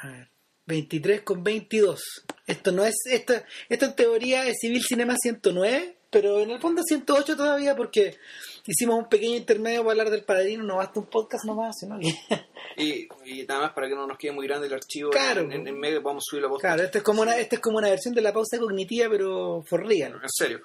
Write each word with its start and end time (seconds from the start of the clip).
A 0.00 0.08
ver, 0.08 0.30
23 0.66 1.22
con 1.22 1.42
22. 1.42 2.00
Esto 2.46 2.72
no 2.72 2.84
es. 2.84 2.94
Esto, 3.10 3.34
esto 3.68 3.84
en 3.86 3.94
teoría 3.96 4.46
es 4.46 4.56
Civil 4.60 4.82
Cinema 4.82 5.14
109, 5.20 5.96
pero 6.10 6.40
en 6.40 6.50
el 6.50 6.60
fondo 6.60 6.82
108 6.82 7.36
todavía 7.36 7.74
porque 7.76 8.16
hicimos 8.66 8.98
un 8.98 9.08
pequeño 9.08 9.36
intermedio 9.36 9.80
para 9.80 9.90
hablar 9.92 10.10
del 10.10 10.24
padrino. 10.24 10.62
No 10.64 10.76
basta 10.76 11.00
un 11.00 11.06
podcast 11.06 11.44
nomás, 11.44 11.74
sino 11.78 11.98
que. 11.98 12.12
Y, 12.80 13.08
y 13.24 13.44
nada 13.44 13.62
más 13.62 13.72
para 13.72 13.88
que 13.88 13.96
no 13.96 14.06
nos 14.06 14.16
quede 14.16 14.30
muy 14.30 14.46
grande 14.46 14.68
el 14.68 14.74
archivo 14.74 15.10
Claro. 15.10 15.40
en, 15.40 15.50
en- 15.50 15.66
en 15.66 15.80
medio, 15.80 16.00
vamos 16.00 16.22
a 16.22 16.30
subirlo 16.30 16.46
a 16.46 16.50
podcast. 16.52 16.74
Claro, 16.74 16.84
esto 16.86 16.98
es 16.98 17.04
como 17.04 17.22
una, 17.22 17.36
esto 17.36 17.56
es 17.56 17.60
como 17.60 17.78
una 17.78 17.88
versión 17.88 18.14
de 18.14 18.20
la 18.20 18.32
pausa 18.32 18.56
cognitiva, 18.56 19.08
pero 19.10 19.64
for 19.66 19.84
real. 19.84 20.12
En 20.22 20.28
serio. 20.28 20.60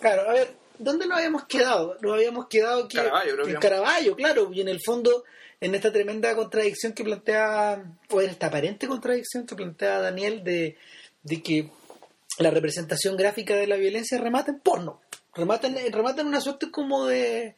Claro, 0.00 0.30
a 0.30 0.34
ver, 0.34 0.50
¿dónde 0.78 1.06
nos 1.06 1.18
habíamos 1.18 1.44
quedado? 1.46 1.96
Nos 2.00 2.14
habíamos 2.14 2.46
quedado 2.48 2.88
Caravaggio, 2.88 3.34
creo 3.34 3.48
en. 3.48 3.56
Caravaggio, 3.56 4.16
claro, 4.16 4.50
y 4.52 4.60
en 4.60 4.68
el 4.68 4.80
fondo, 4.84 5.24
en 5.60 5.74
esta 5.74 5.92
tremenda 5.92 6.34
contradicción 6.34 6.92
que 6.92 7.04
plantea, 7.04 7.82
o 8.10 8.20
en 8.20 8.30
esta 8.30 8.46
aparente 8.46 8.86
contradicción 8.86 9.46
que 9.46 9.56
plantea 9.56 10.00
Daniel 10.00 10.42
de, 10.44 10.76
de 11.22 11.42
que 11.42 11.70
la 12.38 12.50
representación 12.50 13.16
gráfica 13.16 13.54
de 13.56 13.66
la 13.66 13.76
violencia 13.76 14.18
remata 14.18 14.50
en 14.50 14.60
porno, 14.60 15.00
remata 15.34 15.66
en, 15.66 15.92
remata 15.92 16.20
en 16.20 16.28
una 16.28 16.40
suerte 16.40 16.70
como 16.70 17.06
de, 17.06 17.56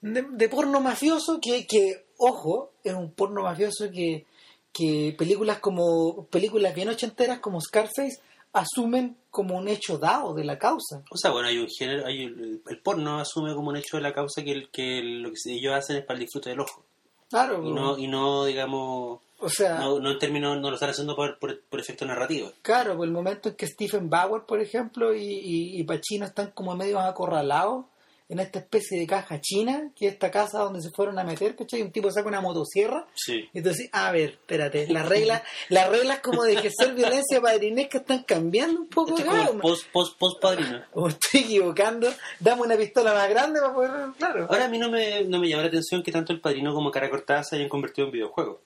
de, 0.00 0.26
de 0.30 0.48
porno 0.48 0.80
mafioso 0.80 1.40
que, 1.40 1.66
que, 1.66 2.04
ojo, 2.18 2.72
es 2.84 2.94
un 2.94 3.12
porno 3.12 3.42
mafioso 3.42 3.90
que, 3.90 4.26
que 4.72 5.14
películas 5.18 5.58
como 5.58 6.26
películas 6.26 6.74
bien 6.74 6.88
ochenteras 6.88 7.40
como 7.40 7.60
Scarface 7.60 8.20
asumen 8.52 9.16
como 9.30 9.56
un 9.56 9.68
hecho 9.68 9.98
dado 9.98 10.34
de 10.34 10.44
la 10.44 10.58
causa. 10.58 11.02
O 11.10 11.16
sea, 11.16 11.30
bueno, 11.30 11.48
hay 11.48 11.58
un 11.58 11.68
género, 11.68 12.06
hay 12.06 12.24
el, 12.24 12.62
el 12.66 12.78
porno 12.80 13.18
asume 13.18 13.54
como 13.54 13.70
un 13.70 13.76
hecho 13.76 13.96
de 13.96 14.02
la 14.02 14.12
causa 14.12 14.42
que, 14.42 14.52
el, 14.52 14.70
que 14.70 15.02
lo 15.02 15.30
que 15.30 15.52
ellos 15.52 15.74
hacen 15.74 15.98
es 15.98 16.04
para 16.04 16.18
el 16.18 16.24
disfrute 16.24 16.50
del 16.50 16.60
ojo. 16.60 16.84
Claro, 17.28 17.64
Y 17.64 17.72
no, 17.72 17.96
y 17.96 18.08
no 18.08 18.44
digamos, 18.44 19.20
o 19.38 19.48
sea, 19.48 19.78
no, 19.78 20.00
no 20.00 20.10
en 20.10 20.18
términos, 20.18 20.58
no 20.58 20.68
lo 20.68 20.74
están 20.74 20.90
haciendo 20.90 21.14
por, 21.14 21.38
por, 21.38 21.60
por 21.62 21.78
efecto 21.78 22.04
narrativo. 22.04 22.52
claro, 22.60 22.96
por 22.96 23.06
el 23.06 23.12
momento 23.12 23.50
en 23.50 23.54
que 23.54 23.68
Stephen 23.68 24.10
Bauer, 24.10 24.42
por 24.42 24.60
ejemplo, 24.60 25.14
y, 25.14 25.22
y, 25.22 25.80
y 25.80 25.84
Pacino 25.84 26.26
están 26.26 26.50
como 26.50 26.74
medio 26.74 26.98
acorralados 26.98 27.84
en 28.30 28.38
esta 28.38 28.60
especie 28.60 28.98
de 28.98 29.06
caja 29.08 29.40
china, 29.40 29.90
que 29.94 30.06
es 30.06 30.12
esta 30.12 30.30
casa 30.30 30.60
donde 30.60 30.80
se 30.80 30.90
fueron 30.90 31.18
a 31.18 31.24
meter, 31.24 31.56
¿cachai? 31.56 31.82
Un 31.82 31.90
tipo 31.90 32.10
saca 32.12 32.28
una 32.28 32.40
motosierra 32.40 33.06
Sí. 33.14 33.48
y 33.52 33.58
entonces, 33.58 33.90
a 33.92 34.12
ver, 34.12 34.30
espérate, 34.30 34.86
las 34.88 35.08
reglas, 35.08 35.42
las 35.68 35.88
reglas 35.88 36.20
como 36.20 36.44
de 36.44 36.52
ejercer 36.52 36.94
violencia 36.94 37.40
padrinesca 37.40 37.98
están 37.98 38.22
cambiando 38.22 38.82
un 38.82 38.88
poco 38.88 39.18
Este 39.18 39.28
acá, 39.28 39.48
como 39.48 39.60
post, 39.60 39.86
post, 39.92 40.16
post 40.18 40.40
padrino. 40.40 40.80
o 40.94 41.06
me 41.06 41.08
estoy 41.10 41.40
equivocando, 41.40 42.08
dame 42.38 42.62
una 42.62 42.76
pistola 42.76 43.12
más 43.12 43.28
grande 43.28 43.60
para 43.60 43.74
poder, 43.74 43.90
claro. 44.16 44.46
Ahora 44.48 44.66
a 44.66 44.68
mí 44.68 44.78
no 44.78 44.88
me, 44.88 45.24
no 45.24 45.40
me 45.40 45.48
llama 45.48 45.62
la 45.62 45.68
atención 45.68 46.02
que 46.02 46.12
tanto 46.12 46.32
el 46.32 46.40
padrino 46.40 46.72
como 46.72 46.92
Cara 46.92 47.10
Cortada 47.10 47.42
se 47.42 47.56
hayan 47.56 47.68
convertido 47.68 48.06
en 48.06 48.12
videojuegos. 48.12 48.60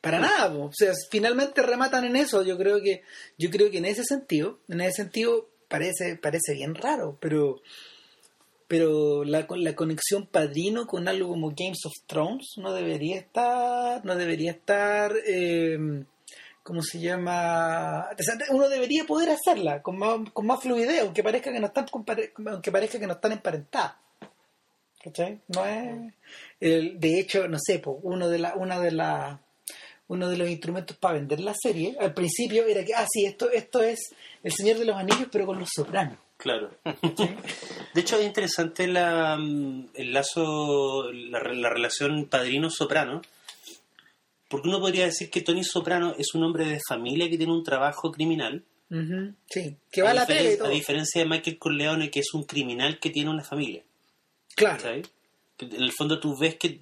Para 0.00 0.18
nada, 0.18 0.50
po. 0.50 0.64
o 0.64 0.72
sea, 0.72 0.94
finalmente 1.10 1.60
rematan 1.60 2.04
en 2.04 2.16
eso. 2.16 2.42
Yo 2.42 2.56
creo 2.56 2.80
que, 2.80 3.02
yo 3.36 3.50
creo 3.50 3.70
que 3.70 3.78
en 3.78 3.84
ese 3.84 4.02
sentido, 4.02 4.60
en 4.68 4.80
ese 4.80 5.02
sentido 5.02 5.50
parece, 5.68 6.16
parece 6.16 6.54
bien 6.54 6.74
raro, 6.74 7.18
pero, 7.20 7.60
pero 8.70 9.24
la, 9.24 9.48
la 9.50 9.74
conexión 9.74 10.28
padrino 10.28 10.86
con 10.86 11.08
algo 11.08 11.30
como 11.30 11.48
Games 11.48 11.84
of 11.86 11.92
Thrones 12.06 12.52
no 12.58 12.72
debería 12.72 13.16
estar, 13.18 14.04
no 14.04 14.14
debería 14.14 14.52
estar, 14.52 15.12
eh, 15.26 15.76
¿cómo 16.62 16.80
se 16.80 17.00
llama? 17.00 18.08
Uno 18.50 18.68
debería 18.68 19.02
poder 19.06 19.30
hacerla 19.30 19.82
con 19.82 19.98
más, 19.98 20.20
con 20.32 20.46
más 20.46 20.60
fluidez, 20.62 21.00
aunque 21.02 21.24
parezca 21.24 21.52
que 21.52 21.58
no 21.58 21.66
están, 21.66 21.86
aunque 22.46 22.70
parezca 22.70 23.00
que 23.00 23.08
no 23.08 23.14
están 23.14 23.32
emparentadas. 23.32 23.94
¿Cachai? 25.02 25.40
No 25.48 25.66
es. 25.66 26.14
el- 26.60 27.00
de 27.00 27.18
hecho, 27.18 27.48
no 27.48 27.58
sé, 27.60 27.80
po, 27.80 27.98
uno 28.04 28.28
de 28.28 28.38
la, 28.38 28.54
una 28.54 28.78
de 28.78 28.92
la, 28.92 29.40
uno 30.06 30.28
de 30.28 30.36
los 30.36 30.48
instrumentos 30.48 30.96
para 30.96 31.14
vender 31.14 31.40
la 31.40 31.54
serie, 31.60 31.96
al 31.98 32.14
principio 32.14 32.64
era 32.68 32.84
que, 32.84 32.94
ah, 32.94 33.06
sí, 33.10 33.24
esto, 33.24 33.50
esto 33.50 33.82
es 33.82 33.98
El 34.44 34.52
Señor 34.52 34.78
de 34.78 34.84
los 34.84 34.96
Anillos, 34.96 35.26
pero 35.32 35.44
con 35.44 35.58
los 35.58 35.70
sopranos. 35.74 36.18
Claro. 36.40 36.70
De 37.94 38.00
hecho, 38.00 38.16
es 38.18 38.24
interesante 38.26 38.86
la, 38.86 39.36
mm, 39.36 39.88
el 39.94 40.12
lazo, 40.12 41.12
la, 41.12 41.40
la 41.52 41.68
relación 41.68 42.26
padrino-soprano, 42.26 43.20
porque 44.48 44.68
uno 44.68 44.80
podría 44.80 45.04
decir 45.04 45.30
que 45.30 45.42
Tony 45.42 45.62
Soprano 45.64 46.14
es 46.18 46.34
un 46.34 46.42
hombre 46.44 46.64
de 46.66 46.80
familia 46.88 47.28
que 47.28 47.36
tiene 47.36 47.52
un 47.52 47.62
trabajo 47.62 48.10
criminal, 48.10 48.64
Ujú, 48.90 49.34
Sí, 49.48 49.76
que 49.92 50.02
va 50.02 50.10
a 50.10 50.14
la 50.14 50.26
tele 50.26 50.54
y 50.54 50.58
todo. 50.58 50.66
a 50.66 50.70
diferencia 50.72 51.22
de 51.22 51.28
Michael 51.28 51.58
Corleone, 51.58 52.10
que 52.10 52.18
es 52.20 52.34
un 52.34 52.42
criminal 52.42 52.98
que 52.98 53.10
tiene 53.10 53.30
una 53.30 53.44
familia. 53.44 53.84
Claro. 54.56 54.80
¿sabes? 54.80 55.08
En 55.60 55.82
el 55.82 55.92
fondo 55.92 56.18
tú 56.18 56.36
ves 56.36 56.56
que 56.56 56.80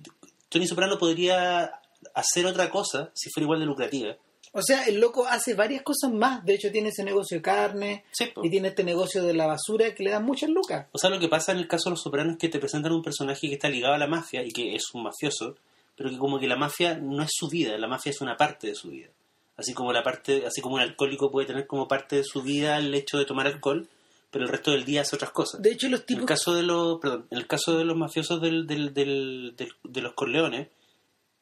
Tony 0.48 0.66
Soprano 0.66 0.96
podría 0.98 1.80
hacer 2.14 2.46
otra 2.46 2.70
cosa 2.70 3.10
si 3.14 3.28
fuera 3.28 3.44
igual 3.44 3.60
de 3.60 3.66
lucrativa. 3.66 4.16
O 4.52 4.62
sea, 4.62 4.84
el 4.84 5.00
loco 5.00 5.26
hace 5.26 5.54
varias 5.54 5.82
cosas 5.82 6.10
más. 6.12 6.44
De 6.44 6.54
hecho, 6.54 6.70
tiene 6.72 6.88
ese 6.88 7.04
negocio 7.04 7.36
de 7.38 7.42
carne 7.42 8.04
Sí, 8.12 8.30
y 8.42 8.50
tiene 8.50 8.68
este 8.68 8.82
negocio 8.84 9.22
de 9.22 9.34
la 9.34 9.46
basura 9.46 9.94
que 9.94 10.02
le 10.02 10.10
dan 10.10 10.24
muchas 10.24 10.50
lucas. 10.50 10.86
O 10.92 10.98
sea, 10.98 11.10
lo 11.10 11.18
que 11.20 11.28
pasa 11.28 11.52
en 11.52 11.58
el 11.58 11.68
caso 11.68 11.90
de 11.90 11.92
Los 11.92 12.02
Sopranos 12.02 12.32
es 12.34 12.38
que 12.38 12.48
te 12.48 12.58
presentan 12.58 12.92
un 12.92 13.02
personaje 13.02 13.46
que 13.48 13.54
está 13.54 13.68
ligado 13.68 13.94
a 13.94 13.98
la 13.98 14.06
mafia 14.06 14.42
y 14.42 14.50
que 14.50 14.74
es 14.74 14.84
un 14.94 15.02
mafioso, 15.02 15.56
pero 15.96 16.10
que 16.10 16.16
como 16.18 16.38
que 16.40 16.46
la 16.46 16.56
mafia 16.56 16.94
no 16.96 17.22
es 17.22 17.30
su 17.32 17.48
vida, 17.48 17.76
la 17.78 17.88
mafia 17.88 18.10
es 18.10 18.20
una 18.20 18.36
parte 18.36 18.68
de 18.68 18.74
su 18.74 18.88
vida. 18.90 19.08
Así 19.56 19.74
como 19.74 19.92
la 19.92 20.02
parte, 20.02 20.44
así 20.46 20.60
como 20.60 20.76
un 20.76 20.80
alcohólico 20.80 21.30
puede 21.30 21.46
tener 21.48 21.66
como 21.66 21.88
parte 21.88 22.16
de 22.16 22.24
su 22.24 22.42
vida 22.42 22.78
el 22.78 22.94
hecho 22.94 23.18
de 23.18 23.24
tomar 23.24 23.46
alcohol, 23.48 23.88
pero 24.30 24.44
el 24.44 24.50
resto 24.50 24.70
del 24.70 24.84
día 24.84 25.00
hace 25.00 25.16
otras 25.16 25.32
cosas. 25.32 25.60
De 25.60 25.72
hecho, 25.72 25.88
los 25.88 26.00
En 26.00 26.02
el 26.02 26.06
tipos... 26.06 26.26
caso 26.26 26.54
de 26.54 26.62
los, 26.62 27.00
perdón, 27.00 27.26
en 27.30 27.38
el 27.38 27.46
caso 27.46 27.76
de 27.76 27.84
los 27.84 27.96
mafiosos 27.96 28.40
del, 28.40 28.66
del, 28.66 28.94
del- 28.94 29.54
del- 29.56 29.72
de 29.82 30.00
los 30.00 30.12
Corleones, 30.14 30.68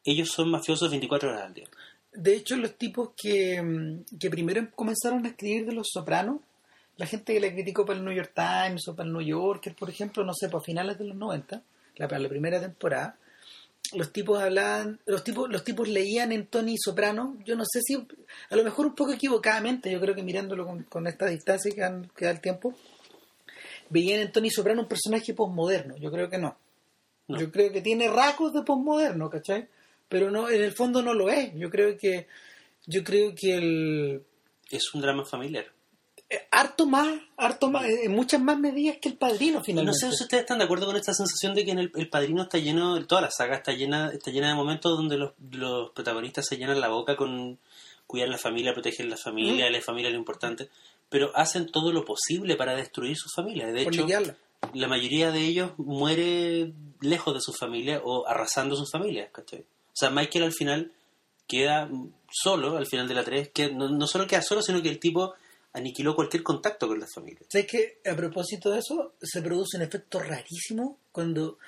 ellos 0.04 0.28
son 0.30 0.50
mafiosos 0.50 0.88
24 0.90 1.28
horas 1.30 1.42
al 1.42 1.54
día. 1.54 1.66
De 2.16 2.34
hecho, 2.34 2.56
los 2.56 2.76
tipos 2.76 3.10
que, 3.16 3.60
mm, 3.62 4.18
que 4.18 4.30
primero 4.30 4.68
comenzaron 4.74 5.24
a 5.24 5.28
escribir 5.28 5.66
de 5.66 5.72
Los 5.72 5.88
Sopranos, 5.92 6.40
la 6.96 7.06
gente 7.06 7.34
que 7.34 7.40
le 7.40 7.52
criticó 7.52 7.84
para 7.84 7.98
el 7.98 8.04
New 8.04 8.14
York 8.14 8.32
Times 8.34 8.88
o 8.88 8.96
para 8.96 9.06
el 9.06 9.12
New 9.12 9.22
Yorker, 9.22 9.74
por 9.74 9.90
ejemplo, 9.90 10.24
no 10.24 10.32
sé, 10.34 10.48
para 10.48 10.64
finales 10.64 10.98
de 10.98 11.04
los 11.04 11.16
90, 11.16 11.62
la, 11.96 12.08
para 12.08 12.20
la 12.20 12.28
primera 12.28 12.60
temporada, 12.60 13.16
los 13.92 14.12
tipos 14.12 14.40
hablaban, 14.40 14.98
los 15.06 15.22
tipos, 15.22 15.48
los 15.48 15.62
tipos 15.62 15.88
leían 15.88 16.32
en 16.32 16.46
Tony 16.46 16.76
Soprano, 16.78 17.36
yo 17.44 17.54
no 17.54 17.64
sé 17.64 17.80
si, 17.82 17.94
a 17.94 18.56
lo 18.56 18.64
mejor 18.64 18.86
un 18.86 18.94
poco 18.94 19.12
equivocadamente, 19.12 19.90
yo 19.90 20.00
creo 20.00 20.14
que 20.14 20.22
mirándolo 20.22 20.66
con, 20.66 20.82
con 20.84 21.06
esta 21.06 21.26
distancia 21.26 21.70
que, 21.72 22.08
que 22.16 22.24
da 22.24 22.30
el 22.30 22.40
tiempo, 22.40 22.74
veían 23.90 24.20
en 24.20 24.32
Tony 24.32 24.50
Soprano 24.50 24.82
un 24.82 24.88
personaje 24.88 25.34
posmoderno, 25.34 25.96
yo 25.98 26.10
creo 26.10 26.28
que 26.28 26.38
no. 26.38 26.56
No. 27.28 27.40
Yo 27.40 27.50
creo 27.50 27.72
que 27.72 27.80
tiene 27.80 28.08
rasgos 28.08 28.52
de 28.52 28.62
posmoderno, 28.62 29.28
¿cachai? 29.28 29.68
Pero 30.08 30.30
no, 30.30 30.48
en 30.48 30.62
el 30.62 30.72
fondo 30.72 31.02
no 31.02 31.14
lo 31.14 31.28
es. 31.30 31.52
Yo 31.54 31.68
creo 31.70 31.96
que, 31.98 32.26
yo 32.86 33.02
creo 33.02 33.34
que 33.34 33.54
el 33.56 34.22
Es 34.70 34.94
un 34.94 35.00
drama 35.00 35.24
familiar. 35.24 35.66
eh, 36.28 36.48
harto 36.50 36.86
más, 36.86 37.20
harto 37.36 37.70
más, 37.70 37.86
en 37.86 38.12
muchas 38.12 38.40
más 38.40 38.58
medidas 38.58 38.98
que 39.00 39.08
el 39.08 39.16
padrino 39.16 39.60
Y 39.60 39.64
finalmente. 39.64 40.06
no 40.06 40.10
sé 40.10 40.16
si 40.16 40.24
ustedes 40.24 40.42
están 40.42 40.58
de 40.58 40.64
acuerdo 40.64 40.86
con 40.86 40.96
esta 40.96 41.14
sensación 41.14 41.54
de 41.54 41.64
que 41.64 41.70
en 41.72 41.78
el, 41.78 41.92
el 41.94 42.08
padrino 42.08 42.42
está 42.42 42.58
lleno, 42.58 43.04
toda 43.06 43.20
la 43.20 43.30
saga 43.30 43.56
está 43.56 43.72
llena, 43.72 44.10
está 44.12 44.30
llena 44.30 44.48
de 44.48 44.54
momentos 44.54 44.96
donde 44.96 45.16
los, 45.16 45.32
los 45.52 45.90
protagonistas 45.90 46.46
se 46.46 46.56
llenan 46.56 46.80
la 46.80 46.88
boca 46.88 47.16
con 47.16 47.58
cuidar 48.06 48.28
la 48.28 48.38
familia, 48.38 48.72
proteger 48.72 49.06
la 49.06 49.16
familia, 49.16 49.70
la 49.70 49.80
familia 49.80 50.10
lo 50.10 50.16
importante, 50.16 50.68
pero 51.08 51.30
hacen 51.34 51.70
todo 51.70 51.92
lo 51.92 52.04
posible 52.04 52.56
para 52.56 52.74
destruir 52.76 53.16
su 53.16 53.28
familia. 53.28 53.66
De 53.66 53.84
por 53.84 53.94
hecho, 53.94 54.06
la 54.74 54.88
mayoría 54.88 55.30
de 55.30 55.40
ellos 55.40 55.72
muere 55.76 56.72
lejos 57.00 57.34
de 57.34 57.40
su 57.40 57.52
familia 57.52 58.00
o 58.04 58.26
arrasando 58.26 58.76
sus 58.76 58.90
familias, 58.90 59.30
¿cachai? 59.32 59.64
O 59.96 59.98
sea, 59.98 60.10
Michael 60.10 60.44
al 60.44 60.52
final 60.52 60.92
queda 61.46 61.88
solo, 62.30 62.76
al 62.76 62.86
final 62.86 63.08
de 63.08 63.14
la 63.14 63.24
3, 63.24 63.48
que 63.48 63.72
no, 63.72 63.88
no 63.88 64.06
solo 64.06 64.26
queda 64.26 64.42
solo, 64.42 64.60
sino 64.60 64.82
que 64.82 64.90
el 64.90 64.98
tipo 64.98 65.34
aniquiló 65.72 66.14
cualquier 66.14 66.42
contacto 66.42 66.86
con 66.86 67.00
la 67.00 67.06
familia. 67.06 67.40
¿Sabes 67.48 67.66
que 67.66 67.98
a 68.04 68.14
propósito 68.14 68.70
de 68.70 68.80
eso, 68.80 69.14
se 69.22 69.40
produce 69.40 69.78
un 69.78 69.84
efecto 69.84 70.18
rarísimo 70.18 70.98
cuando 71.12 71.58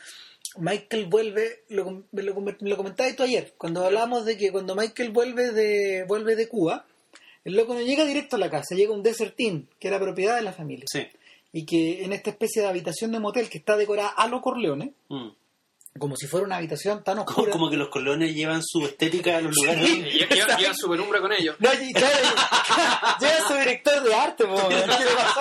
Michael 0.59 1.07
vuelve, 1.07 1.65
lo, 1.71 2.05
lo, 2.13 2.35
lo 2.61 2.77
comentabas 2.77 3.17
tú 3.17 3.23
ayer, 3.23 3.55
cuando 3.57 3.85
hablamos 3.85 4.25
de 4.25 4.37
que 4.37 4.51
cuando 4.51 4.75
Michael 4.75 5.11
vuelve 5.11 5.53
de, 5.53 6.05
vuelve 6.07 6.37
de 6.37 6.49
Cuba, 6.49 6.87
el 7.45 7.55
loco 7.55 7.73
no 7.75 7.81
llega 7.81 8.05
directo 8.05 8.37
a 8.37 8.39
la 8.39 8.51
casa, 8.51 8.75
llega 8.75 8.93
un 8.93 9.03
Desert 9.03 9.39
Inn, 9.41 9.69
que 9.79 9.89
era 9.89 9.99
propiedad 9.99 10.37
de 10.37 10.43
la 10.43 10.53
familia. 10.53 10.85
Sí. 10.91 11.07
Y 11.53 11.65
que 11.65 12.05
en 12.05 12.13
esta 12.13 12.31
especie 12.31 12.61
de 12.61 12.69
habitación 12.69 13.13
de 13.13 13.21
motel 13.21 13.49
que 13.49 13.59
está 13.59 13.77
decorada 13.77 14.09
a 14.09 14.29
lo 14.29 14.43
Corleone, 14.43 14.93
Mm. 15.09 15.29
Como 15.99 16.17
si 16.17 16.27
fuera 16.27 16.47
una 16.47 16.57
habitación 16.57 17.03
tan 17.05 17.19
oscura. 17.19 17.51
como 17.53 17.69
que 17.71 17.77
los 17.77 17.89
colones 17.89 18.35
llevan 18.35 18.63
su 18.65 18.85
estética 18.87 19.37
a 19.37 19.41
los 19.41 19.55
lugares. 19.55 19.87
Sí. 19.87 20.05
Y 20.07 20.35
llevan, 20.35 20.59
llevan 20.59 20.77
su 20.77 20.89
penumbra 20.91 21.21
con 21.21 21.33
ellos. 21.33 21.57
No, 21.59 21.71
y 21.75 21.93
claro, 21.93 22.15
llega 23.21 23.49
su 23.49 23.55
director 23.55 24.03
de 24.03 24.15
arte, 24.15 24.45
po. 24.47 24.69
¿qué 24.69 24.77
le 24.77 24.83
pasó? 25.15 25.41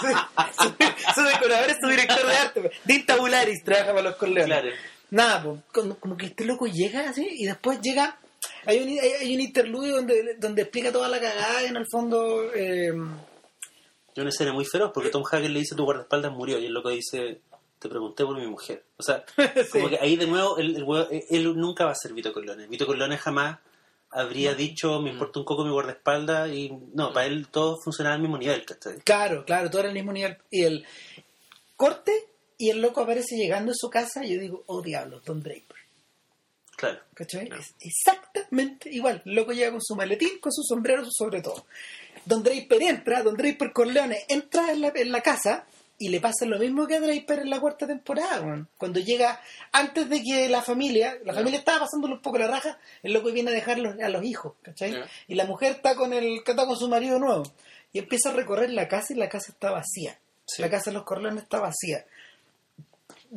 Su, 0.00 0.64
su- 0.64 1.14
su 1.14 1.22
decorador 1.22 1.70
es 1.70 1.76
su 1.80 1.88
director 1.88 2.26
de 2.26 2.36
arte. 2.36 2.60
po. 2.62 2.68
Dean 2.84 3.06
Tabularis 3.06 3.64
trabaja 3.64 3.90
para 3.90 4.02
los 4.02 4.16
Corleones. 4.16 4.46
Claro. 4.46 4.68
Nada, 5.10 5.42
po, 5.42 5.62
como, 5.72 5.94
como 5.98 6.16
que 6.16 6.26
este 6.26 6.44
loco 6.44 6.66
llega 6.66 7.08
así 7.10 7.26
y 7.30 7.46
después 7.46 7.80
llega. 7.80 8.18
Hay 8.66 8.78
un, 8.82 8.88
hay, 8.88 8.98
hay 8.98 9.34
un 9.34 9.40
interludio 9.40 9.96
donde, 9.96 10.36
donde 10.38 10.62
explica 10.62 10.90
toda 10.90 11.08
la 11.08 11.20
cagada 11.20 11.62
y 11.62 11.66
en 11.66 11.76
el 11.76 11.86
fondo. 11.90 12.44
eh, 12.54 12.88
Es 12.88 14.18
una 14.18 14.30
escena 14.30 14.52
muy 14.52 14.64
feroz 14.64 14.90
porque 14.94 15.10
Tom 15.10 15.22
Hagen 15.30 15.52
le 15.52 15.60
dice 15.60 15.74
tu 15.74 15.84
guardaespaldas 15.84 16.32
murió 16.32 16.58
y 16.58 16.66
el 16.66 16.72
loco 16.72 16.88
dice 16.88 17.40
te 17.84 17.88
pregunté 17.90 18.24
por 18.24 18.36
mi 18.38 18.46
mujer. 18.46 18.82
O 18.96 19.02
sea, 19.02 19.24
como 19.72 19.84
Sí. 19.88 19.90
que 19.90 19.98
ahí 20.00 20.16
de 20.16 20.26
nuevo 20.26 20.56
el, 20.58 20.74
el 20.74 20.84
huevo- 20.84 21.06
él 21.10 21.54
nunca 21.56 21.84
va 21.84 21.90
a 21.92 21.94
ser 21.94 22.14
Vito 22.14 22.32
Corleone. 22.32 22.66
Vito 22.66 22.86
Corleone 22.86 23.18
jamás 23.18 23.58
habría 24.10 24.54
dicho 24.54 25.00
me 25.02 25.10
importa 25.10 25.40
un 25.40 25.44
coco 25.44 25.64
mi 25.64 25.70
guardaespaldas 25.70 26.48
y 26.50 26.70
no, 26.94 27.12
para 27.12 27.26
él 27.26 27.48
todo 27.48 27.76
funcionaba 27.82 28.14
al 28.16 28.22
mismo 28.22 28.38
nivel, 28.38 28.64
¿cachai? 28.64 28.98
Claro, 29.00 29.44
claro, 29.44 29.68
todo 29.68 29.80
era 29.80 29.88
el 29.88 29.94
mismo 29.94 30.12
nivel. 30.12 30.38
Y 30.50 30.62
el 30.62 30.86
corte 31.76 32.12
y 32.56 32.70
el 32.70 32.80
loco 32.80 33.02
aparece 33.02 33.36
llegando 33.36 33.72
a 33.72 33.74
su 33.76 33.90
casa 33.90 34.24
y 34.24 34.34
yo 34.34 34.40
digo, 34.40 34.62
oh 34.66 34.80
diablos, 34.80 35.22
Don 35.24 35.42
Draper. 35.42 35.76
Claro. 36.76 37.00
¿Cachai? 37.14 37.48
Es 37.52 37.74
exactamente 37.80 38.90
igual. 38.90 39.22
El 39.24 39.34
loco 39.34 39.52
llega 39.52 39.70
con 39.70 39.82
su 39.82 39.94
maletín, 39.94 40.38
con 40.40 40.52
su 40.52 40.62
sombrero, 40.62 41.04
sobre 41.10 41.40
todo. 41.42 41.66
Don 42.24 42.42
Draper 42.42 42.82
entra, 42.82 43.22
Don 43.22 43.36
Draper 43.36 43.72
Corleone 43.72 44.24
entra 44.28 44.72
en 44.72 44.80
la, 44.80 44.92
en 44.94 45.12
la 45.12 45.20
casa 45.20 45.66
y 45.98 46.08
le 46.08 46.20
pasa 46.20 46.44
lo 46.44 46.58
mismo 46.58 46.86
que 46.86 46.96
a 46.96 47.00
Draper 47.00 47.40
en 47.40 47.50
la 47.50 47.60
cuarta 47.60 47.86
temporada. 47.86 48.66
Cuando 48.78 49.00
llega, 49.00 49.40
antes 49.72 50.08
de 50.08 50.22
que 50.22 50.48
la 50.48 50.60
familia, 50.62 51.18
la 51.24 51.32
familia 51.34 51.58
estaba 51.60 51.80
pasándole 51.80 52.14
un 52.14 52.20
poco 52.22 52.38
la 52.38 52.48
raja, 52.48 52.78
el 53.02 53.12
loco 53.12 53.30
viene 53.32 53.50
a 53.50 53.54
dejar 53.54 53.78
los- 53.78 53.98
a 54.00 54.08
los 54.08 54.24
hijos, 54.24 54.54
¿cachai? 54.62 54.92
Y 55.28 55.34
la 55.36 55.44
mujer 55.44 55.72
está 55.72 55.94
con 55.94 56.12
el, 56.12 56.38
está 56.38 56.54
con 56.56 56.76
su 56.76 56.88
marido 56.88 57.18
nuevo. 57.18 57.44
Y 57.92 58.00
empieza 58.00 58.30
a 58.30 58.32
recorrer 58.32 58.70
la 58.70 58.88
casa 58.88 59.12
y 59.12 59.16
la 59.16 59.28
casa 59.28 59.52
está 59.52 59.70
vacía. 59.70 60.18
Sí. 60.46 60.60
La 60.62 60.68
casa 60.68 60.90
de 60.90 60.94
los 60.94 61.04
Corleones 61.04 61.44
está 61.44 61.60
vacía. 61.60 62.04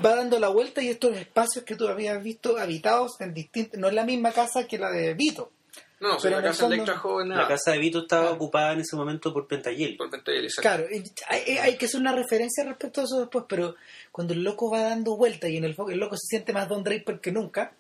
Va 0.04 0.16
dando 0.16 0.38
la 0.40 0.50
vuelta 0.50 0.82
y 0.82 0.90
estos 0.90 1.16
espacios 1.16 1.64
que 1.64 1.76
tú 1.76 1.88
habías 1.88 2.22
visto 2.22 2.58
habitados 2.58 3.20
en 3.22 3.34
distintos, 3.34 3.80
no 3.80 3.88
es 3.88 3.94
la 3.94 4.04
misma 4.04 4.32
casa 4.32 4.68
que 4.68 4.78
la 4.78 4.90
de 4.92 5.14
Vito. 5.14 5.52
No, 6.00 6.10
no, 6.10 6.18
Pero 6.22 6.36
la 6.38 6.44
casa 6.44 6.60
fondo- 6.62 6.76
Electra 6.76 6.98
joven 6.98 7.30
La 7.30 7.48
casa 7.48 7.72
de 7.72 7.80
Vito 7.80 8.00
estaba 8.00 8.22
Claro. 8.24 8.36
ocupada 8.36 8.74
en 8.74 8.82
ese 8.82 8.96
momento 8.96 9.34
por 9.34 9.48
Pentageli. 9.48 9.96
Por 9.98 10.10
Pentagel, 10.12 10.44
exacto. 10.46 10.62
Claro, 10.62 10.88
hay, 11.28 11.58
hay 11.58 11.76
que 11.78 11.86
hacer 11.88 12.00
una 12.00 12.12
referencia 12.14 12.64
respecto 12.66 13.02
a 13.02 13.04
eso 13.06 13.20
después, 13.22 13.46
pero 13.50 13.76
cuando 14.12 14.34
el 14.34 14.44
loco 14.44 14.70
va 14.70 14.82
dando 14.82 15.18
vueltas 15.18 15.50
y 15.50 15.58
en 15.58 15.64
el 15.66 15.74
foco 15.74 15.90
el 15.92 16.00
loco 16.00 16.16
se 16.18 16.28
siente 16.28 16.54
más 16.54 16.70
Don 16.70 16.84
Draper 16.84 17.20
que 17.20 17.32
nunca, 17.32 17.74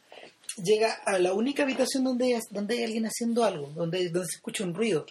llega 0.63 0.93
a 1.05 1.19
la 1.19 1.33
única 1.33 1.61
habitación 1.63 2.03
donde 2.03 2.33
hay, 2.35 2.41
donde 2.49 2.77
hay 2.77 2.83
alguien 2.85 3.05
haciendo 3.05 3.43
algo, 3.43 3.67
donde, 3.75 4.09
donde 4.09 4.27
se 4.27 4.37
escucha 4.37 4.63
un 4.63 4.73
ruido. 4.73 5.05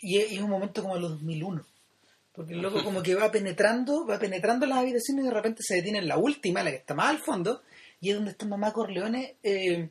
Y 0.00 0.18
es, 0.18 0.30
y 0.30 0.36
es 0.36 0.40
un 0.40 0.50
momento 0.50 0.82
como 0.82 0.96
los 0.96 1.10
2001. 1.12 1.66
Porque 2.32 2.52
el 2.54 2.62
loco 2.62 2.84
como 2.84 3.02
que 3.02 3.16
va 3.16 3.32
penetrando, 3.32 4.06
va 4.06 4.20
penetrando 4.20 4.66
las 4.66 4.78
habitaciones 4.78 5.24
y 5.24 5.28
de 5.28 5.34
repente 5.34 5.62
se 5.66 5.74
detiene 5.76 5.98
en 5.98 6.06
la 6.08 6.16
última, 6.16 6.62
la 6.62 6.70
que 6.70 6.76
está 6.76 6.94
más 6.94 7.10
al 7.10 7.18
fondo, 7.18 7.62
y 8.00 8.10
es 8.10 8.14
donde 8.14 8.30
está 8.30 8.46
mamá 8.46 8.72
Corleone 8.72 9.34
eh, 9.42 9.90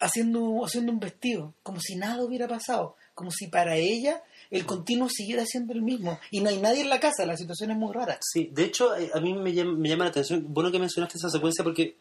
haciendo, 0.00 0.64
haciendo 0.64 0.92
un 0.92 1.00
vestido, 1.00 1.54
como 1.62 1.80
si 1.80 1.96
nada 1.96 2.24
hubiera 2.24 2.48
pasado, 2.48 2.96
como 3.14 3.30
si 3.30 3.48
para 3.48 3.76
ella 3.76 4.22
el 4.50 4.66
continuo 4.66 5.08
siguiera 5.08 5.44
siendo 5.46 5.72
el 5.72 5.82
mismo. 5.82 6.18
Y 6.30 6.40
no 6.40 6.50
hay 6.50 6.58
nadie 6.58 6.82
en 6.82 6.90
la 6.90 7.00
casa, 7.00 7.26
la 7.26 7.36
situación 7.36 7.70
es 7.70 7.76
muy 7.76 7.92
rara. 7.92 8.18
Sí, 8.20 8.50
de 8.52 8.64
hecho, 8.64 8.96
eh, 8.96 9.10
a 9.12 9.20
mí 9.20 9.34
me 9.34 9.52
llama, 9.52 9.72
me 9.72 9.88
llama 9.88 10.04
la 10.04 10.10
atención, 10.10 10.46
bueno 10.48 10.70
que 10.70 10.78
mencionaste 10.78 11.18
esa 11.18 11.30
secuencia 11.30 11.64
porque 11.64 11.96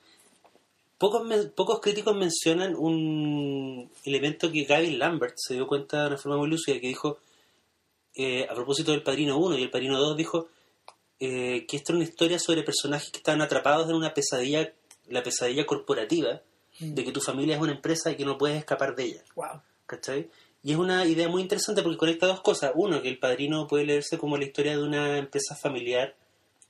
pocos, 0.97 1.27
pocos 1.55 1.79
críticos 1.79 2.15
mencionan 2.15 2.75
un 2.75 3.89
elemento 4.05 4.51
que 4.51 4.63
Gavin 4.63 4.99
Lambert 4.99 5.35
se 5.37 5.55
dio 5.55 5.67
cuenta 5.67 6.01
de 6.01 6.07
una 6.07 6.17
forma 6.17 6.37
muy 6.37 6.49
lúcida, 6.49 6.79
que 6.79 6.87
dijo, 6.87 7.17
eh, 8.15 8.47
a 8.49 8.53
propósito 8.53 8.91
del 8.91 9.03
Padrino 9.03 9.37
1 9.37 9.57
y 9.57 9.63
el 9.63 9.71
Padrino 9.71 9.99
2, 9.99 10.15
dijo 10.15 10.47
eh, 11.19 11.65
que 11.67 11.77
esta 11.77 11.91
era 11.91 11.97
una 11.97 12.07
historia 12.07 12.39
sobre 12.39 12.63
personajes 12.63 13.09
que 13.09 13.17
estaban 13.17 13.41
atrapados 13.41 13.89
en 13.89 13.95
una 13.95 14.13
pesadilla, 14.13 14.73
la 15.09 15.23
pesadilla 15.23 15.65
corporativa, 15.65 16.41
de 16.79 17.03
que 17.03 17.11
tu 17.11 17.21
familia 17.21 17.55
es 17.55 17.61
una 17.61 17.71
empresa 17.73 18.11
y 18.11 18.15
que 18.15 18.25
no 18.25 18.37
puedes 18.37 18.57
escapar 18.57 18.95
de 18.95 19.03
ella. 19.03 19.23
Wow. 19.35 19.61
¿cachai? 19.85 20.29
Y 20.63 20.71
es 20.71 20.77
una 20.77 21.05
idea 21.05 21.27
muy 21.27 21.41
interesante 21.41 21.83
porque 21.83 21.97
conecta 21.97 22.25
dos 22.27 22.41
cosas. 22.41 22.71
Uno, 22.75 23.01
que 23.01 23.09
el 23.09 23.19
padrino 23.19 23.67
puede 23.67 23.85
leerse 23.85 24.17
como 24.17 24.37
la 24.37 24.45
historia 24.45 24.77
de 24.77 24.83
una 24.83 25.17
empresa 25.17 25.55
familiar 25.55 26.15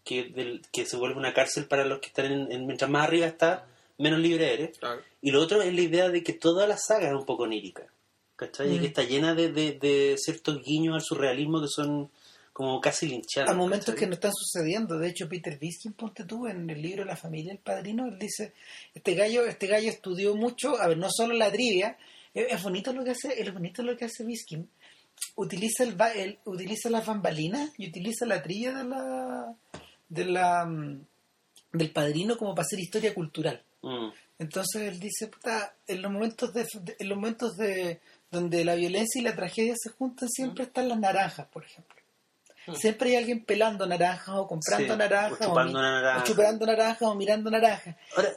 que, 0.03 0.23
del- 0.25 0.61
que 0.71 0.85
se 0.85 0.97
vuelve 0.97 1.17
una 1.17 1.33
cárcel 1.33 1.65
para 1.65 1.85
los 1.85 1.99
que 1.99 2.07
están 2.07 2.25
en, 2.25 2.51
en- 2.51 2.65
mientras 2.65 2.89
más 2.89 3.07
arriba 3.07 3.27
está, 3.27 3.65
menos 3.97 4.19
libre 4.19 4.53
eres. 4.53 4.77
Claro. 4.79 5.01
Y 5.21 5.31
lo 5.31 5.39
otro 5.41 5.61
es 5.61 5.73
la 5.73 5.81
idea 5.81 6.09
de 6.09 6.23
que 6.23 6.33
toda 6.33 6.67
la 6.67 6.77
saga 6.77 7.07
es 7.09 7.13
un 7.13 7.25
poco 7.25 7.43
onírica, 7.43 7.85
¿cachai? 8.35 8.73
Y 8.73 8.77
Mm. 8.79 8.81
que 8.81 8.87
está 8.87 9.03
llena 9.03 9.35
de, 9.35 9.51
de, 9.53 9.73
de 9.73 10.15
ciertos 10.17 10.61
guiños 10.63 10.95
al 10.95 11.01
surrealismo 11.01 11.61
que 11.61 11.67
son 11.69 12.09
como 12.53 12.79
casi 12.79 13.07
linchados. 13.07 13.49
A 13.49 13.53
momentos 13.55 13.87
¿cachai? 13.87 13.99
que 13.99 14.07
no 14.07 14.13
están 14.13 14.31
sucediendo. 14.33 14.97
De 14.99 15.09
hecho, 15.09 15.27
Peter 15.27 15.57
Biskin, 15.59 15.93
ponte 15.93 16.23
tú, 16.23 16.45
en 16.47 16.69
el 16.69 16.81
libro 16.81 17.03
La 17.03 17.15
familia 17.17 17.51
del 17.51 17.61
padrino, 17.61 18.05
él 18.05 18.17
dice, 18.19 18.53
este 18.93 19.15
gallo, 19.15 19.45
este 19.45 19.65
gallo 19.67 19.89
estudió 19.89 20.35
mucho, 20.35 20.79
a 20.79 20.87
ver, 20.87 20.97
no 20.97 21.09
solo 21.11 21.33
la 21.33 21.51
trivia, 21.51 21.97
es, 22.33 22.45
es 22.53 22.63
bonito 22.63 22.93
lo 22.93 23.03
que 23.03 23.11
hace, 23.11 23.41
es 23.41 23.51
bonito 23.51 23.81
lo 23.83 23.97
que 23.97 24.05
hace 24.05 24.23
Biskin. 24.23 24.69
Utiliza 25.35 25.83
el, 25.83 25.95
el- 26.15 26.37
utiliza 26.45 26.89
las 26.89 27.05
bambalinas 27.05 27.71
y 27.77 27.87
utiliza 27.89 28.25
la 28.25 28.41
trivia 28.41 28.73
de 28.73 28.83
la 28.83 29.55
de 30.09 30.25
la 30.25 30.65
mm, 30.65 31.05
del 31.73 31.89
padrino 31.91 32.37
como 32.37 32.53
para 32.53 32.65
hacer 32.65 32.79
historia 32.79 33.13
cultural. 33.15 33.63
Mm, 33.81 34.09
Entonces 34.39 34.81
él 34.83 34.99
dice, 34.99 35.27
puta, 35.27 35.75
en 35.87 36.01
los 36.03 36.11
momentos 36.11 36.53
de, 36.53 36.67
de- 36.81 36.95
en 36.99 37.09
los 37.09 37.17
momentos 37.17 37.55
de 37.57 37.99
donde 38.29 38.63
la 38.65 38.75
violencia 38.75 39.19
y 39.19 39.23
la 39.23 39.35
tragedia 39.35 39.73
se 39.75 39.89
juntan 39.89 40.29
siempre 40.29 40.65
están 40.65 40.89
las 40.89 40.99
naranjas, 40.99 41.47
por 41.47 41.63
ejemplo. 41.65 41.92
Mm. 42.67 42.75
Siempre 42.75 43.09
hay 43.09 43.15
alguien 43.17 43.43
pelando 43.45 43.85
naranjas 43.85 44.35
o 44.35 44.47
comprando 44.47 44.93
Sí, 44.93 44.97
naranjas 44.97 45.41
o 45.41 45.45
chupando 45.49 45.73
mi- 45.73 45.79
una 45.79 45.91
naranja. 46.01 46.21
o 46.21 46.25
chupando 46.25 46.65
naranjas 46.65 47.01
o 47.01 47.15
mirando 47.15 47.49
naranjas. 47.51 47.95
Ahora. 48.15 48.29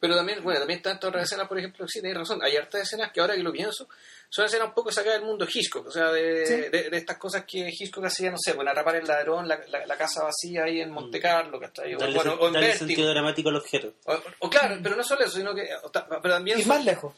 Pero 0.00 0.16
también, 0.16 0.42
bueno, 0.42 0.58
también 0.60 0.78
están 0.78 0.98
todas 0.98 1.16
las 1.16 1.24
escenas, 1.24 1.46
por 1.46 1.58
ejemplo, 1.58 1.86
sí, 1.86 2.00
tienes 2.00 2.16
razón, 2.16 2.42
hay 2.42 2.56
hartas 2.56 2.80
escenas 2.80 3.12
que 3.12 3.20
ahora 3.20 3.34
que 3.34 3.42
lo 3.42 3.52
pienso, 3.52 3.86
son 4.30 4.46
escenas 4.46 4.68
un 4.68 4.72
poco 4.72 4.90
sacadas 4.90 5.18
del 5.18 5.28
mundo 5.28 5.46
Hitchcock, 5.52 5.86
o 5.86 5.90
sea, 5.90 6.10
de, 6.12 6.46
Sí. 6.46 6.54
de, 6.70 6.88
de 6.88 6.96
estas 6.96 7.18
cosas 7.18 7.44
que 7.46 7.68
Hitchcock 7.68 8.06
hacía, 8.06 8.30
no 8.30 8.38
sé, 8.38 8.54
bueno, 8.54 8.70
atrapar 8.70 8.96
el 8.96 9.06
ladrón, 9.06 9.46
la, 9.46 9.60
la, 9.68 9.84
la 9.84 9.96
casa 9.98 10.22
vacía 10.24 10.64
ahí 10.64 10.80
en 10.80 10.90
Monte 10.90 11.20
Carlo. 11.20 11.58
O, 11.58 11.60
darle, 11.60 11.96
bueno, 12.14 12.36
sen- 12.36 12.38
o 12.40 12.46
en 12.46 12.52
darle 12.54 12.68
Vértigo. 12.68 12.86
sentido 12.88 13.10
dramático 13.10 13.48
al 13.50 13.56
objeto. 13.56 13.92
O, 14.06 14.18
o 14.38 14.48
claro, 14.48 14.78
pero 14.82 14.96
no 14.96 15.04
solo 15.04 15.26
eso, 15.26 15.36
sino 15.36 15.54
que, 15.54 15.68
o 15.82 15.92
pero 15.92 16.34
también... 16.34 16.58
Y 16.58 16.64
más 16.64 16.82
lejos. 16.82 17.14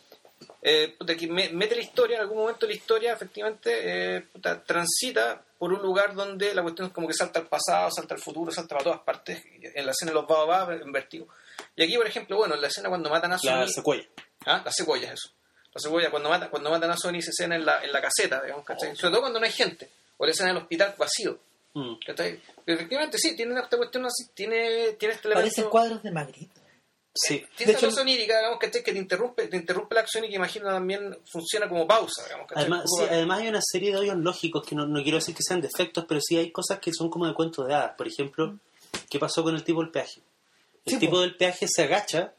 eh, 0.62 0.96
puta, 0.98 1.14
que 1.16 1.28
me- 1.28 1.50
mete 1.50 1.76
la 1.76 1.82
historia, 1.82 2.16
en 2.16 2.22
algún 2.22 2.38
momento 2.38 2.66
la 2.66 2.72
historia 2.72 3.12
efectivamente 3.12 4.16
eh, 4.16 4.20
puta, 4.32 4.60
transita 4.64 5.42
por 5.58 5.72
un 5.72 5.80
lugar 5.82 6.14
donde 6.14 6.54
la 6.54 6.62
cuestión 6.62 6.88
es 6.88 6.92
como 6.92 7.06
que 7.08 7.14
salta 7.14 7.40
al 7.40 7.46
pasado, 7.46 7.90
salta 7.90 8.14
al 8.14 8.20
futuro, 8.20 8.50
salta 8.52 8.74
para 8.74 8.84
todas 8.84 9.00
partes, 9.00 9.42
en 9.62 9.84
la 9.86 9.92
escena 9.92 10.10
de 10.10 10.14
los 10.14 10.26
Baobab, 10.26 10.72
en 10.72 10.92
Vértigo. 10.92 11.28
Y 11.74 11.82
aquí, 11.82 11.96
por 11.96 12.06
ejemplo, 12.06 12.36
bueno, 12.36 12.54
en 12.54 12.60
la 12.60 12.68
escena 12.68 12.88
cuando 12.88 13.10
matan 13.10 13.32
a 13.32 13.38
La 13.42 13.66
Sony, 13.66 13.68
secuela. 13.72 14.04
¿ah? 14.46 14.62
las 14.64 14.74
cebollas, 14.76 15.12
eso. 15.12 15.30
La 15.74 15.80
cebolla, 15.80 16.10
cuando 16.10 16.28
matan, 16.28 16.48
cuando 16.50 16.70
matan 16.70 16.90
a 16.90 16.96
Sony 16.96 17.20
se 17.20 17.30
escena 17.30 17.56
en 17.56 17.64
la, 17.66 17.82
en 17.84 17.92
la 17.92 18.00
caseta, 18.00 18.42
digamos, 18.42 18.64
¿cachai? 18.64 18.96
Sobre 18.96 19.10
todo 19.12 19.20
cuando 19.22 19.40
no 19.40 19.46
hay 19.46 19.52
gente, 19.52 19.90
o 20.16 20.24
la 20.24 20.32
escena 20.32 20.48
del 20.50 20.58
hospital 20.58 20.94
vacío, 20.98 21.38
Mm. 21.76 21.98
efectivamente 22.66 23.18
sí, 23.18 23.36
tiene 23.36 23.60
esta 23.60 23.76
cuestión 23.76 24.06
así, 24.06 24.30
tiene, 24.32 24.92
tiene 24.92 25.14
este 25.14 25.28
elemento... 25.28 25.34
Parecen 25.50 25.68
cuadros 25.68 26.02
de 26.02 26.10
Magritte. 26.10 26.58
Sí. 27.16 27.44
Tiene 27.56 27.72
De 27.72 27.76
esta 27.78 27.86
hecho- 27.88 28.00
onírica, 28.00 28.36
digamos, 28.38 28.58
¿cachai? 28.60 28.82
que 28.82 28.92
te 28.92 28.98
interrumpe, 28.98 29.46
te 29.48 29.56
interrumpe 29.56 29.94
la 29.94 30.02
acción 30.02 30.24
y 30.24 30.28
que 30.28 30.36
imagino 30.36 30.66
también 30.66 31.18
funciona 31.30 31.68
como 31.68 31.86
pausa, 31.86 32.24
digamos, 32.24 32.46
¿cachai? 32.46 32.62
Además, 32.64 32.84
sí, 32.98 33.04
además 33.10 33.40
hay 33.40 33.48
una 33.48 33.60
serie 33.62 33.90
de 33.92 33.96
hoyos 33.98 34.16
lógicos 34.16 34.66
que 34.66 34.74
no, 34.74 34.86
no 34.86 35.02
quiero 35.02 35.18
decir 35.18 35.34
que 35.34 35.42
sean 35.42 35.60
defectos, 35.60 36.04
pero 36.08 36.20
sí 36.20 36.36
hay 36.36 36.50
cosas 36.50 36.78
que 36.78 36.92
son 36.92 37.08
como 37.10 37.26
de 37.26 37.34
cuento 37.34 37.64
de 37.64 37.74
hadas. 37.74 37.92
Por 37.96 38.06
ejemplo, 38.06 38.58
¿qué 39.10 39.18
pasó 39.18 39.42
con 39.42 39.54
el 39.54 39.64
tipo 39.64 39.80
del 39.82 39.90
peaje? 39.90 40.20
El 40.84 40.92
Sí, 40.94 40.98
tipo 40.98 41.12
po. 41.12 41.20
del 41.22 41.36
peaje 41.36 41.66
se 41.68 41.82
agacha, 41.82 42.32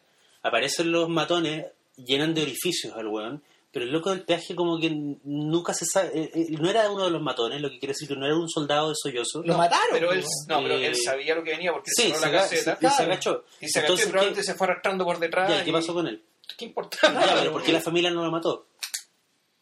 aparecen 0.44 0.92
los 0.92 1.10
matones, 1.10 1.66
llenan 1.98 2.34
de 2.34 2.44
orificios 2.44 2.94
al 2.96 3.08
weón, 3.08 3.44
pero 3.72 3.86
el 3.86 3.92
loco 3.92 4.10
del 4.10 4.24
peaje 4.24 4.56
como 4.56 4.80
que 4.80 4.90
nunca 5.24 5.74
se 5.74 5.86
sabe, 5.86 6.10
eh, 6.14 6.32
eh, 6.34 6.48
no 6.60 6.70
era 6.70 6.90
uno 6.90 7.06
de 7.06 7.12
los 7.12 7.22
matones, 7.22 7.62
lo 7.62 7.70
que 7.70 7.80
quiere 7.80 7.94
decir 7.94 8.08
que 8.08 8.16
no 8.16 8.26
era 8.26 8.36
un 8.36 8.50
soldado 8.50 8.90
de 8.90 8.96
sollozo. 8.98 9.42
Lo 9.44 9.58
mataron. 9.58 9.88
Pero 9.92 10.12
él, 10.14 10.24
no, 10.48 10.62
pero 10.64 10.76
Eh, 10.76 10.88
él 10.88 10.96
sabía 10.96 11.36
lo 11.36 11.44
que 11.44 11.52
venía 11.52 11.72
porque 11.74 11.92
Sí, 11.96 12.04
cerró 12.10 12.20
se, 12.20 12.26
la 12.26 12.32
caseta 12.40 12.78
se- 12.80 12.86
y 12.86 12.90
se 12.90 13.04
agachó. 13.04 13.44
y 13.62 13.68
se 13.70 13.80
agachó 13.80 13.80
y 13.80 13.80
Entonces, 13.80 14.08
probablemente 14.08 14.42
¿qué, 14.42 14.46
se 14.48 14.54
fue 14.56 14.68
arrastrando 14.68 15.06
por 15.06 15.20
detrás. 15.20 15.50
ya, 15.50 15.64
¿qué 15.64 15.70
y- 15.70 15.74
pasó 15.74 15.94
con 15.94 16.08
él? 16.08 16.24
¿Qué 16.58 16.66
importa? 16.66 16.98
Ya, 17.04 17.36
pero 17.40 17.52
¿por 17.52 17.62
qué 17.64 17.74
la 17.74 17.82
familia 17.82 18.10
no 18.10 18.24
lo 18.24 18.32
mató? 18.32 18.68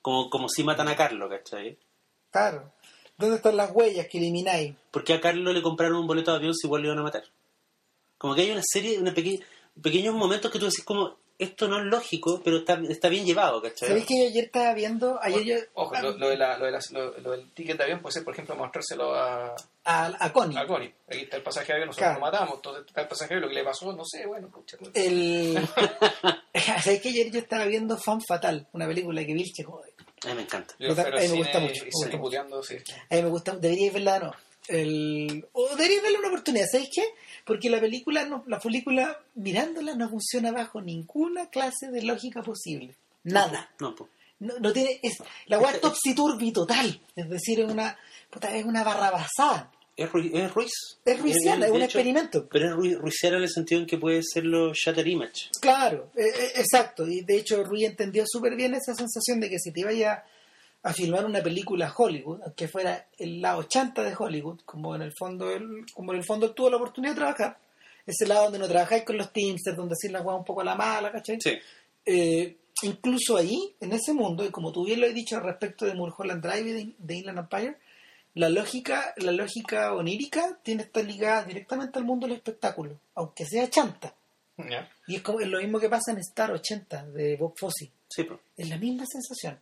Como, 0.01 0.29
como 0.29 0.47
si 0.49 0.63
matan 0.63 0.87
a 0.87 0.95
Carlos, 0.95 1.29
¿cachai? 1.29 1.77
Claro. 2.31 2.71
¿Dónde 3.17 3.37
están 3.37 3.57
las 3.57 3.71
huellas 3.71 4.07
que 4.07 4.17
elimináis? 4.19 4.75
¿Por 4.91 5.03
qué 5.03 5.13
a 5.13 5.21
Carlos 5.21 5.53
le 5.53 5.61
compraron 5.61 5.97
un 5.97 6.05
boleto 6.07 6.31
de 6.31 6.37
avión 6.37 6.53
si 6.53 6.67
igual 6.67 6.81
le 6.83 6.89
iban 6.89 6.99
a 6.99 7.03
matar? 7.03 7.23
Como 8.17 8.35
que 8.35 8.41
hay 8.41 8.51
una 8.51 8.61
serie, 8.63 8.99
una 8.99 9.13
peque- 9.13 9.39
pequeños 9.81 10.13
momentos 10.13 10.51
que 10.51 10.59
tú 10.59 10.65
decís 10.65 10.83
como, 10.85 11.17
esto 11.37 11.67
no 11.67 11.79
es 11.79 11.85
lógico, 11.85 12.41
pero 12.43 12.57
está, 12.57 12.79
está 12.89 13.09
bien 13.09 13.25
llevado, 13.25 13.61
¿cachai? 13.61 13.89
¿Sabéis 13.89 14.05
que 14.05 14.17
yo 14.23 14.27
ayer 14.29 14.45
estaba 14.45 14.73
viendo, 14.73 15.19
ayer 15.21 15.43
yo, 15.43 15.55
Ojo, 15.73 15.93
lo, 16.01 16.11
lo 16.17 16.29
de 16.29 16.37
la, 16.37 16.57
lo, 16.57 16.65
de 16.65 16.71
las- 16.71 16.91
lo- 16.91 17.17
lo 17.19 17.31
del 17.31 17.51
ticket 17.51 17.77
de 17.77 17.83
avión 17.83 17.99
puede 18.01 18.13
ser, 18.13 18.23
por 18.23 18.33
ejemplo, 18.33 18.55
mostrárselo 18.55 19.13
a, 19.15 19.55
a, 19.83 20.11
a 20.25 20.33
Connie? 20.33 20.57
a 20.57 20.65
Connie. 20.65 20.93
Aquí 21.07 21.19
está 21.23 21.37
el 21.37 21.43
pasaje 21.43 21.67
de 21.67 21.73
avión, 21.73 21.87
nosotros 21.87 22.05
Claro. 22.07 22.19
lo 22.19 22.25
matamos. 22.25 22.55
Entonces 22.55 22.85
está 22.87 23.01
el 23.01 23.07
pasaje 23.07 23.29
de 23.29 23.35
avión, 23.35 23.41
lo 23.41 23.49
que 23.49 23.55
le 23.55 23.63
pasó, 23.65 23.93
no 23.93 24.05
sé, 24.05 24.25
bueno, 24.25 24.49
pucha. 24.49 24.77
El... 24.93 25.57
¿Sabéis 26.83 27.01
que 27.01 27.09
ayer 27.09 27.31
yo 27.31 27.39
estaba 27.39 27.65
viendo 27.65 27.97
Fan 27.97 28.21
Fatal, 28.21 28.67
una 28.73 28.87
película 28.87 29.25
que 29.25 29.33
Vilche 29.33 29.63
jode? 29.63 29.93
A 30.23 30.29
mí 30.29 30.35
me 30.35 30.41
encanta. 30.43 30.73
Yo 30.79 30.91
a 30.91 30.95
mí 30.95 31.11
me 31.11 31.21
cine 31.21 31.37
gusta 31.37 31.59
mucho, 31.59 31.83
Y 31.83 31.85
me 31.85 32.17
gusta 32.17 32.47
sí. 32.63 32.77
A 33.11 33.15
mí 33.15 33.21
me 33.21 33.29
gusta, 33.29 33.55
deberíais 33.57 33.93
verla 33.93 34.19
nuevo. 34.19 34.35
El... 34.67 35.45
O 35.53 35.69
deberíais 35.75 36.03
darle 36.03 36.17
una 36.19 36.27
oportunidad, 36.29 36.65
¿sabéis 36.71 36.89
qué? 36.93 37.03
Porque 37.45 37.69
la 37.69 37.79
película, 37.79 38.25
no, 38.25 38.43
la 38.47 38.59
película, 38.59 39.19
mirándola, 39.35 39.95
no 39.95 40.09
funciona 40.09 40.51
bajo 40.51 40.81
ninguna 40.81 41.49
clase 41.49 41.89
de 41.91 42.01
lógica 42.01 42.41
posible. 42.41 42.95
Nada. 43.23 43.69
No, 43.79 43.95
pues. 43.95 44.09
No, 44.39 44.53
no 44.59 44.73
tiene, 44.73 44.99
es, 45.01 45.17
la 45.47 45.59
weá 45.59 45.71
es 45.71 45.81
topsy-turvy 45.81 46.51
total. 46.51 46.99
Es 47.15 47.29
decir, 47.29 47.59
es 47.61 47.71
una, 47.71 47.97
puta, 48.29 48.55
es 48.55 48.65
una 48.65 48.83
barrabasada. 48.83 49.71
Es, 49.95 50.09
Ru- 50.09 50.29
es 50.33 50.53
Ruiz. 50.53 50.71
Es 51.05 51.21
ruiziana, 51.21 51.65
es 51.67 51.71
de 51.71 51.77
un 51.77 51.81
hecho, 51.83 51.85
experimento. 51.99 52.49
Pero 52.49 52.67
es 52.67 52.75
Ru- 52.75 52.97
ruiziana 52.99 53.37
en 53.37 53.43
el 53.43 53.49
sentido 53.49 53.79
en 53.81 53.87
que 53.87 53.97
puede 53.97 54.21
serlo 54.23 54.73
Shatter 54.73 55.07
Image. 55.07 55.49
Claro, 55.61 56.11
eh, 56.17 56.25
eh, 56.37 56.51
exacto. 56.57 57.07
Y 57.07 57.21
de 57.21 57.37
hecho 57.37 57.63
Rui 57.63 57.85
entendió 57.85 58.25
súper 58.27 58.55
bien 58.57 58.73
esa 58.73 58.93
sensación 58.93 59.39
de 59.39 59.49
que 59.49 59.57
si 59.57 59.71
te 59.71 59.79
ibas 59.79 59.95
a, 60.01 60.25
a 60.85 60.93
filmar 60.93 61.25
una 61.25 61.41
película 61.41 61.91
Hollywood, 61.97 62.43
aunque 62.43 62.67
fuera 62.67 63.07
el 63.17 63.41
lado 63.41 63.63
chanta 63.63 64.03
de 64.03 64.15
Hollywood, 64.15 64.61
como 64.65 64.95
en 64.95 65.01
el 65.01 65.13
fondo 65.17 65.51
él, 65.51 65.83
como 65.91 66.13
en 66.13 66.19
el 66.19 66.23
fondo 66.23 66.51
tuvo 66.51 66.69
la 66.69 66.77
oportunidad 66.77 67.13
de 67.13 67.17
trabajar, 67.17 67.57
ese 68.05 68.27
lado 68.27 68.43
donde 68.43 68.59
no 68.59 68.67
trabajáis 68.67 69.03
con 69.03 69.17
los 69.17 69.33
teamsters, 69.33 69.75
donde 69.75 69.93
hacéis 69.93 70.13
la 70.13 70.21
hueá 70.21 70.35
un 70.35 70.45
poco 70.45 70.61
a 70.61 70.63
la 70.63 70.75
mala, 70.75 71.11
¿cachai? 71.11 71.41
Sí. 71.41 71.57
Eh, 72.05 72.57
incluso 72.83 73.35
ahí, 73.35 73.57
en 73.79 73.93
ese 73.93 74.13
mundo, 74.13 74.45
y 74.45 74.49
como 74.49 74.71
tú 74.71 74.85
bien 74.85 75.01
lo 75.01 75.07
has 75.07 75.15
dicho 75.15 75.39
respecto 75.39 75.87
de 75.87 75.95
Mulholland 75.95 76.45
Drive 76.45 76.69
y 76.69 76.73
de, 76.73 76.93
de 76.99 77.15
Inland 77.15 77.39
Empire, 77.39 77.77
la 78.35 78.49
lógica, 78.49 79.15
la 79.17 79.31
lógica 79.31 79.91
onírica 79.91 80.59
tiene 80.61 80.83
que 80.83 80.87
estar 80.87 81.03
ligada 81.03 81.45
directamente 81.45 81.97
al 81.97 82.05
mundo 82.05 82.27
del 82.27 82.35
espectáculo, 82.35 82.99
aunque 83.15 83.43
sea 83.47 83.67
chanta. 83.71 84.13
Ya. 84.57 84.87
Y 85.07 85.15
es, 85.15 85.23
como, 85.23 85.39
es 85.39 85.47
lo 85.47 85.57
mismo 85.57 85.79
que 85.79 85.89
pasa 85.89 86.11
en 86.11 86.19
Star 86.19 86.51
80 86.51 87.07
de 87.07 87.37
Bob 87.37 87.55
Fosse. 87.57 87.89
Sí. 88.07 88.27
Es 88.55 88.69
la 88.69 88.77
misma 88.77 89.03
sensación. 89.07 89.57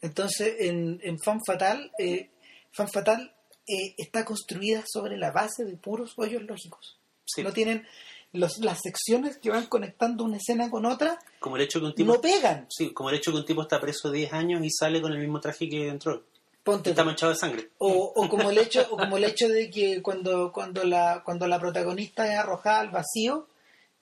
Entonces, 0.00 0.54
en, 0.60 1.00
en 1.02 1.18
Fan 1.18 1.40
Fatal, 1.46 1.90
eh, 1.98 2.30
Fan 2.72 2.88
Fatal 2.88 3.34
eh, 3.66 3.94
está 3.98 4.24
construida 4.24 4.82
sobre 4.86 5.16
la 5.16 5.30
base 5.30 5.64
de 5.64 5.76
puros 5.76 6.14
hoyos 6.16 6.42
lógicos. 6.42 6.98
Sí. 7.24 7.42
No 7.42 7.52
tienen 7.52 7.86
los, 8.32 8.58
las 8.58 8.78
secciones 8.82 9.38
que 9.38 9.50
van 9.50 9.66
conectando 9.66 10.24
una 10.24 10.36
escena 10.38 10.70
con 10.70 10.86
otra, 10.86 11.18
Como 11.40 11.56
el 11.56 11.62
hecho 11.62 11.80
que 11.80 11.86
un 11.86 11.94
tipo. 11.94 12.12
no 12.12 12.20
pegan. 12.20 12.66
Sí, 12.70 12.92
como 12.92 13.10
el 13.10 13.16
hecho 13.16 13.32
que 13.32 13.38
un 13.38 13.44
tipo 13.46 13.62
está 13.62 13.80
preso 13.80 14.10
10 14.10 14.32
años 14.32 14.64
y 14.64 14.70
sale 14.70 15.00
con 15.00 15.12
el 15.12 15.18
mismo 15.18 15.40
traje 15.40 15.68
que 15.68 15.88
entró. 15.88 16.24
Ponte 16.62 16.90
Está 16.90 17.04
manchado 17.04 17.32
de 17.32 17.38
sangre. 17.38 17.70
o, 17.78 18.12
o 18.14 18.28
como 18.28 18.50
el 18.50 18.58
hecho 18.58 18.86
o 18.90 18.96
como 18.98 19.16
el 19.16 19.24
hecho 19.24 19.48
de 19.48 19.70
que 19.70 20.02
cuando 20.02 20.52
cuando 20.52 20.84
la 20.84 21.22
cuando 21.24 21.46
la 21.46 21.58
protagonista 21.58 22.30
es 22.30 22.38
arrojada 22.38 22.80
al 22.80 22.90
vacío 22.90 23.48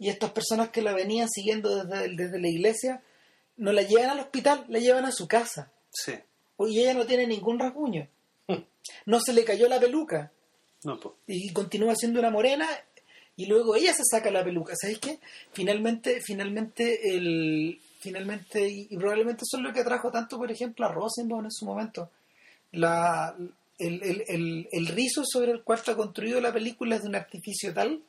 y 0.00 0.08
estas 0.08 0.32
personas 0.32 0.70
que 0.70 0.82
la 0.82 0.92
venían 0.92 1.28
siguiendo 1.28 1.84
desde, 1.84 2.16
desde 2.16 2.40
la 2.40 2.48
iglesia 2.48 3.02
no 3.56 3.72
la 3.72 3.82
llevan 3.82 4.10
al 4.10 4.20
hospital 4.20 4.64
la 4.68 4.78
llevan 4.78 5.04
a 5.04 5.12
su 5.12 5.26
casa. 5.26 5.70
Sí. 5.90 6.12
y 6.58 6.80
ella 6.80 6.94
no 6.94 7.06
tiene 7.06 7.26
ningún 7.26 7.58
rasguño. 7.58 8.08
No 9.04 9.20
se 9.20 9.32
le 9.32 9.44
cayó 9.44 9.68
la 9.68 9.80
peluca. 9.80 10.30
No, 10.84 10.98
y 11.26 11.52
continúa 11.52 11.94
siendo 11.96 12.20
una 12.20 12.30
morena 12.30 12.68
y 13.34 13.46
luego 13.46 13.74
ella 13.74 13.92
se 13.92 14.04
saca 14.08 14.30
la 14.30 14.44
peluca. 14.44 14.74
¿sabes 14.80 14.98
qué? 14.98 15.18
finalmente 15.52 16.20
finalmente 16.20 17.16
el 17.16 17.80
finalmente 17.98 18.68
y, 18.68 18.86
y 18.90 18.96
probablemente 18.96 19.42
eso 19.44 19.56
es 19.56 19.62
lo 19.62 19.72
que 19.72 19.80
atrajo 19.80 20.10
tanto 20.12 20.36
por 20.36 20.50
ejemplo 20.50 20.86
a 20.86 20.92
Rosenbaum 20.92 21.44
en 21.44 21.50
su 21.50 21.64
momento. 21.64 22.10
La 22.72 23.34
el, 23.78 24.02
el, 24.02 24.24
el, 24.28 24.68
el 24.70 24.86
rizo 24.88 25.22
sobre 25.24 25.52
el 25.52 25.62
cual 25.62 25.78
está 25.78 25.96
construido 25.96 26.40
la 26.40 26.52
película 26.52 26.96
es 26.96 27.02
de 27.02 27.08
un 27.08 27.16
artificio 27.16 27.74
tal 27.74 28.02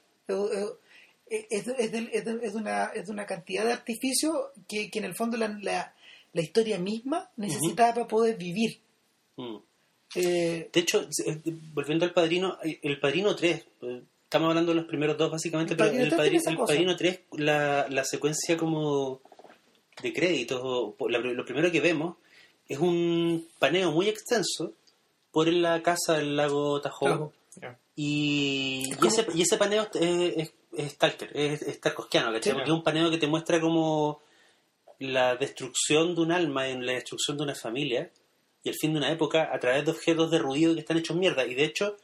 es, 1.29 1.65
de- 1.65 1.75
es, 1.79 1.91
de- 1.91 2.10
es 2.13 2.25
de- 2.25 2.39
es 2.46 2.53
de 2.53 2.60
una, 2.60 2.86
es 2.86 3.05
de 3.07 3.12
una 3.12 3.25
cantidad 3.25 3.65
de 3.65 3.74
artificio 3.74 4.51
que, 4.67 4.89
que 4.89 5.00
en 5.00 5.05
el 5.05 5.15
fondo 5.15 5.38
la, 5.38 5.48
la, 5.62 5.93
la 6.34 6.41
historia 6.41 6.77
misma 6.79 7.29
necesitaba 7.38 7.93
para 7.93 8.07
poder 8.07 8.38
vivir 8.38 8.79
Mm. 9.39 9.57
Eh, 10.15 10.69
De 10.74 10.79
hecho, 10.79 11.07
eh, 11.25 11.38
volviendo 11.74 12.05
al 12.05 12.13
Padrino, 12.13 12.57
eh, 12.63 12.79
el 12.81 13.00
Padrino 13.00 13.36
3, 13.36 13.65
eh, 13.84 14.01
estamos 14.24 14.50
hablando 14.50 14.72
de 14.72 14.77
los 14.77 14.86
primeros 14.88 15.15
dos 15.17 15.29
básicamente, 15.31 15.74
El 15.74 15.77
pero 15.77 15.89
Padrino 15.91 16.03
el, 16.05 16.10
3 16.10 16.43
Padri- 16.43 16.50
el. 16.51 16.57
Padrino 16.57 16.96
3, 16.96 17.19
la, 17.34 17.88
la 17.89 18.03
secuencia 18.03 18.57
como 18.57 19.22
de 20.01 20.13
créditos, 20.13 20.60
o 20.63 20.96
la- 21.10 21.19
lo 21.19 21.46
primero 21.46 21.72
que 21.72 21.81
vemos 21.81 22.15
es 22.67 22.79
un 22.79 23.48
paneo 23.60 23.91
muy 23.91 24.07
extenso 24.10 24.74
por 25.31 25.48
la 25.50 25.84
casa 25.84 26.13
del 26.17 26.36
lago 26.36 26.81
Tahoe. 26.81 27.29
Ya. 27.62 27.77
Y, 27.96 28.84
Es 28.86 28.88
y 28.89 28.96
como- 29.00 29.07
ese, 29.12 29.25
y 29.36 29.41
ese 29.43 29.57
paneo 29.57 29.88
es, 29.93 30.34
es, 30.38 30.53
es 30.77 30.91
Stalker, 30.93 31.29
es, 31.36 31.62
es 31.62 31.81
tarkovskiano, 31.81 32.27
¿cachai? 32.31 32.43
Sí. 32.43 32.50
Porque 32.51 32.69
es 32.69 32.74
un 32.75 32.84
paneo 32.84 33.10
que 33.10 33.17
te 33.17 33.27
muestra 33.27 33.60
como 33.60 34.22
la 35.00 35.36
destrucción 35.36 36.15
de 36.15 36.22
un 36.22 36.31
alma 36.31 36.67
en 36.69 36.86
la 36.86 36.93
destrucción 36.93 37.38
de 37.38 37.43
una 37.43 37.55
familia 37.55 38.10
y 38.63 38.69
el 38.69 38.75
fin 38.75 38.91
de 38.93 38.98
una 39.00 39.12
época 39.12 39.50
a 39.53 39.60
través 39.60 39.86
de 39.86 39.91
objetos 39.91 40.31
de 40.31 40.39
ruido 40.39 40.74
que 40.74 40.79
están 40.81 40.98
hechos 40.98 41.15
mierda. 41.15 41.46
Y 41.46 41.53
de 41.55 41.65
hecho, 41.65 41.98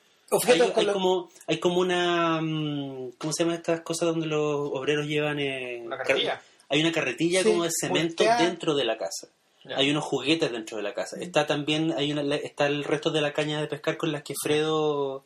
hay, 0.75 0.85
como, 0.87 1.29
hay 1.47 1.59
como 1.59 1.79
una... 1.79 2.39
mm, 2.41 3.13
¿Cómo 3.17 3.33
se 3.33 3.43
llaman 3.43 3.57
estas 3.57 3.81
cosas 3.81 4.09
donde 4.09 4.27
los 4.27 4.69
obreros 4.73 5.05
llevan... 5.07 5.39
eh, 5.39 5.81
Una 5.85 5.97
carretilla. 5.97 6.31
car- 6.33 6.41
Hay 6.69 6.81
una 6.81 6.91
carretilla 6.91 7.41
Sí, 7.43 7.49
como 7.49 7.63
de 7.63 7.69
cemento 7.71 8.23
voltea. 8.23 8.37
dentro 8.45 8.73
de 8.75 8.85
la 8.85 8.97
casa. 8.97 9.27
Ya. 9.65 9.77
Hay 9.77 9.89
unos 9.89 10.03
juguetes 10.03 10.51
dentro 10.51 10.77
de 10.77 10.83
la 10.83 10.93
casa. 10.93 11.17
Está 11.19 11.47
también 11.47 11.93
hay 11.97 12.11
una, 12.11 12.35
está 12.35 12.67
el 12.67 12.83
resto 12.83 13.11
de 13.11 13.21
la 13.21 13.31
caña 13.33 13.61
de 13.61 13.67
pescar 13.67 13.95
con 13.97 14.11
las 14.11 14.21
que 14.23 14.33
Fredo 14.41 15.23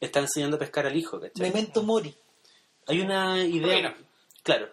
está 0.00 0.20
enseñando 0.20 0.56
a 0.56 0.60
pescar 0.60 0.86
al 0.86 0.96
hijo. 0.96 1.20
¿cachai? 1.20 1.48
Memento 1.48 1.82
Mori 1.82 2.14
Hay 2.90 3.00
una 3.00 3.42
idea. 3.44 3.72
Ruina. 3.74 3.96
Claro, 4.42 4.68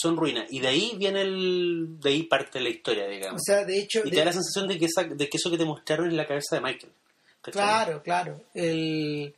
son 0.00 0.16
ruinas. 0.16 0.46
Y 0.50 0.60
de 0.60 0.68
ahí 0.68 0.92
viene 0.96 1.22
el. 1.22 1.98
De 2.00 2.10
ahí 2.10 2.22
parte 2.24 2.60
la 2.60 2.68
historia, 2.68 3.06
digamos. 3.08 3.40
o 3.40 3.44
sea 3.44 3.64
de 3.64 3.78
hecho 3.80 4.00
y 4.00 4.04
de- 4.04 4.10
te 4.10 4.16
da 4.18 4.24
la 4.26 4.32
sensación 4.32 4.68
de 4.68 4.78
que, 4.78 4.84
esa, 4.86 5.02
de 5.04 5.28
que 5.28 5.36
eso 5.36 5.50
que 5.50 5.58
te 5.58 5.64
mostraron 5.64 6.06
es 6.08 6.14
la 6.14 6.26
cabeza 6.26 6.54
de 6.56 6.62
Michael. 6.62 6.92
Claro, 7.42 8.02
claro. 8.02 8.40
El, 8.54 9.34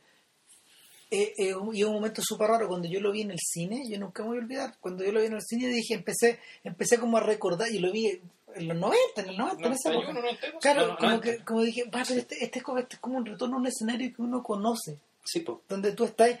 eh, 1.09 1.33
eh, 1.37 1.53
y 1.73 1.83
un 1.83 1.93
momento 1.93 2.21
súper 2.23 2.47
raro 2.47 2.67
cuando 2.67 2.87
yo 2.87 2.99
lo 3.01 3.11
vi 3.11 3.21
en 3.21 3.31
el 3.31 3.39
cine, 3.39 3.83
yo 3.89 3.99
nunca 3.99 4.23
me 4.23 4.29
voy 4.29 4.37
a 4.37 4.41
olvidar, 4.41 4.75
cuando 4.79 5.03
yo 5.03 5.11
lo 5.11 5.19
vi 5.19 5.27
en 5.27 5.33
el 5.33 5.41
cine 5.41 5.67
dije, 5.67 5.93
empecé, 5.95 6.39
empecé 6.63 6.97
como 6.99 7.17
a 7.17 7.21
recordar, 7.21 7.69
y 7.71 7.79
lo 7.79 7.91
vi 7.91 8.07
en 8.55 8.67
los 8.67 8.77
90, 8.77 9.21
en 9.21 9.29
el 9.29 9.37
90, 9.37 9.67
en 9.67 9.73
esa 9.73 9.89
91, 9.91 10.19
época. 10.19 10.21
92, 10.21 10.61
Claro, 10.61 10.87
no, 10.87 10.97
como, 10.97 11.09
90. 11.09 11.37
que, 11.37 11.43
como 11.43 11.61
dije, 11.63 11.83
"Va, 11.85 12.03
pero 12.07 12.19
este, 12.19 12.35
este, 12.43 12.59
es 12.59 12.63
como, 12.63 12.77
este 12.79 12.95
es 12.95 12.99
como 13.01 13.17
un 13.17 13.25
retorno 13.25 13.55
a 13.57 13.59
un 13.59 13.67
escenario 13.67 14.13
que 14.15 14.21
uno 14.21 14.41
conoce, 14.43 14.97
Sí, 15.25 15.41
po. 15.41 15.61
donde 15.67 15.91
tú 15.93 16.05
estás... 16.05 16.31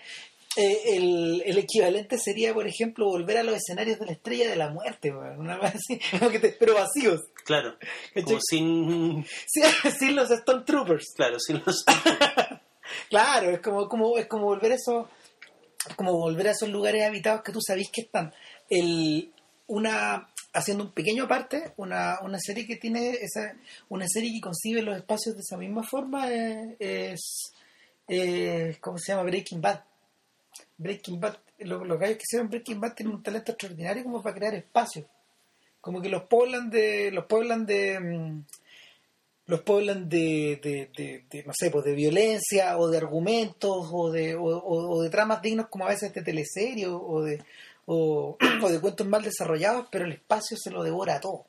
eh, 0.57 0.77
el, 0.97 1.43
el 1.45 1.57
equivalente 1.57 2.17
sería, 2.17 2.53
por 2.53 2.67
ejemplo, 2.67 3.05
volver 3.05 3.37
a 3.37 3.43
los 3.43 3.55
escenarios 3.55 3.99
de 3.99 4.05
la 4.07 4.11
estrella 4.11 4.49
de 4.49 4.55
la 4.57 4.69
muerte, 4.69 5.11
una 5.11 5.57
vez 5.57 5.75
así, 5.75 5.99
te, 6.41 6.49
pero 6.59 6.73
vacíos, 6.75 7.21
Claro. 7.45 7.75
Como 8.23 8.39
sin. 8.41 9.25
sin 9.99 10.15
los 10.15 10.29
Stormtroopers. 10.29 11.13
Claro, 11.15 11.39
sin 11.39 11.61
los. 11.65 11.83
Claro, 13.09 13.51
es 13.51 13.59
como, 13.61 13.87
como, 13.87 14.17
es 14.17 14.27
como 14.27 14.45
volver 14.45 14.73
a 14.73 14.75
esos, 14.75 15.07
como 15.95 16.13
volver 16.13 16.47
a 16.49 16.51
esos 16.51 16.69
lugares 16.69 17.05
habitados 17.05 17.41
que 17.43 17.51
tú 17.53 17.59
sabís 17.61 17.89
que 17.91 18.01
están. 18.01 18.33
El, 18.69 19.31
una, 19.67 20.29
haciendo 20.53 20.83
un 20.85 20.91
pequeño 20.91 21.23
aparte, 21.25 21.73
una, 21.77 22.19
una 22.21 22.37
serie 22.39 22.67
que 22.67 22.75
tiene 22.75 23.11
esa, 23.11 23.53
una 23.89 24.05
serie 24.07 24.31
que 24.33 24.41
concibe 24.41 24.81
los 24.81 24.97
espacios 24.97 25.35
de 25.35 25.41
esa 25.41 25.57
misma 25.57 25.83
forma 25.83 26.29
es, 26.31 26.75
es, 26.79 27.51
es- 28.07 28.77
¿cómo 28.79 28.97
se 28.97 29.13
llama? 29.13 29.23
Breaking 29.23 29.61
Bad. 29.61 29.79
Breaking 30.77 31.19
Bad, 31.19 31.37
lo- 31.59 31.85
los 31.85 31.99
gallos 31.99 32.17
que 32.17 32.23
hicieron 32.23 32.49
Breaking 32.49 32.79
Bad 32.81 32.93
tienen 32.95 33.15
un 33.15 33.23
talento 33.23 33.51
extraordinario 33.51 34.03
como 34.03 34.21
para 34.21 34.35
crear 34.35 34.53
espacios. 34.55 35.05
Como 35.79 36.01
que 36.01 36.09
los 36.09 36.23
poblan 36.23 36.69
de, 36.69 37.11
los 37.11 37.25
poblan 37.25 37.65
de, 37.65 37.99
mm, 37.99 38.43
los 39.47 39.61
poblan 39.61 40.07
de, 40.07 40.89
de, 41.31 41.43
no 41.45 41.51
sé, 41.53 41.71
pues 41.71 41.83
de 41.83 41.93
violencia 41.93 42.77
o 42.77 42.87
de 42.87 42.97
argumentos 42.97 43.89
o 43.91 44.11
de, 44.11 44.35
o, 44.39 45.01
de 45.03 45.09
tramas 45.09 45.41
dignos 45.41 45.67
como 45.67 45.85
a 45.85 45.89
veces 45.89 46.13
de 46.13 46.21
teleserie 46.21 46.87
o, 46.87 47.21
de, 47.21 47.43
o, 47.85 48.37
de 48.69 48.79
cuentos 48.79 49.07
mal 49.07 49.23
desarrollados, 49.23 49.87
pero 49.91 50.05
el 50.05 50.13
espacio 50.13 50.55
se 50.57 50.71
lo 50.71 50.83
devora 50.83 51.19
todo, 51.19 51.45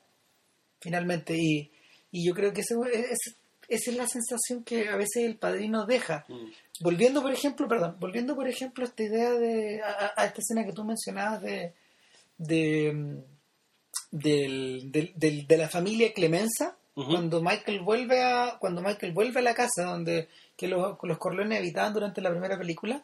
finalmente. 0.81 1.35
Y, 1.37 1.71
y 2.11 2.25
yo 2.27 2.33
creo 2.33 2.51
que 2.53 2.61
ese- 2.61 2.75
es- 3.11 3.35
esa 3.75 3.91
es 3.91 3.97
la 3.97 4.07
sensación 4.07 4.63
que 4.63 4.89
a 4.89 4.95
veces 4.95 5.23
el 5.23 5.35
padrino 5.37 5.85
deja. 5.85 6.25
Mm. 6.27 6.51
Volviendo, 6.81 7.21
por 7.21 7.31
ejemplo, 7.31 7.67
perdón, 7.67 7.97
volviendo, 7.99 8.35
por 8.35 8.47
ejemplo, 8.47 8.83
a 8.83 8.87
esta 8.87 9.03
idea 9.03 9.31
de, 9.31 9.81
a, 9.81 10.25
esta 10.25 10.39
escena 10.41 10.65
que 10.65 10.73
tú 10.73 10.83
mencionabas 10.83 11.41
de, 11.41 11.73
de, 12.37 13.21
del- 14.11 14.91
del- 14.91 15.13
del- 15.15 15.47
de 15.47 15.57
la 15.57 15.69
familia 15.69 16.13
Clemenza, 16.13 16.75
cuando 16.93 17.41
Michael 17.41 17.79
vuelve 17.81 18.21
a, 18.21 18.57
cuando 18.59 18.81
Michael 18.81 19.13
vuelve 19.13 19.39
a 19.39 19.43
la 19.43 19.55
casa 19.55 19.83
donde 19.85 20.29
que 20.55 20.67
los, 20.67 20.95
los 21.01 21.17
Corleones 21.17 21.57
habitaban 21.57 21.91
durante 21.93 22.21
la 22.21 22.29
primera 22.29 22.55
película, 22.57 23.01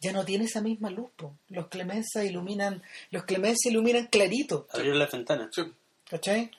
ya 0.00 0.12
no 0.12 0.24
tiene 0.24 0.44
esa 0.44 0.60
misma 0.60 0.90
luz. 0.90 1.08
po. 1.16 1.34
Los 1.48 1.68
Clemenza 1.68 2.24
iluminan, 2.24 2.82
los 3.10 3.22
Clemenza 3.24 3.70
iluminan 3.70 4.06
clarito, 4.08 4.66
Abrieron 4.70 4.98
la 4.98 5.06
ventana. 5.06 5.48
Sí. 5.52 5.62
¿cachai? 6.10 6.50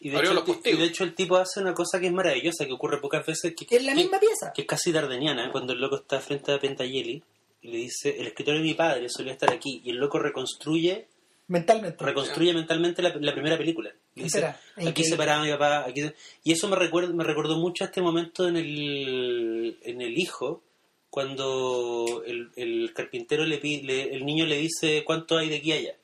Y 0.00 0.10
de, 0.10 0.18
hecho, 0.18 0.34
los 0.34 0.38
el 0.40 0.44
ti- 0.44 0.52
postigos. 0.52 0.78
y 0.78 0.82
de 0.82 0.88
hecho 0.88 1.04
el 1.04 1.14
tipo 1.14 1.36
hace 1.36 1.60
una 1.60 1.72
cosa 1.74 1.98
que 1.98 2.06
es 2.06 2.12
maravillosa, 2.12 2.66
que 2.66 2.72
ocurre 2.72 3.00
pocas 3.00 3.24
veces, 3.26 3.54
que, 3.54 3.66
Es 3.76 3.82
la 3.84 3.92
que- 3.92 3.96
misma 4.02 4.20
pieza, 4.20 4.52
que 4.54 4.62
es 4.62 4.68
casi 4.68 4.92
dardeniana, 4.92 5.50
cuando 5.50 5.72
el 5.72 5.80
loco 5.80 5.96
está 5.96 6.20
frente 6.20 6.52
a 6.52 6.58
Pentayeli 6.60 7.22
y 7.62 7.68
le 7.68 7.78
dice, 7.78 8.14
el 8.20 8.26
escritorio 8.26 8.60
de 8.60 8.66
mi 8.66 8.74
padre 8.74 9.08
solía 9.08 9.32
estar 9.32 9.50
aquí, 9.50 9.80
y 9.84 9.90
el 9.90 9.96
loco 9.96 10.18
reconstruye 10.18 11.08
mentalmente. 11.48 12.04
reconstruye 12.04 12.52
mentalmente 12.52 13.00
la, 13.02 13.14
la 13.18 13.32
primera 13.32 13.56
película. 13.56 13.90
Y 14.14 14.24
dice, 14.24 14.38
Espera, 14.38 14.60
aquí 14.90 15.02
se 15.04 15.16
paraba 15.16 15.42
mi 15.44 15.50
papá, 15.50 15.84
aquí 15.86 16.02
se- 16.02 16.14
y 16.44 16.52
eso 16.52 16.68
me 16.68 16.76
recuerda, 16.76 17.12
me 17.14 17.24
recordó 17.24 17.56
mucho 17.56 17.84
a 17.84 17.86
este 17.86 18.02
momento 18.02 18.46
en 18.46 18.56
el, 18.56 19.78
en 19.82 20.00
el 20.02 20.18
hijo, 20.18 20.62
cuando 21.10 22.22
el, 22.26 22.50
el 22.56 22.92
carpintero 22.94 23.44
le 23.46 23.58
pide, 23.58 24.14
el 24.14 24.26
niño 24.26 24.44
le 24.44 24.58
dice 24.58 25.02
cuánto 25.04 25.38
hay 25.38 25.48
de 25.48 25.56
aquí 25.56 25.72
allá. 25.72 25.94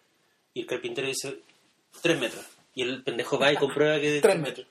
Y 0.55 0.61
el 0.63 0.67
carpintero 0.67 1.07
dice 1.07 1.41
tres 2.01 2.19
metros. 2.19 2.45
Y 2.75 2.83
el 2.83 3.03
pendejo 3.03 3.39
va 3.39 3.53
y 3.53 3.57
comprueba 3.65 4.01
que 4.01 4.11
de 4.11 4.21
Tres 4.21 4.33
tres 4.35 4.43
metros. 4.43 4.67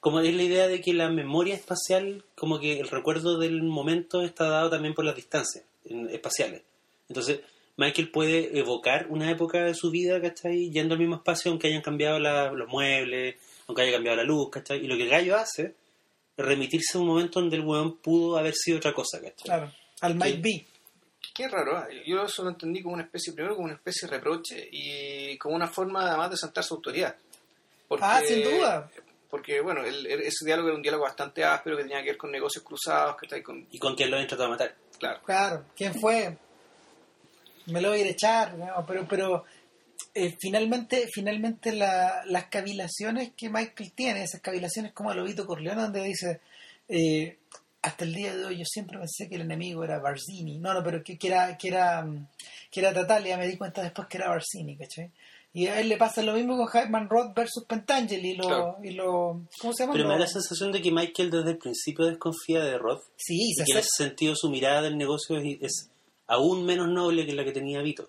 como 0.00 0.20
es 0.20 0.34
la 0.34 0.42
idea 0.42 0.68
de 0.68 0.80
que 0.80 0.92
la 0.94 1.08
memoria 1.10 1.54
espacial, 1.54 2.24
como 2.34 2.58
que 2.58 2.80
el 2.80 2.88
recuerdo 2.88 3.38
del 3.38 3.62
momento 3.62 4.22
está 4.22 4.48
dado 4.48 4.70
también 4.70 4.94
por 4.94 5.04
las 5.04 5.14
distancias 5.16 5.64
en- 5.84 6.08
espaciales. 6.10 6.62
Entonces, 7.08 7.40
Michael 7.76 8.10
puede 8.10 8.58
evocar 8.58 9.06
una 9.08 9.30
época 9.30 9.62
de 9.64 9.74
su 9.74 9.90
vida, 9.90 10.20
¿cachai? 10.20 10.70
Yendo 10.70 10.94
al 10.94 11.00
mismo 11.00 11.16
espacio, 11.16 11.50
aunque 11.50 11.68
hayan 11.68 11.82
cambiado 11.82 12.18
la- 12.18 12.52
los 12.52 12.68
muebles, 12.68 13.36
aunque 13.66 13.82
haya 13.82 13.92
cambiado 13.92 14.16
la 14.16 14.24
luz, 14.24 14.50
¿cachai? 14.50 14.84
Y 14.84 14.86
lo 14.88 14.96
que 14.96 15.04
el 15.04 15.08
gallo 15.08 15.36
hace 15.36 15.74
es 16.36 16.44
remitirse 16.46 16.96
a 16.96 17.00
un 17.00 17.06
momento 17.06 17.40
donde 17.40 17.56
el 17.56 17.62
weón 17.62 17.96
pudo 17.98 18.36
haber 18.38 18.54
sido 18.54 18.78
otra 18.78 18.92
cosa, 18.92 19.18
¿cachai? 19.20 19.44
Claro. 19.44 19.72
Al 20.00 20.14
Might. 20.16 20.40
Be. 20.42 20.66
Qué 21.34 21.48
raro, 21.48 21.78
¿eh? 21.88 22.02
yo 22.06 22.24
eso 22.24 22.42
lo 22.42 22.50
entendí 22.50 22.82
como 22.82 22.94
una 22.94 23.04
especie, 23.04 23.32
primero 23.32 23.54
como 23.54 23.66
una 23.66 23.74
especie 23.76 24.06
de 24.08 24.16
reproche 24.16 24.68
y 24.70 25.38
como 25.38 25.54
una 25.54 25.68
forma 25.68 26.06
además 26.08 26.30
de 26.30 26.36
sentar 26.36 26.62
su 26.64 26.74
autoridad. 26.74 27.16
Porque- 28.00 28.04
Ah, 28.06 28.20
sin 28.26 28.42
duda. 28.42 28.90
Porque, 29.30 29.60
bueno, 29.62 29.82
el- 29.82 30.06
el- 30.06 30.20
ese 30.20 30.44
diálogo 30.44 30.68
era 30.68 30.76
un 30.76 30.82
diálogo 30.82 31.04
bastante 31.04 31.42
áspero 31.42 31.76
que 31.78 31.84
tenía 31.84 32.02
que 32.02 32.10
ver 32.10 32.18
con 32.18 32.30
negocios 32.30 32.62
cruzados, 32.64 33.16
que 33.16 33.26
está 33.26 33.36
ahí 33.36 33.42
con... 33.42 33.66
Y 33.70 33.78
con 33.78 33.94
quien 33.94 34.10
lo 34.10 34.16
habían 34.16 34.28
tratado 34.28 34.50
de 34.50 34.54
matar. 34.56 34.74
Claro. 34.98 35.20
Claro, 35.24 35.64
¿quién 35.74 35.94
fue? 35.98 36.36
Me 37.66 37.80
lo 37.80 37.90
voy 37.90 37.98
a 37.98 38.00
ir 38.02 38.06
a 38.08 38.10
echar, 38.10 38.54
¿no? 38.58 38.84
pero, 38.86 39.06
pero 39.08 39.44
eh, 40.14 40.36
finalmente, 40.38 41.08
finalmente 41.12 41.72
la- 41.72 42.22
las 42.26 42.44
cavilaciones 42.46 43.32
que 43.36 43.48
Michael 43.48 43.92
tiene, 43.94 44.24
esas 44.24 44.40
cavilaciones 44.42 44.92
como 44.92 45.10
a 45.10 45.14
Lobito 45.14 45.46
Corleone, 45.46 45.80
donde 45.80 46.02
dice, 46.02 46.40
eh, 46.88 47.38
hasta 47.80 48.04
el 48.04 48.12
día 48.14 48.36
de 48.36 48.44
hoy 48.44 48.58
yo 48.58 48.64
siempre 48.66 48.98
pensé 48.98 49.28
que 49.28 49.36
el 49.36 49.42
enemigo 49.42 49.82
era 49.84 49.98
Barzini, 49.98 50.58
no, 50.58 50.74
no, 50.74 50.82
pero 50.84 51.02
que, 51.02 51.16
que 51.16 51.28
era, 51.28 51.56
que 51.56 51.68
era, 51.68 52.04
que 52.70 52.80
era 52.80 52.92
Tatalia, 52.92 53.36
me 53.38 53.46
di 53.48 53.56
cuenta 53.56 53.82
después 53.82 54.06
que 54.08 54.18
era 54.18 54.28
Barzini, 54.28 54.76
¿cachai? 54.76 55.10
Y 55.54 55.66
a 55.66 55.80
él 55.80 55.88
le 55.90 55.98
pasa 55.98 56.22
lo 56.22 56.32
mismo 56.32 56.56
con 56.56 56.66
Hyman 56.68 57.08
Roth 57.10 57.34
versus 57.36 57.64
Pentangeli 57.66 58.30
y 58.30 58.36
lo, 58.36 58.46
Claro. 58.46 58.76
y 58.82 58.90
lo 58.92 59.42
¿cómo 59.60 59.74
se 59.74 59.82
llama? 59.82 59.92
Pero 59.92 60.06
me 60.08 60.14
da 60.14 60.20
la 60.20 60.26
sensación 60.26 60.72
de 60.72 60.80
que 60.80 60.90
Michael 60.90 61.30
desde 61.30 61.50
el 61.50 61.58
principio 61.58 62.06
desconfía 62.06 62.64
de 62.64 62.78
Roth 62.78 63.02
Sí, 63.16 63.50
y 63.50 63.54
se 63.54 63.64
que 63.64 63.72
en 63.72 63.78
ese 63.78 63.88
sentido 63.96 64.34
su 64.34 64.48
mirada 64.48 64.80
del 64.82 64.96
negocio 64.96 65.36
es, 65.36 65.58
es 65.60 65.90
aún 66.26 66.64
menos 66.64 66.88
noble 66.88 67.26
que 67.26 67.34
la 67.34 67.44
que 67.44 67.52
tenía 67.52 67.82
Vito. 67.82 68.08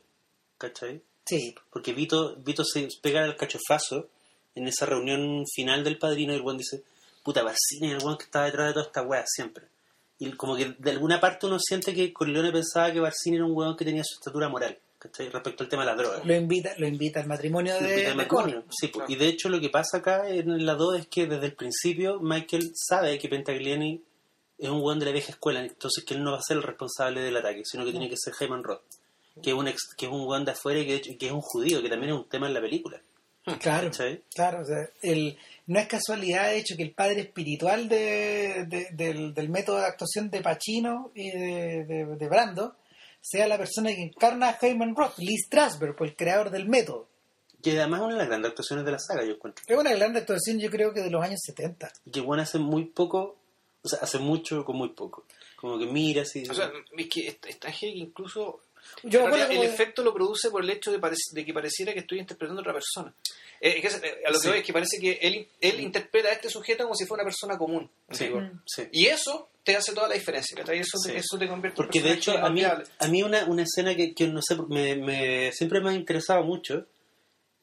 ¿Cachai? 0.58 1.02
sí, 1.26 1.54
Porque 1.72 1.94
Vito, 1.94 2.36
Vito 2.38 2.64
se 2.64 2.88
pega 3.02 3.24
al 3.24 3.36
cachofazo 3.36 4.08
en 4.56 4.68
esa 4.68 4.86
reunión 4.86 5.44
final 5.54 5.84
del 5.84 5.98
padrino 5.98 6.32
y 6.32 6.38
el 6.38 6.42
buen 6.42 6.58
dice, 6.58 6.84
puta, 7.24 7.44
Barcini 7.44 7.88
es 7.88 7.94
el 7.98 8.04
buen 8.04 8.18
que 8.18 8.26
está 8.26 8.46
detrás 8.46 8.68
de 8.68 8.74
toda 8.74 8.86
esta 8.86 9.02
wea 9.02 9.24
siempre. 9.28 9.66
Y 10.20 10.32
como 10.34 10.56
que 10.56 10.76
de 10.80 10.92
alguna 10.92 11.20
parte 11.20 11.48
uno 11.48 11.58
siente 11.60 11.94
que 11.94 12.14
Corleone 12.14 12.52
pensaba 12.54 12.92
que 12.94 13.00
Barcini 13.02 13.38
era 13.38 13.46
un 13.46 13.52
weón 13.56 13.76
que 13.76 13.84
tenía 13.84 14.04
su 14.06 14.14
estatura 14.20 14.48
moral, 14.48 14.78
¿cachai? 15.04 15.30
Respecto 15.30 15.64
al 15.64 15.70
tema 15.70 15.84
de 15.84 15.92
la 15.92 15.96
droga. 15.96 16.22
lo 16.24 16.34
invita, 16.36 16.74
lo 16.78 16.88
invita 16.88 17.20
al 17.20 17.28
matrimonio 17.28 17.74
Lo 17.80 17.86
de, 17.88 17.92
invita 17.94 18.10
al 18.12 18.16
matrimonio. 18.18 18.64
Sí, 18.72 18.88
pues, 18.88 19.06
Claro. 19.06 19.12
y 19.12 19.16
de 19.16 19.28
hecho 19.28 19.50
lo 19.50 19.60
que 19.62 19.70
pasa 19.70 19.98
acá 19.98 20.28
en 20.30 20.66
la 20.66 20.74
2 20.76 21.00
es 21.02 21.08
que 21.08 21.28
desde 21.28 21.46
el 21.48 21.54
principio 21.54 22.20
Michael 22.22 22.72
sabe 22.74 23.20
que 23.20 23.30
Pentagliani 23.30 24.02
es 24.58 24.70
un 24.70 24.82
weón 24.82 25.00
de 25.00 25.06
la 25.06 25.12
vieja 25.12 25.32
escuela, 25.32 25.60
entonces 25.62 26.04
que 26.06 26.14
él 26.14 26.24
no 26.24 26.32
va 26.32 26.38
a 26.38 26.42
ser 26.42 26.58
el 26.58 26.64
responsable 26.64 27.22
del 27.22 27.36
ataque, 27.38 27.64
sino 27.66 27.84
que 27.86 27.92
tiene 27.92 28.10
que 28.10 28.16
ser 28.18 28.34
Hyman 28.40 28.64
Roth, 28.64 28.82
que 29.42 29.50
es 29.50 29.56
un 29.56 29.68
ex- 29.68 29.94
que 29.98 30.06
es 30.06 30.12
un 30.12 30.26
weón 30.28 30.46
de 30.46 30.52
afuera 30.52 30.80
y 30.80 30.86
que, 30.86 30.92
de 30.94 30.98
hecho- 31.00 31.12
que 31.20 31.26
es 31.28 31.32
un 31.32 31.42
judío, 31.42 31.82
que 31.82 31.90
también 31.90 32.14
es 32.14 32.20
un 32.20 32.30
tema 32.30 32.48
en 32.48 32.54
la 32.54 32.62
película. 32.62 33.02
Claro, 33.60 33.88
¿Cachai? 33.88 34.22
claro. 34.34 34.62
O 34.62 34.66
sea, 34.66 34.88
el, 35.02 35.38
no 35.68 35.78
es 35.78 35.88
casualidad, 35.88 36.46
de 36.46 36.60
hecho, 36.60 36.78
que 36.78 36.84
el 36.84 36.92
padre 36.94 37.20
espiritual 37.22 37.90
de, 37.90 38.66
de- 38.70 38.88
del, 38.94 39.34
del 39.34 39.50
método 39.50 39.80
de 39.80 39.86
actuación 39.86 40.30
de 40.30 40.40
Pacino 40.40 41.12
y 41.14 41.30
de, 41.32 41.84
de, 41.84 42.06
de 42.16 42.28
Brando 42.30 42.76
sea 43.26 43.48
la 43.48 43.58
persona 43.58 43.90
que 43.90 44.02
encarna 44.04 44.50
a 44.50 44.60
Hyman 44.60 44.96
Roth, 44.96 45.18
Lee 45.18 45.38
Strasberg, 45.38 45.96
pues, 45.96 46.12
el 46.12 46.18
creador 46.18 46.50
del 46.52 46.68
método. 46.68 47.08
Que 47.62 47.72
además 47.80 48.02
es 48.02 48.06
una 48.06 48.14
de 48.16 48.20
las 48.20 48.28
grandes 48.28 48.50
actuaciones 48.50 48.84
de 48.86 48.92
la 48.92 49.00
saga, 49.00 49.24
yo 49.24 49.32
encuentro. 49.36 49.64
Es 49.66 49.78
una 49.78 49.94
gran 49.94 50.16
actuación, 50.18 50.60
yo 50.60 50.70
creo 50.70 50.94
que 50.94 51.00
de 51.02 51.10
los 51.10 51.24
años 51.24 51.40
70. 51.46 51.92
Y 52.06 52.12
que 52.12 52.20
bueno 52.20 52.44
hace 52.44 52.60
muy 52.60 52.84
poco, 52.86 53.38
o 53.82 53.88
sea, 53.88 54.00
hace 54.02 54.20
mucho 54.20 54.66
con 54.66 54.76
muy 54.76 54.90
poco. 54.90 55.26
Como 55.56 55.80
que 55.80 55.86
mira 55.86 56.24
así. 56.24 56.44
O 56.50 56.54
sea, 56.54 56.70
es 56.98 57.08
que 57.08 57.28
es, 57.30 57.38
es 57.48 57.60
tan 57.60 57.72
heavy 57.72 57.94
que 57.94 58.00
incluso 58.00 58.60
Yo 59.04 59.22
me 59.22 59.28
acuerdo 59.28 59.46
el 59.52 59.60
de- 59.62 59.66
efecto 59.68 60.04
lo 60.04 60.14
produce 60.14 60.50
por 60.50 60.62
el 60.62 60.70
hecho 60.72 60.92
de, 60.92 61.00
parec- 61.00 61.32
de 61.32 61.46
que 61.46 61.54
pareciera 61.54 61.94
que 61.94 62.00
estoy 62.00 62.20
interpretando 62.20 62.60
a 62.60 62.64
otra 62.64 62.74
persona. 62.74 63.14
Eh, 63.62 63.80
es 63.82 63.96
que, 63.96 64.08
eh, 64.10 64.16
a 64.28 64.30
lo 64.30 64.40
que 64.40 64.44
Sí. 64.44 64.48
voy 64.50 64.58
es 64.58 64.66
que 64.66 64.74
parece 64.74 65.00
que 65.00 65.12
él, 65.22 65.48
él 65.62 65.80
interpreta 65.80 66.28
a 66.28 66.34
este 66.34 66.50
sujeto 66.50 66.84
como 66.84 66.96
si 66.96 67.06
fuera 67.06 67.24
una 67.24 67.30
persona 67.30 67.58
común. 67.58 67.90
sí, 68.12 68.30
sí. 68.66 68.84
Y 68.92 69.06
eso 69.06 69.48
te 69.64 69.76
hace 69.76 69.94
toda 69.94 70.08
la 70.10 70.16
diferencia. 70.16 70.58
¿cachai? 70.58 70.80
Eso, 70.80 70.98
te, 71.04 71.12
Sí. 71.12 71.18
eso 71.18 71.38
te 71.38 71.48
convierte 71.48 71.80
en 71.80 71.84
un 71.84 71.88
Porque 71.88 72.02
de 72.02 72.12
hecho, 72.14 72.32
a 72.34 72.50
mí, 72.50 72.62
inolvidable. 72.62 72.86
a 73.00 73.08
mí 73.08 73.24
una, 73.24 73.46
una 73.46 73.64
escena 73.64 73.96
que, 73.96 74.14
que 74.14 74.28
no 74.28 74.42
sé, 74.42 74.56
me, 74.68 74.96
me- 74.96 75.52
siempre 75.54 75.80
me 75.82 75.90
ha 75.92 75.94
interesado 75.94 76.44
mucho 76.44 76.86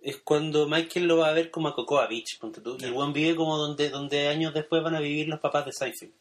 es 0.02 0.16
cuando 0.24 0.66
Michael 0.66 1.06
lo 1.06 1.18
va 1.18 1.28
a 1.28 1.32
ver 1.34 1.50
como 1.50 1.68
a 1.68 1.74
Cocoa 1.74 2.06
Beach, 2.06 2.38
ponte 2.40 2.62
tú, 2.62 2.78
y 2.80 2.84
el 2.84 2.92
buen 2.94 3.12
vive 3.12 3.36
como 3.36 3.58
donde, 3.58 3.90
donde 3.90 4.28
años 4.28 4.54
después 4.54 4.82
van 4.82 4.94
a 4.94 5.00
vivir 5.00 5.28
los 5.28 5.40
papás 5.40 5.66
de 5.66 5.72
Seinfeld. 5.72 6.12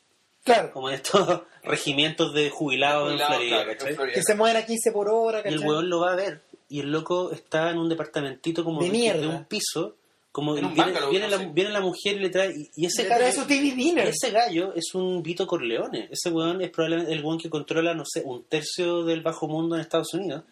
Claro, 0.43 0.71
Como 0.73 0.89
en 0.89 0.95
estos 0.95 1.41
regimientos 1.63 2.33
de 2.33 2.49
jubilados 2.49 3.09
Jubilado, 3.09 3.33
en 3.33 3.37
Florida, 3.37 3.55
claro, 3.57 3.71
en 3.71 3.77
¿cachai? 3.77 3.95
Florida. 3.95 4.15
que 4.15 4.23
se 4.23 4.35
mueven 4.35 4.57
a 4.57 4.65
15 4.65 4.91
por 4.91 5.07
hora, 5.09 5.39
Y 5.39 5.43
¿cachai? 5.43 5.59
el 5.59 5.65
weón 5.65 5.89
lo 5.89 5.99
va 6.01 6.11
a 6.13 6.15
ver 6.15 6.41
y 6.67 6.81
el 6.81 6.91
loco 6.91 7.31
está 7.31 7.71
en 7.71 7.77
un 7.77 7.87
departamentito 7.89 8.63
como 8.65 8.79
De 8.81 8.87
de, 8.87 8.91
mierda. 8.91 9.21
de 9.21 9.27
un 9.27 9.45
piso, 9.45 9.95
como 10.31 10.55
En 10.57 10.65
un 10.65 10.73
viene, 10.73 10.93
viene 11.09 11.27
la, 11.27 11.37
sé. 11.37 11.45
viene 11.53 11.69
la 11.71 11.81
mujer 11.81 12.17
y 12.17 12.19
le 12.19 12.29
trae 12.29 12.51
y, 12.55 12.69
y 12.75 12.85
ese 12.85 13.03
Le 13.03 13.07
trae 13.09 13.19
gallo, 13.21 13.41
su 13.41 13.47
TV 13.47 13.71
dinner. 13.75 14.07
ese 14.07 14.31
gallo 14.31 14.73
es 14.75 14.93
un 14.93 15.23
Vito 15.23 15.47
Corleone. 15.47 16.07
Ese 16.11 16.29
weón 16.29 16.61
es 16.61 16.69
probablemente 16.69 17.11
el 17.13 17.23
weón 17.23 17.39
que 17.39 17.49
controla, 17.49 17.93
no 17.95 18.03
sé, 18.05 18.21
un 18.23 18.43
tercio 18.45 19.03
del 19.03 19.21
bajo 19.21 19.47
mundo 19.47 19.75
en 19.75 19.81
Estados 19.81 20.13
Unidos. 20.13 20.43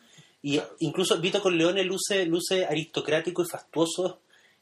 Y 0.41 0.59
incluso 0.79 1.19
Vito 1.19 1.41
Corleone 1.41 1.83
luce, 1.83 2.25
luce 2.25 2.65
aristocrático 2.65 3.41
y 3.43 3.45
fastuoso 3.45 4.19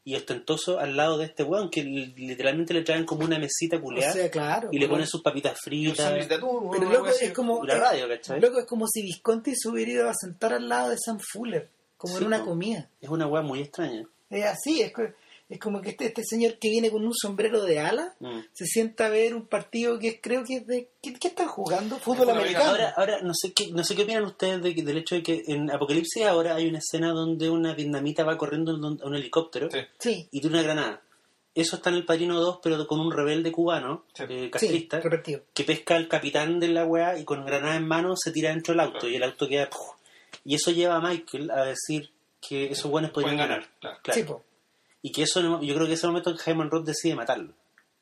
y 0.07 0.13
ostentoso 0.15 0.77
al 0.79 0.95
lado 0.95 1.17
de 1.17 1.25
este 1.25 1.41
weón, 1.43 1.69
que 1.71 1.83
li- 1.83 2.13
literalmente 2.15 2.73
le 2.75 2.83
traen 2.83 3.05
como 3.05 3.25
una 3.25 3.39
mesita 3.39 3.77
O 3.77 3.81
culeada 3.81 4.13
sea, 4.13 4.29
claro. 4.29 4.69
y 4.71 4.77
le 4.77 4.87
ponen 4.87 5.07
sus 5.07 5.21
papitas 5.23 5.57
fritas 5.59 5.97
Pero 6.29 6.91
loco, 6.91 7.07
es 7.07 7.33
como... 7.33 7.63
la 7.65 7.75
radio, 7.79 8.07
¿cachai? 8.07 8.39
Loco, 8.39 8.59
es 8.59 8.65
como 8.67 8.85
si 8.87 9.01
Visconti 9.01 9.53
se 9.55 9.67
hubiera 9.67 9.91
ido 9.91 10.09
a 10.09 10.13
sentar 10.13 10.53
al 10.53 10.69
lado 10.69 10.89
de 10.91 10.97
Sam 11.03 11.17
Fuller, 11.19 11.69
como 11.97 12.13
Sí, 12.17 12.21
en 12.21 12.27
una 12.27 12.43
comida. 12.45 12.87
Es 13.01 13.09
una 13.09 13.25
weá 13.27 13.41
muy 13.41 13.61
extraña. 13.61 14.07
Es 14.35 14.45
así, 14.45 14.81
es, 14.81 14.91
es 15.47 15.59
como 15.59 15.81
que 15.81 15.89
este, 15.89 16.05
este 16.05 16.23
señor 16.23 16.57
que 16.59 16.69
viene 16.69 16.89
con 16.89 17.05
un 17.05 17.13
sombrero 17.13 17.61
de 17.63 17.79
ala 17.79 18.13
Mm. 18.19 18.39
se 18.51 18.65
sienta 18.65 19.05
a 19.05 19.09
ver 19.09 19.35
un 19.35 19.45
partido 19.47 19.99
que 19.99 20.07
es- 20.07 20.19
creo 20.21 20.43
que 20.43 20.55
es 20.57 20.67
de... 20.67 20.89
¿Qué, 21.01 21.13
qué 21.13 21.27
están 21.27 21.47
jugando? 21.47 21.97
Fútbol 21.97 22.31
americano. 22.31 22.71
Ahora, 22.71 22.93
ahora 22.97 23.21
no 23.21 23.33
sé 23.35 23.53
qué, 23.53 23.71
no 23.71 23.83
sé 23.83 23.95
qué 23.95 24.03
opinan 24.03 24.23
ustedes 24.25 24.61
de 24.63 24.73
que- 24.73 24.81
del 24.83 24.97
hecho 24.97 25.15
de 25.15 25.23
que 25.23 25.43
en 25.47 25.69
Apocalipsis 25.71 26.23
ahora 26.23 26.55
hay 26.55 26.67
una 26.67 26.79
escena 26.79 27.11
donde 27.11 27.49
una 27.49 27.73
vietnamita 27.75 28.23
va 28.23 28.37
corriendo 28.37 28.71
a 28.71 29.07
un 29.07 29.15
helicóptero 29.15 29.69
Sí. 29.71 29.79
Sí, 29.99 30.27
y 30.31 30.41
tiene 30.41 30.55
una 30.57 30.63
granada. 30.63 31.01
Eso 31.53 31.77
está 31.77 31.89
en 31.89 31.95
el 31.97 32.05
Padrino 32.05 32.37
2, 32.39 32.59
pero 32.61 32.85
con 32.85 32.99
un 32.99 33.13
rebelde 33.13 33.49
cubano, 33.51 34.03
Sí. 34.13 34.23
eh, 34.27 34.27
sí, 34.45 34.49
castrista, 34.49 34.99
repetido. 34.99 35.41
que 35.53 35.63
pesca 35.63 35.95
al 35.95 36.09
capitán 36.09 36.59
de 36.59 36.67
la 36.67 36.85
weá 36.85 37.17
y 37.17 37.23
con 37.23 37.45
granada 37.45 37.77
en 37.77 37.87
mano 37.87 38.15
se 38.17 38.31
tira 38.31 38.49
dentro 38.49 38.73
del 38.73 38.81
auto 38.81 39.07
y 39.07 39.15
el 39.15 39.23
auto 39.23 39.47
queda... 39.47 39.69
¡puf! 39.69 39.91
Y 40.43 40.55
eso 40.55 40.71
lleva 40.71 40.97
a 40.97 41.01
Michael 41.01 41.49
a 41.51 41.63
decir 41.65 42.09
que 42.47 42.65
esos 42.71 42.89
buenos 42.91 43.11
podrían 43.11 43.35
Pueden 43.37 43.49
ganar. 43.49 43.59
ganar, 43.61 43.79
claro. 43.79 43.99
Claro. 44.03 44.43
Sí. 44.43 44.55
Y 45.03 45.11
que 45.11 45.23
eso, 45.23 45.41
no- 45.41 45.61
yo 45.61 45.75
creo 45.75 45.87
que 45.87 45.93
ese 45.93 46.07
momento 46.07 46.31
en 46.31 46.37
Hyman 46.37 46.69
Roth 46.71 46.85
decide 46.85 47.15
matarlo. 47.15 47.53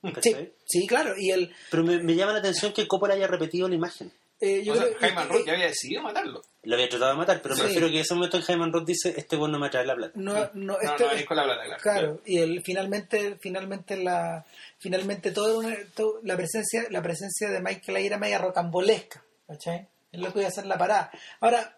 sí, 0.03 0.12
¿cachai? 0.13 0.53
sí, 0.65 0.88
claro. 0.88 1.15
Y 1.17 1.32
el... 1.32 1.53
Pero 1.69 1.84
me, 1.84 2.01
me 2.01 2.15
llama 2.15 2.34
la 2.34 2.39
atención 2.39 2.71
que 2.73 2.88
Coppola 2.88 3.13
haya 3.15 3.27
repetido 3.27 3.67
la 3.67 3.75
imagen. 3.75 4.12
eh, 4.41 4.62
yo 4.63 4.73
O 4.73 4.75
sea, 4.75 4.86
creo- 4.97 5.10
Hyman 5.12 5.25
eh, 5.25 5.29
Roth 5.29 5.41
eh, 5.41 5.43
ya 5.47 5.53
había 5.53 5.67
decidido 5.67 6.01
matarlo. 6.01 6.41
Lo 6.63 6.75
había 6.75 6.88
tratado 6.89 7.12
de 7.12 7.17
matar, 7.17 7.41
pero 7.41 7.56
Sí. 7.56 7.62
me 7.62 7.67
refiero 7.67 7.88
que 7.89 7.99
ese 8.01 8.13
momento 8.13 8.38
en 8.38 8.43
Hyman 8.43 8.71
Roth 8.73 8.86
dice, 8.86 9.13
este 9.17 9.36
bueno 9.36 9.53
no 9.53 9.60
me 9.60 9.69
trae 9.69 9.86
la 9.86 9.95
plata. 9.95 10.13
no, 10.15 10.34
no, 10.34 10.49
No, 10.53 10.79
esto- 10.82 11.06
no, 11.08 11.12
es 11.12 11.25
con 11.25 11.38
la 11.38 11.43
plata, 11.43 11.63
claro. 11.65 11.82
Claro, 11.82 12.21
y 12.25 12.38
el, 12.39 12.62
finalmente, 12.63 13.38
finalmente 13.41 13.97
la, 13.97 14.45
finalmente 14.79 15.32
todo 15.32 15.60
una- 15.60 15.77
todo- 15.95 16.19
la 16.23 16.36
presencia, 16.38 16.86
la 16.89 17.01
presencia 17.01 17.49
de 17.49 17.62
Michael 17.62 17.97
ahí 17.97 18.06
era 18.08 18.17
media 18.17 18.38
rocambolesca, 18.39 19.23
¿cachai? 19.47 19.88
Es 20.12 20.19
lo 20.19 20.27
que 20.27 20.34
voy 20.36 20.45
a 20.45 20.49
hacer 20.49 20.65
la 20.67 20.77
parada. 20.77 21.12
Ahora, 21.41 21.77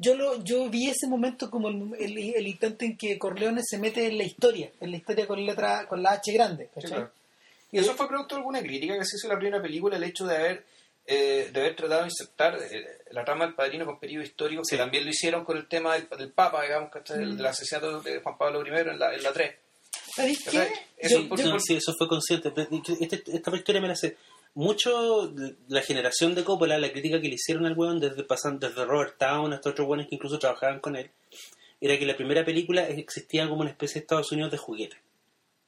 yo 0.00 0.14
lo, 0.14 0.42
yo 0.42 0.68
vi 0.70 0.88
ese 0.88 1.06
momento 1.06 1.50
como 1.50 1.68
el, 1.68 1.94
el- 1.98 2.34
el 2.34 2.46
intento 2.46 2.84
en 2.84 2.96
que 2.96 3.18
Corleone 3.18 3.60
se 3.64 3.78
mete 3.78 4.06
en 4.06 4.16
la 4.18 4.24
historia, 4.24 4.70
en 4.80 4.90
la 4.90 4.96
historia 4.96 5.26
con 5.26 5.44
letra, 5.44 5.86
con 5.86 6.02
la 6.02 6.12
H 6.12 6.32
grande, 6.32 6.64
Sí, 6.64 6.70
¿cachai? 6.74 6.90
claro. 6.90 7.10
Y 7.72 7.78
eso 7.78 7.94
fue 7.94 8.08
producto 8.08 8.34
de 8.34 8.40
alguna 8.40 8.60
crítica 8.62 8.94
que 8.98 9.04
se 9.04 9.16
hizo 9.16 9.26
en 9.28 9.32
la 9.34 9.38
primera 9.38 9.62
película, 9.62 9.96
el 9.96 10.02
hecho 10.04 10.26
de 10.26 10.36
haber, 10.36 10.64
eh, 11.06 11.50
de 11.52 11.60
haber 11.60 11.76
tratado 11.76 12.00
de 12.02 12.06
insertar 12.08 12.58
eh, 12.60 12.84
la 13.12 13.24
trama 13.24 13.44
del 13.46 13.54
padrino 13.54 13.84
con 13.86 13.98
periodo 13.98 14.24
histórico, 14.24 14.64
Sí. 14.64 14.74
que 14.74 14.82
también 14.82 15.04
lo 15.04 15.10
hicieron 15.10 15.44
con 15.44 15.56
el 15.56 15.66
tema 15.68 15.94
del, 15.94 16.08
del 16.18 16.32
Papa, 16.32 16.62
digamos. 16.62 16.90
Mm. 16.92 17.12
Del, 17.12 17.36
del 17.36 17.46
asesinato 17.46 18.00
de 18.00 18.20
Juan 18.20 18.36
Pablo 18.38 18.66
I 18.66 18.70
en 18.80 18.98
la, 18.98 19.14
en 19.14 19.22
la 19.22 19.32
3. 19.32 19.54
¿Sabéis 20.16 20.44
qué? 20.48 20.68
Eso 20.96 21.20
Yo- 21.20 21.28
por- 21.28 21.38
yo- 21.40 21.48
No, 21.50 21.60
sí, 21.60 21.76
eso 21.76 21.92
fue 21.96 22.08
consciente. 22.08 22.50
Pero 22.50 22.68
este- 23.00 23.22
esta 23.32 23.54
historia 23.56 23.80
me 23.80 23.88
la 23.88 23.94
sé. 23.96 24.16
Mucho 24.54 25.32
la 25.68 25.82
generación 25.82 26.34
de 26.34 26.44
Coppola, 26.44 26.78
la 26.78 26.90
crítica 26.92 27.20
que 27.20 27.28
le 27.28 27.34
hicieron 27.34 27.66
al 27.66 27.78
weón, 27.78 28.00
desde, 28.00 28.24
pasan, 28.24 28.58
desde 28.58 28.84
Robert 28.84 29.16
Town 29.18 29.52
hasta 29.52 29.70
otros 29.70 29.86
weones 29.88 30.08
que 30.08 30.16
incluso 30.16 30.38
trabajaban 30.38 30.80
con 30.80 30.96
él, 30.96 31.10
era 31.80 31.98
que 31.98 32.04
la 32.04 32.16
primera 32.16 32.44
película 32.44 32.88
existía 32.88 33.48
como 33.48 33.60
una 33.62 33.70
especie 33.70 33.94
de 33.94 34.00
Estados 34.00 34.32
Unidos 34.32 34.50
de 34.50 34.58
juguete. 34.58 34.96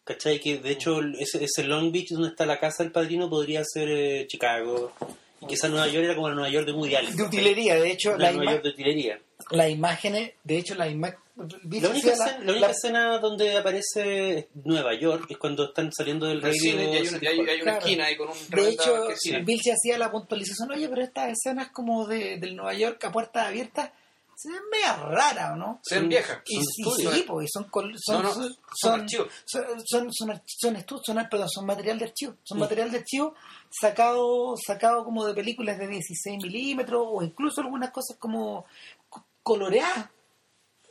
¿Cachai? 0.05 0.41
Que 0.41 0.59
de 0.59 0.71
hecho 0.73 1.01
ese, 1.19 1.45
ese 1.45 1.63
Long 1.63 1.93
Beach 1.93 2.09
donde 2.11 2.29
está 2.29 2.45
la 2.45 2.59
casa 2.59 2.83
del 2.83 2.91
padrino 2.91 3.31
podría 3.31 3.63
ser 3.65 3.89
eh, 3.89 4.27
Chicago. 4.27 4.93
Y 5.41 5.47
que 5.47 5.55
esa 5.55 5.69
Nueva 5.69 5.87
York 5.89 6.05
era 6.05 6.15
como 6.15 6.29
la 6.29 6.35
Nueva 6.35 6.51
York 6.51 6.67
de 6.67 6.73
Woody 6.73 6.95
Allen. 6.97 7.17
de 7.17 7.23
utilería, 7.23 7.75
de 7.77 7.91
hecho, 7.93 8.11
La 8.17 8.31
la 8.31 8.33
Nueva 8.33 8.53
York 8.53 8.65
de 8.65 8.71
utilería. 8.71 9.21
las 9.51 9.71
imágenes, 9.71 10.33
de 10.45 10.59
hecho, 10.59 10.75
las 10.75 10.89
Beach 10.89 11.15
La 11.49 11.89
única, 11.91 12.07
la- 12.09 12.13
escena, 12.15 12.39
la 12.45 12.53
única 12.53 12.67
la- 12.67 12.71
escena 12.73 13.19
donde 13.19 13.57
aparece 13.57 14.49
Nueva 14.65 14.95
York 14.99 15.27
es 15.31 15.39
cuando 15.39 15.65
están 15.67 15.91
saliendo 15.93 16.27
del 16.27 16.41
radio. 16.43 16.55
cine, 16.61 16.85
y 16.93 16.97
hay, 16.97 17.09
una, 17.09 17.19
hay- 17.19 17.27
hay 17.27 17.41
una 17.41 17.63
Claro. 17.63 17.79
esquina 17.79 18.05
ahí 18.07 18.17
con 18.17 18.29
un 18.29 18.35
De 18.51 18.69
hecho, 18.71 19.07
sí. 19.17 19.37
Vilche 19.45 19.73
hacía 19.73 19.99
la 19.99 20.11
puntualización, 20.11 20.71
oye, 20.71 20.89
pero 20.89 21.03
estas 21.03 21.31
escenas 21.33 21.69
como 21.73 22.07
de, 22.07 22.39
del 22.39 22.57
Nueva 22.57 22.75
York 22.75 23.05
a 23.05 23.13
puertas 23.13 23.47
abiertas 23.49 23.91
se 24.35 24.51
ven 24.51 24.61
media 24.73 24.97
raras, 24.97 25.53
¿o 25.53 25.57
no? 25.57 25.81
se 25.85 25.97
ven 26.01 26.09
viejas. 26.09 26.39
Y, 26.47 26.57
Son 26.57 26.65
y 26.65 26.83
estudios. 26.91 27.15
sí, 27.15 27.25
pues, 27.29 27.45
y 27.45 27.49
son, 27.53 27.65
col- 27.71 27.95
son, 27.97 28.23
son, 28.25 28.35
son 28.35 28.57
son, 28.75 29.01
archivos. 29.03 29.29
son, 29.45 29.65
son, 29.87 30.09
son 30.13 30.29
arch- 30.31 30.43
son 30.47 30.77
estudios, 30.77 31.03
son, 31.07 31.29
perdón, 31.31 31.49
son 31.49 31.67
material 31.67 31.99
de 31.99 32.05
archivo, 32.07 32.35
son 32.43 32.59
Mm. 32.59 32.61
material 32.61 32.91
de 32.91 32.99
archivo 32.99 33.35
sacado, 33.71 34.55
sacado 34.67 35.05
como 35.05 35.25
de 35.25 35.35
películas 35.35 35.79
de 35.79 35.87
16 35.87 36.43
milímetros 36.43 37.03
o 37.07 37.23
incluso 37.23 37.61
algunas 37.61 37.91
cosas 37.91 38.17
como 38.19 38.65
co- 39.09 39.25
coloreadas. 39.45 40.09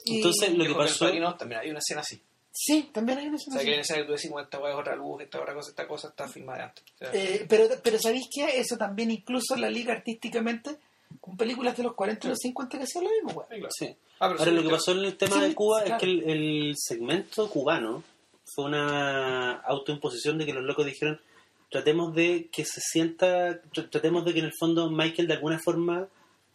Y- 0.05 0.17
Entonces, 0.17 0.53
lo 0.57 0.65
que 0.65 0.73
pasó- 0.75 1.05
El 1.05 1.09
Padrino 1.11 1.35
también 1.35 1.61
hay 1.61 1.69
una 1.69 1.79
escena 1.79 2.01
así. 2.01 2.19
sí, 2.51 2.89
también 2.93 3.17
hay 3.19 3.27
una 3.27 3.35
O 3.35 3.39
escena 3.39 3.55
sea, 3.57 3.63
que 3.65 3.71
hay 3.71 3.73
así. 3.73 3.77
una 3.77 3.81
escena 3.81 3.99
que 3.99 4.05
tú 4.05 4.11
decís, 4.13 4.31
bueno, 4.31 4.45
esta 4.45 4.59
hueá 4.59 4.73
es 4.73 4.79
otra 4.79 4.95
luz, 4.95 5.21
esta 5.21 5.39
otra 5.41 5.53
cosa, 5.53 5.69
esta 5.69 5.87
cosa 5.87 6.07
está 6.09 6.27
filmada 6.27 6.57
de 6.59 6.63
antes. 6.65 6.83
O 6.83 6.97
sea, 6.97 7.09
Eh, 7.13 7.45
pero, 7.47 7.65
pero 7.83 7.99
¿sabéis 7.99 8.27
qué? 8.33 8.59
Eso 8.59 8.77
también 8.77 9.11
incluso 9.11 9.55
la 9.55 9.69
liga 9.69 9.93
artísticamente 9.93 10.77
con 11.19 11.35
películas 11.37 11.75
de 11.77 11.83
los 11.83 11.93
40 11.93 12.27
y 12.27 12.29
los 12.29 12.39
50 12.39 12.77
que 12.77 12.83
hacían 12.83 13.03
lo 13.05 13.09
mismo, 13.11 13.31
weón. 13.31 13.47
sí, 13.49 13.57
claro. 13.59 13.71
Sí. 13.77 13.85
Ah, 14.19 14.27
pero 14.27 14.39
Ahora, 14.39 14.45
sí, 14.51 14.51
lo 14.57 14.63
que 14.63 14.69
pasó 14.69 14.91
en 14.91 14.99
el 14.99 15.17
tema 15.17 15.35
Sí, 15.35 15.41
de 15.41 15.55
Cuba 15.55 15.79
claro. 15.81 15.95
es 15.95 15.99
que 15.99 16.05
el, 16.11 16.29
el 16.29 16.73
segmento 16.77 17.49
cubano 17.49 18.03
fue 18.53 18.65
una 18.65 19.51
autoimposición 19.61 20.37
de 20.37 20.45
que 20.45 20.53
los 20.53 20.63
locos 20.63 20.85
dijeron 20.85 21.19
tratemos 21.69 22.13
de 22.13 22.49
que 22.51 22.65
se 22.65 22.81
sienta, 22.81 23.61
tr- 23.71 23.89
tratemos 23.89 24.25
de 24.25 24.33
que 24.33 24.39
en 24.39 24.45
el 24.45 24.53
fondo 24.59 24.89
Michael 24.91 25.27
de 25.27 25.33
alguna 25.35 25.57
forma 25.63 26.07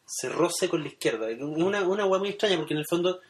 se 0.07 0.29
roce 0.29 0.69
con 0.69 0.83
la 0.83 0.89
izquierda. 0.89 1.29
Es 1.29 1.41
una, 1.41 1.83
una 1.83 2.07
hueá 2.07 2.19
muy 2.21 2.31
extraña 2.31 2.57
porque 2.57 2.75
en 2.75 2.79
el 2.81 2.87
fondo 2.89 3.21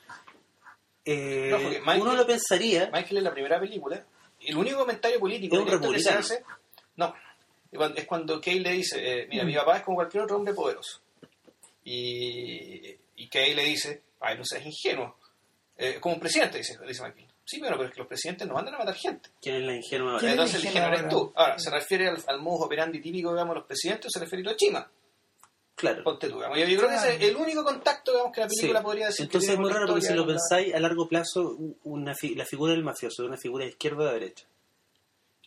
eh, 1.04 1.48
No, 1.50 1.58
Michael- 1.58 2.00
uno 2.02 2.14
lo 2.14 2.26
pensaría, 2.26 2.90
Michael 2.92 3.18
en 3.18 3.24
la 3.24 3.32
primera 3.32 3.58
película, 3.60 4.04
el 4.40 4.56
único 4.56 4.78
comentario 4.78 5.18
político 5.20 5.56
Es 5.58 5.80
que 5.80 6.00
se 6.00 6.10
hace, 6.10 6.44
no, 6.96 7.14
es 7.72 7.78
cuando- 8.06 8.34
es 8.36 8.40
Kay 8.44 8.58
le 8.60 8.72
dice, 8.72 8.96
eh, 9.22 9.26
mira, 9.28 9.44
Mm. 9.44 9.46
mi 9.46 9.54
papá 9.54 9.76
es 9.78 9.82
como 9.84 9.96
cualquier 9.96 10.24
otro 10.24 10.36
hombre 10.36 10.52
poderoso. 10.54 11.00
Y, 11.84 12.96
y 13.16 13.28
Kay 13.28 13.54
le 13.54 13.64
dice, 13.64 14.02
ay, 14.20 14.36
no 14.36 14.44
seas 14.44 14.64
ingenuo. 14.66 15.16
Eh, 15.78 15.98
como 16.00 16.14
un 16.14 16.20
presidente, 16.20 16.58
dice, 16.58 16.76
dice 16.86 17.02
Michael. 17.02 17.26
Sí, 17.44 17.60
bueno, 17.60 17.76
pero 17.76 17.88
es 17.88 17.94
que 17.94 18.00
los 18.00 18.08
presidentes 18.08 18.48
no 18.48 18.54
mandan 18.54 18.74
a 18.74 18.78
matar 18.78 18.94
gente. 18.96 19.30
¿quién 19.40 19.56
es 19.56 19.62
la 19.62 19.76
ingenua? 19.76 20.18
¿Quién 20.18 20.32
es 20.32 20.38
Entonces 20.38 20.60
el 20.60 20.66
ingenuo 20.66 20.88
eres 20.88 21.08
tú. 21.08 21.32
Ahora, 21.36 21.58
¿se 21.58 21.70
refiere 21.70 22.08
al, 22.08 22.22
al 22.26 22.40
modus 22.40 22.66
operandi 22.66 23.00
típico, 23.00 23.30
digamos, 23.30 23.54
de 23.54 23.58
los 23.60 23.66
presidentes 23.68 24.06
o 24.06 24.10
se 24.10 24.18
refiere 24.24 24.40
a 24.42 24.50
Hiroshima? 24.50 24.90
Claro. 25.76 26.02
Ponte 26.04 26.28
tú, 26.28 26.36
digamos. 26.36 26.58
Yo, 26.58 26.64
yo 26.66 26.78
creo 26.78 26.88
que 26.88 26.96
ese 26.96 27.14
es 27.16 27.22
el 27.22 27.36
único 27.36 27.62
contacto, 27.62 28.10
digamos, 28.12 28.32
que 28.32 28.40
la 28.40 28.46
película 28.48 28.78
Sí. 28.80 28.84
podría 28.84 29.06
decir. 29.06 29.24
Entonces 29.26 29.50
es 29.50 29.58
muy 29.58 29.70
raro 29.70 29.86
porque 29.86 30.06
si 30.06 30.14
lo 30.14 30.26
pensáis 30.26 30.74
a 30.74 30.80
largo 30.80 31.06
plazo, 31.06 31.56
una 31.84 32.14
fi- 32.14 32.34
la 32.34 32.46
figura 32.46 32.72
del 32.72 32.82
mafioso 32.82 33.22
es 33.22 33.28
una 33.28 33.36
figura 33.36 33.64
de 33.64 33.70
izquierda 33.72 34.02
o 34.04 34.06
de 34.06 34.12
derecha. 34.14 34.44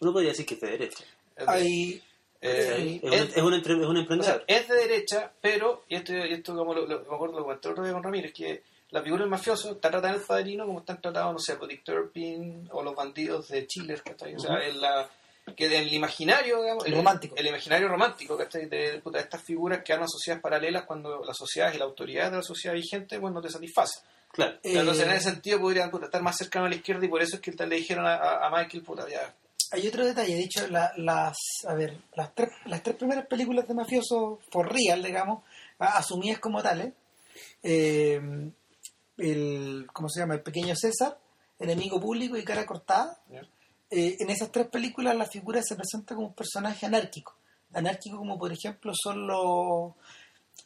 Uno 0.02 0.14
podría 0.14 0.30
decir 0.32 0.46
que 0.46 0.54
es 0.54 0.62
de 0.62 0.68
derecha. 0.68 1.04
es 1.36 1.46
de- 1.46 1.52
Hay, 1.52 2.04
eh, 2.42 3.00
Es 3.02 3.12
un, 3.12 3.18
es 3.18 3.44
un, 3.44 3.54
entre- 3.54 3.74
es 3.74 3.80
un 3.88 3.98
O 3.98 4.00
emprendedor. 4.00 4.44
sea, 4.48 4.56
es 4.58 4.68
de 4.68 4.76
derecha, 4.76 5.32
pero, 5.42 5.84
y 5.90 5.96
esto, 5.96 6.14
y 6.14 6.34
esto 6.34 6.56
como 6.56 6.74
lo, 6.74 6.86
lo- 6.86 7.00
me 7.02 7.16
acuerdo 7.16 7.38
lo 7.38 7.44
comenté 7.44 7.70
otro 7.70 7.84
día 7.84 7.94
con 7.94 8.04
Ramírez, 8.04 8.32
que 8.34 8.62
la 8.92 9.02
figura 9.02 9.22
del 9.24 9.30
mafioso 9.32 9.72
está 9.72 9.90
tratada 9.90 10.14
en 10.14 10.20
el 10.22 10.26
padrino 10.26 10.66
como 10.66 10.80
están 10.80 11.02
tratados, 11.02 11.34
no 11.34 11.40
sé, 11.40 11.56
por 11.56 11.68
Dick 11.68 11.84
Turpin 11.84 12.68
o 12.72 12.84
los 12.84 12.94
bandidos 12.96 13.48
de 13.50 13.66
Chile, 13.68 14.00
¿cachai? 14.04 14.36
O 14.36 14.40
sea, 14.40 14.52
Ujú. 14.52 14.62
en 14.62 14.82
la, 14.82 15.10
que 15.56 15.66
en 15.66 15.84
el 15.84 15.94
imaginario, 15.94 16.62
digamos, 16.62 16.86
El 16.86 16.94
romántico. 16.96 17.36
El, 17.36 17.48
imaginario 17.48 17.88
romántico, 17.88 18.38
¿cachai? 18.38 18.68
De, 18.68 19.00
puta, 19.00 19.20
estas 19.20 19.44
figuras 19.44 19.84
que 19.84 19.94
arman 19.94 20.08
sociedades 20.10 20.42
paralelas 20.42 20.84
cuando 20.86 21.24
las 21.24 21.38
sociedades 21.38 21.76
y 21.76 21.80
la 21.80 21.86
autoridad 21.86 22.32
de 22.32 22.38
la 22.38 22.44
sociedad 22.44 22.76
vigente, 22.76 23.18
bueno, 23.18 23.36
no 23.36 23.42
te 23.42 23.50
satisface. 23.50 24.02
Claro. 24.32 24.54
eh, 24.64 24.74
Entonces, 24.78 25.06
en 25.06 25.12
ese 25.14 25.32
sentido, 25.32 25.60
podrían 25.60 25.90
puta, 25.90 26.06
estar 26.06 26.22
más 26.22 26.38
cercanos 26.38 26.68
a 26.68 26.70
la 26.70 26.76
izquierda 26.76 27.06
y 27.06 27.10
por 27.10 27.22
eso 27.22 27.36
es 27.38 27.42
que 27.42 27.52
le 27.52 27.76
dijeron 27.76 28.06
a, 28.08 28.50
Michael, 28.52 28.84
puta, 28.84 29.08
ya, 29.10 29.34
hay 29.72 29.88
otro 29.88 30.04
detalle, 30.04 30.34
de 30.34 30.42
hecho, 30.44 30.68
la- 30.68 30.92
las, 30.98 31.38
a 31.68 31.76
ver, 31.76 31.96
las 32.16 32.34
tres, 32.34 32.50
las 32.66 32.82
tres 32.82 32.96
primeras 32.96 33.28
películas 33.28 33.68
de 33.68 33.76
mafioso 33.76 34.40
for 34.52 34.68
real, 34.72 35.04
digamos, 35.04 35.44
asumidas 35.78 36.40
como 36.40 36.64
tales, 36.64 36.92
eh, 37.62 38.20
el, 39.18 39.88
¿cómo 39.94 40.10
se 40.10 40.22
llama? 40.22 40.34
El 40.36 40.42
pequeño 40.42 40.76
César, 40.76 41.18
enemigo 41.60 42.00
público 42.00 42.38
y 42.38 42.44
cara 42.44 42.66
cortada. 42.66 43.20
Eh, 43.92 44.18
en 44.20 44.30
esas 44.30 44.52
tres 44.52 44.68
películas 44.68 45.16
la 45.16 45.26
figura 45.26 45.62
se 45.64 45.76
presenta 45.76 46.16
como 46.16 46.28
un 46.28 46.34
personaje 46.34 46.86
anárquico. 46.86 47.36
Anárquico 47.74 48.18
como 48.18 48.38
por 48.38 48.52
ejemplo 48.52 48.94
son 48.96 49.28
los 49.28 49.94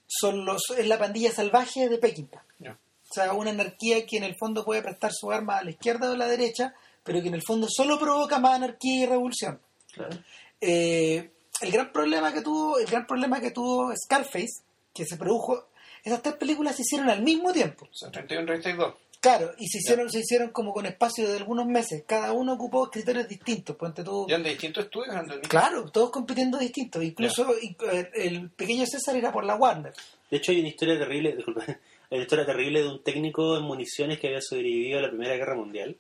son 0.08 0.46
los 0.46 0.62
es 0.78 0.88
la 0.88 0.98
pandilla 0.98 1.32
salvaje 1.32 1.90
de 1.90 1.98
Peckinpah. 1.98 2.44
O 2.66 3.14
sea, 3.14 3.34
una 3.34 3.52
anarquía 3.52 4.08
que 4.08 4.18
en 4.18 4.24
el 4.24 4.36
fondo 4.36 4.66
puede 4.66 4.82
prestar 4.82 5.12
su 5.14 5.32
arma 5.32 5.58
a 5.58 5.64
la 5.64 5.70
izquierda 5.70 6.10
o 6.10 6.14
a 6.14 6.18
la 6.18 6.26
derecha, 6.26 6.74
pero 7.04 7.22
que 7.22 7.28
en 7.28 7.36
el 7.36 7.44
fondo 7.46 7.68
solo 7.70 8.00
provoca 8.00 8.40
más 8.40 8.56
anarquía 8.56 9.04
y 9.04 9.06
revolución. 9.06 9.60
claro. 9.92 10.18
Eh, 10.60 11.30
el 11.62 11.72
gran 11.72 11.92
problema 11.92 12.34
que 12.34 12.42
tuvo, 12.42 12.80
el 12.80 12.88
gran 12.88 13.06
problema 13.06 13.40
que 13.40 13.52
tuvo 13.52 13.94
Scarface, 13.96 14.64
que 14.94 15.06
se 15.06 15.18
produjo, 15.18 15.68
esas 16.04 16.22
tres 16.22 16.36
películas 16.36 16.76
se 16.76 16.82
hicieron 16.82 17.10
al 17.10 17.22
mismo 17.22 17.54
tiempo. 17.54 17.88
o 17.90 17.94
sea, 17.94 18.12
31 18.12 18.46
32. 18.46 18.96
Claro, 19.24 19.54
y 19.58 19.70
se 19.70 19.78
hicieron, 19.78 20.12
se 20.12 20.20
hicieron 20.20 20.50
como 20.50 20.74
con 20.74 20.86
espacio 20.86 21.26
de 21.26 21.38
algunos 21.38 21.66
meses. 21.66 22.04
Cada 22.06 22.34
uno 22.34 22.56
ocupó 22.56 22.92
criterios 22.92 23.26
distintos. 23.26 23.78
Ponte 23.78 24.04
tú. 24.04 24.26
¿Y 24.28 24.34
de 24.34 24.50
distintos 24.50 24.84
estudios? 24.84 25.16
Claro, 25.48 25.90
todos 25.90 26.12
compitiendo 26.12 26.58
distintos. 26.58 27.02
Incluso 27.02 27.56
eh, 27.56 28.10
el 28.16 28.50
pequeño 28.50 28.86
César 28.86 29.16
era 29.16 29.32
por 29.32 29.46
la 29.46 29.56
Warner. 29.56 29.94
De 30.30 30.36
hecho, 30.36 30.52
hay 30.52 30.60
una 30.60 30.68
historia 30.68 31.00
terrible, 31.00 31.34
disculpa, 31.38 31.64
hay 31.66 31.78
una 32.12 32.24
historia 32.24 32.46
terrible 32.46 32.82
de 32.82 32.90
un 32.90 33.02
técnico 33.02 33.56
en 33.56 33.64
municiones 33.64 34.20
que 34.20 34.28
había 34.28 34.42
sobrevivido 34.42 35.00
a 35.00 35.04
la 35.04 35.08
Primera 35.08 35.38
Guerra 35.38 35.56
Mundial. 35.56 35.96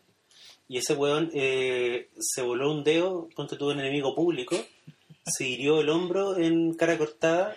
Y 0.68 0.80
ese 0.80 0.94
weón 0.94 1.32
eh, 1.34 2.10
se 2.20 2.42
voló 2.42 2.74
un 2.74 2.84
dedo 2.84 3.30
contra 3.36 3.58
tuvo 3.58 3.70
un 3.70 3.80
enemigo 3.80 4.14
público, 4.14 4.58
se 5.26 5.48
hirió 5.48 5.80
el 5.80 5.88
hombro 5.88 6.38
en 6.38 6.74
cara 6.74 6.98
cortada. 6.98 7.56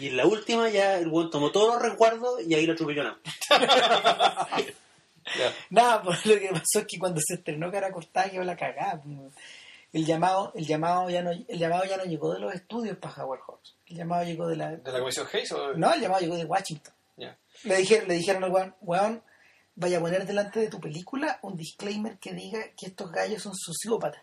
Y 0.00 0.06
en 0.06 0.16
la 0.16 0.26
última 0.26 0.70
ya 0.70 0.96
el 0.96 1.08
weón 1.08 1.28
tomó 1.28 1.50
todos 1.50 1.74
los 1.74 1.82
resguardos 1.82 2.40
y 2.46 2.54
ahí 2.54 2.66
lo 2.66 2.74
atropelló 2.74 3.02
nada. 5.70 6.02
Pues 6.02 6.24
lo 6.26 6.38
que 6.38 6.48
pasó 6.48 6.80
es 6.80 6.86
que 6.86 6.98
cuando 6.98 7.20
se 7.24 7.34
estrenó 7.34 7.70
Cara 7.70 7.92
Cortada 7.92 8.30
quedó 8.30 8.44
la 8.44 8.56
cagada. 8.56 9.00
pues. 9.02 9.34
El 9.92 10.06
llamado, 10.06 10.52
el 10.54 10.66
llamado 10.66 11.10
ya 11.10 11.22
no, 11.22 11.32
el 11.32 11.58
llamado 11.58 11.84
ya 11.84 11.98
no 11.98 12.04
llegó 12.04 12.32
de 12.32 12.40
los 12.40 12.54
estudios 12.54 12.96
para 12.96 13.14
Howard 13.22 13.40
Hawks. 13.46 13.76
El 13.86 13.98
llamado 13.98 14.24
llegó 14.24 14.48
de 14.48 14.56
la, 14.56 14.70
¿De 14.70 14.90
la 14.90 15.00
comisión 15.00 15.26
Hayes 15.30 15.52
o...? 15.52 15.74
no, 15.74 15.92
el 15.92 16.00
llamado 16.00 16.20
llegó 16.22 16.36
de 16.36 16.46
Washington. 16.46 16.94
Le 17.64 17.76
dijeron, 17.76 18.08
le 18.08 18.14
dijeron 18.14 18.42
al 18.44 18.50
weón, 18.50 18.74
weón, 18.80 19.22
vaya 19.74 19.98
a 19.98 20.00
poner 20.00 20.26
delante 20.26 20.60
de 20.60 20.68
tu 20.68 20.80
película 20.80 21.38
un 21.42 21.56
disclaimer 21.56 22.18
que 22.18 22.32
diga 22.32 22.60
que 22.76 22.86
estos 22.86 23.12
gallos 23.12 23.42
son 23.42 23.54
sociópatas. 23.54 24.22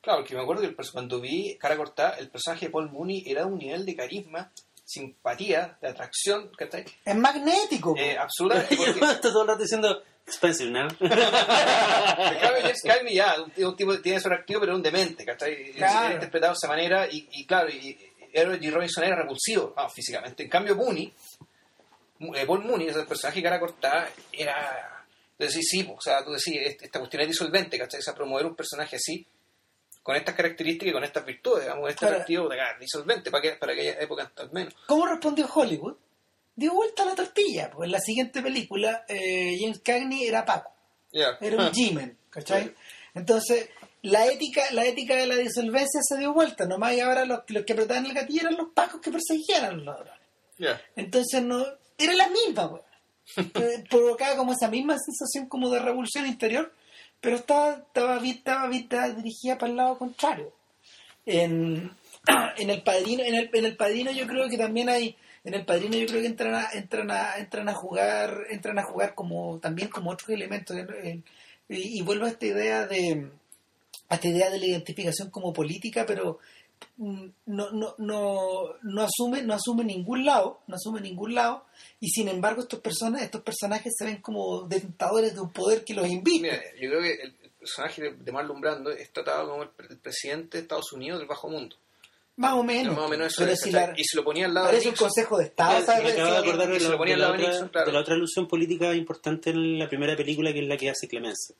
Claro, 0.00 0.20
porque 0.20 0.34
me 0.34 0.42
acuerdo 0.42 0.62
que 0.62 0.68
el 0.68 0.76
cuando 0.92 1.20
vi 1.20 1.56
Cara 1.58 1.76
Cortada, 1.76 2.16
el 2.18 2.28
personaje 2.30 2.66
de 2.66 2.70
Paul 2.70 2.90
Mooney 2.92 3.24
era 3.26 3.40
de 3.40 3.46
un 3.46 3.58
nivel 3.58 3.84
de 3.84 3.96
carisma, 3.96 4.52
simpatía, 4.84 5.78
de 5.80 5.88
atracción, 5.88 6.50
¿cachai? 6.56 6.84
Es 7.04 7.16
magnético. 7.16 7.96
Eh, 7.96 8.16
absolutamente. 8.16 8.76
Porque, 8.76 9.00
está 9.00 9.20
todo 9.20 9.42
el 9.42 9.48
rato 9.48 9.62
diciendo, 9.62 10.02
expensive, 10.36 10.70
¿no? 10.70 10.88
en 10.88 12.38
cambio, 12.40 12.62
James 12.62 12.82
Cagney 12.82 13.14
ya, 13.14 13.36
un, 13.42 13.64
un 13.64 13.76
tipo 13.76 13.92
que 13.92 13.98
tiene 13.98 14.20
su 14.20 14.28
activo, 14.28 14.60
pero 14.60 14.72
era 14.72 14.76
un 14.76 14.82
demente, 14.82 15.24
¿cachai? 15.24 15.70
Y 15.70 15.72
Claro. 15.74 16.06
Era 16.06 16.14
interpretado 16.14 16.52
de 16.52 16.56
esa 16.56 16.68
manera, 16.68 17.06
y, 17.10 17.28
y 17.32 17.46
claro, 17.46 17.68
y, 17.68 17.96
G. 18.32 18.70
Robinson 18.70 19.04
era 19.04 19.16
repulsivo 19.16 19.72
ah, 19.76 19.88
físicamente. 19.88 20.42
En 20.42 20.50
cambio, 20.50 20.76
Mooney, 20.76 21.12
eh, 22.34 22.46
Paul 22.46 22.64
Mooney, 22.64 22.88
ese 22.88 23.04
personaje 23.04 23.42
cara 23.42 23.58
cortada, 23.58 24.10
era. 24.32 25.04
Decís, 25.38 25.66
sí, 25.70 25.86
o 25.94 26.00
sea, 26.00 26.24
tú 26.24 26.32
decís, 26.32 26.54
este- 26.64 26.86
esta 26.86 26.98
cuestión 26.98 27.22
es 27.22 27.28
disolvente, 27.28 27.78
¿cachai? 27.78 28.00
O 28.00 28.02
sea, 28.02 28.14
promover 28.14 28.46
un 28.46 28.54
personaje 28.56 28.96
así, 28.96 29.26
con 30.02 30.16
estas 30.16 30.34
características 30.34 30.88
y 30.88 30.92
con 30.92 31.04
estas 31.04 31.24
virtudes, 31.26 31.64
digamos, 31.64 31.90
este 31.90 32.06
atractivo, 32.06 32.48
de, 32.48 32.58
disolvente, 32.80 33.30
para, 33.30 33.42
que, 33.42 33.50
para 33.52 33.72
aquella 33.72 34.00
época 34.00 34.32
al 34.36 34.50
menos. 34.52 34.74
¿Cómo 34.86 35.06
respondió 35.06 35.46
Hollywood? 35.52 35.94
Dio 36.56 36.74
vuelta 36.74 37.02
a 37.02 37.06
la 37.06 37.14
tortilla. 37.14 37.70
Pues 37.70 37.86
en 37.86 37.92
la 37.92 38.00
siguiente 38.00 38.42
película, 38.42 39.04
eh, 39.08 39.56
James 39.60 39.80
Cagney 39.80 40.26
era 40.26 40.44
Paco. 40.44 40.72
Era 41.12 41.56
un 41.56 41.70
G-Man, 41.72 42.16
¿cachai? 42.30 42.74
Entonces, 43.14 43.68
la 44.02 44.26
ética, 44.26 44.62
la 44.72 44.84
ética 44.84 45.16
de 45.16 45.26
la 45.26 45.36
disolvencia 45.36 46.00
se 46.02 46.18
dio 46.18 46.32
vuelta. 46.32 46.66
Nomás 46.66 46.94
y 46.94 47.00
ahora 47.00 47.24
los, 47.24 47.40
los 47.48 47.64
que 47.64 47.72
apretaban 47.72 48.06
el 48.06 48.14
gatillo 48.14 48.42
eran 48.42 48.56
los 48.56 48.68
pacos 48.74 49.00
que 49.00 49.10
perseguían 49.10 49.64
a 49.64 49.72
los 49.72 49.84
ladrones. 49.84 50.20
Entonces, 50.96 51.42
no 51.42 51.64
era 51.98 52.14
la 52.14 52.28
misma. 52.28 52.80
Eh, 53.36 53.84
Provocaba 53.90 54.36
como 54.36 54.52
esa 54.52 54.68
misma 54.68 54.96
sensación 54.98 55.48
como 55.48 55.68
de 55.68 55.80
revolución 55.80 56.26
interior, 56.26 56.72
pero 57.20 57.34
estaba, 57.34 57.72
estaba, 57.72 58.24
estaba, 58.24 58.72
estaba 58.72 59.08
dirigida 59.08 59.58
para 59.58 59.70
el 59.70 59.76
lado 59.76 59.98
contrario. 59.98 60.52
En, 61.24 61.90
en 62.56 62.70
el 62.70 62.82
padrino, 62.84 63.24
en 63.24 63.34
el, 63.34 63.50
en 63.52 63.64
el 63.64 63.76
padrino 63.76 64.12
yo 64.12 64.28
creo 64.28 64.48
que 64.48 64.56
también 64.56 64.88
hay, 64.88 65.16
en 65.46 65.54
el 65.54 65.64
padrino 65.64 65.96
yo 65.96 66.06
creo 66.06 66.20
que 66.20 66.26
entran 66.26 66.54
a, 66.54 66.68
entran 66.74 67.10
a, 67.10 67.36
entran 67.38 67.68
a 67.68 67.74
jugar, 67.74 68.38
entran 68.50 68.78
a 68.78 68.84
jugar 68.84 69.14
como, 69.14 69.58
también 69.60 69.88
como 69.88 70.10
otros 70.10 70.28
elementos. 70.30 70.76
En- 70.76 70.88
en- 71.06 71.24
y, 71.68 72.02
vuelvo 72.02 72.26
a 72.26 72.28
esta 72.28 72.46
idea 72.46 72.86
de 72.86 73.30
a 74.08 74.14
esta 74.16 74.28
idea 74.28 74.50
de 74.50 74.58
la 74.60 74.66
identificación 74.66 75.30
como 75.30 75.52
política, 75.52 76.04
pero 76.06 76.38
mm, 76.98 77.26
no, 77.46 77.70
no, 77.72 77.94
no, 77.98 78.60
no 78.82 79.02
asume, 79.02 79.42
no 79.42 79.54
asume 79.54 79.82
ningún 79.84 80.24
lado, 80.24 80.60
no 80.68 80.76
asume 80.76 81.00
ningún 81.00 81.34
lado, 81.34 81.64
y 81.98 82.08
sin 82.10 82.28
embargo 82.28 82.60
estos 82.62 82.78
personas, 82.80 83.22
estos 83.22 83.42
personajes 83.42 83.94
se 83.96 84.04
ven 84.04 84.20
como 84.20 84.62
detentadores 84.68 85.34
de 85.34 85.40
un 85.40 85.50
poder 85.52 85.84
que 85.84 85.94
los 85.94 86.06
invita. 86.06 86.54
Yo 86.80 86.88
creo 86.90 87.00
que 87.02 87.12
el 87.14 87.32
personaje 87.58 88.12
de- 88.12 88.32
Marlon 88.32 88.60
Brando 88.60 88.90
es 88.92 89.10
tratado 89.12 89.48
como 89.50 89.62
el 89.64 89.70
presidente 89.98 90.58
de 90.58 90.62
Estados 90.62 90.92
Unidos 90.92 91.18
del 91.18 91.26
bajo 91.28 91.48
mundo. 91.48 91.74
Más 92.36 92.52
o 92.54 92.62
menos. 92.62 92.94
Más 92.94 93.04
o 93.06 93.08
menos 93.08 93.26
eso 93.28 93.36
pero 93.38 93.52
es, 93.52 93.60
si 93.60 93.70
Y 93.70 94.04
se 94.04 94.16
lo 94.16 94.24
ponía 94.24 94.46
al 94.46 94.52
lado 94.54 94.66
de 94.66 94.72
parece 94.72 94.88
un 94.88 94.92
Nixon. 94.92 95.08
consejo 95.08 95.38
de 95.38 95.44
Estado, 95.44 95.78
Me 95.80 95.86
¿sabes? 95.86 96.12
acabo 96.12 96.30
de 96.32 96.36
acordar 96.38 96.68
de 96.68 96.80
la, 96.80 96.88
lo 96.90 96.98
ponía 96.98 97.16
de 97.16 97.22
al 97.24 97.30
la 97.32 97.36
lado 97.36 97.50
de 97.50 97.56
otra, 97.56 97.68
claro. 97.70 97.86
de 97.86 97.92
la 97.94 98.00
otra 98.00 98.14
alusión 98.14 98.46
política 98.48 98.94
importante 98.94 99.50
en 99.50 99.78
la 99.78 99.88
primera 99.88 100.14
película 100.16 100.52
que 100.52 100.60
es 100.60 100.66
la 100.68 100.76
que 100.76 100.90
hace 100.90 101.08
Clemenza. 101.08 101.54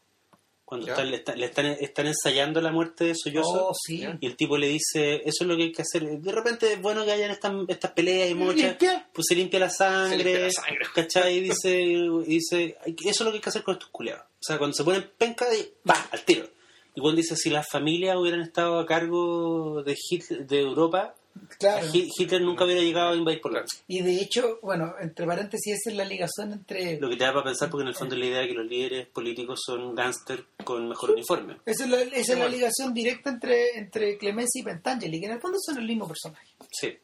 Cuando 0.66 0.88
están, 0.88 1.08
le, 1.12 1.18
están, 1.18 1.38
le 1.38 1.46
están, 1.46 1.66
están 1.66 2.06
ensayando 2.08 2.60
la 2.60 2.72
muerte 2.72 3.04
de 3.04 3.14
Sollozo 3.14 3.68
Oh, 3.68 3.72
sí. 3.72 4.04
Y 4.20 4.26
el 4.26 4.34
tipo 4.36 4.58
le 4.58 4.66
dice, 4.66 5.22
eso 5.24 5.44
es 5.44 5.46
lo 5.46 5.56
que 5.56 5.62
hay 5.62 5.72
que 5.72 5.82
hacer. 5.82 6.02
De 6.02 6.32
repente 6.32 6.72
es 6.72 6.82
bueno 6.82 7.04
que 7.04 7.12
hayan 7.12 7.30
estas, 7.30 7.52
estas 7.68 7.92
peleas 7.92 8.30
y 8.30 8.34
muchas, 8.34 8.76
pues 9.12 9.26
se 9.28 9.36
limpia 9.36 9.60
la 9.60 9.70
sangre, 9.70 10.18
Se 10.18 10.24
limpia 10.24 10.40
la 10.46 10.50
sangre. 10.50 10.86
¿cachai? 10.92 11.36
Y 11.36 11.40
dice, 11.50 11.80
y 11.80 12.08
dice 12.26 12.76
"Hay 12.84 12.94
que- 12.94 13.08
eso 13.08 13.22
es 13.22 13.26
lo 13.26 13.30
que 13.30 13.36
hay 13.36 13.40
que 13.42 13.48
hacer 13.48 13.62
con 13.62 13.74
estos 13.74 13.90
culeados. 13.90 14.24
O 14.24 14.42
sea, 14.42 14.58
cuando 14.58 14.76
se 14.76 14.82
ponen 14.82 15.08
penca, 15.16 15.46
y 15.54 15.72
va, 15.88 16.04
al 16.10 16.22
tiro. 16.24 16.48
Y 16.96 17.14
dice, 17.16 17.36
si 17.36 17.50
las 17.50 17.66
familias 17.70 18.16
hubieran 18.16 18.40
estado 18.40 18.80
a 18.80 18.86
cargo 18.86 19.82
de, 19.84 19.94
Hitler- 20.10 20.46
de 20.46 20.60
Europa, 20.60 21.14
Claro. 21.58 21.86
Hi- 21.92 22.08
Hitler 22.18 22.40
nunca 22.40 22.64
hubiera 22.64 22.80
llegado 22.80 23.10
a 23.10 23.14
invadir 23.14 23.42
Claro. 23.42 23.66
Y 23.86 24.00
de 24.00 24.22
hecho, 24.22 24.58
bueno, 24.62 24.94
entre 24.98 25.26
paréntesis, 25.26 25.74
esa 25.74 25.90
es 25.90 25.96
la 25.96 26.06
ligación 26.06 26.54
entre... 26.54 26.98
Lo 26.98 27.10
que 27.10 27.16
te 27.16 27.24
da 27.24 27.32
para 27.34 27.44
pensar, 27.44 27.68
porque 27.68 27.82
en 27.82 27.88
el 27.88 27.94
fondo 27.94 28.14
es 28.14 28.20
la 28.20 28.26
idea 28.26 28.40
de 28.40 28.48
que 28.48 28.54
los 28.54 28.66
líderes 28.66 29.06
políticos 29.08 29.60
son 29.66 29.94
gángster 29.94 30.46
con 30.64 30.88
mejor 30.88 31.10
uniforme. 31.10 31.58
Esa 31.66 31.84
es 31.84 31.90
la, 31.90 32.00
esa 32.00 32.32
es 32.32 32.38
la 32.38 32.48
ligación 32.48 32.94
directa 32.94 33.28
entre, 33.28 33.76
entre 33.76 34.16
Clemenza 34.16 34.58
y 34.58 34.62
Pentangeli, 34.62 35.20
que 35.20 35.26
en 35.26 35.32
el 35.32 35.40
fondo 35.40 35.58
son 35.60 35.76
el 35.76 35.86
mismo 35.86 36.08
personaje. 36.08 36.46
Sí. 36.72 36.96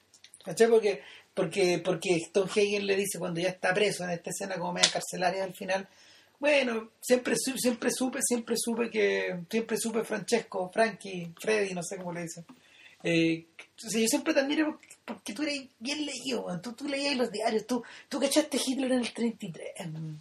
¿Cachai? 0.43 0.69
Porque, 0.71 1.03
porque, 1.35 1.83
porque 1.85 2.17
Stone 2.17 2.51
Hagen 2.51 2.87
le 2.87 2.97
dice 2.97 3.19
cuando 3.19 3.39
ya 3.39 3.51
está 3.51 3.75
preso 3.75 4.05
en 4.05 4.11
esta 4.13 4.31
escena 4.31 4.57
como 4.57 4.73
media 4.73 4.89
carcelaria 4.91 5.45
al 5.45 5.53
final, 5.55 5.87
bueno, 6.43 6.91
siempre 7.01 7.37
siempre 7.37 7.89
supe, 7.97 8.19
siempre 8.21 8.57
supe 8.59 8.91
que, 8.91 9.39
siempre 9.49 9.77
supe 9.79 10.03
Francesco, 10.03 10.69
Frankie, 10.75 11.33
Freddy, 11.41 11.73
no 11.73 11.83
sé 11.85 11.97
cómo 11.99 12.13
le 12.13 12.23
dicen. 12.23 12.45
Eh, 13.05 13.47
o 13.87 13.89
sea, 13.89 14.01
yo 14.01 14.09
siempre 14.09 14.35
te 14.35 14.41
admiro 14.41 14.67
porque, 14.73 14.89
porque 15.05 15.33
tú 15.35 15.43
eres 15.45 15.63
bien 15.79 16.05
leído, 16.05 16.45
man. 16.49 16.61
tú, 16.61 16.73
tú 16.73 16.89
leías 16.89 17.17
los 17.17 17.31
diarios, 17.31 17.65
tú, 17.65 17.85
tú 18.09 18.19
cachaste 18.19 18.59
Hitler 18.65 18.91
en 18.91 18.99
el 18.99 19.13
33. 19.13 19.93
man. 19.93 20.21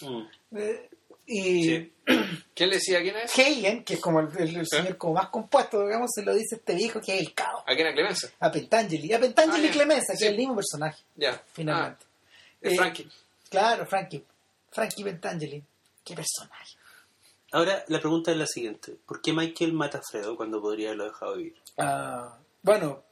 Mm. 0.00 0.56
Eh, 0.58 0.88
y 1.26 1.62
Sí. 1.64 1.92
¿Quién 2.54 2.68
le 2.70 2.76
decía 2.76 3.00
quién 3.00 3.14
es? 3.16 3.30
Hagen, 3.38 3.84
que 3.84 3.94
es 3.94 4.00
como 4.00 4.18
el, 4.18 4.28
el- 4.38 4.56
el 4.56 4.66
Sí. 4.66 4.76
señor 4.78 4.96
como 4.96 5.14
más 5.14 5.28
compuesto, 5.28 5.84
digamos, 5.86 6.10
se 6.12 6.22
lo 6.24 6.34
dice 6.34 6.56
este 6.56 6.74
viejo 6.74 7.00
que 7.00 7.14
es 7.14 7.20
el 7.20 7.34
caos. 7.34 7.62
¿A 7.68 7.74
quién 7.76 7.86
a 7.86 7.92
Clemenza? 7.92 8.28
A 8.40 8.50
Pentangeli, 8.50 9.12
a 9.12 9.20
Pentangeli 9.20 9.66
Ah, 9.68 9.70
y. 9.70 9.72
Clemenza, 9.72 10.12
que 10.18 10.24
es 10.24 10.30
el 10.32 10.36
mismo 10.36 10.56
personaje, 10.56 11.00
Ya. 11.14 11.40
finalmente. 11.52 12.04
Ah, 12.04 12.56
es 12.60 12.72
Eh, 12.72 12.76
Frankie. 12.76 13.08
Claro, 13.48 13.86
Frankie. 13.86 14.24
Frankie 14.72 15.04
Pentangeli. 15.04 15.64
Qué 16.04 16.14
personaje. 16.14 16.76
Ahora, 17.52 17.84
la 17.88 18.00
pregunta 18.00 18.32
es 18.32 18.38
la 18.38 18.46
siguiente. 18.46 18.96
¿Por 19.06 19.20
qué 19.20 19.32
Michael 19.32 19.74
mata 19.74 19.98
a 19.98 20.02
Fredo 20.02 20.36
cuando 20.36 20.60
podría 20.60 20.88
haberlo 20.88 21.04
dejado 21.04 21.36
vivir? 21.36 21.62
Ah, 21.76 22.38
bueno, 22.62 23.04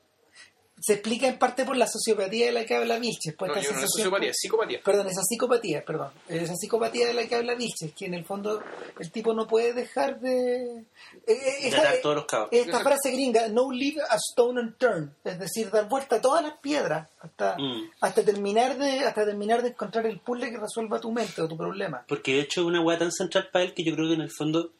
se 0.80 0.94
explica 0.94 1.28
en 1.28 1.38
parte 1.38 1.64
por 1.64 1.76
la 1.76 1.86
sociopatía 1.86 2.46
de 2.46 2.52
la 2.52 2.64
que 2.64 2.74
habla 2.74 2.98
Vilches. 2.98 3.34
Pues 3.36 3.50
No, 3.50 3.54
esta 3.56 3.66
yo 3.66 3.70
no 3.72 3.76
es 3.76 3.80
sensación- 3.82 3.88
sociopatía, 4.04 4.30
es 4.30 4.36
psicopatía. 4.40 4.80
Perdón, 4.82 5.06
esa 5.08 5.22
psicopatía, 5.22 5.84
perdón. 5.84 6.10
Esa 6.28 6.54
psicopatía 6.56 7.06
de 7.08 7.14
la 7.14 7.26
que 7.26 7.34
habla 7.34 7.54
Vilches, 7.54 7.92
que 7.92 8.06
en 8.06 8.14
el 8.14 8.24
fondo 8.24 8.62
el 8.98 9.10
tipo 9.12 9.34
no 9.34 9.46
puede 9.46 9.72
dejar 9.74 10.18
de... 10.20 10.78
eh, 10.78 10.84
eh, 11.26 11.34
De 11.62 11.68
esa- 11.68 11.80
atar 11.82 11.96
todos 12.02 12.16
los 12.16 12.24
cabos. 12.24 12.48
Esta 12.50 12.66
Exacto. 12.66 12.88
frase 12.88 13.10
gringa, 13.12 13.48
no 13.48 13.70
leave 13.70 14.00
a 14.08 14.16
stone 14.16 14.60
unturned, 14.60 15.10
es 15.24 15.38
decir, 15.38 15.70
dar 15.70 15.88
vuelta 15.88 16.16
a 16.16 16.20
todas 16.20 16.42
las 16.42 16.58
piedras 16.60 17.08
hasta, 17.20 17.56
Mm. 17.58 17.90
hasta 18.00 18.24
terminar 18.24 18.78
de 18.78 19.00
hasta 19.00 19.24
terminar 19.24 19.62
de 19.62 19.68
encontrar 19.68 20.06
el 20.06 20.18
puzzle 20.20 20.50
que 20.50 20.56
resuelva 20.58 21.00
tu 21.00 21.10
mente 21.12 21.42
o 21.42 21.48
tu 21.48 21.56
problema. 21.56 22.04
Porque 22.08 22.34
de 22.34 22.40
hecho 22.40 22.62
es 22.62 22.66
una 22.66 22.80
weá 22.80 22.98
tan 22.98 23.12
central 23.12 23.48
para 23.52 23.64
él 23.64 23.74
que 23.74 23.84
yo 23.84 23.94
creo 23.94 24.08
que 24.08 24.14
en 24.14 24.22
el 24.22 24.30
fondo 24.30 24.70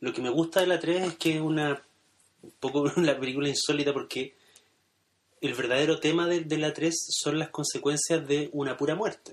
lo 0.00 0.12
que 0.12 0.20
me 0.20 0.30
gusta 0.30 0.60
de 0.60 0.66
la 0.66 0.80
3 0.80 1.02
es 1.06 1.14
que 1.16 1.36
es 1.36 1.40
una 1.40 1.80
un 2.42 2.50
poco 2.60 2.82
una 2.96 3.18
película 3.18 3.48
insólita 3.48 3.92
porque 3.92 4.34
el 5.46 5.54
verdadero 5.54 6.00
tema 6.00 6.26
de, 6.26 6.40
de 6.40 6.58
la 6.58 6.72
3 6.72 6.94
son 7.10 7.38
las 7.38 7.50
consecuencias 7.50 8.26
de 8.26 8.48
una 8.52 8.76
pura 8.76 8.94
muerte, 8.94 9.32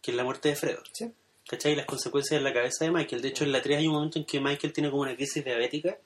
que 0.00 0.10
es 0.10 0.16
la 0.16 0.24
muerte 0.24 0.48
de 0.50 0.56
Fredo. 0.56 0.82
¿sí? 0.92 1.10
¿Cachai? 1.48 1.74
Las 1.76 1.86
consecuencias 1.86 2.38
en 2.38 2.44
la 2.44 2.52
cabeza 2.52 2.84
de 2.84 2.90
Michael. 2.90 3.22
De 3.22 3.28
hecho, 3.28 3.44
en 3.44 3.52
la 3.52 3.60
3 3.62 3.78
hay 3.78 3.86
un 3.86 3.94
momento 3.94 4.18
en 4.18 4.24
que 4.24 4.40
Michael 4.40 4.72
tiene 4.72 4.90
como 4.90 5.02
una 5.02 5.14
crisis 5.16 5.44
diabética 5.44 5.96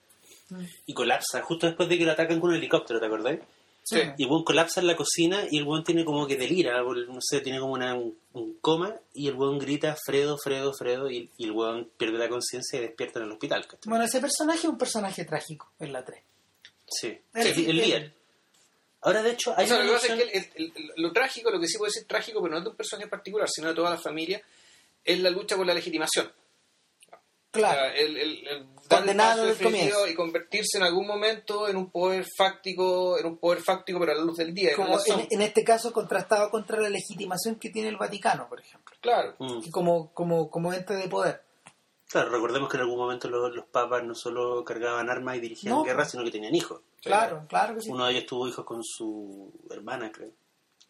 y 0.86 0.94
colapsa, 0.94 1.42
justo 1.42 1.66
después 1.66 1.88
de 1.88 1.98
que 1.98 2.04
lo 2.04 2.12
atacan 2.12 2.38
con 2.40 2.50
un 2.50 2.56
helicóptero, 2.56 3.00
¿te 3.00 3.06
acordás? 3.06 3.38
Sí. 3.82 3.98
Y 4.16 4.24
el 4.24 4.28
buen 4.28 4.42
colapsa 4.42 4.80
en 4.80 4.88
la 4.88 4.96
cocina 4.96 5.44
y 5.50 5.58
el 5.58 5.64
buen 5.64 5.84
tiene 5.84 6.04
como 6.04 6.26
que 6.26 6.36
delira, 6.36 6.82
no 6.82 7.18
sé, 7.20 7.40
tiene 7.40 7.60
como 7.60 7.72
una, 7.72 7.94
un, 7.94 8.18
un 8.32 8.54
coma 8.60 8.94
y 9.14 9.28
el 9.28 9.34
buen 9.34 9.58
grita 9.60 9.96
Fredo, 10.04 10.36
Fredo, 10.38 10.72
Fredo 10.74 11.08
y, 11.10 11.30
y 11.36 11.44
el 11.44 11.52
buen 11.52 11.84
pierde 11.96 12.18
la 12.18 12.28
conciencia 12.28 12.78
y 12.78 12.82
despierta 12.82 13.20
en 13.20 13.26
el 13.26 13.32
hospital. 13.32 13.62
¿cachai? 13.66 13.88
Bueno, 13.88 14.04
ese 14.04 14.20
personaje 14.20 14.58
es 14.60 14.64
un 14.64 14.78
personaje 14.78 15.24
trágico 15.24 15.70
en 15.78 15.92
la 15.92 16.04
3. 16.04 16.20
Sí, 16.88 17.18
El- 17.34 17.76
líder. 17.76 18.12
Ahora, 19.06 19.22
de 19.22 19.30
hecho, 19.30 19.54
hay 19.56 19.64
O 19.64 19.68
sea, 19.68 19.76
una 19.76 19.84
lo 19.86 19.96
es 19.96 20.02
noción- 20.02 20.18
que 20.18 20.24
el- 20.24 20.50
el- 20.56 20.72
el- 20.76 20.92
lo 20.96 21.12
trágico, 21.12 21.50
lo 21.50 21.60
que 21.60 21.68
sí 21.68 21.78
puede 21.78 21.92
ser 21.92 22.04
trágico, 22.06 22.40
pero 22.42 22.52
no 22.52 22.58
es 22.58 22.64
de 22.64 22.70
un 22.70 22.76
personaje 22.76 23.08
particular, 23.08 23.48
sino 23.48 23.68
de 23.68 23.74
toda 23.74 23.90
la 23.90 23.98
familia, 23.98 24.42
es 25.04 25.20
la 25.20 25.30
lucha 25.30 25.54
por 25.56 25.64
la 25.64 25.74
legitimación. 25.74 26.30
Claro. 27.52 27.80
O 27.80 27.84
sea, 27.84 27.94
el, 27.94 28.16
el- 28.18 28.46
el 28.48 28.66
Condenado 28.88 29.54
comienzo. 29.62 30.06
y 30.08 30.14
convertirse 30.14 30.76
en 30.78 30.82
algún 30.84 31.06
momento 31.06 31.68
en 31.68 31.76
un 31.76 31.90
poder 31.90 32.26
fáctico, 32.36 33.18
en 33.18 33.26
un 33.26 33.38
poder 33.38 33.62
fáctico 33.62 33.98
pero 34.00 34.12
a 34.12 34.14
la 34.16 34.22
luz 34.22 34.36
del 34.36 34.52
día. 34.52 34.74
como 34.76 34.98
en, 35.06 35.26
en 35.30 35.40
este 35.42 35.64
caso 35.64 35.92
contrastado 35.92 36.50
contra 36.50 36.80
la 36.80 36.90
legitimación 36.90 37.56
que 37.56 37.70
tiene 37.70 37.88
el 37.88 37.96
Vaticano, 37.96 38.48
por 38.48 38.60
ejemplo, 38.60 38.94
Claro. 39.00 39.36
Mm. 39.38 39.70
como, 39.70 40.12
como, 40.12 40.50
como 40.50 40.72
ente 40.72 40.94
de 40.94 41.08
poder. 41.08 41.42
Claro, 42.08 42.30
recordemos 42.30 42.68
que 42.68 42.76
en 42.76 42.82
algún 42.82 42.98
momento 42.98 43.28
los, 43.28 43.52
los 43.54 43.64
papas 43.66 44.04
no 44.04 44.14
solo 44.14 44.64
cargaban 44.64 45.10
armas 45.10 45.36
y 45.36 45.40
dirigían 45.40 45.74
No. 45.74 45.82
guerras, 45.82 46.10
sino 46.10 46.22
que 46.24 46.30
tenían 46.30 46.54
hijos. 46.54 46.80
Claro, 47.02 47.44
claro 47.48 47.74
que 47.74 47.80
sí. 47.82 47.90
Uno 47.90 48.06
de 48.06 48.12
ellos 48.12 48.26
tuvo 48.26 48.46
hijos 48.48 48.64
con 48.64 48.82
su 48.84 49.52
hermana, 49.70 50.10
creo. 50.12 50.30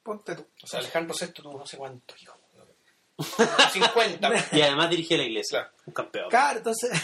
Ponte 0.02 0.36
tú. 0.36 0.46
O 0.62 0.66
sea, 0.66 0.80
Alejandro 0.80 1.14
VI 1.18 1.28
tuvo 1.28 1.58
no 1.58 1.66
sé 1.66 1.76
cuántos 1.78 2.22
hijos. 2.22 2.36
50. 3.72 4.30
Y 4.52 4.60
además 4.60 4.90
dirigía 4.90 5.16
la 5.16 5.24
iglesia. 5.24 5.60
Claro. 5.62 5.74
Un 5.86 5.92
campeón. 5.94 6.28
Claro, 6.28 6.58
entonces. 6.58 6.90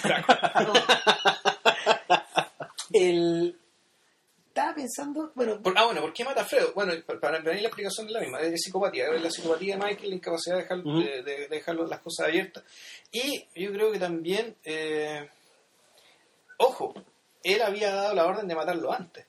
el. 2.92 3.58
Estaba 4.52 4.74
pensando, 4.74 5.32
bueno, 5.34 5.62
Por- 5.62 5.72
ah, 5.78 5.86
bueno, 5.86 6.02
¿por 6.02 6.12
qué 6.12 6.24
mata 6.26 6.42
a 6.42 6.44
Fredo? 6.44 6.74
Bueno, 6.74 6.92
para, 7.18 7.40
mí 7.40 7.60
la 7.62 7.68
explicación 7.68 8.06
es 8.06 8.12
la 8.12 8.20
misma, 8.20 8.38
es 8.40 8.60
psicopatía, 8.60 9.06
es 9.14 9.22
la 9.22 9.30
psicopatía 9.30 9.78
de 9.78 9.82
Michael, 9.82 10.10
la 10.10 10.14
incapacidad 10.16 10.56
de 10.56 10.62
dejar, 10.62 10.82
de, 10.82 11.22
de- 11.22 11.36
de 11.36 11.48
dejar 11.48 11.74
las 11.76 12.00
cosas 12.00 12.26
abiertas. 12.26 12.62
Y 13.10 13.46
yo 13.54 13.72
creo 13.72 13.90
que 13.90 13.98
también, 13.98 14.54
eh, 14.64 15.26
ojo, 16.58 16.92
él 17.42 17.62
había 17.62 17.94
dado 17.94 18.14
la 18.14 18.26
orden 18.26 18.46
de 18.46 18.54
matarlo 18.54 18.92
antes. 18.92 19.24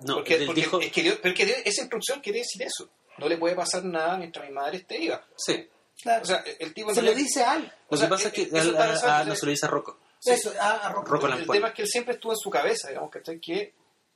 No, 0.00 0.14
porque 0.16 0.34
él 0.34 0.46
porque 0.46 0.60
dijo... 0.62 0.80
es 0.80 0.90
que 0.90 1.02
dio- 1.02 1.20
porque 1.22 1.46
dio- 1.46 1.54
esa 1.64 1.82
instrucción 1.82 2.20
quiere 2.20 2.40
decir 2.40 2.62
eso. 2.62 2.88
No 3.18 3.28
le 3.28 3.36
puede 3.36 3.54
pasar 3.54 3.84
nada 3.84 4.16
mientras 4.16 4.48
mi 4.48 4.52
madre 4.52 4.78
esté 4.78 4.98
viva. 4.98 5.24
Sí. 5.36 5.68
claro, 6.02 6.22
O 6.22 6.26
sea, 6.26 6.42
el 6.58 6.74
tipo 6.74 6.88
en 6.88 6.94
se 6.96 7.02
lo 7.02 7.06
realidad- 7.08 7.24
dice 7.26 7.44
a 7.44 7.54
él. 7.56 7.62
Lo 7.62 7.70
o 7.88 7.96
sea, 7.96 8.06
que 8.06 8.10
pasa 8.10 8.28
es 8.28 8.34
que 8.34 8.42
eh, 8.42 8.50
a- 8.76 9.18
a- 9.18 9.22
en- 9.22 9.28
no 9.28 9.36
se 9.36 9.46
lo 9.46 9.50
dice 9.52 9.66
a 9.66 9.68
Rocco. 9.68 9.98
Sí. 10.20 10.30
Eso, 10.32 10.52
a, 10.60 10.86
a 10.86 10.92
Rocco. 10.92 11.10
Rocco 11.12 11.26
el 11.26 11.30
Lampuel. 11.38 11.56
tema 11.58 11.68
es 11.68 11.74
que 11.74 11.82
él 11.82 11.88
siempre 11.88 12.14
estuvo 12.14 12.32
en 12.32 12.38
su 12.38 12.50
cabeza, 12.50 12.88
digamos, 12.88 13.10
¿cachai? 13.10 13.40
Que 13.40 13.72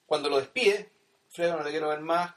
cuando 0.06 0.28
lo 0.28 0.38
despide, 0.38 0.90
Fredo, 1.32 1.56
no 1.56 1.64
te 1.64 1.70
quiero 1.70 1.88
ver 1.88 2.00
más, 2.00 2.32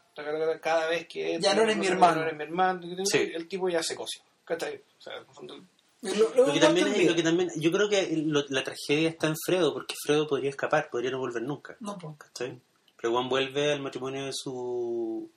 cada 0.61 0.87
vez 0.87 1.07
que... 1.07 1.37
Ya 1.39 1.53
no 1.53 1.61
eres 1.63 1.77
mi 1.77 1.85
ya 1.85 1.91
hermano. 1.91 2.15
No 2.15 2.21
eres 2.23 2.35
mi 2.37 2.43
hermano, 2.43 2.81
Sí. 3.05 3.31
el 3.35 3.47
tipo 3.47 3.69
ya 3.69 3.83
se 3.83 3.95
coció, 3.95 4.23
¿cachai? 4.43 4.81
O 4.97 5.01
sea, 5.01 5.13
en 5.13 5.19
el 5.19 5.25
fondo, 5.35 5.55
Y 6.01 6.15
lo- 6.15 6.33
lo- 6.35 6.47
Lo 6.47 6.53
que, 6.53 6.59
también 6.59 6.87
es- 6.87 7.05
lo 7.07 7.15
que 7.15 7.23
también, 7.23 7.49
yo 7.57 7.71
creo 7.71 7.89
que 7.89 8.09
lo- 8.25 8.45
la 8.49 8.63
tragedia 8.63 9.09
está 9.09 9.27
en 9.27 9.35
Fredo, 9.45 9.73
porque 9.73 9.95
Fredo 10.03 10.27
podría 10.27 10.49
escapar, 10.49 10.89
podría 10.89 11.11
no 11.11 11.19
volver 11.19 11.41
nunca. 11.43 11.75
No, 11.79 11.97
pues. 11.97 12.15
¿cachai? 12.17 12.59
Pero 12.99 13.11
Juan 13.13 13.27
vuelve 13.29 13.73
al 13.73 13.81
matrimonio 13.81 14.25
de 14.25 14.31
su. 14.33 15.29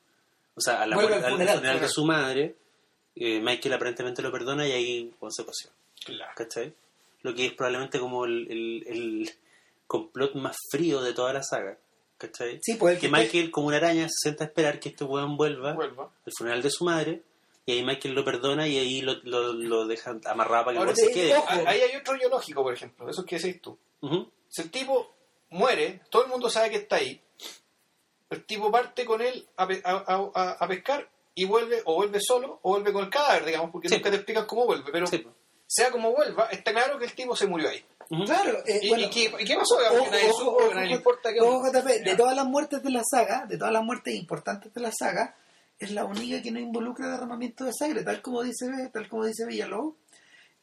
O 0.54 0.60
sea, 0.60 0.82
a 0.82 0.86
la 0.86 0.96
al 0.96 1.12
al 1.24 1.32
funeral, 1.32 1.80
de 1.80 1.88
su 1.88 2.04
madre. 2.04 2.54
eh, 3.16 3.40
Michael 3.40 3.74
aparentemente 3.74 4.22
lo 4.22 4.30
perdona 4.32 4.66
y 4.68 4.72
ahí 4.72 5.14
Juan 5.18 5.32
se 5.32 5.44
coció. 5.44 5.70
claro. 6.04 6.32
¿cachai? 6.36 6.72
Lo 7.22 7.34
que 7.34 7.46
es 7.46 7.52
probablemente 7.52 7.98
como 7.98 8.24
el, 8.24 8.46
el- 8.50 8.84
el 8.86 9.30
complot 9.86 10.34
más 10.34 10.56
frío 10.70 11.00
de 11.02 11.12
toda 11.12 11.32
la 11.32 11.42
saga. 11.42 11.78
¿cachai? 12.18 12.58
Sí, 12.62 12.74
pues 12.74 12.94
el 12.96 13.00
que 13.00 13.06
que- 13.06 13.12
Michael, 13.12 13.50
como 13.50 13.68
una 13.68 13.78
araña, 13.78 14.06
se 14.08 14.28
sienta 14.28 14.44
a 14.44 14.46
esperar 14.48 14.78
que 14.78 14.90
este 14.90 15.04
weón 15.04 15.38
vuelva 15.38 15.72
Vuelva. 15.72 16.12
al 16.26 16.32
funeral 16.36 16.60
de 16.62 16.70
su 16.70 16.84
madre. 16.84 17.22
Y 17.64 17.72
ahí 17.72 17.82
Michael 17.84 18.14
lo 18.14 18.24
perdona 18.24 18.68
y 18.68 18.76
ahí 18.78 19.00
lo, 19.00 19.14
lo, 19.22 19.52
lo 19.54 19.86
deja 19.86 20.18
amarrado 20.26 20.66
para 20.66 20.76
que 20.76 20.82
el 20.82 20.88
Ahora, 20.88 20.92
weón 20.92 20.96
se 20.96 21.06
eh, 21.10 21.14
quede. 21.14 21.36
ojo. 21.36 21.46
Ah, 21.48 21.62
Ahí 21.66 21.80
hay 21.80 21.96
otro 21.96 22.14
biológico, 22.18 22.62
por 22.62 22.74
ejemplo, 22.74 23.08
eso 23.08 23.24
que 23.24 23.38
decís 23.38 23.62
tú. 23.62 23.78
Si 24.48 24.60
el 24.62 24.70
tipo 24.70 25.14
muere, 25.50 26.02
todo 26.10 26.24
el 26.24 26.30
mundo 26.30 26.50
sabe 26.50 26.68
que 26.70 26.76
está 26.76 26.96
ahí, 26.96 27.20
el 28.30 28.44
tipo 28.44 28.70
parte 28.70 29.04
con 29.04 29.20
él 29.22 29.46
a, 29.56 29.66
pe- 29.66 29.82
a- 29.84 30.04
a- 30.34 30.56
a- 30.60 30.68
pescar 30.68 31.08
y 31.34 31.44
vuelve, 31.46 31.80
o 31.84 31.94
vuelve 31.94 32.18
solo, 32.20 32.58
o 32.62 32.70
vuelve 32.72 32.92
con 32.92 33.04
el 33.04 33.10
cadáver, 33.10 33.44
digamos, 33.46 33.70
porque 33.70 33.88
Sí. 33.88 33.94
nunca 33.96 34.10
te 34.10 34.16
explican 34.16 34.46
cómo 34.46 34.66
vuelve, 34.66 34.90
pero 34.92 35.06
Sí, 35.06 35.18
pues. 35.18 35.34
Sea 35.72 35.92
como 35.92 36.12
vuelva, 36.12 36.48
está 36.50 36.72
claro 36.72 36.98
que 36.98 37.04
el 37.04 37.12
tipo 37.12 37.36
se 37.36 37.46
murió 37.46 37.68
ahí. 37.68 37.84
Claro, 38.26 38.58
eh, 38.66 38.80
¿Y, 38.82 38.88
bueno, 38.88 39.04
y 39.04 39.10
qué, 39.10 39.32
y 39.38 39.44
qué 39.44 39.54
pasó? 39.54 39.78
De 42.04 42.16
todas 42.16 42.34
las 42.34 42.44
muertes 42.44 42.82
de 42.82 42.90
la 42.90 43.02
saga, 43.08 43.46
de 43.46 43.56
todas 43.56 43.72
las 43.72 43.84
muertes 43.84 44.16
importantes 44.16 44.74
de 44.74 44.80
la 44.80 44.90
saga, 44.90 45.36
es 45.78 45.92
la 45.92 46.04
única 46.04 46.42
que 46.42 46.50
no 46.50 46.58
involucra 46.58 47.08
derramamiento 47.08 47.64
de 47.64 47.72
sangre, 47.72 48.02
tal 48.02 48.20
como 48.20 48.42
dice, 48.42 48.66
tal 48.92 49.08
como 49.08 49.26
dice 49.26 49.46
Villalobos. 49.46 49.94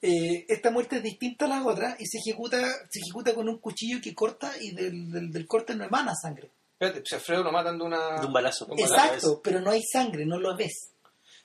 Eh, 0.01 0.45
esta 0.49 0.71
muerte 0.71 0.97
es 0.97 1.03
distinta 1.03 1.45
a 1.45 1.47
las 1.47 1.65
otras 1.65 1.95
y 2.01 2.05
se 2.05 2.17
ejecuta, 2.17 2.59
se 2.89 2.99
ejecuta 2.99 3.33
con 3.33 3.47
un 3.47 3.59
cuchillo 3.59 3.99
que 4.03 4.13
corta 4.13 4.51
y 4.59 4.75
del, 4.75 5.09
del, 5.09 5.31
del 5.31 5.47
corte 5.47 5.73
no 5.73 5.85
emana 5.85 6.13
sangre. 6.21 6.51
Espérate, 6.73 7.01
si 7.05 7.15
Alfredo 7.15 7.43
lo 7.43 7.51
matan 7.53 7.79
de 7.79 7.85
una... 7.85 8.19
De 8.19 8.27
un 8.27 8.33
balazo. 8.33 8.65
de 8.65 8.73
un 8.73 8.77
balazo. 8.77 8.95
Exacto, 8.95 9.41
pero 9.41 9.61
no 9.61 9.71
hay 9.71 9.81
sangre, 9.81 10.25
no 10.25 10.37
lo 10.37 10.55
ves. 10.55 10.91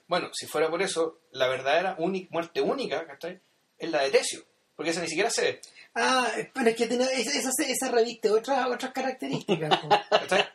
Bueno, 0.05 0.29
si 0.33 0.47
fuera 0.47 0.69
por 0.69 0.81
eso, 0.81 1.21
la 1.31 1.47
verdadera 1.47 1.95
muerte 1.97 2.61
única, 2.61 3.07
¿cachai? 3.07 3.39
Es 3.77 3.89
la 3.91 4.03
de 4.03 4.11
Tesio. 4.11 4.43
Porque 4.75 4.91
esa 4.91 5.01
ni 5.01 5.07
siquiera 5.07 5.29
se 5.29 5.41
ve. 5.43 5.61
Ah, 5.95 6.27
pero 6.55 6.67
es 6.71 6.75
que 6.75 6.87
tiene, 6.87 7.03
esa, 7.03 7.29
esa, 7.37 7.49
esa 7.67 7.91
reviste 7.91 8.27
otras, 8.31 8.65
otras 8.67 8.91
características. 8.91 9.79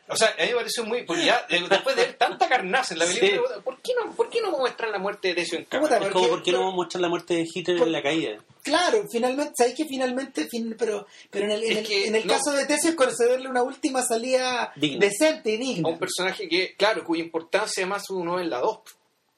O 0.09 0.15
sea, 0.17 0.27
a 0.37 0.41
mí 0.43 0.49
me 0.49 0.55
pareció 0.55 0.83
muy... 0.83 1.03
Porque 1.05 1.23
ya, 1.23 1.45
eh, 1.49 1.61
después 1.69 1.95
de 1.95 2.01
ver 2.07 2.17
tanta 2.17 2.49
carnaza 2.49 2.93
en 2.93 2.99
la 2.99 3.05
Sí. 3.07 3.19
película, 3.21 3.61
¿por, 3.63 3.81
qué 3.81 3.93
no, 3.95 4.11
¿por 4.13 4.29
qué 4.29 4.41
no 4.41 4.51
muestran 4.51 4.91
la 4.91 4.99
muerte 4.99 5.29
de 5.29 5.35
Tesio 5.35 5.57
en 5.57 5.63
cámara? 5.63 5.97
Es 5.99 6.09
como, 6.09 6.27
¿por 6.27 6.43
qué 6.43 6.51
no 6.51 6.69
muestran 6.73 7.01
la 7.03 7.07
muerte 7.07 7.35
de 7.35 7.47
Hitler 7.53 7.77
por- 7.77 7.87
en 7.87 7.93
la 7.93 8.03
caída? 8.03 8.43
Claro, 8.63 9.05
finalmente, 9.09 9.53
¿sabes 9.57 9.75
que 9.75 9.85
finalmente, 9.85 10.45
fin- 10.49 10.75
pero, 10.77 11.07
pero 11.31 11.45
en 11.45 11.51
el, 11.51 11.63
en 11.63 11.77
el, 11.77 11.87
que 11.87 12.07
en 12.07 12.15
el 12.15 12.27
no. 12.27 12.33
caso 12.33 12.51
de 12.51 12.65
Tesio 12.65 12.89
es 12.89 12.95
concederle 12.97 13.47
una 13.47 13.63
última 13.63 14.01
salida 14.01 14.73
Digna. 14.75 15.05
decente 15.05 15.51
y 15.51 15.55
A 15.55 15.59
digna. 15.59 15.89
un 15.89 15.97
personaje 15.99 16.49
que, 16.49 16.75
claro, 16.75 17.05
cuya 17.05 17.23
importancia 17.23 17.85
más 17.85 18.09
uno 18.09 18.41
es 18.41 18.47
la 18.47 18.59
2. 18.59 18.79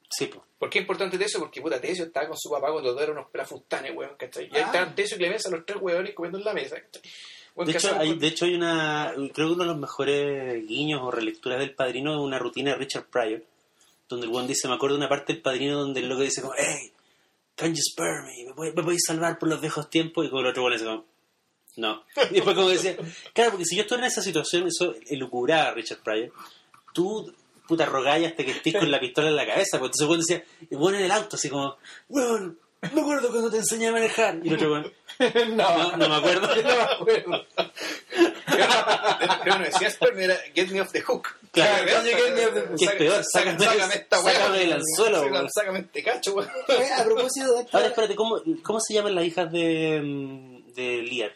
Sí, 0.10 0.26
pues. 0.26 0.42
¿Por 0.62 0.70
qué 0.70 0.78
es 0.78 0.84
importante 0.84 1.18
Tesio? 1.18 1.40
Porque 1.40 1.60
puta, 1.60 1.82
Tesio 1.82 2.06
estaba 2.06 2.28
con 2.28 2.38
su 2.38 2.48
papá 2.52 2.72
cuando 2.72 2.92
todos 2.92 3.02
eran 3.02 3.18
unos 3.18 3.32
pelafustanes, 3.32 3.96
weón, 3.96 4.12
¿cachai? 4.16 4.46
Y 4.46 4.56
ahí 4.56 4.62
Ah. 4.62 4.66
estaban 4.68 4.94
Tesio 4.96 5.16
y 5.16 5.20
Clemenza, 5.20 5.50
los 5.50 5.66
tres 5.66 5.82
weones 5.82 6.14
comiendo 6.14 6.38
en 6.38 6.44
la 6.46 6.54
mesa, 6.54 6.76
¿cachai? 6.80 7.02
Weón, 7.56 7.66
De 7.68 7.74
¿qué 7.74 7.78
hecho, 7.80 8.00
hay, 8.00 8.10
con- 8.10 8.20
de 8.20 8.28
hecho 8.28 8.46
hay 8.46 8.54
una, 8.54 9.12
creo 9.34 9.48
que 9.48 9.54
uno 9.54 9.64
de 9.64 9.70
los 9.72 9.78
mejores 9.80 10.68
guiños 10.68 11.02
o 11.04 11.10
relecturas 11.10 11.58
del 11.58 11.74
Padrino 11.74 12.14
es 12.14 12.20
una 12.22 12.38
rutina 12.38 12.72
de 12.72 12.78
Richard 12.78 13.06
Pryor, 13.08 13.44
donde 14.08 14.28
el 14.28 14.32
buen 14.32 14.46
dice, 14.46 14.68
me 14.68 14.76
acuerdo 14.76 14.96
de 14.98 15.00
una 15.00 15.10
parte 15.10 15.34
del 15.34 15.42
Padrino 15.42 15.80
donde 15.80 16.00
el 16.02 16.08
loco 16.08 16.22
dice 16.22 16.42
como, 16.42 16.54
hey, 16.56 16.92
can 17.56 17.74
you 17.74 17.82
spare 17.82 18.22
me? 18.22 18.46
¿Me, 18.46 18.54
puede- 18.54 18.74
me 18.74 18.84
podéis 18.84 19.02
salvar 19.08 19.40
por 19.40 19.50
los 19.50 19.60
viejos 19.60 19.90
tiempos? 19.90 20.26
Y 20.26 20.30
como 20.30 20.42
el 20.42 20.48
otro 20.48 20.62
buen 20.62 20.74
dice 20.74 20.86
como, 20.86 21.06
no. 21.78 22.04
Y 22.30 22.36
después 22.36 22.56
como 22.56 22.70
decía, 22.70 22.96
claro, 23.34 23.50
porque 23.52 23.66
si 23.66 23.76
yo 23.76 23.82
estuviera 23.82 24.06
en 24.06 24.12
esa 24.12 24.22
situación, 24.22 24.68
eso 24.68 24.94
elucubraba 25.10 25.70
a 25.70 25.74
Richard 25.74 26.04
Pryor, 26.04 26.32
tú, 26.94 27.34
puta, 27.72 27.86
rogáis 27.86 28.28
hasta 28.28 28.44
que 28.44 28.52
estés 28.52 28.76
con 28.76 28.92
la 28.92 29.00
pistola 29.00 29.30
en 29.30 29.36
la 29.36 29.46
cabeza, 29.48 29.80
porque 29.80 29.94
entonces 30.00 30.02
el 30.02 30.08
buen 30.08 30.20
decía, 30.22 30.44
y 30.70 30.76
bueno 30.76 30.98
en 30.98 31.06
el 31.06 31.12
auto, 31.12 31.36
así 31.38 31.50
como, 31.50 31.78
weón, 32.10 32.60
me 32.94 33.02
acuerdo 33.02 33.30
cuando 33.30 33.50
te 33.52 33.58
enseñé 33.58 33.88
a 33.88 33.92
manejar. 33.92 34.40
Y 34.44 34.48
el 34.50 34.56
otro 34.56 34.72
weón, 34.72 34.94
no, 35.58 35.98
no 35.98 36.10
me 36.10 36.16
acuerdo. 36.16 36.50
Creo 38.52 39.44
que 39.44 39.50
no 39.50 39.60
decía 39.66 39.90
Sperm, 39.90 40.20
era 40.20 40.36
Get 40.54 40.70
Me 40.70 40.82
Off 40.82 40.92
the 40.92 41.02
Hook. 41.02 41.28
Claro, 41.52 41.86
Sácame- 41.88 42.16
get 42.16 42.34
me 42.36 42.46
off 42.46 42.54
the- 42.54 42.76
Que 42.78 42.86
es 42.86 42.92
peor, 42.94 43.24
sácame, 43.32 43.60
sácame- 43.60 43.96
esta 43.96 44.20
weá. 44.22 44.34
sácame 44.34 44.58
del 44.60 44.74
anzuelo, 44.74 45.18
Sácame- 45.18 45.32
weón. 45.32 45.50
Sácame 45.50 45.80
este 45.80 46.04
cacho, 46.04 46.34
weón. 46.34 46.50
A 46.98 47.04
propósito 47.04 47.54
de 47.56 47.62
esto, 47.62 47.78
Ahora 47.78 47.90
espérate, 47.90 48.16
¿cómo, 48.16 48.42
cómo 48.64 48.80
se 48.80 48.94
llaman 48.94 49.16
las 49.16 49.26
hijas 49.26 49.52
de, 49.52 50.02
mm, 50.04 50.74
de 50.74 51.02
Lear? 51.04 51.32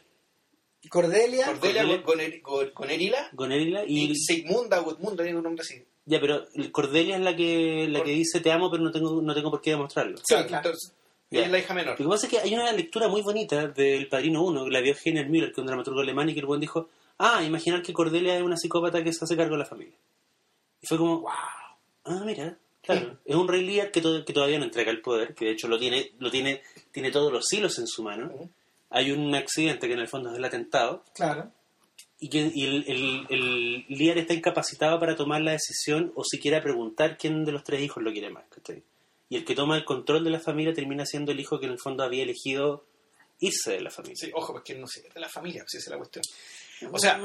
Cordelia, 0.90 1.46
Cordelia 1.48 1.82
Cordelia. 1.82 2.04
con, 2.04 2.18
con, 2.20 2.40
con, 2.42 2.70
con 2.72 2.90
Erila 2.92 3.30
Gonerila 3.34 3.84
y... 3.88 4.12
y 4.12 4.16
Sigmunda 4.16 4.84
tiene 5.16 5.36
un 5.36 5.44
nombre 5.44 5.64
así. 5.64 5.84
Ya, 6.06 6.20
pero 6.20 6.46
Cordelia 6.72 7.16
es 7.18 7.22
la 7.24 7.36
que 7.36 7.88
la 7.90 8.04
que 8.04 8.12
dice 8.12 8.40
te 8.40 8.52
amo 8.52 8.70
pero 8.70 8.84
no 8.84 8.92
tengo 8.92 9.22
no 9.22 9.34
tengo 9.34 9.50
por 9.50 9.62
qué 9.62 9.72
demostrarlo. 9.72 10.18
Sí, 10.18 10.24
Claro, 10.36 10.48
entonces, 10.58 10.94
Ya. 11.32 11.42
es 11.46 11.52
la 11.52 11.58
hija 11.60 11.74
menor. 11.74 12.00
Lo 12.00 12.06
que 12.06 12.10
pasa 12.10 12.28
es 12.28 12.32
que 12.32 12.40
hay 12.40 12.54
una 12.54 12.72
lectura 12.72 13.08
muy 13.08 13.22
bonita 13.24 13.68
del 13.68 14.08
Padrino 14.08 14.44
1, 14.44 14.66
que 14.66 14.72
la 14.72 14.82
vio 14.82 14.94
Heiner 15.04 15.28
Müller, 15.28 15.48
que 15.50 15.54
es 15.54 15.58
un 15.60 15.66
dramaturgo 15.68 16.02
alemán, 16.02 16.30
y 16.30 16.34
que 16.36 16.42
el 16.42 16.46
buen 16.46 16.60
dijo, 16.62 16.90
ah, 17.18 17.42
imaginar 17.44 17.82
que 17.82 17.92
Cordelia 17.94 18.38
es 18.38 18.44
una 18.44 18.56
psicópata 18.58 19.04
que 19.04 19.12
se 19.14 19.26
hace 19.26 19.36
cargo 19.36 19.54
de 19.54 19.60
la 19.60 19.66
familia. 19.66 19.96
Y 20.82 20.86
fue 20.88 20.98
como, 21.00 21.22
wow, 21.22 21.32
ah, 22.06 22.22
mira, 22.24 22.56
claro, 22.84 23.18
es 23.26 23.36
un 23.36 23.48
rey 23.48 23.66
Lear 23.66 23.90
que, 23.90 24.02
to- 24.02 24.24
que 24.24 24.34
todavía 24.34 24.60
no 24.60 24.66
entrega 24.66 24.92
el 24.92 25.02
poder, 25.02 25.34
que 25.34 25.46
de 25.46 25.52
hecho 25.52 25.68
lo 25.68 25.80
tiene, 25.80 26.12
lo 26.20 26.30
tiene, 26.30 26.62
tiene 26.92 27.10
todos 27.10 27.34
los 27.34 27.52
hilos 27.52 27.80
en 27.80 27.88
su 27.88 28.04
mano. 28.04 28.32
Hay 28.92 29.12
un 29.12 29.34
accidente 29.34 29.88
que 29.88 29.94
en 29.94 30.00
el 30.02 30.08
fondo 30.08 30.30
es 30.32 30.38
el 30.38 30.46
atentado, 30.46 31.04
claro. 31.16 31.50
Y 32.20 32.30
que 32.30 32.52
y 32.54 32.66
el, 32.66 32.86
el, 32.88 33.26
el 33.30 33.86
líder 33.90 34.20
está 34.20 34.34
incapacitado 34.34 35.00
para 35.00 35.16
tomar 35.16 35.42
la 35.42 35.52
decisión 35.52 36.12
o 36.16 36.24
siquiera 36.24 36.62
preguntar 36.62 37.18
quién 37.18 37.44
de 37.44 37.52
los 37.52 37.64
tres 37.64 37.82
hijos 37.82 38.02
lo 38.04 38.12
quiere 38.12 38.30
más. 38.30 38.46
¿cachai? 38.50 38.84
Y 39.30 39.38
el 39.38 39.46
que 39.46 39.56
toma 39.56 39.76
el 39.76 39.86
control 39.86 40.24
de 40.24 40.30
la 40.30 40.40
familia 40.40 40.74
termina 40.74 41.06
siendo 41.06 41.32
el 41.32 41.40
hijo 41.40 41.60
que 41.60 41.66
en 41.66 41.74
el 41.74 41.80
fondo 41.80 42.04
había 42.04 42.24
elegido 42.24 42.86
irse 43.40 43.74
de 43.74 43.82
la 43.82 43.90
familia. 43.90 44.16
Sí, 44.18 44.32
ojo, 44.34 44.54
porque 44.54 44.76
no 44.76 44.88
se 44.88 45.02
de 45.02 45.20
la 45.20 45.28
familia, 45.30 45.64
pues 45.64 45.76
esa 45.76 45.90
es 45.90 45.92
la 45.92 45.98
cuestión. 45.98 46.24
O 46.92 47.00
sea, 47.00 47.18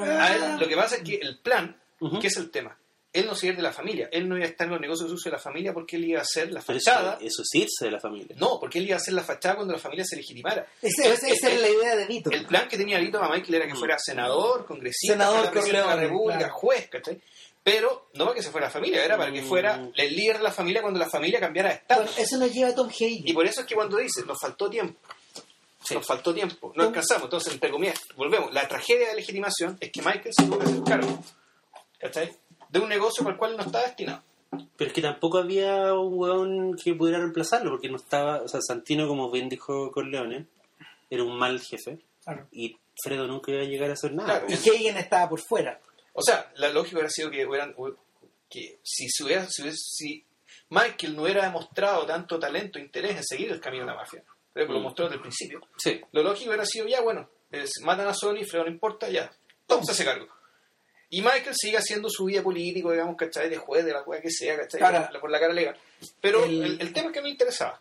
lo 0.59 0.67
que 0.69 0.77
pasa 0.77 0.97
es 0.97 1.03
que 1.03 1.17
el 1.17 1.39
plan, 1.39 1.77
Ujú. 2.01 2.19
¿qué 2.19 2.27
es 2.29 2.37
el 2.37 2.51
tema? 2.51 2.77
Él 3.13 3.27
no 3.27 3.35
se 3.35 3.47
iba 3.47 3.51
a 3.51 3.55
ir 3.55 3.57
de 3.57 3.63
la 3.65 3.73
familia, 3.73 4.09
él 4.13 4.29
no 4.29 4.37
iba 4.37 4.47
a 4.47 4.49
estar 4.49 4.67
en 4.69 4.73
los 4.73 4.81
negocios 4.81 5.11
sucios 5.11 5.25
de 5.25 5.31
la 5.33 5.39
familia 5.43 5.73
porque 5.75 5.97
él 5.97 6.05
iba 6.05 6.21
a 6.21 6.23
hacer 6.23 6.53
la 6.53 6.61
Pero 6.61 6.79
eso, 6.79 6.91
fachada. 6.93 7.19
eso 7.21 7.43
es 7.43 7.49
irse 7.55 7.85
de 7.87 7.91
la 7.91 7.99
familia. 7.99 8.37
No, 8.39 8.61
porque 8.61 8.79
él 8.79 8.85
iba 8.87 8.95
a 8.95 8.99
hacer 8.99 9.15
la 9.15 9.25
fachada 9.25 9.57
cuando 9.57 9.73
la 9.75 9.81
familia 9.81 10.05
se 10.05 10.15
legitimara. 10.15 10.65
Ese- 10.81 11.13
ese- 11.13 11.31
esa 11.33 11.49
El- 11.49 11.59
era 11.59 11.63
la 11.63 11.69
idea 11.71 11.97
de 11.97 12.07
Vito. 12.07 12.31
El 12.31 12.47
plan 12.47 12.69
que 12.69 12.77
tenía 12.77 13.01
Vito 13.01 13.21
a 13.21 13.29
Michael 13.29 13.55
era 13.55 13.67
que 13.67 13.75
fuera 13.75 13.99
senador, 13.99 14.65
congresista, 14.65 15.15
Senador 15.15 15.51
de 15.53 15.73
la 15.73 15.97
República, 15.97 16.39
claro. 16.39 16.55
juez, 16.55 16.89
¿cachai? 16.89 17.21
Pero 17.65 18.09
no 18.15 18.25
para 18.27 18.37
que 18.37 18.43
se 18.45 18.51
fuera 18.51 18.69
la 18.69 18.73
familia, 18.73 19.05
era 19.05 19.17
para 19.17 19.33
que 19.33 19.43
Mm. 19.43 19.47
fuera 19.49 19.89
el 19.97 20.17
líder 20.17 20.37
de 20.39 20.43
la 20.45 20.53
familia 20.53 20.81
cuando 20.81 21.01
la 21.01 21.11
familia 21.11 21.41
cambiara 21.41 21.71
de 21.71 21.75
estado. 21.75 22.03
Bueno, 22.05 22.17
eso 22.17 22.39
nos 22.39 22.53
lleva 22.55 22.69
a 22.71 22.75
Tom 22.77 22.89
Y 22.97 23.05
Hagen. 23.23 23.35
por 23.35 23.45
eso 23.45 23.61
es 23.63 23.67
que 23.67 23.75
cuando 23.75 23.97
dice, 23.99 24.23
nos 24.25 24.39
faltó 24.41 24.71
tiempo, 24.71 24.99
Sí. 25.85 25.95
nos 25.95 26.07
faltó 26.07 26.33
tiempo, 26.33 26.73
no 26.77 26.85
alcanzamos. 26.85 27.25
Entonces, 27.25 27.53
entre 27.55 27.71
comillas, 27.71 28.01
volvemos. 28.17 28.55
La 28.55 28.69
tragedia 28.69 29.09
de 29.09 29.17
legitimación 29.17 29.77
es 29.81 29.91
que 29.91 30.01
Michael 30.01 30.31
se 30.33 30.45
tuvo 30.45 30.59
que 30.61 30.65
hacer 30.67 30.83
cargo, 30.85 31.25
¿cachai? 31.99 32.33
De 32.71 32.79
un 32.79 32.89
negocio 32.89 33.23
para 33.25 33.35
el 33.35 33.39
cual 33.39 33.57
no 33.57 33.63
estaba 33.65 33.85
destinado. 33.85 34.23
Pero 34.77 34.89
es 34.89 34.93
que 34.93 35.03
tampoco 35.03 35.39
había 35.39 35.95
un 35.95 36.13
hueón 36.19 36.77
que 36.77 36.95
pudiera 36.95 37.19
reemplazarlo, 37.19 37.71
porque 37.71 37.89
no 37.89 37.97
estaba, 37.97 38.43
o 38.43 38.49
sea, 38.49 38.61
Santino, 38.61 39.07
como 39.07 39.31
bien 39.31 39.49
dijo 39.49 39.91
Corleone, 39.93 40.47
era 41.09 41.23
un 41.23 41.37
mal 41.39 41.61
jefe, 41.61 41.99
Claro. 42.25 42.47
y 42.53 42.77
Fredo 43.03 43.27
nunca 43.27 43.53
iba 43.53 43.61
a 43.63 43.65
llegar 43.65 43.91
a 43.91 43.95
hacer 43.95 44.13
nada. 44.13 44.41
Claro. 44.45 44.47
Y 44.65 44.69
Hagen 44.71 44.97
estaba 44.97 45.29
por 45.29 45.41
fuera. 45.41 45.81
O 46.13 46.23
sea, 46.23 46.51
la 46.57 46.69
lógica 46.71 46.97
hubiera 46.97 47.11
sido 47.11 47.31
que 47.31 47.47
hubieran, 47.47 47.75
que 48.49 48.79
si, 48.83 49.09
se 49.09 49.25
hubiera, 49.25 49.47
si, 49.49 49.63
hubiese- 49.63 49.77
si 49.79 50.25
Michael 50.71 51.15
no 51.17 51.23
hubiera 51.23 51.45
demostrado 51.45 52.05
tanto 52.07 52.39
talento 52.39 52.79
e 52.79 52.83
interés 52.83 53.17
en 53.17 53.25
seguir 53.25 53.51
el 53.53 53.61
camino 53.61 53.85
de 53.85 53.91
la 53.93 53.97
mafia, 53.97 54.23
pero 54.53 54.73
lo 54.73 54.81
Mm. 54.81 54.83
mostró 54.83 55.05
desde 55.05 55.17
el 55.17 55.23
principio, 55.23 55.61
Sí. 55.77 56.01
lo 56.13 56.23
lógico 56.23 56.51
hubiera 56.51 56.67
sido, 56.67 56.87
ya 56.89 57.01
bueno, 57.01 57.29
es- 57.51 57.81
matan 57.83 58.09
a 58.09 58.15
Sony, 58.15 58.45
Fredo 58.49 58.65
no 58.65 58.71
importa, 58.71 59.09
ya, 59.09 59.31
Tom 59.67 59.85
se 59.85 59.93
hace 59.93 60.05
cargo. 60.05 60.27
Y 61.11 61.23
Michael 61.23 61.55
sigue 61.55 61.77
haciendo 61.77 62.09
su 62.09 62.25
vida 62.27 62.43
político, 62.43 62.93
digamos, 62.93 63.17
¿cachai? 63.17 63.49
De 63.51 63.57
juez, 63.57 63.85
de 63.85 63.93
la 63.93 64.03
cueva 64.05 64.23
que 64.23 64.31
sea, 64.31 64.57
¿cachai? 64.57 64.81
Por, 65.21 65.31
la, 65.31 65.41
cara 65.41 65.53
legal. 65.53 65.77
Pero 66.21 66.45
El- 66.45 66.63
el, 66.65 66.81
el 66.81 66.93
tema 66.93 67.09
es 67.09 67.13
que 67.15 67.21
no 67.21 67.27
le 67.27 67.33
interesaba. 67.33 67.81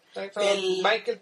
Michael, 0.84 1.22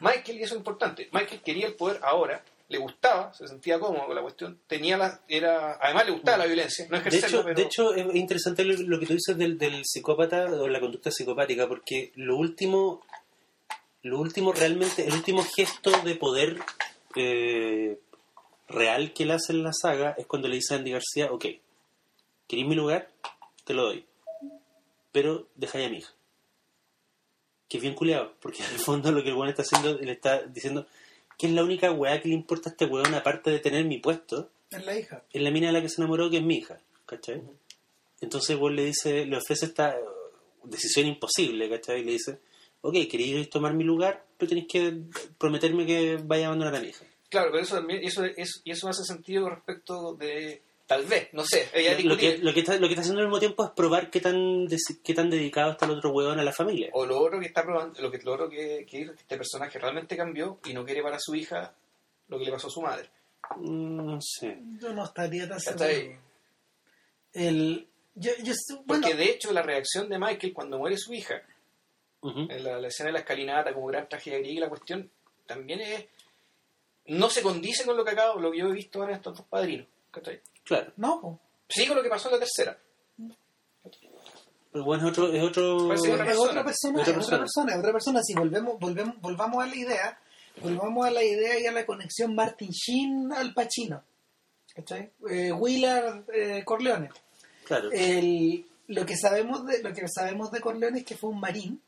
Michael, 0.00 0.38
y 0.38 0.42
eso 0.42 0.54
es 0.54 0.58
importante, 0.58 1.08
Michael 1.12 1.40
quería 1.42 1.66
el 1.66 1.74
poder 1.74 1.98
ahora, 2.02 2.44
le 2.68 2.78
gustaba, 2.78 3.32
se 3.32 3.48
sentía 3.48 3.78
cómodo 3.78 4.06
con 4.06 4.14
la 4.14 4.20
cuestión, 4.20 4.60
tenía 4.66 4.98
la, 4.98 5.22
era, 5.28 5.78
además 5.80 6.04
le 6.06 6.12
gustaba 6.12 6.36
la 6.38 6.46
violencia, 6.46 6.86
no 6.90 7.00
De 7.00 7.16
hecho, 7.16 7.42
pero... 7.44 7.54
de 7.54 7.62
hecho, 7.62 7.94
es 7.94 8.14
interesante 8.14 8.62
lo, 8.64 8.74
lo 8.76 9.00
que 9.00 9.06
tú 9.06 9.14
dices 9.14 9.38
del, 9.38 9.56
del 9.56 9.82
psicópata 9.84 10.44
o 10.46 10.68
la 10.68 10.80
conducta 10.80 11.10
psicopática, 11.10 11.66
porque 11.66 12.12
lo 12.16 12.36
último, 12.36 13.02
lo 14.02 14.18
último 14.18 14.52
realmente, 14.52 15.06
el 15.06 15.14
último 15.14 15.42
gesto 15.44 15.90
de 16.04 16.14
poder 16.16 16.58
eh, 17.14 17.98
real 18.68 19.12
que 19.12 19.22
él 19.24 19.30
hace 19.30 19.52
en 19.52 19.62
la 19.62 19.72
saga 19.72 20.14
es 20.18 20.26
cuando 20.26 20.48
le 20.48 20.56
dice 20.56 20.74
a 20.74 20.78
Andy 20.78 20.90
García, 20.92 21.30
ok, 21.32 21.46
¿queréis 22.48 22.66
mi 22.68 22.74
lugar? 22.74 23.10
Te 23.64 23.74
lo 23.74 23.84
doy. 23.84 24.04
Pero 25.12 25.46
dejáis 25.54 25.86
a 25.86 25.90
mi 25.90 25.98
hija. 25.98 26.12
Que 27.68 27.78
es 27.78 27.82
bien 27.82 27.94
culiado, 27.94 28.32
porque 28.40 28.62
en 28.62 28.72
el 28.72 28.78
fondo 28.78 29.10
lo 29.12 29.22
que 29.22 29.30
el 29.30 29.34
weón 29.34 29.48
está 29.48 29.62
haciendo, 29.62 29.94
le 29.98 30.12
está 30.12 30.42
diciendo 30.42 30.86
que 31.38 31.46
es 31.48 31.52
la 31.52 31.64
única 31.64 31.90
weá 31.90 32.20
que 32.20 32.28
le 32.28 32.34
importa 32.34 32.70
a 32.70 32.72
este 32.72 32.86
weón, 32.86 33.14
aparte 33.14 33.50
de 33.50 33.58
tener 33.58 33.84
mi 33.84 33.98
puesto, 33.98 34.50
Es 34.70 34.84
la 34.86 34.96
hija. 34.98 35.22
es 35.32 35.42
la 35.42 35.50
mina 35.50 35.66
de 35.68 35.72
la 35.72 35.82
que 35.82 35.88
se 35.88 36.00
enamoró 36.00 36.30
que 36.30 36.38
es 36.38 36.42
mi 36.42 36.56
hija, 36.58 36.78
¿cachai? 37.06 37.42
Entonces 38.20 38.56
vos 38.56 38.72
le 38.72 38.84
dice, 38.84 39.26
le 39.26 39.36
ofrece 39.36 39.66
esta 39.66 39.96
decisión 40.64 41.06
imposible, 41.06 41.68
¿cachai? 41.68 42.00
Y 42.00 42.04
le 42.04 42.12
dice, 42.12 42.38
ok, 42.82 42.94
queréis 43.10 43.50
tomar 43.50 43.74
mi 43.74 43.84
lugar, 43.84 44.24
pero 44.38 44.48
tenéis 44.48 44.68
que 44.68 45.00
prometerme 45.38 45.84
que 45.86 46.18
vaya 46.22 46.44
a 46.44 46.46
abandonar 46.48 46.76
a 46.76 46.80
mi 46.80 46.88
hija. 46.88 47.04
Claro, 47.28 47.50
pero 47.50 47.62
eso 47.62 47.76
también, 47.76 48.04
eso, 48.04 48.24
es, 48.24 48.60
y 48.64 48.70
eso 48.70 48.88
hace 48.88 49.02
sentido 49.04 49.48
respecto 49.50 50.14
de, 50.14 50.62
tal 50.86 51.04
vez, 51.06 51.28
no 51.32 51.44
sé, 51.44 51.68
ella 51.74 51.98
Lo, 52.00 52.10
lo 52.10 52.16
que, 52.16 52.38
lo, 52.38 52.54
que 52.54 52.60
está, 52.60 52.74
lo 52.78 52.86
que 52.86 52.94
está 52.94 53.00
haciendo 53.00 53.20
al 53.20 53.26
mismo 53.26 53.40
tiempo 53.40 53.64
es 53.64 53.70
probar 53.72 54.10
qué 54.10 54.20
tan, 54.20 54.66
des- 54.66 55.00
qué 55.02 55.12
tan 55.14 55.28
dedicado 55.28 55.72
está 55.72 55.86
el 55.86 55.92
otro 55.92 56.10
huevón 56.12 56.38
a 56.38 56.44
la 56.44 56.52
familia. 56.52 56.90
O 56.92 57.04
lo 57.04 57.18
otro 57.18 57.40
que 57.40 57.46
está 57.46 57.62
probando, 57.64 58.00
lo 58.00 58.10
que 58.10 58.18
lo 58.18 58.32
otro 58.34 58.48
que, 58.48 58.86
este 58.90 59.36
personaje 59.36 59.78
realmente 59.78 60.16
cambió 60.16 60.58
y 60.64 60.72
no 60.72 60.84
quiere 60.84 61.02
para 61.02 61.18
su 61.18 61.34
hija 61.34 61.74
lo 62.28 62.38
que 62.38 62.44
le 62.44 62.52
pasó 62.52 62.68
a 62.68 62.70
su 62.70 62.80
madre. 62.82 63.08
Mm, 63.56 64.06
No 64.06 64.18
sé. 64.20 64.58
Yo 64.80 64.92
no 64.92 65.04
estaría 65.04 65.48
tan 65.48 65.60
seguro. 65.60 65.84
El, 67.32 67.86
yo, 68.14 68.30
yo, 68.42 68.52
bueno, 68.86 69.02
Porque 69.02 69.14
de 69.14 69.24
hecho 69.30 69.52
la 69.52 69.62
reacción 69.62 70.08
de 70.08 70.18
Michael 70.18 70.52
cuando 70.54 70.78
muere 70.78 70.96
su 70.96 71.12
hija, 71.12 71.42
en 72.22 72.64
la, 72.64 72.80
la 72.80 72.88
escena 72.88 73.08
de 73.08 73.12
la 73.12 73.18
escalinata 73.20 73.72
como 73.72 73.86
gran 73.86 74.08
tragedia 74.08 74.38
griega 74.38 74.56
y 74.56 74.60
la 74.60 74.68
cuestión, 74.68 75.08
también 75.46 75.80
es 75.80 76.06
no 77.08 77.30
se 77.30 77.42
condice 77.42 77.84
con 77.84 77.96
lo 77.96 78.04
que 78.04 78.10
acabo, 78.12 78.40
lo 78.40 78.50
que 78.50 78.58
yo 78.58 78.68
he 78.68 78.72
visto 78.72 79.04
en 79.04 79.10
estos 79.10 79.36
dos 79.38 79.46
padrinos. 79.46 79.86
¿cachai? 80.10 80.40
Claro. 80.64 80.92
No, 80.96 81.20
po. 81.20 81.40
Sí, 81.68 81.86
con 81.86 81.96
lo 81.96 82.02
que 82.02 82.08
pasó 82.08 82.28
en 82.28 82.34
la 82.34 82.38
tercera. 82.40 82.78
Pero 84.72 84.84
bueno, 84.84 85.04
es 85.04 85.10
otro... 85.10 85.32
Es 85.32 85.42
otro... 85.42 85.88
Parece 85.88 86.12
otra 86.12 86.24
persona. 86.24 86.50
otra 86.50 86.64
persona, 86.64 87.00
Otra 87.00 87.12
es 87.12 87.18
otra 87.26 87.38
persona. 87.38 87.72
es 87.72 87.78
otra 87.78 87.92
persona. 87.92 88.22
Si 88.22 88.34
volvemos, 88.34 88.78
volvemos, 88.78 89.20
volvamos 89.20 89.62
a 89.64 89.66
la 89.66 89.74
idea, 89.76 90.18
volvamos 90.60 91.06
a 91.06 91.10
la 91.10 91.22
idea 91.24 91.58
y 91.58 91.66
a 91.66 91.72
la 91.72 91.86
conexión 91.86 92.34
Martin 92.34 92.70
Sheen 92.70 93.32
al 93.32 93.54
Pacino. 93.54 94.02
¿Cachai? 94.74 95.10
Eh, 95.30 95.52
Willard 95.52 96.24
eh, 96.32 96.62
Corleone. 96.64 97.08
Claro. 97.64 97.90
El- 97.92 98.66
lo 98.88 99.04
que 99.04 99.16
sabemos 99.16 99.66
de 99.66 99.82
lo 99.82 99.92
que 99.92 100.06
sabemos 100.06 100.52
de 100.52 100.60
Corleone 100.60 100.98
es 101.00 101.04
que 101.04 101.16
fue 101.16 101.30
un 101.30 101.40
marín 101.40 101.82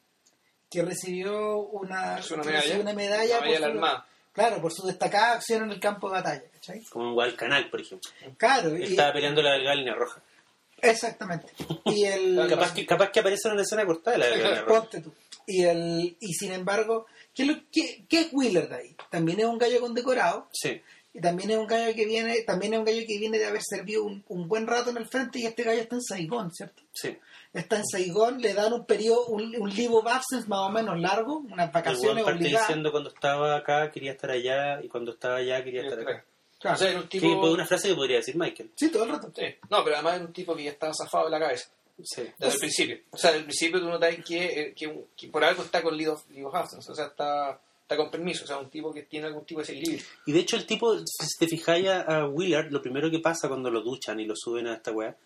que 0.68 0.82
recibió 0.82 1.58
una, 1.58 2.16
medalla. 2.16 2.42
recibió 2.42 2.80
una 2.80 2.92
medalla, 2.92 3.38
Una 3.38 3.46
medalla 3.46 3.66
por 3.72 3.72
su. 3.72 4.04
Claro, 4.38 4.62
por 4.62 4.72
su 4.72 4.86
destacada 4.86 5.32
acción 5.34 5.64
en 5.64 5.70
el 5.72 5.80
campo 5.80 6.08
de 6.08 6.14
batalla. 6.14 6.42
¿cachai? 6.52 6.82
Como 6.84 7.08
en 7.08 7.14
Guadalcanal, 7.14 7.68
por 7.70 7.80
ejemplo. 7.80 8.10
Claro, 8.36 8.76
y- 8.76 8.82
Estaba 8.84 9.12
peleando 9.12 9.42
la 9.42 9.52
delgada 9.52 9.74
línea 9.76 9.94
roja. 9.94 10.22
exactamente. 10.80 11.48
Y 11.86 12.04
el, 12.04 12.46
Capaz 12.48 12.72
que, 12.74 12.86
capaz 12.86 13.10
que 13.10 13.20
aparece 13.20 13.48
en 13.48 13.54
una 13.54 13.62
escena 13.62 13.84
cortada 13.86 14.16
de 14.16 14.18
la 14.18 14.26
delgada 14.30 14.48
línea 14.50 14.64
roja. 14.64 14.80
Ponte 14.80 15.00
tú. 15.00 15.12
Y, 15.46 15.64
el, 15.64 16.16
y 16.20 16.32
sin 16.34 16.52
embargo, 16.52 17.06
¿qué, 17.34 17.62
qué- 17.72 18.04
qué 18.08 18.20
es 18.20 18.28
Willard 18.32 18.72
ahí? 18.72 18.94
También 19.10 19.40
es 19.40 19.46
un 19.46 19.56
gallo 19.58 19.80
condecorado 19.80 20.48
Sí. 20.52 20.80
Y 21.18 21.20
también 21.20 21.50
es 21.50 21.56
un 21.58 21.66
gallo 21.66 21.94
que 21.94 22.06
viene 22.06 22.42
también 22.42 22.72
es 22.74 22.78
un 22.78 22.84
gallo 22.84 23.02
que 23.06 23.18
viene 23.18 23.38
de 23.38 23.46
haber 23.46 23.62
servido 23.62 24.04
un, 24.04 24.24
un 24.28 24.46
buen 24.48 24.66
rato 24.66 24.90
en 24.90 24.96
el 24.98 25.06
frente 25.08 25.40
y 25.40 25.46
este 25.46 25.64
gallo 25.64 25.80
está 25.80 25.96
en 25.96 26.02
Saigón, 26.02 26.52
¿cierto? 26.52 26.82
Sí. 26.92 27.16
Está 27.52 27.76
en 27.76 27.86
Saigón, 27.86 28.40
le 28.40 28.54
dan 28.54 28.72
un 28.72 28.84
periodo, 28.84 29.26
un, 29.26 29.54
un 29.58 29.70
leave 29.74 29.94
of 29.94 30.06
absence 30.06 30.46
más 30.48 30.60
o 30.60 30.70
menos 30.70 30.98
largo, 31.00 31.38
unas 31.38 31.72
vacaciones 31.72 32.24
parte 32.24 32.38
obligadas. 32.40 32.68
diciendo 32.68 32.90
cuando 32.90 33.10
estaba 33.10 33.56
acá 33.56 33.90
quería 33.90 34.12
estar 34.12 34.30
allá 34.30 34.80
y 34.82 34.88
cuando 34.88 35.12
estaba 35.12 35.36
allá 35.36 35.64
quería 35.64 35.82
estar 35.82 36.00
acá. 36.00 36.24
Claro. 36.60 36.74
O 36.74 36.78
sea, 36.78 36.90
era 36.90 36.98
un 36.98 37.04
Sí, 37.04 37.20
tipo... 37.20 37.40
pues 37.40 37.52
una 37.52 37.66
frase 37.66 37.88
que 37.88 37.94
podría 37.94 38.16
decir 38.16 38.36
Michael. 38.36 38.70
Sí, 38.74 38.90
todo 38.90 39.04
el 39.04 39.10
rato. 39.10 39.32
Sí. 39.34 39.44
No, 39.70 39.84
pero 39.84 39.96
además 39.96 40.16
era 40.16 40.24
un 40.26 40.32
tipo 40.32 40.54
que 40.56 40.64
ya 40.64 40.70
estaba 40.72 40.92
zafado 40.92 41.24
de 41.26 41.30
la 41.30 41.38
cabeza. 41.38 41.68
Sí. 42.02 42.22
Desde 42.38 42.54
el 42.54 42.58
principio. 42.60 42.98
O 43.10 43.16
sea, 43.16 43.30
desde 43.30 43.38
el 43.40 43.44
principio 43.46 43.80
tú 43.80 43.86
notas 43.88 44.14
que, 44.24 44.44
eh, 44.60 44.74
que, 44.76 45.04
que 45.16 45.28
por 45.28 45.42
algo 45.44 45.62
está 45.62 45.82
con 45.82 45.96
leave 45.96 46.12
of, 46.12 46.28
leave 46.30 46.46
of 46.46 46.54
absence. 46.54 46.90
O 46.90 46.94
sea, 46.94 47.06
está, 47.06 47.60
está 47.88 47.96
con 47.96 48.10
permiso. 48.10 48.44
O 48.44 48.46
sea, 48.46 48.58
un 48.58 48.68
tipo 48.68 48.92
que 48.92 49.04
tiene 49.04 49.26
algún 49.28 49.46
tipo 49.46 49.60
de 49.62 49.66
desequilibrio. 49.66 50.04
Y 50.26 50.32
de 50.32 50.40
hecho 50.40 50.56
el 50.56 50.66
tipo, 50.66 50.98
si 50.98 51.38
te 51.38 51.46
fijáis 51.48 51.88
a, 51.88 52.00
a 52.02 52.28
Willard, 52.28 52.70
lo 52.70 52.82
primero 52.82 53.10
que 53.10 53.18
pasa 53.20 53.48
cuando 53.48 53.70
lo 53.70 53.80
duchan 53.80 54.20
y 54.20 54.26
lo 54.26 54.34
suben 54.36 54.66
a 54.66 54.74
esta 54.74 54.92
weá, 54.92 55.16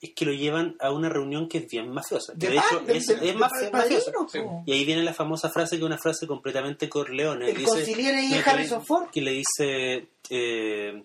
es 0.00 0.10
que 0.14 0.24
lo 0.24 0.32
llevan 0.32 0.76
a 0.80 0.90
una 0.92 1.08
reunión 1.08 1.48
que 1.48 1.58
es 1.58 1.68
bien 1.68 1.88
mafiosa. 1.90 2.32
De, 2.34 2.56
hecho 2.56 2.80
de- 2.80 2.96
es, 2.96 3.06
de- 3.06 3.14
es 3.14 3.20
de 3.20 3.34
mafia- 3.34 3.70
pa- 3.70 3.78
mafiosa. 3.78 4.12
padrino, 4.12 4.28
Sí. 4.28 4.38
po. 4.40 4.62
Y 4.66 4.72
ahí 4.72 4.84
viene 4.84 5.02
la 5.02 5.14
famosa 5.14 5.48
frase 5.50 5.76
que 5.76 5.82
es 5.82 5.86
una 5.86 5.98
frase 5.98 6.26
completamente 6.28 6.88
Corleone. 6.88 7.50
El 7.50 7.56
Dice- 7.56 7.68
conciliere 7.70 8.22
y 8.24 8.30
que 8.32 8.38
Harrison 8.50 8.78
le- 8.80 8.84
Ford. 8.84 9.10
Que 9.10 9.20
le 9.20 9.30
dice 9.32 10.06
eh, 10.30 11.02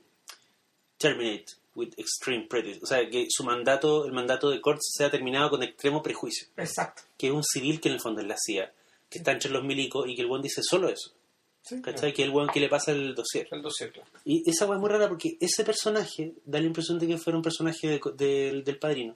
terminate 0.98 1.46
with 1.76 1.94
extreme 1.98 2.48
prejudice. 2.48 2.80
O 2.82 2.88
sea, 2.88 3.08
que 3.10 3.28
su 3.30 3.44
mandato, 3.44 4.06
el 4.06 4.14
mandato 4.14 4.50
de 4.50 4.60
Kurtz 4.62 4.82
sea 4.98 5.12
terminado 5.12 5.52
con 5.52 5.62
extremo 5.62 6.02
prejuicio. 6.02 6.48
Exacto. 6.58 7.04
Que 7.18 7.28
es 7.28 7.34
un 7.34 7.44
civil 7.44 7.80
que 7.80 7.90
en 7.90 7.96
el 7.96 8.02
fondo 8.02 8.22
es 8.22 8.28
la 8.28 8.36
CIA, 8.38 8.72
que 9.10 9.20
está 9.20 9.32
entre 9.32 9.52
los 9.52 9.64
milicos 9.64 10.08
y 10.08 10.16
que 10.16 10.22
el 10.22 10.28
buen 10.28 10.42
dice 10.42 10.62
solo 10.64 10.90
eso. 10.90 11.12
Sí. 11.62 11.82
¿Cachai? 11.82 12.14
Que 12.14 12.22
es 12.22 12.28
el 12.28 12.32
buen 12.32 12.48
que 12.48 12.60
le 12.62 12.70
pasa 12.70 12.92
el 12.92 13.14
dossier. 13.14 13.48
El 13.52 13.62
dossier, 13.62 13.92
claro. 13.92 14.10
Y 14.24 14.50
esa 14.50 14.66
weá 14.66 14.76
es 14.78 14.82
muy 14.82 14.90
rara 14.90 15.10
porque 15.10 15.38
ese 15.40 15.64
personaje 15.66 16.34
da 16.46 16.60
la 16.60 16.66
impresión 16.68 16.98
de 16.98 17.08
que 17.08 17.18
fuera 17.18 17.36
un 17.38 17.44
personaje 17.44 17.88
de- 17.88 18.02
de- 18.16 18.62
del 18.64 18.80
padrino. 18.80 19.16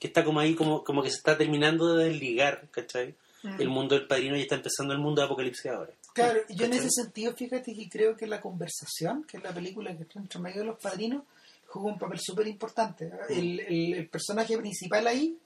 Que 0.00 0.08
está 0.08 0.24
como 0.24 0.40
ahí, 0.40 0.54
como, 0.56 0.82
como 0.82 1.00
que 1.02 1.10
se 1.10 1.18
está 1.18 1.38
terminando 1.38 1.94
de 1.96 2.06
desligar, 2.08 2.68
¿cachai? 2.72 3.14
Mm. 3.44 3.60
El 3.60 3.68
mundo 3.68 3.94
del 3.96 4.08
padrino 4.08 4.36
y 4.36 4.40
está 4.42 4.56
empezando 4.56 4.92
el 4.92 4.98
mundo 5.00 5.20
de 5.20 5.26
Apocalipsis 5.26 5.66
ahora. 5.66 5.92
Claro, 6.12 6.40
y 6.48 6.56
yo 6.56 6.64
en 6.64 6.72
¿Cachai? 6.72 6.86
ese 6.86 7.02
sentido, 7.02 7.34
fíjate 7.36 7.72
que 7.74 7.88
creo 7.88 8.16
que 8.16 8.26
la 8.26 8.40
conversación, 8.40 9.22
que 9.24 9.36
es 9.36 9.42
la 9.44 9.54
película 9.54 9.96
que 9.96 10.02
está 10.02 10.18
entre 10.18 10.40
medio 10.40 10.60
de 10.62 10.66
los 10.66 10.78
padrinos, 10.80 11.22
jugó 11.68 11.88
un 11.88 11.98
papel 11.98 12.18
súper 12.20 12.48
importante. 12.48 13.10
El, 13.30 13.60
el- 13.60 13.94
el 13.94 14.08
personaje 14.08 14.58
principal 14.58 15.06
ahí 15.06 15.38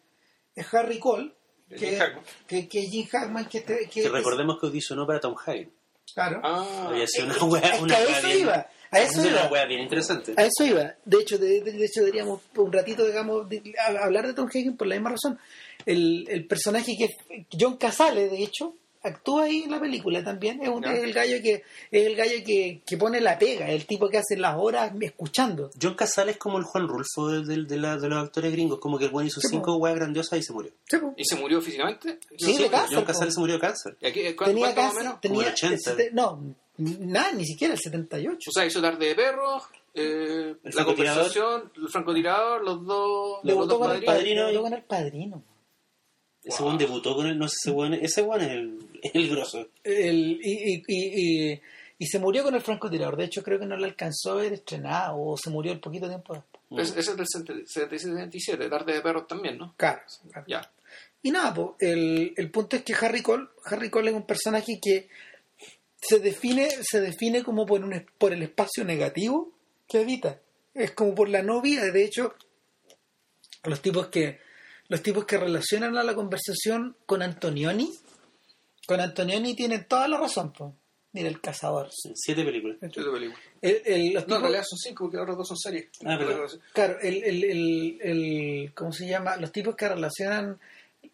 es 0.55 0.73
Harry 0.75 0.99
Cole, 0.99 1.33
que, 1.69 1.79
Jim 1.79 1.99
Hackman. 1.99 2.25
que, 2.47 2.69
que 2.69 2.83
Jim 2.83 3.07
Hackman, 3.11 3.49
que, 3.49 3.63
que 3.65 3.89
Que 4.03 4.09
recordemos 4.09 4.59
que 4.61 4.67
audicionó 4.67 5.07
para 5.07 5.21
Tom 5.21 5.35
Hagen. 5.45 5.71
claro. 6.15 6.41
Ah, 6.45 6.87
Había 6.91 7.07
sido 7.07 7.31
es 7.31 7.43
una 7.43 7.61
que 7.61 7.79
una 7.83 7.97
a 7.97 8.03
eso 8.03 8.27
bien- 8.27 8.39
iba, 8.41 8.67
a 8.91 9.01
eso 9.01 9.13
es 9.21 9.27
una 9.27 9.29
iba. 9.41 9.49
weá 9.49 9.65
bien 9.67 9.81
interesante. 9.81 10.35
A 10.37 10.45
eso 10.45 10.65
iba. 10.65 10.95
De 11.05 11.19
hecho, 11.21 11.39
de, 11.39 11.61
de- 11.63 11.73
de 11.73 11.85
hecho 11.85 12.01
deberíamos 12.01 12.41
un 12.57 12.73
ratito, 12.73 13.05
digamos, 13.05 13.49
de- 13.49 13.75
a- 13.85 14.05
hablar 14.05 14.27
de 14.27 14.35
Tom 14.35 14.47
Hagen 14.49 14.77
por 14.77 14.87
la 14.87 14.95
misma 14.95 15.11
razón. 15.11 15.39
El, 15.85 16.25
el 16.29 16.47
personaje 16.47 16.93
que 16.97 17.47
John 17.59 17.77
Casale, 17.77 18.29
de 18.29 18.43
hecho, 18.43 18.75
actúa 19.09 19.45
ahí 19.45 19.63
en 19.65 19.71
la 19.71 19.81
película 19.81 20.23
también. 20.25 20.61
Es, 20.63 20.69
un- 20.69 20.85
es 20.85 21.03
el 21.05 21.13
gallo 21.13 21.43
que 21.43 21.63
es 21.91 22.07
el 22.07 22.17
gallo 22.17 22.35
que, 22.45 22.83
que 22.87 22.97
pone 22.97 23.21
la 23.21 23.39
pega, 23.39 23.69
el 23.71 23.87
tipo 23.87 24.09
que 24.09 24.19
hace 24.19 24.37
las 24.37 24.57
horas 24.59 24.93
escuchando. 25.01 25.71
John 25.81 25.95
Casale 25.95 26.33
es 26.33 26.37
como 26.39 26.59
el 26.59 26.65
Juan 26.65 26.89
Rulfo 26.89 27.29
de, 27.29 27.45
de- 27.45 27.65
de 27.65 27.77
la- 27.77 27.97
de 27.97 28.09
los 28.09 28.25
actores 28.25 28.53
gringos, 28.53 28.79
como 28.79 28.99
que 28.99 29.05
el 29.07 29.11
buen 29.11 29.27
hizo 29.27 29.41
Sí, 29.41 29.49
cinco 29.51 29.77
weas 29.77 29.97
grandiosas 29.97 30.39
y 30.39 30.43
se 30.43 30.53
murió. 30.53 30.73
Sí. 30.89 30.97
¿Y 31.17 31.25
se 31.25 31.37
murió 31.37 31.61
físicamente? 31.61 32.19
Sí, 32.37 32.57
de 32.59 32.69
cáncer, 32.69 32.97
John 32.97 33.05
po. 33.05 33.13
Casale 33.13 33.31
se 33.31 33.41
murió 33.41 33.55
de 33.57 33.61
cáncer. 33.61 33.97
¿Y 34.01 34.07
aquí, 34.07 34.21
¿cuánto, 34.35 34.55
Tenía 34.55 34.93
menos? 34.93 35.21
tenía 35.21 35.37
Como 35.37 35.41
el 35.43 35.53
80. 35.53 35.75
el 35.75 35.81
sete- 35.81 36.11
no, 36.13 36.43
nada, 36.79 37.33
ni 37.33 37.45
siquiera 37.47 37.75
el 37.75 37.81
78. 37.81 38.51
O 38.51 38.53
sea, 38.53 38.67
hizo 38.67 38.81
tarde 38.83 39.07
de 39.07 39.15
perro, 39.15 39.63
eh, 39.95 40.55
la 40.63 40.85
conversación, 40.85 41.73
el 41.77 41.89
francotirador, 41.89 42.63
los 42.63 42.85
dos, 42.85 43.39
los 43.43 43.45
Debutó 43.45 43.67
dos 43.79 43.79
con, 43.79 43.97
el 43.97 44.05
padrinos. 44.05 44.05
padrino 44.05 44.43
padrino, 44.43 44.43
y- 44.43 44.53
debutó 44.53 44.63
con 44.63 44.73
el 44.75 44.83
padrino. 44.85 45.43
Ese 46.47 46.59
Wow. 46.63 46.67
weón 46.69 46.79
debutó 46.79 47.15
con 47.17 47.27
él, 47.27 47.39
no 47.39 47.49
sé, 47.49 47.57
ese 47.61 47.71
weón, 47.73 47.95
ese 47.95 48.23
weón 48.23 48.41
es 48.43 48.51
el, 48.51 48.79
el 49.15 49.29
grosso. 49.31 49.69
El- 49.85 50.41
y, 50.43 50.75
y, 50.75 50.83
y, 50.87 51.53
y- 51.53 51.61
y 51.99 52.07
se 52.07 52.19
murió 52.19 52.43
con 52.45 52.55
el 52.55 52.61
francotirador. 52.61 53.17
De 53.17 53.25
hecho, 53.25 53.43
creo 53.43 53.59
que 53.59 53.65
no 53.67 53.77
le 53.77 53.87
alcanzó 53.87 54.33
a 54.33 54.35
ver 54.37 54.53
estrenado 54.53 55.19
o 55.19 55.37
se 55.37 55.49
murió 55.51 55.73
el 55.73 55.81
poquito 55.81 56.07
tiempo 56.09 56.35
después. 56.35 56.91
Es- 56.91 56.97
Ese 56.97 57.13
es 57.13 57.17
del 57.17 57.67
77, 57.67 58.69
tarde 58.69 58.93
de 58.95 59.01
perros 59.01 59.27
también, 59.27 59.57
¿no? 59.59 59.75
Claro. 59.77 60.01
claro. 60.31 60.47
Ya. 60.47 60.71
Y 61.23 61.31
nada, 61.31 61.55
po, 61.55 61.77
el, 61.81 62.35
el 62.37 62.51
punto 62.51 62.77
es 62.77 62.83
que 62.83 62.95
Harry 62.95 63.23
Cole, 63.23 63.47
Harry 63.65 63.89
Cole 63.91 64.11
es 64.11 64.17
un 64.17 64.27
personaje 64.27 64.79
que 64.81 65.09
se 66.01 66.19
define, 66.21 66.69
se 66.83 67.01
define 67.01 67.43
como 67.43 67.65
por, 67.67 67.83
un, 67.83 68.07
por 68.19 68.33
el 68.33 68.43
espacio 68.43 68.85
negativo 68.85 69.53
que 69.89 69.99
habita. 69.99 70.39
Es 70.75 70.91
como 70.93 71.15
por 71.15 71.29
la 71.31 71.43
no 71.43 71.61
vida. 71.63 71.91
De 71.91 72.05
hecho, 72.05 72.35
los 73.65 73.81
tipos 73.81 74.09
que 74.09 74.39
los 74.89 75.03
tipos 75.03 75.25
que 75.25 75.37
relacionan 75.39 75.97
a 75.97 76.03
la 76.05 76.15
conversación 76.15 76.97
con 77.07 77.23
Antonioni, 77.23 77.93
con 78.87 79.01
Antonioni 79.01 79.55
tienen 79.57 79.85
toda 79.89 80.07
la 80.09 80.19
razón. 80.19 80.53
Po. 80.53 80.75
Mira, 81.13 81.29
el 81.29 81.41
cazador. 81.41 81.89
Siete 82.15 82.45
películas. 82.45 82.77
Yo 82.93 83.05
de 83.05 83.11
película. 83.11 83.41
El- 83.63 83.83
el- 83.87 84.13
los 84.13 84.29
No, 84.29 84.37
en 84.37 84.43
realidad 84.43 84.65
son 84.69 84.79
cinco, 84.79 85.05
porque 85.05 85.19
otros 85.19 85.37
dos 85.39 85.49
son 85.49 85.57
series. 85.57 85.89
Ah. 86.05 86.19
Claro, 86.75 86.99
el, 87.01 87.25
el, 87.25 87.45
el, 87.45 87.99
el- 88.03 88.75
¿cómo 88.75 88.93
se 88.93 89.09
llama? 89.09 89.37
Los 89.37 89.51
tipos 89.51 89.75
que 89.77 89.89
relacionan 89.89 90.61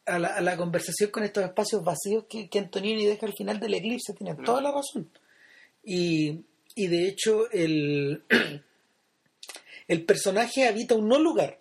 a 0.07 0.18
la, 0.18 0.29
a 0.29 0.41
la 0.41 0.57
conversación 0.57 1.11
con 1.11 1.23
estos 1.23 1.45
espacios 1.45 1.85
vacíos 1.85 2.25
que, 2.29 2.49
que 2.49 2.59
Antonioni 2.59 3.07
deja 3.07 3.27
al 3.27 3.35
final 3.35 3.61
del 3.61 3.75
eclipse 3.75 4.12
tienen 4.14 4.37
No. 4.39 4.45
toda 4.45 4.61
la 4.61 4.73
razón. 4.73 5.09
Y, 5.85 6.41
y 6.75 6.87
de 6.89 7.07
hecho, 7.07 7.49
el, 7.53 8.25
el 9.89 10.05
personaje 10.05 10.66
habita 10.66 10.95
un 10.97 11.09
no 11.09 11.18
lugar, 11.20 11.61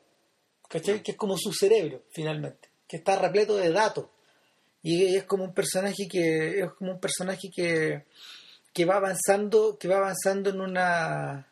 Que 0.80 1.12
es 1.12 1.18
como 1.18 1.38
su 1.38 1.52
cerebro, 1.54 2.04
finalmente, 2.12 2.70
que 2.88 2.98
está 2.98 3.18
repleto 3.18 3.56
de 3.58 3.72
datos. 3.72 4.06
Y 4.84 5.16
es 5.16 5.26
como 5.26 5.44
un 5.44 5.54
personaje 5.54 6.08
que, 6.10 6.62
es 6.62 6.72
como 6.74 6.94
un 6.94 7.00
personaje 7.00 7.50
que, 7.54 8.06
que 8.74 8.86
va 8.86 8.96
avanzando, 8.96 9.78
que 9.78 9.88
va 9.88 9.98
avanzando 9.98 10.50
en 10.50 10.62
una 10.62 11.48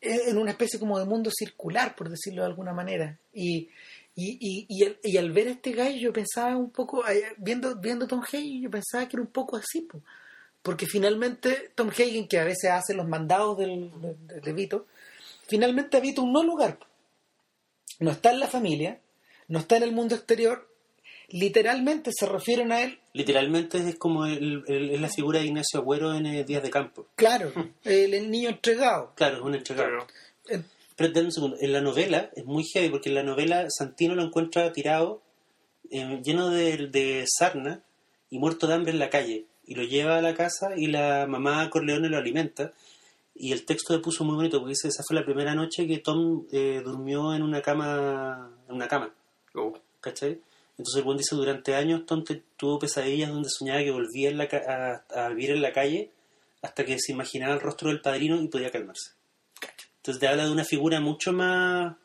en 0.00 0.36
una 0.38 0.50
especie 0.50 0.78
como 0.78 0.98
de 0.98 1.04
mundo 1.04 1.30
circular, 1.32 1.94
por 1.94 2.08
decirlo 2.08 2.42
de 2.42 2.48
alguna 2.48 2.72
manera. 2.72 3.16
Y, 3.32 3.68
y, 4.16 4.36
y, 4.40 4.66
y, 4.68 4.84
al, 4.84 4.98
y 5.02 5.16
al 5.16 5.30
ver 5.30 5.48
a 5.48 5.50
este 5.52 5.70
gallo, 5.72 5.96
yo 5.96 6.12
pensaba 6.12 6.56
un 6.56 6.70
poco, 6.70 7.06
eh, 7.08 7.22
viendo, 7.36 7.76
viendo 7.76 8.06
Tom 8.08 8.20
Hagen, 8.22 8.60
yo 8.60 8.70
pensaba 8.70 9.06
que 9.08 9.16
era 9.16 9.22
un 9.22 9.30
poco 9.30 9.56
así, 9.56 9.82
po. 9.82 10.00
porque 10.62 10.86
finalmente 10.86 11.70
Tom 11.76 11.90
Hagen, 11.90 12.26
que 12.26 12.38
a 12.40 12.44
veces 12.44 12.70
hace 12.70 12.94
los 12.94 13.06
mandados 13.06 13.56
del, 13.58 13.90
de, 14.26 14.40
de- 14.40 14.52
Vito, 14.52 14.86
finalmente 15.46 15.96
habita 15.96 16.22
un 16.22 16.32
no 16.32 16.42
lugar. 16.42 16.78
No 18.00 18.10
está 18.10 18.30
en 18.30 18.40
la 18.40 18.46
familia, 18.48 19.00
no 19.48 19.58
está 19.58 19.76
en 19.76 19.82
el 19.84 19.92
mundo 19.92 20.14
exterior, 20.14 20.68
literalmente 21.28 22.10
se 22.12 22.26
refieren 22.26 22.72
a 22.72 22.82
él, 22.82 22.98
Literalmente 23.12 23.78
es 23.78 23.96
como 23.96 24.26
el, 24.26 24.62
el- 24.68 24.90
es 24.90 25.00
la 25.00 25.08
figura 25.08 25.40
de 25.40 25.46
Ignacio 25.46 25.80
Agüero 25.80 26.14
en 26.14 26.26
eh, 26.26 26.44
Días 26.44 26.62
de 26.62 26.70
Campo. 26.70 27.06
claro, 27.16 27.52
el, 27.84 28.14
el 28.14 28.30
niño 28.30 28.50
entregado. 28.50 29.12
Claro, 29.16 29.36
es 29.38 29.42
un 29.42 29.54
entregado. 29.54 30.06
Claro. 30.46 30.64
Pero 30.96 31.12
dame 31.12 31.26
un 31.26 31.32
segundo, 31.32 31.56
en 31.60 31.72
la 31.72 31.80
novela 31.80 32.30
es 32.34 32.44
muy 32.44 32.64
heavy 32.64 32.88
porque 32.90 33.08
en 33.08 33.14
la 33.16 33.22
novela 33.22 33.66
Santino 33.70 34.14
lo 34.14 34.22
encuentra 34.24 34.72
tirado, 34.72 35.22
eh, 35.90 36.20
lleno 36.24 36.50
de, 36.50 36.88
de 36.88 37.24
sarna 37.26 37.82
y 38.30 38.38
muerto 38.38 38.66
de 38.66 38.74
hambre 38.74 38.92
en 38.92 38.98
la 38.98 39.10
calle. 39.10 39.44
Y 39.64 39.74
lo 39.74 39.82
lleva 39.84 40.16
a 40.18 40.22
la 40.22 40.34
casa 40.34 40.70
y 40.76 40.86
la 40.86 41.26
mamá 41.28 41.68
Corleone 41.70 42.08
lo 42.08 42.16
alimenta. 42.16 42.72
Y 43.40 43.52
el 43.52 43.64
texto 43.64 43.94
le 43.94 44.00
puso 44.00 44.24
muy 44.24 44.34
bonito 44.34 44.58
porque 44.58 44.70
dice, 44.72 44.88
esa 44.88 45.02
fue 45.06 45.14
la 45.16 45.24
primera 45.24 45.54
noche 45.54 45.86
que 45.86 45.98
Tom 45.98 46.46
eh, 46.50 46.82
durmió 46.84 47.32
en 47.34 47.42
una 47.42 47.62
cama, 47.62 48.50
en 48.68 48.74
una 48.74 48.88
cama, 48.88 49.14
Oh. 49.54 49.72
¿cachai? 50.00 50.40
Entonces 50.72 50.96
el 50.98 51.04
buen 51.04 51.16
dice, 51.18 51.34
durante 51.36 51.74
años 51.74 52.04
Tom 52.06 52.22
te- 52.24 52.42
tuvo 52.56 52.78
pesadillas 52.78 53.30
donde 53.30 53.48
soñaba 53.48 53.80
que 53.80 53.90
volvía 53.90 54.28
en 54.30 54.38
la 54.38 54.48
ca- 54.48 55.04
a, 55.14 55.24
a 55.26 55.28
vivir 55.30 55.50
en 55.52 55.62
la 55.62 55.72
calle 55.72 56.10
hasta 56.62 56.84
que 56.84 56.98
se 56.98 57.12
imaginaba 57.12 57.54
el 57.54 57.60
rostro 57.60 57.88
del 57.90 58.00
padrino 58.00 58.40
y 58.40 58.48
podía 58.48 58.70
calmarse. 58.70 59.12
Entonces 59.96 60.20
te 60.20 60.28
habla 60.28 60.44
de 60.44 60.50
una 60.52 60.64
figura 60.64 61.00
mucho 61.00 61.32
más... 61.32 61.96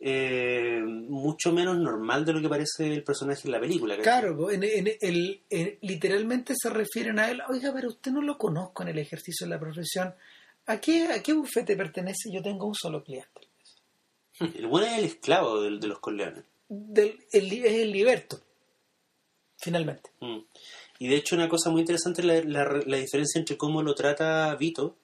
eh, 0.00 0.80
mucho 0.84 1.52
menos 1.52 1.76
normal 1.78 2.24
de 2.24 2.32
lo 2.32 2.40
que 2.40 2.48
parece 2.48 2.92
el 2.92 3.02
personaje 3.02 3.42
en 3.46 3.52
la 3.52 3.60
película. 3.60 3.96
¿cachai? 3.96 4.20
Claro, 4.20 4.50
en, 4.50 4.62
en- 4.62 4.88
el- 5.00 5.40
en- 5.50 5.78
literalmente 5.82 6.54
se 6.56 6.70
refieren 6.70 7.18
a 7.18 7.30
él, 7.30 7.40
oiga, 7.48 7.72
pero 7.74 7.88
usted 7.88 8.12
no 8.12 8.22
lo 8.22 8.38
conozco 8.38 8.82
en 8.82 8.90
el 8.90 8.98
ejercicio 8.98 9.46
de 9.46 9.50
la 9.54 9.58
profesión. 9.60 10.14
¿A 10.68 10.80
qué, 10.80 11.08
¿A 11.08 11.22
qué 11.22 11.32
bufete 11.32 11.76
pertenece? 11.76 12.30
Yo 12.32 12.40
tengo 12.42 12.66
un 12.66 12.74
solo 12.74 13.02
cliente. 13.02 13.48
El 14.40 14.66
buen 14.68 14.84
es 14.84 14.98
el 14.98 15.04
esclavo 15.04 15.60
del- 15.60 15.80
de, 15.80 15.86
los 15.88 15.98
Corleones. 15.98 16.44
Del, 16.68 17.18
el, 17.32 17.52
es 17.52 17.72
el 17.72 17.90
liberto, 17.90 18.40
finalmente. 19.56 20.10
Mm. 20.20 20.38
Y 21.00 21.08
de 21.08 21.16
hecho 21.16 21.34
una 21.36 21.48
cosa 21.48 21.70
muy 21.70 21.80
interesante 21.80 22.20
es 22.22 22.26
la, 22.26 22.64
la- 22.64 22.82
la 22.86 22.96
diferencia 22.98 23.38
entre 23.38 23.56
cómo 23.56 23.82
lo 23.82 23.94
trata 23.94 24.54
Vito 24.56 24.96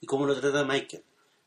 y 0.00 0.06
cómo 0.06 0.26
lo 0.26 0.38
trata 0.38 0.64
Michael. 0.64 1.02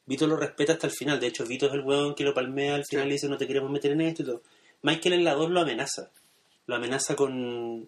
Vito 0.05 0.25
lo 0.27 0.35
respeta 0.37 0.73
hasta 0.73 0.87
el 0.87 0.93
final. 0.93 1.19
De 1.19 1.27
hecho, 1.27 1.45
Vito 1.45 1.67
es 1.67 1.73
el 1.73 1.81
hueón 1.81 2.15
que 2.15 2.23
lo 2.23 2.33
palmea 2.33 2.75
al 2.75 2.85
final 2.85 3.07
y 3.07 3.11
dice 3.13 3.29
no 3.29 3.37
te 3.37 3.47
queremos 3.47 3.69
meter 3.71 3.91
en 3.91 4.01
esto 4.01 4.23
y 4.23 4.25
todo. 4.25 4.41
Michael 4.81 5.13
en 5.13 5.23
la 5.23 5.35
2 5.35 5.51
lo 5.51 5.59
amenaza. 5.61 6.09
Lo 6.65 6.75
amenaza 6.75 7.15
con, 7.15 7.87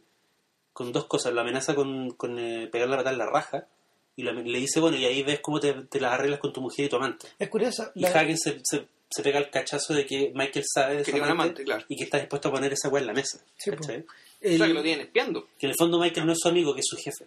con 0.73 0.91
dos 0.91 1.05
cosas. 1.05 1.33
Lo 1.33 1.41
amenaza 1.41 1.73
con, 1.73 2.11
con 2.11 2.37
eh, 2.37 2.67
pegarle 2.71 2.93
a 2.93 2.97
patada 2.99 3.13
en 3.13 3.17
la 3.19 3.25
raja 3.25 3.67
y 4.15 4.23
le 4.23 4.59
dice, 4.59 4.79
bueno, 4.79 4.97
y 4.97 5.05
ahí 5.05 5.23
ves 5.23 5.39
cómo 5.41 5.59
te, 5.59 5.73
te 5.73 5.99
las 5.99 6.13
arreglas 6.13 6.39
con 6.39 6.51
tu 6.53 6.61
mujer 6.61 6.85
y 6.85 6.89
tu 6.89 6.95
amante. 6.97 7.27
Es 7.39 7.49
curioso. 7.49 7.91
Y 7.95 8.01
la- 8.01 8.09
Hagen 8.09 8.37
se, 8.37 8.59
se, 8.63 8.85
se 9.09 9.23
pega 9.23 9.39
el 9.39 9.49
cachazo 9.49 9.93
de 9.93 10.05
que 10.05 10.31
Michael 10.35 10.65
sabe 10.71 10.91
de 10.97 10.99
Que 10.99 11.05
su 11.05 11.11
tiene 11.11 11.25
un 11.25 11.31
amante, 11.31 11.43
amante, 11.61 11.63
claro. 11.63 11.85
y 11.87 11.95
que 11.95 12.03
está 12.03 12.17
dispuesto 12.19 12.49
a 12.49 12.51
poner 12.51 12.73
esa 12.73 12.89
weá 12.89 13.01
en 13.01 13.07
la 13.07 13.13
mesa. 13.13 13.39
Sí, 13.57 13.69
el- 13.71 13.79
O 13.79 13.83
sea, 13.83 14.67
que 14.67 14.73
lo 14.73 14.81
tienen 14.83 15.05
espiando. 15.05 15.47
Que 15.57 15.67
en 15.67 15.71
el 15.71 15.77
fondo 15.77 15.99
Michael 15.99 16.25
no 16.25 16.33
es 16.33 16.39
su 16.39 16.47
amigo, 16.49 16.73
que 16.73 16.79
es 16.81 16.87
su 16.87 16.97
jefe. 16.97 17.25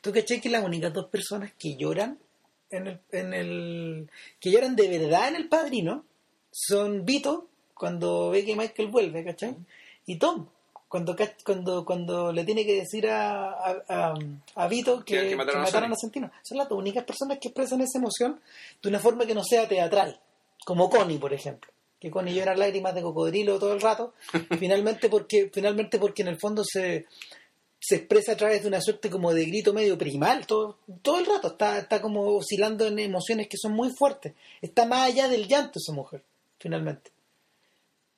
¿Tú 0.00 0.12
caché 0.12 0.40
que 0.40 0.48
las 0.50 0.64
únicas 0.64 0.92
dos 0.92 1.06
personas 1.08 1.52
que 1.58 1.76
lloran 1.76 2.18
en 2.70 2.86
el, 2.86 3.00
en 3.12 3.34
el 3.34 4.10
que 4.38 4.50
lloran 4.50 4.76
de 4.76 4.88
verdad 4.98 5.28
en 5.28 5.36
el 5.36 5.48
padrino 5.48 6.04
son 6.52 7.04
Vito 7.04 7.48
cuando 7.74 8.30
ve 8.30 8.44
que 8.44 8.54
Michael 8.56 8.88
vuelve, 8.88 9.24
¿cachai? 9.24 9.56
Y 10.06 10.18
Tom 10.18 10.46
cuando 10.90 11.16
cuando 11.46 11.84
cuando 11.86 12.32
le 12.32 12.44
tiene 12.44 12.66
que 12.66 12.74
decir 12.80 13.06
a, 13.08 13.52
a, 13.52 13.82
a- 13.88 14.14
a 14.56 14.68
Vito 14.68 15.02
que, 15.04 15.14
Que- 15.14 15.20
que 15.22 15.28
que 15.30 15.36
mataron 15.36 15.92
a 15.92 15.96
Santino. 15.96 16.30
Son 16.42 16.58
las 16.58 16.68
dos 16.68 16.78
únicas 16.78 17.04
personas 17.04 17.38
que 17.40 17.48
expresan 17.48 17.80
esa 17.80 17.98
emoción 17.98 18.40
de 18.82 18.88
una 18.90 18.98
forma 18.98 19.24
que 19.24 19.34
no 19.34 19.44
sea 19.44 19.66
teatral, 19.68 20.20
como 20.66 20.90
Connie, 20.90 21.18
por 21.18 21.32
ejemplo. 21.32 21.70
Que 22.00 22.10
Connie 22.10 22.34
llora 22.34 22.56
lágrimas 22.56 22.94
de 22.94 23.02
cocodrilo 23.02 23.58
todo 23.58 23.72
el 23.72 23.80
rato, 23.80 24.14
finalmente 24.58 25.08
porque 25.08 25.48
finalmente 25.54 25.98
porque 25.98 26.22
en 26.22 26.28
el 26.28 26.38
fondo 26.40 26.62
se 26.64 27.06
se 27.82 27.96
expresa 27.96 28.32
a 28.32 28.36
través 28.36 28.60
de 28.62 28.68
una 28.68 28.80
suerte 28.82 29.08
como 29.08 29.32
de 29.32 29.46
grito 29.46 29.72
medio 29.72 29.96
primal 29.96 30.46
todo, 30.46 30.76
todo 31.00 31.18
el 31.18 31.24
rato, 31.24 31.48
está, 31.48 31.78
está 31.78 32.02
como 32.02 32.36
oscilando 32.36 32.86
en 32.86 32.98
emociones 32.98 33.48
que 33.48 33.56
son 33.56 33.72
muy 33.72 33.90
fuertes, 33.96 34.34
está 34.60 34.84
más 34.84 35.08
allá 35.08 35.28
del 35.28 35.48
llanto 35.48 35.78
esa 35.78 35.92
mujer, 35.94 36.22
finalmente. 36.58 37.10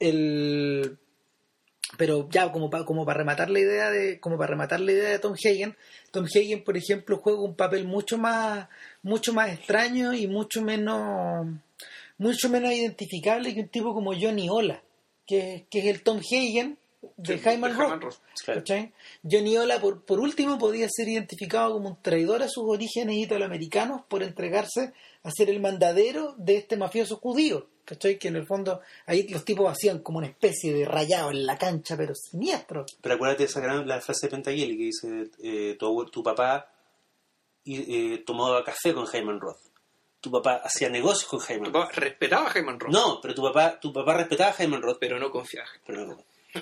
El 0.00 0.98
pero 1.96 2.28
ya 2.30 2.50
como 2.52 2.70
para 2.70 2.84
como 2.84 3.04
para 3.04 3.18
rematar 3.18 3.50
la 3.50 3.60
idea 3.60 3.90
de 3.90 4.18
como 4.20 4.36
para 4.38 4.50
rematar 4.50 4.80
la 4.80 4.92
idea 4.92 5.10
de 5.10 5.18
Tom 5.18 5.34
Hagen, 5.34 5.76
Tom 6.10 6.24
Hagen 6.24 6.64
por 6.64 6.76
ejemplo 6.76 7.18
juega 7.18 7.40
un 7.40 7.54
papel 7.54 7.84
mucho 7.84 8.18
más 8.18 8.68
mucho 9.02 9.32
más 9.32 9.50
extraño 9.52 10.12
y 10.14 10.26
mucho 10.26 10.62
menos 10.62 11.46
mucho 12.18 12.48
menos 12.48 12.72
identificable 12.72 13.54
que 13.54 13.60
un 13.60 13.68
tipo 13.68 13.92
como 13.92 14.12
Johnny 14.14 14.48
Ola, 14.48 14.82
que, 15.26 15.66
que 15.70 15.80
es 15.80 15.86
el 15.86 16.02
Tom 16.02 16.18
Hagen 16.18 16.78
de 17.16 17.36
Sí. 18.34 18.44
Claro. 18.44 18.60
¿Cachai? 18.60 18.92
Johnny 19.28 19.56
Ola, 19.56 19.80
por, 19.80 20.04
por 20.04 20.20
último, 20.20 20.58
podía 20.58 20.86
ser 20.88 21.08
identificado 21.08 21.72
como 21.72 21.90
un 21.90 22.02
traidor 22.02 22.42
a 22.42 22.48
sus 22.48 22.64
orígenes 22.66 23.16
italoamericanos 23.16 24.02
por 24.08 24.22
entregarse 24.22 24.92
a 25.24 25.30
ser 25.30 25.50
el 25.50 25.60
mandadero 25.60 26.34
de 26.38 26.56
este 26.56 26.76
mafioso 26.76 27.16
judío. 27.16 27.68
¿Cachai? 27.84 28.16
Que 28.16 28.28
en 28.28 28.36
el 28.36 28.46
fondo 28.46 28.80
ahí 29.06 29.26
los 29.28 29.44
tipos 29.44 29.68
hacían 29.70 29.98
como 29.98 30.18
una 30.18 30.28
especie 30.28 30.72
de 30.72 30.84
rayado 30.84 31.30
en 31.32 31.44
la 31.44 31.58
cancha, 31.58 31.96
pero 31.96 32.14
siniestro. 32.14 32.86
Pero 33.00 33.14
acuérdate 33.16 33.42
de 33.42 33.48
esa 33.48 33.60
gran, 33.60 33.88
la 33.88 34.00
frase 34.00 34.26
de 34.26 34.30
Pentageli 34.30 34.76
que 34.76 34.84
dice, 34.84 35.30
eh, 35.42 35.76
tu, 35.78 36.04
tu 36.06 36.22
papá 36.22 36.70
y, 37.64 38.14
eh, 38.14 38.18
tomaba 38.24 38.62
café 38.64 38.94
con 38.94 39.06
Hyman 39.06 39.40
Roth. 39.40 39.58
Tu 40.20 40.30
papá 40.30 40.60
hacía 40.64 40.88
negocios 40.90 41.28
con 41.28 41.40
Tu 41.40 41.52
Hyman 41.52 41.72
papá 41.72 41.86
Roth. 41.86 41.94
respetaba 41.98 42.48
a 42.48 42.52
Hyman 42.54 42.78
Roth, 42.78 42.92
No, 42.92 43.18
pero 43.20 43.34
tu 43.34 43.42
papá, 43.42 43.80
tu 43.80 43.92
papá 43.92 44.14
respetaba 44.16 44.50
a 44.50 44.54
Hyman 44.62 44.80
Roth, 44.80 44.98
pero 45.00 45.18
no 45.18 45.30
confiaba. 45.32 45.68
pero 45.84 46.06
no. 46.06 46.18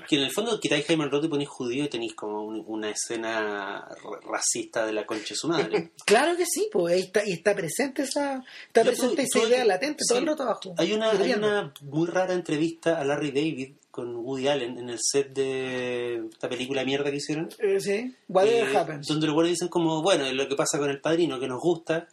Que 0.08 0.16
en 0.16 0.22
el 0.22 0.30
fondo 0.30 0.58
quitáis 0.60 0.86
Hyman 0.88 1.10
Roth 1.10 1.24
y 1.24 1.28
ponéis 1.28 1.48
judío 1.48 1.84
y 1.84 1.88
tenéis 1.88 2.14
como 2.14 2.42
un- 2.44 2.62
una 2.66 2.90
escena 2.90 3.88
racista 4.28 4.86
de 4.86 4.92
la 4.92 5.04
concha 5.04 5.30
de 5.30 5.34
su 5.36 5.48
madre. 5.48 5.90
Claro 6.06 6.36
que 6.36 6.44
sí, 6.46 6.68
pues 6.72 6.94
ahí 6.94 7.00
está, 7.02 7.26
y 7.26 7.32
está 7.32 7.54
presente 7.54 8.02
esa, 8.02 8.42
está 8.66 8.82
Yo 8.82 8.86
presente 8.90 9.24
tuve- 9.24 9.40
esa 9.40 9.48
idea 9.48 9.62
que- 9.62 9.68
latente 9.68 10.04
todo 10.08 10.18
sí. 10.18 10.22
el 10.24 10.28
rato 10.30 10.42
abajo. 10.44 10.74
Hay 10.78 10.92
una, 10.92 11.10
hay 11.10 11.32
una 11.32 11.72
muy 11.82 12.06
rara 12.06 12.34
entrevista 12.34 13.00
a 13.00 13.04
Larry 13.04 13.30
David 13.30 13.72
con 13.90 14.14
Woody 14.16 14.46
Allen 14.46 14.78
en 14.78 14.88
el 14.90 14.98
set 15.00 15.32
de 15.34 16.24
esta 16.30 16.48
película 16.48 16.84
mierda 16.84 17.10
que 17.10 17.16
hicieron. 17.16 17.48
Eh, 17.58 17.80
sí, 17.80 18.14
whatever 18.28 18.68
Eh, 18.72 18.76
happens. 18.76 19.06
Donde 19.08 19.26
los 19.26 19.34
buenos 19.34 19.50
dicen 19.50 19.66
como, 19.68 20.02
bueno, 20.02 20.30
lo 20.32 20.48
que 20.48 20.54
pasa 20.54 20.78
con 20.78 20.88
el 20.90 21.00
padrino, 21.00 21.40
que 21.40 21.48
nos 21.48 21.60
gusta, 21.60 22.06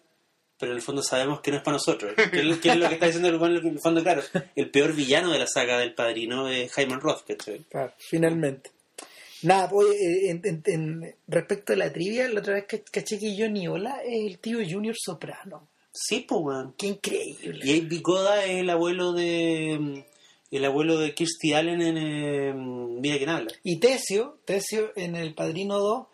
pero 0.60 0.72
en 0.72 0.78
el 0.78 0.82
fondo 0.82 1.02
sabemos 1.04 1.42
que 1.42 1.52
no 1.52 1.58
es 1.58 1.64
para 1.64 1.78
nosotros. 1.78 2.14
¿Qué 2.32 2.50
es, 2.50 2.58
qué 2.58 2.70
es 2.70 2.76
lo 2.78 2.88
que 2.88 2.94
está 2.96 3.06
diciendo 3.06 3.30
el 3.30 3.38
bueno? 3.38 3.60
En 3.60 3.68
el 3.68 3.80
fondo, 3.80 4.02
claro, 4.04 4.22
el 4.56 4.70
peor 4.72 4.94
villano 4.94 5.32
de 5.32 5.40
la 5.40 5.48
saga 5.48 5.78
del 5.80 5.94
padrino 5.94 6.48
es 6.50 6.72
Hyman 6.78 7.00
Roth, 7.02 7.26
¿cachai? 7.28 7.60
Claro, 7.70 7.94
finalmente. 7.98 8.72
Nada, 9.44 9.70
pues, 9.70 9.88
eh, 9.96 10.30
en, 10.32 10.42
en- 10.44 10.64
en- 10.66 11.16
respecto 11.28 11.74
a 11.74 11.76
la 11.76 11.94
trivia, 11.94 12.28
la 12.28 12.40
otra 12.40 12.56
vez 12.56 12.66
que 12.66 12.82
caché 12.82 13.20
que 13.20 13.36
Johnny 13.38 13.68
Ola 13.68 14.02
es 14.04 14.26
el 14.26 14.40
tío 14.40 14.58
Junior 14.68 14.96
Soprano. 14.98 15.68
Sí, 15.94 16.26
pues, 16.28 16.42
weón. 16.44 16.74
Qué 16.78 16.88
increíble. 16.88 17.60
Y 17.64 17.72
Abe 17.78 17.88
Vigoda 17.88 18.44
es 18.46 18.60
el 18.62 18.70
abuelo 18.70 19.14
de... 19.14 20.06
El 20.50 20.64
abuelo 20.64 20.98
de 20.98 21.14
Kirstie 21.14 21.56
Allen 21.56 21.82
en 21.82 21.98
eh, 21.98 22.54
Mira 22.56 23.18
quién 23.18 23.30
habla. 23.30 23.52
Y 23.64 23.80
Tesio, 23.80 24.40
Tesio 24.46 24.92
en 24.96 25.16
El 25.18 25.34
Padrino 25.36 25.78
2, 25.78 26.08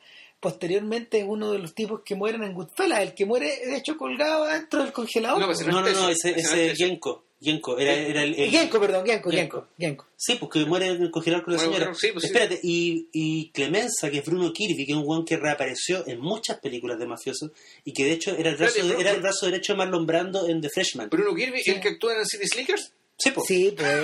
posteriormente 0.44 1.18
es 1.20 1.26
uno 1.28 1.52
de 1.54 1.58
los 1.60 1.74
tipos 1.74 2.02
que 2.06 2.14
mueren 2.16 2.44
en 2.44 2.54
Goodfellas, 2.54 3.00
el 3.02 3.14
que 3.16 3.26
muere 3.26 3.48
de 3.66 3.78
hecho 3.78 3.98
colgado 3.98 4.46
dentro 4.46 4.84
del 4.84 4.92
congelador. 4.94 5.40
No, 5.40 5.46
pues, 5.48 5.66
No, 5.66 5.82
no, 5.82 5.90
no, 5.90 6.10
ese, 6.10 6.32
ese. 6.40 6.76
Genko. 6.76 7.24
Genko, 7.42 7.78
era, 7.78 7.92
era 7.94 8.24
el... 8.24 8.36
el- 8.36 8.50
Genko, 8.52 8.80
perdón, 8.80 9.06
Genko, 9.06 9.30
Genko. 9.30 9.58
Genko, 9.62 9.68
Genko. 9.78 10.06
Sí, 10.16 10.36
porque 10.40 10.64
muere 10.66 10.88
en 10.88 11.02
el 11.02 11.12
congelador 11.12 11.44
con 11.46 11.54
la 11.56 11.60
señora. 11.60 11.94
sí, 11.94 12.10
pues, 12.14 12.22
sí. 12.24 12.28
Espérate, 12.28 12.60
y, 12.64 13.08
y 13.12 13.50
Clemenza, 13.52 14.10
que 14.12 14.20
es 14.20 14.26
Bruno 14.26 14.54
Kirby, 14.54 14.86
que 14.86 14.92
es 14.94 14.98
un 14.98 15.04
guan 15.04 15.26
que 15.26 15.36
reapareció 15.38 16.08
en 16.08 16.20
muchas 16.22 16.60
películas 16.60 17.00
de 17.00 17.06
mafiosos 17.08 17.52
y 17.84 17.92
que 17.94 18.06
de 18.06 18.12
hecho 18.14 18.36
era 18.38 18.50
el 18.52 18.56
brazo, 18.58 18.78
Espérate, 18.80 19.02
era 19.02 19.12
el 19.12 19.22
brazo 19.22 19.46
derecho 19.48 19.74
de 19.74 19.78
Marlon 19.78 20.06
Brando 20.06 20.48
en 20.48 20.62
The 20.62 20.70
Freshman. 20.70 21.10
Bruno 21.10 21.34
Kirby, 21.36 21.62
Sí. 21.64 21.72
el 21.72 21.82
que 21.82 21.90
actúa 21.90 22.16
en 22.18 22.26
City 22.26 22.48
Slickers. 22.48 22.92
Sí, 23.18 23.32
po. 23.32 23.42
Sí, 23.46 23.74
pues. 23.76 24.04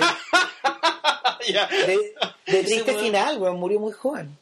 De, 1.46 2.14
de 2.52 2.62
triste 2.64 2.94
final, 2.98 3.38
weón, 3.38 3.58
murió 3.58 3.80
muy 3.80 3.92
joven. 3.92 4.36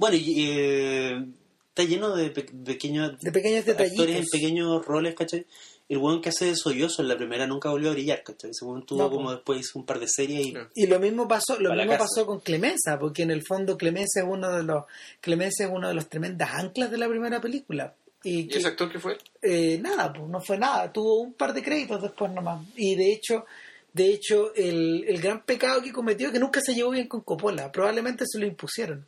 Bueno, 0.00 0.16
y 0.16 0.46
eh, 0.48 1.24
está 1.68 1.84
lleno 1.84 2.16
de 2.16 2.30
pe- 2.30 2.42
pequeños 2.64 3.18
De 3.20 3.30
pequeños 3.32 3.60
actores 3.68 3.88
en 3.90 3.96
detallitos. 3.96 4.30
pequeños 4.32 4.86
roles, 4.86 5.14
¿cachai? 5.14 5.46
El 5.90 5.98
weón 5.98 6.22
que 6.22 6.30
hace 6.30 6.46
de 6.46 6.56
Soyoso 6.56 7.02
en 7.02 7.08
la 7.08 7.16
primera 7.18 7.46
nunca 7.46 7.68
volvió 7.68 7.90
a 7.90 7.92
brillar, 7.92 8.22
¿cachai? 8.22 8.50
Ese 8.52 8.64
weón 8.64 8.86
tuvo 8.86 8.98
No, 9.02 9.10
como 9.10 9.30
después 9.30 9.60
hizo 9.60 9.78
un 9.78 9.84
par 9.84 10.00
de 10.00 10.06
series 10.08 10.46
y... 10.46 10.54
Y 10.74 10.86
lo 10.86 10.98
mismo 11.00 11.28
pasó, 11.28 11.60
lo 11.60 11.74
mismo 11.74 11.98
pasó 11.98 12.24
con 12.24 12.40
Clemenza, 12.40 12.98
porque 12.98 13.24
en 13.24 13.30
el 13.30 13.42
fondo 13.44 13.76
Clemenza 13.76 14.20
es 14.20 14.26
uno 14.26 14.50
de 14.56 14.62
los 14.62 14.84
Clemenza 15.20 15.64
es 15.64 15.70
uno 15.70 15.88
de 15.88 15.94
los 15.94 16.08
tremendas 16.08 16.48
anclas 16.54 16.90
de 16.90 16.96
la 16.98 17.06
primera 17.08 17.40
película. 17.40 17.92
Y, 18.22 18.38
¿Y 18.40 18.48
que- 18.48 18.58
ese 18.58 18.68
actor 18.68 18.90
qué 18.90 18.98
fue? 19.00 19.18
eh, 19.42 19.78
nada, 19.82 20.12
pues 20.12 20.28
no 20.30 20.40
fue 20.40 20.56
nada, 20.58 20.90
tuvo 20.92 21.20
un 21.20 21.34
par 21.34 21.52
de 21.52 21.62
créditos 21.62 22.00
después 22.00 22.30
nomás. 22.32 22.64
Y 22.76 22.94
de 22.94 23.12
hecho, 23.12 23.44
de 23.92 24.12
hecho, 24.12 24.54
el, 24.54 25.04
el 25.08 25.20
gran 25.20 25.42
pecado 25.44 25.82
que 25.82 25.92
cometió 25.92 26.28
es 26.28 26.32
que 26.32 26.38
nunca 26.38 26.60
se 26.62 26.74
llevó 26.74 26.90
bien 26.90 27.08
con 27.08 27.20
Coppola, 27.22 27.70
probablemente 27.72 28.24
se 28.26 28.38
lo 28.38 28.46
impusieron. 28.46 29.06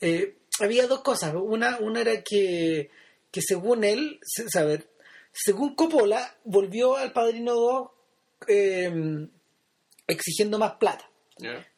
Eh, 0.00 0.36
había 0.60 0.86
dos 0.86 1.00
cosas, 1.02 1.34
una, 1.34 1.78
una 1.78 2.00
era 2.00 2.22
que, 2.22 2.90
que 3.30 3.40
según 3.42 3.84
él, 3.84 4.18
se- 4.22 4.48
saber, 4.48 4.88
según 5.32 5.74
Coppola, 5.74 6.36
volvió 6.44 6.96
al 6.96 7.12
Padrino 7.12 7.54
2 7.54 7.88
eh, 8.48 9.28
exigiendo 10.06 10.58
más 10.58 10.72
plata. 10.76 11.06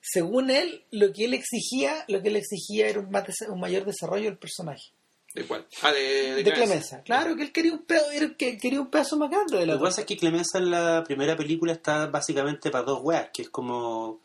Según 0.01 0.51
él, 0.51 0.85
lo 0.91 1.13
que 1.13 1.25
él 1.27 1.35
exigía, 1.35 2.05
lo 2.09 2.21
que 2.21 2.29
él 2.29 2.37
exigía 2.37 2.89
era 2.89 2.99
un, 2.99 3.11
más 3.11 3.25
des- 3.27 3.49
un 3.49 3.61
mayor 3.61 3.85
desarrollo 3.85 4.25
del 4.25 4.39
personaje. 4.39 4.91
¿De 5.35 5.45
cuál? 5.47 5.67
Ah, 5.83 5.93
de, 5.93 6.01
de, 6.35 6.43
De 6.43 6.53
Clemenza. 6.53 7.03
Claro 7.05 7.37
que 7.37 7.45
él 7.45 7.53
quería 7.53 7.73
un 7.73 7.85
pedazo, 7.85 8.09
que 8.37 8.59
quería 8.59 8.81
un 8.81 8.91
pedazo 8.91 9.17
más 9.17 9.31
grande 9.31 9.59
de 9.59 9.67
la 9.67 9.75
Lo 9.75 9.79
que 9.79 9.85
pasa 9.85 10.01
es 10.03 10.07
que 10.09 10.17
Clemenza 10.17 10.59
en 10.59 10.71
la 10.71 11.05
primera 11.07 11.37
película 11.37 11.73
está 11.73 12.07
básicamente 12.07 12.71
para 12.71 12.85
dos 12.85 13.01
weas, 13.03 13.31
que 13.33 13.43
es 13.43 13.49
como 13.51 14.21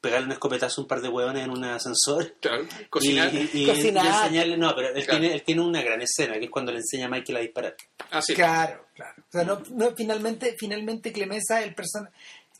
pegarle 0.00 0.26
un 0.26 0.32
escopetazo 0.32 0.80
a 0.80 0.84
un 0.84 0.88
par 0.88 1.00
de 1.00 1.08
hueones 1.08 1.44
en 1.44 1.50
un 1.50 1.64
ascensor 1.64 2.34
Claro. 2.40 2.64
Cocinar. 2.90 3.34
Y, 3.34 3.38
y- 3.52 3.62
y- 3.62 3.66
Cocinar. 3.66 4.04
y 4.04 4.08
enseñarle, 4.08 4.56
no, 4.56 4.74
pero 4.74 4.88
él, 4.94 5.04
Claro. 5.04 5.20
tiene, 5.20 5.34
él 5.34 5.42
tiene 5.42 5.60
una 5.62 5.82
gran 5.82 6.00
escena, 6.00 6.34
que 6.38 6.44
es 6.44 6.50
cuando 6.50 6.70
le 6.72 6.78
enseña 6.78 7.06
a 7.06 7.08
Michael 7.08 7.36
a 7.36 7.40
disparar. 7.40 7.76
Ah, 8.10 8.22
sí. 8.22 8.34
Claro, 8.34 8.86
claro. 8.94 9.14
O 9.26 9.30
sea, 9.32 9.44
no, 9.44 9.60
no, 9.72 9.92
finalmente, 9.96 10.54
finalmente 10.58 11.12
Clemenza, 11.12 11.62
el 11.62 11.74
persona, 11.74 12.10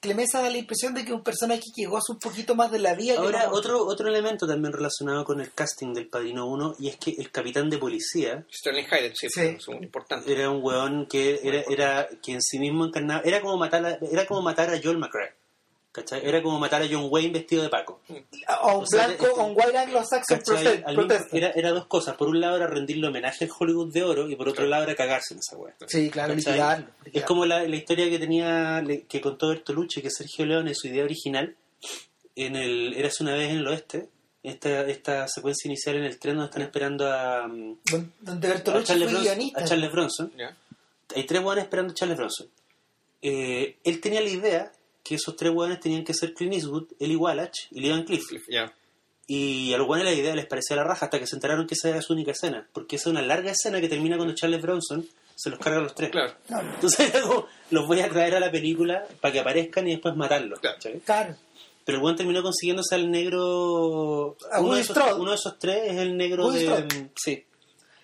Clemesa 0.00 0.40
da 0.40 0.48
la 0.48 0.58
impresión 0.58 0.94
de 0.94 1.00
que 1.02 1.08
es 1.08 1.14
un 1.16 1.24
personaje 1.24 1.62
que 1.74 1.86
goza 1.86 2.12
un 2.12 2.20
poquito 2.20 2.54
más 2.54 2.70
de 2.70 2.78
la 2.78 2.94
vida. 2.94 3.18
Ahora, 3.18 3.46
no- 3.46 3.52
otro, 3.52 3.84
otro 3.84 4.08
elemento 4.08 4.46
también 4.46 4.72
relacionado 4.72 5.24
con 5.24 5.40
el 5.40 5.52
casting 5.52 5.92
del 5.92 6.06
Padrino 6.08 6.46
1, 6.46 6.76
y 6.78 6.86
es 6.88 6.98
que 6.98 7.14
el 7.18 7.32
capitán 7.32 7.68
de 7.68 7.78
policía 7.78 8.46
Sterling 8.48 8.84
Hayden, 8.92 9.12
sí, 9.16 9.28
Sí. 9.28 9.40
es 9.40 9.66
muy 9.68 9.78
importante. 9.78 10.32
era 10.32 10.50
un 10.50 10.62
weón 10.62 11.06
que 11.06 11.40
era, 11.42 11.62
era 11.68 12.08
que 12.22 12.30
en 12.32 12.40
sí 12.42 12.60
mismo 12.60 12.86
encarnaba, 12.86 13.22
era 13.24 13.40
como 13.40 13.56
matar 13.56 13.84
a, 13.86 13.98
era 14.12 14.24
como 14.24 14.40
matar 14.42 14.70
a 14.72 14.80
Joel 14.80 14.98
McRae, 14.98 15.34
¿cachai? 15.92 16.20
Era 16.24 16.42
como 16.42 16.58
matar 16.58 16.82
a 16.82 16.86
John 16.90 17.08
Wayne 17.10 17.30
vestido 17.32 17.62
de 17.62 17.68
Paco. 17.68 18.00
O 18.62 18.78
un 18.78 18.84
o 18.84 18.86
sea, 18.86 19.06
blanco, 19.08 19.26
este- 19.26 19.40
un 19.40 19.50
white 19.56 19.78
anglo-saxon 19.78 20.38
protest- 20.40 21.28
era, 21.32 21.50
era 21.50 21.70
dos 21.70 21.86
cosas, 21.86 22.16
por 22.16 22.28
un 22.28 22.40
lado 22.40 22.56
era 22.56 22.66
rendirle 22.66 23.08
homenaje 23.08 23.44
al 23.46 23.50
Hollywood 23.58 23.92
de 23.92 24.02
oro 24.04 24.28
y 24.30 24.36
por 24.36 24.48
otro 24.48 24.64
Claro. 24.64 24.70
lado 24.70 24.82
era 24.84 24.94
cagarse 24.94 25.34
en 25.34 25.40
esa 25.40 25.56
weá. 25.56 25.74
Sí, 25.86 26.10
claro, 26.10 26.34
¿cachai? 26.34 26.52
liquidarlo. 26.54 26.86
Es 27.00 27.04
liquidarlo. 27.06 27.26
como 27.28 27.46
la, 27.46 27.62
la 27.66 27.76
historia 27.76 28.08
que 28.10 28.18
tenía, 28.18 28.84
que 29.08 29.20
contó 29.20 29.48
Bertolucci, 29.48 30.02
que 30.02 30.10
Sergio 30.10 30.46
Leone, 30.46 30.74
su 30.74 30.86
idea 30.88 31.04
original, 31.04 31.56
en 32.36 32.54
el 32.56 32.94
Eras 32.94 33.20
una 33.20 33.34
vez 33.34 33.50
en 33.50 33.58
el 33.58 33.66
oeste, 33.66 34.08
esta, 34.44 34.82
esta 34.86 35.26
secuencia 35.26 35.68
inicial 35.68 35.96
en 35.96 36.04
el 36.04 36.18
tren 36.18 36.36
donde 36.36 36.46
están 36.50 36.62
esperando 36.62 37.10
a, 37.12 37.48
mm, 37.48 37.76
Don- 37.90 38.12
Donde 38.20 38.46
a, 38.46 38.50
Bertolucci 38.52 38.86
Charles, 38.86 39.10
fue 39.10 39.20
Bronson, 39.20 39.50
a 39.56 39.64
Charles 39.64 39.92
Bronson. 39.92 40.32
¿Ya? 40.38 40.56
Hay 41.16 41.24
tres 41.24 41.42
hueones 41.42 41.64
esperando 41.64 41.92
a 41.92 41.94
Charles 41.94 42.16
Bronson. 42.16 42.46
Eh, 43.20 43.76
él 43.82 44.00
tenía 44.00 44.20
la 44.20 44.28
idea 44.28 44.72
que 45.08 45.14
esos 45.16 45.34
tres 45.36 45.52
hueones 45.54 45.80
tenían 45.80 46.04
que 46.04 46.12
ser 46.14 46.34
Clint 46.34 46.54
Eastwood, 46.54 46.88
Eli 47.00 47.16
Wallach 47.16 47.54
y 47.70 47.80
Lee 47.80 47.90
Van 47.90 48.04
Cleef. 48.04 48.24
Ya. 48.48 48.72
Y 49.26 49.72
a 49.74 49.78
los 49.78 49.88
hueones 49.88 50.06
la 50.06 50.12
idea 50.18 50.34
les 50.34 50.46
parecía 50.46 50.76
la 50.76 50.84
raja 50.84 51.06
hasta 51.06 51.18
que 51.18 51.26
se 51.26 51.36
enteraron 51.36 51.66
que 51.66 51.74
esa 51.74 51.88
era 51.90 52.00
su 52.02 52.12
única 52.12 52.32
escena. 52.32 52.66
Porque 52.72 52.96
esa 52.96 53.08
es 53.08 53.12
una 53.12 53.22
larga 53.22 53.50
escena 53.50 53.80
que 53.80 53.88
termina 53.88 54.16
cuando 54.16 54.34
Charles 54.34 54.62
Bronson 54.62 55.06
se 55.34 55.50
los 55.50 55.58
carga 55.58 55.78
a 55.78 55.82
los 55.82 55.94
tres. 55.94 56.10
Claro. 56.10 56.34
Entonces 56.74 57.10
como, 57.22 57.46
los 57.70 57.86
voy 57.86 58.00
a 58.00 58.08
traer 58.08 58.34
a 58.36 58.40
la 58.40 58.50
película 58.50 59.04
para 59.20 59.32
que 59.32 59.40
aparezcan 59.40 59.86
y 59.86 59.92
después 59.92 60.16
matarlos. 60.16 60.60
Claro. 61.04 61.36
Pero 61.84 61.96
el 61.96 62.02
buen 62.02 62.16
terminó 62.16 62.42
consiguiéndose 62.42 62.94
al 62.94 63.10
negro. 63.10 64.36
A 64.52 64.60
uno, 64.60 64.68
Woody 64.68 64.76
de 64.76 64.80
esos, 64.82 64.96
Strode. 64.96 65.20
uno 65.20 65.30
de 65.30 65.36
esos 65.36 65.58
tres 65.58 65.78
es 65.92 65.96
el 65.98 66.16
negro 66.16 66.44
Woody 66.46 66.58
de. 66.58 66.64
Strode. 66.66 67.10
Sí. 67.16 67.44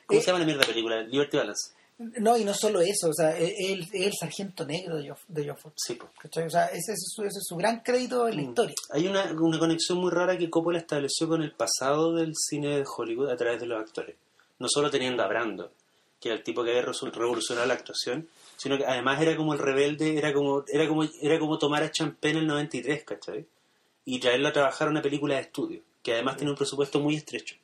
¿Cómo 0.06 0.20
Eh, 0.20 0.22
se 0.22 0.26
llama 0.28 0.38
la 0.40 0.44
mierda 0.46 0.64
película? 0.64 1.02
Liberty 1.02 1.36
Balance. 1.36 1.72
No, 1.96 2.36
y 2.36 2.44
no 2.44 2.52
solo 2.54 2.80
eso, 2.80 3.08
o 3.10 3.14
sea, 3.14 3.38
es 3.38 3.54
el 3.92 4.12
sargento 4.18 4.66
negro 4.66 4.96
de 4.96 5.10
Joff- 5.10 5.26
de 5.28 5.48
Jofford. 5.48 5.72
Sí, 5.76 5.94
pues. 5.94 6.10
O 6.46 6.50
sea, 6.50 6.66
ese, 6.66 6.92
es 6.92 7.04
su, 7.14 7.22
ese 7.22 7.38
es 7.38 7.44
su 7.46 7.54
gran 7.56 7.80
crédito 7.80 8.26
en 8.26 8.36
la 8.36 8.42
Mm. 8.42 8.48
historia. 8.48 8.74
Hay 8.90 9.06
una, 9.06 9.30
una 9.32 9.58
conexión 9.60 9.98
muy 9.98 10.10
rara 10.10 10.36
que 10.36 10.50
Coppola 10.50 10.78
estableció 10.78 11.28
con 11.28 11.42
el 11.42 11.52
pasado 11.52 12.12
del 12.14 12.32
cine 12.34 12.78
de 12.78 12.84
Hollywood 12.84 13.30
a 13.30 13.36
través 13.36 13.60
de 13.60 13.66
los 13.66 13.80
actores. 13.80 14.16
No 14.58 14.66
solo 14.68 14.90
teniendo 14.90 15.22
a 15.22 15.28
Brando, 15.28 15.70
que 16.20 16.30
era 16.30 16.36
el 16.38 16.42
tipo 16.42 16.64
que 16.64 16.70
había 16.70 16.82
revolucionado 16.82 17.66
la 17.66 17.74
actuación, 17.74 18.28
sino 18.56 18.76
que 18.76 18.86
además 18.86 19.20
era 19.22 19.36
como 19.36 19.52
el 19.52 19.58
rebelde, 19.60 20.18
era 20.18 20.32
como 20.32 20.64
era 20.68 20.88
como 20.88 21.04
era 21.20 21.38
como 21.38 21.58
tomar 21.58 21.82
a 21.84 21.90
Champagne 21.92 22.32
en 22.38 22.42
el 22.42 22.46
93, 22.48 23.04
¿cachai? 23.04 23.46
Y 24.04 24.18
traerlo 24.18 24.48
a 24.48 24.52
trabajar 24.52 24.88
a 24.88 24.90
una 24.90 25.02
película 25.02 25.36
de 25.36 25.42
estudio, 25.42 25.80
que 26.02 26.12
además 26.14 26.36
tiene 26.36 26.50
un 26.50 26.56
presupuesto 26.56 26.98
muy 27.00 27.14
estrecho. 27.16 27.54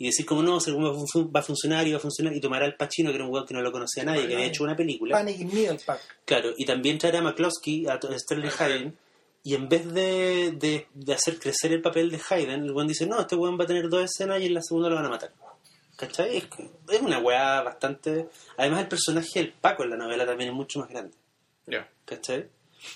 Y 0.00 0.06
decir 0.06 0.24
como 0.24 0.42
no, 0.42 0.60
según 0.60 0.84
va 0.84 0.92
va 0.92 1.40
a 1.40 1.42
funcionar 1.42 1.86
y 1.88 1.90
va 1.90 1.96
a 1.98 2.00
funcionar, 2.00 2.32
y 2.34 2.40
tomar 2.40 2.62
al 2.62 2.76
Pacino, 2.76 3.10
que 3.10 3.16
era 3.16 3.24
un 3.24 3.32
weón 3.32 3.44
que 3.46 3.54
no 3.54 3.60
lo 3.60 3.72
conocía 3.72 4.04
nadie, 4.04 4.28
que 4.28 4.34
había 4.34 4.46
hecho 4.46 4.62
una 4.62 4.76
película. 4.76 5.16
Panic 5.16 5.40
in 5.40 5.48
Middle 5.48 5.78
Park. 5.84 6.00
Claro, 6.24 6.50
y 6.56 6.64
también 6.64 6.98
traer 6.98 7.16
a 7.16 7.22
McCloskey, 7.22 7.86
a 7.88 7.98
Sterling 8.16 8.50
Hayden, 8.58 8.96
y 9.42 9.54
en 9.54 9.68
vez 9.68 9.92
de, 9.92 10.52
de, 10.52 10.86
de 10.94 11.14
hacer 11.14 11.38
crecer 11.40 11.72
el 11.72 11.82
papel 11.82 12.10
de 12.10 12.20
Hayden, 12.30 12.62
el 12.64 12.72
buen 12.72 12.86
dice, 12.86 13.06
no, 13.06 13.20
este 13.20 13.34
weón 13.34 13.58
va 13.58 13.64
a 13.64 13.66
tener 13.66 13.88
dos 13.88 14.04
escenas 14.04 14.40
y 14.40 14.46
en 14.46 14.54
la 14.54 14.62
segunda 14.62 14.88
lo 14.88 14.94
van 14.94 15.06
a 15.06 15.10
matar. 15.10 15.32
¿Cachai? 15.96 16.36
Es, 16.36 16.44
que- 16.46 16.70
es 16.90 17.00
una 17.00 17.18
weá 17.18 17.60
bastante... 17.62 18.28
Además 18.56 18.82
el 18.82 18.88
personaje 18.88 19.40
del 19.40 19.52
Paco 19.52 19.82
en 19.82 19.90
la 19.90 19.96
novela 19.96 20.24
también 20.24 20.50
es 20.50 20.54
mucho 20.56 20.78
más 20.78 20.88
grande. 20.90 21.16
Ya. 21.66 21.88
¿Cachai? 22.04 22.46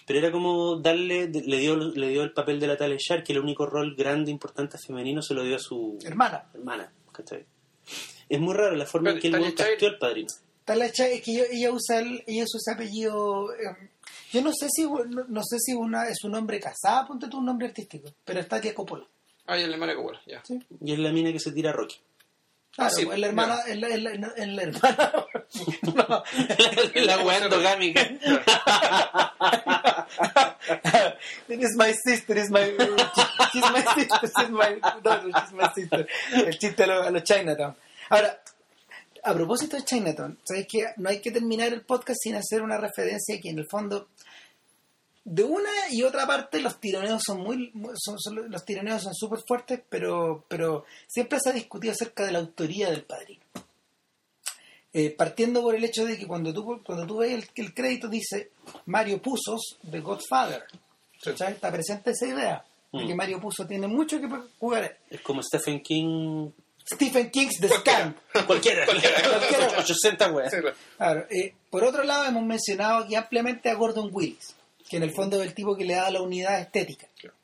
Pero 0.06 0.18
era 0.18 0.30
como 0.32 0.76
darle, 0.76 1.28
le 1.28 1.58
dio, 1.58 1.76
le 1.76 2.08
dio 2.08 2.22
el 2.22 2.32
papel 2.32 2.60
de 2.60 2.66
la 2.66 2.76
Talia 2.76 2.96
Shar, 2.98 3.22
que 3.24 3.32
el 3.32 3.40
único 3.40 3.66
rol 3.66 3.94
grande, 3.96 4.30
importante 4.30 4.78
femenino, 4.78 5.22
se 5.22 5.34
lo 5.34 5.42
dio 5.44 5.56
a 5.56 5.58
su 5.58 5.98
Hermana. 6.04 6.44
hermana. 6.54 6.92
¿Cachai? 7.12 7.44
Es 8.28 8.40
muy 8.40 8.54
raro 8.54 8.74
la 8.76 8.86
forma 8.86 9.10
en 9.10 9.18
que 9.18 9.28
el 9.28 9.34
Shire- 9.34 9.54
casteó 9.54 9.88
al 9.88 9.98
padrino. 9.98 10.28
Tal 10.64 10.78
Cha- 10.92 11.08
es 11.08 11.20
que 11.22 11.32
ella, 11.32 11.44
ella 11.50 11.72
usa 11.72 11.98
el, 12.00 12.22
ella 12.26 12.44
usa 12.44 12.58
ese 12.58 12.70
apellido. 12.72 13.52
eh, 13.52 13.90
yo 14.32 14.40
no 14.42 14.52
sé 14.52 14.68
si 14.70 14.84
no, 14.84 15.04
no 15.28 15.42
sé 15.44 15.58
si 15.58 15.74
una 15.74 16.08
es 16.08 16.22
un 16.24 16.30
nombre 16.32 16.58
casada, 16.60 17.06
ponte 17.06 17.28
tú 17.28 17.38
un 17.38 17.46
nombre 17.46 17.66
artístico, 17.66 18.08
pero 18.24 18.40
está 18.40 18.60
tía 18.60 18.72
Coppola. 18.74 19.04
Ah, 19.46 19.58
ya 19.58 19.64
el 19.64 19.72
hermano 19.72 19.94
Coppola, 19.96 20.20
ya. 20.26 20.40
¿sí? 20.44 20.58
Y 20.80 20.92
es 20.92 20.98
la 21.00 21.10
mina 21.12 21.32
que 21.32 21.40
se 21.40 21.50
tira 21.52 21.70
a 21.70 21.72
Rocky. 21.72 21.96
Claro, 22.74 22.90
sí, 22.94 23.06
es 23.10 23.18
la 23.18 23.26
hermana, 23.26 23.58
es 23.68 23.78
la, 23.78 23.88
es 23.88 24.02
la- 24.02 24.14
no, 24.14 24.28
es 24.34 24.48
la 24.48 24.62
hermana. 24.62 25.12
no, 25.82 26.22
la 26.94 27.18
weá 27.18 27.38
endogámica. 27.38 28.00
it 31.48 31.60
is 31.62 31.76
my 31.76 31.92
sister, 31.92 32.36
is 32.38 32.50
my, 32.50 32.64
she's 33.52 33.62
my 33.70 33.82
sister, 33.94 34.26
she's 34.36 34.50
my 34.50 34.78
daughter, 35.02 35.30
she's 35.34 35.52
my 35.52 35.68
sister. 35.74 36.06
El 36.32 36.58
chiste 36.58 36.80
a 36.84 36.86
los 36.86 37.06
a 37.06 37.10
los 37.10 37.22
Chinatown. 37.24 37.76
Ahora, 38.08 38.40
a 39.24 39.34
propósito 39.34 39.76
de 39.76 39.84
Chinatown, 39.84 40.38
¿sabes 40.42 40.66
que 40.68 40.86
No 40.96 41.08
hay 41.10 41.20
que 41.20 41.30
terminar 41.30 41.72
el 41.72 41.82
podcast 41.82 42.18
sin 42.22 42.36
hacer 42.36 42.62
una 42.62 42.78
referencia 42.78 43.38
que 43.40 43.50
en 43.50 43.58
el 43.58 43.66
fondo, 43.68 44.08
de 45.24 45.44
una 45.44 45.70
y 45.90 46.02
otra 46.02 46.26
parte, 46.26 46.60
los 46.60 46.80
tironeos 46.80 47.22
son 47.24 47.40
muy, 47.40 47.70
muy- 47.74 47.94
son, 47.96 48.18
son- 48.18 48.50
los 48.50 48.64
tironeos 48.64 49.02
son 49.02 49.14
súper 49.14 49.40
fuertes, 49.46 49.80
pero, 49.88 50.44
pero 50.48 50.84
siempre 51.06 51.38
se 51.42 51.50
ha 51.50 51.52
discutido 51.52 51.92
acerca 51.92 52.24
de 52.26 52.32
la 52.32 52.38
autoría 52.40 52.90
del 52.90 53.04
padrino. 53.04 53.42
Eh, 54.94 55.10
partiendo 55.16 55.62
por 55.62 55.74
el 55.74 55.84
hecho 55.84 56.04
de 56.04 56.18
que 56.18 56.26
cuando 56.26 56.52
tú, 56.52 56.82
cuando 56.84 57.06
tú 57.06 57.18
ves 57.18 57.32
el, 57.32 57.48
el 57.64 57.72
crédito 57.72 58.08
dice 58.08 58.50
Mario 58.86 59.22
Pusos 59.22 59.78
de 59.82 60.00
Godfather, 60.00 60.64
¿cachai? 61.22 61.54
está 61.54 61.72
presente 61.72 62.10
esa 62.10 62.26
idea 62.26 62.64
de 62.92 63.06
que 63.06 63.14
Mm. 63.14 63.16
Mario 63.16 63.40
Puzo 63.40 63.66
tiene 63.66 63.86
mucho 63.86 64.20
que 64.20 64.28
jugar. 64.58 64.98
Es 65.08 65.22
como 65.22 65.42
Stephen 65.42 65.80
King. 65.80 66.50
Stephen 66.86 67.30
King's 67.30 67.58
The 67.58 67.68
Cualquiera. 67.68 67.98
Stand. 68.32 68.46
Cualquiera. 68.46 68.84
Cualquiera. 68.84 69.78
800 69.78 70.30
weas. 70.32 70.50
Sí, 70.52 70.60
claro. 70.60 70.76
Claro, 70.98 71.26
eh, 71.30 71.54
por 71.70 71.84
otro 71.84 72.02
lado, 72.04 72.26
hemos 72.26 72.42
mencionado 72.44 73.04
aquí 73.04 73.14
ampliamente 73.14 73.70
a 73.70 73.74
Gordon 73.74 74.10
Willis, 74.12 74.54
que 74.92 74.98
en 74.98 75.04
el 75.04 75.12
fondo 75.12 75.40
es 75.40 75.48
el 75.48 75.54
tipo 75.54 75.74
que 75.74 75.86
le 75.86 75.94
da 75.94 76.10
la 76.10 76.20
unidad 76.20 76.60
estética. 76.60 77.08
Claro. 77.18 77.34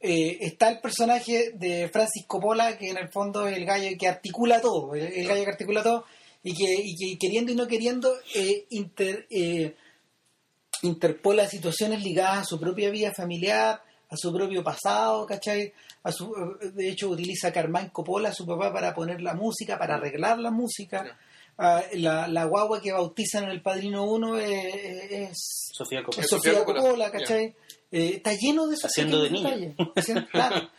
Eh, 0.00 0.38
está 0.42 0.68
el 0.70 0.78
personaje 0.78 1.50
de 1.54 1.88
Francis 1.88 2.24
Coppola, 2.28 2.78
que 2.78 2.90
en 2.90 2.96
el 2.96 3.08
fondo 3.08 3.48
es 3.48 3.56
el 3.56 3.64
gallo 3.66 3.88
que 3.98 4.06
articula 4.06 4.60
todo, 4.60 4.94
el, 4.94 5.02
el 5.02 5.26
gallo 5.26 5.44
que 5.44 5.50
articula 5.50 5.82
todo, 5.82 6.04
y 6.44 6.54
que, 6.54 6.72
y 6.82 6.94
que 6.94 7.18
queriendo 7.18 7.50
y 7.50 7.56
no 7.56 7.66
queriendo 7.66 8.14
eh, 8.34 8.66
inter- 8.70 9.26
eh, 9.30 9.74
interpola 10.82 11.48
situaciones 11.48 12.04
ligadas 12.04 12.38
a 12.38 12.44
su 12.44 12.60
propia 12.60 12.88
vida 12.90 13.12
familiar, 13.12 13.82
a 14.08 14.16
su 14.16 14.32
propio 14.32 14.62
pasado, 14.62 15.26
¿cachai? 15.26 15.72
A 16.04 16.12
su, 16.12 16.32
de 16.72 16.88
hecho, 16.88 17.08
utiliza 17.10 17.48
a 17.48 17.52
Carmine 17.52 17.90
Coppola, 17.90 18.32
su 18.32 18.46
papá, 18.46 18.72
para 18.72 18.94
poner 18.94 19.20
la 19.20 19.34
música, 19.34 19.76
para 19.76 19.96
arreglar 19.96 20.38
la 20.38 20.52
música. 20.52 21.18
Ah, 21.58 21.82
la, 21.92 22.26
la 22.28 22.44
guagua 22.44 22.80
que 22.80 22.92
bautizan 22.92 23.44
en 23.44 23.50
el 23.50 23.60
Padrino 23.62 24.04
1 24.04 24.38
es, 24.38 25.10
es, 25.10 25.70
Sofía 25.72 26.02
Coppola. 26.02 26.22
es 26.24 26.30
Sofía 26.30 26.54
Coppola, 26.64 26.80
Coppola, 26.80 27.10
¿cachai? 27.10 27.54
Eh, 27.92 28.12
está 28.16 28.32
lleno 28.34 28.66
de 28.68 28.74
esos 28.76 28.86
Haciendo 28.90 29.22
pequeños 29.22 29.42
detalles. 29.44 29.74
Haciendo- 29.96 30.26
claro, 30.32 30.70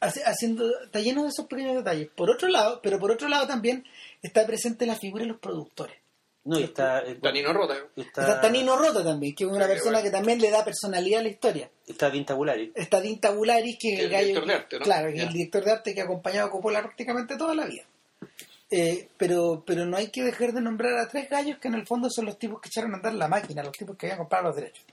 haciendo, 0.00 0.80
está 0.84 1.00
lleno 1.00 1.22
de 1.22 1.28
esos 1.28 1.46
pequeños 1.46 1.76
detalles. 1.76 2.08
Por 2.14 2.30
otro 2.30 2.48
lado, 2.48 2.80
pero 2.82 2.98
por 2.98 3.10
otro 3.12 3.28
lado 3.28 3.46
también 3.46 3.84
está 4.22 4.46
presente 4.46 4.84
la 4.84 4.96
figura 4.96 5.22
de 5.24 5.28
los 5.30 5.38
productores. 5.40 5.96
No, 6.44 6.60
y 6.60 6.64
está. 6.64 7.00
eh, 7.00 7.18
Danino 7.20 7.52
Rota. 7.52 7.74
Está, 7.96 8.20
Está 8.22 8.40
Tanino 8.40 8.76
Rota 8.76 9.02
también, 9.02 9.34
que 9.34 9.44
es 9.44 9.50
una 9.50 9.66
persona 9.66 9.98
bueno. 9.98 10.04
que 10.04 10.10
también 10.10 10.40
le 10.40 10.50
da 10.50 10.64
personalidad 10.64 11.20
a 11.20 11.22
la 11.24 11.28
historia. 11.28 11.70
está 11.88 12.08
Dean 12.10 12.24
Tabulari. 12.24 12.70
Está 12.74 13.00
Dean 13.00 13.18
Tabularis, 13.18 13.76
que 13.80 13.94
es 13.94 13.98
el, 14.00 14.04
El 14.06 14.10
gallo. 14.12 14.26
director 14.26 14.46
de 14.48 14.54
arte, 14.54 14.78
¿no? 14.78 14.84
Claro, 14.84 15.08
que 15.12 15.16
es 15.18 15.22
el 15.24 15.32
director 15.32 15.64
de 15.64 15.70
arte 15.72 15.94
que 15.94 16.00
ha 16.00 16.04
acompañado 16.04 16.46
a 16.46 16.50
Coppola 16.50 16.82
prácticamente 16.82 17.36
toda 17.36 17.54
la 17.54 17.64
vida. 17.66 17.82
Eh, 18.70 19.08
pero, 19.16 19.62
pero 19.66 19.86
no 19.86 19.96
hay 19.96 20.08
que 20.10 20.24
dejar 20.24 20.52
de 20.52 20.60
nombrar 20.60 20.98
a 20.98 21.08
tres 21.08 21.30
gallos 21.30 21.58
que 21.58 21.68
en 21.68 21.74
el 21.74 21.86
fondo 21.86 22.08
son 22.10 22.24
los 22.26 22.38
tipos 22.38 22.60
que 22.60 22.68
echaron 22.68 22.92
a 22.94 22.96
andar 22.96 23.14
la 23.14 23.28
máquina, 23.28 23.62
los 23.62 23.76
tipos 23.76 23.96
que 23.96 24.06
habían 24.06 24.18
comprado 24.18 24.48
los 24.48 24.56
derechos. 24.56 24.84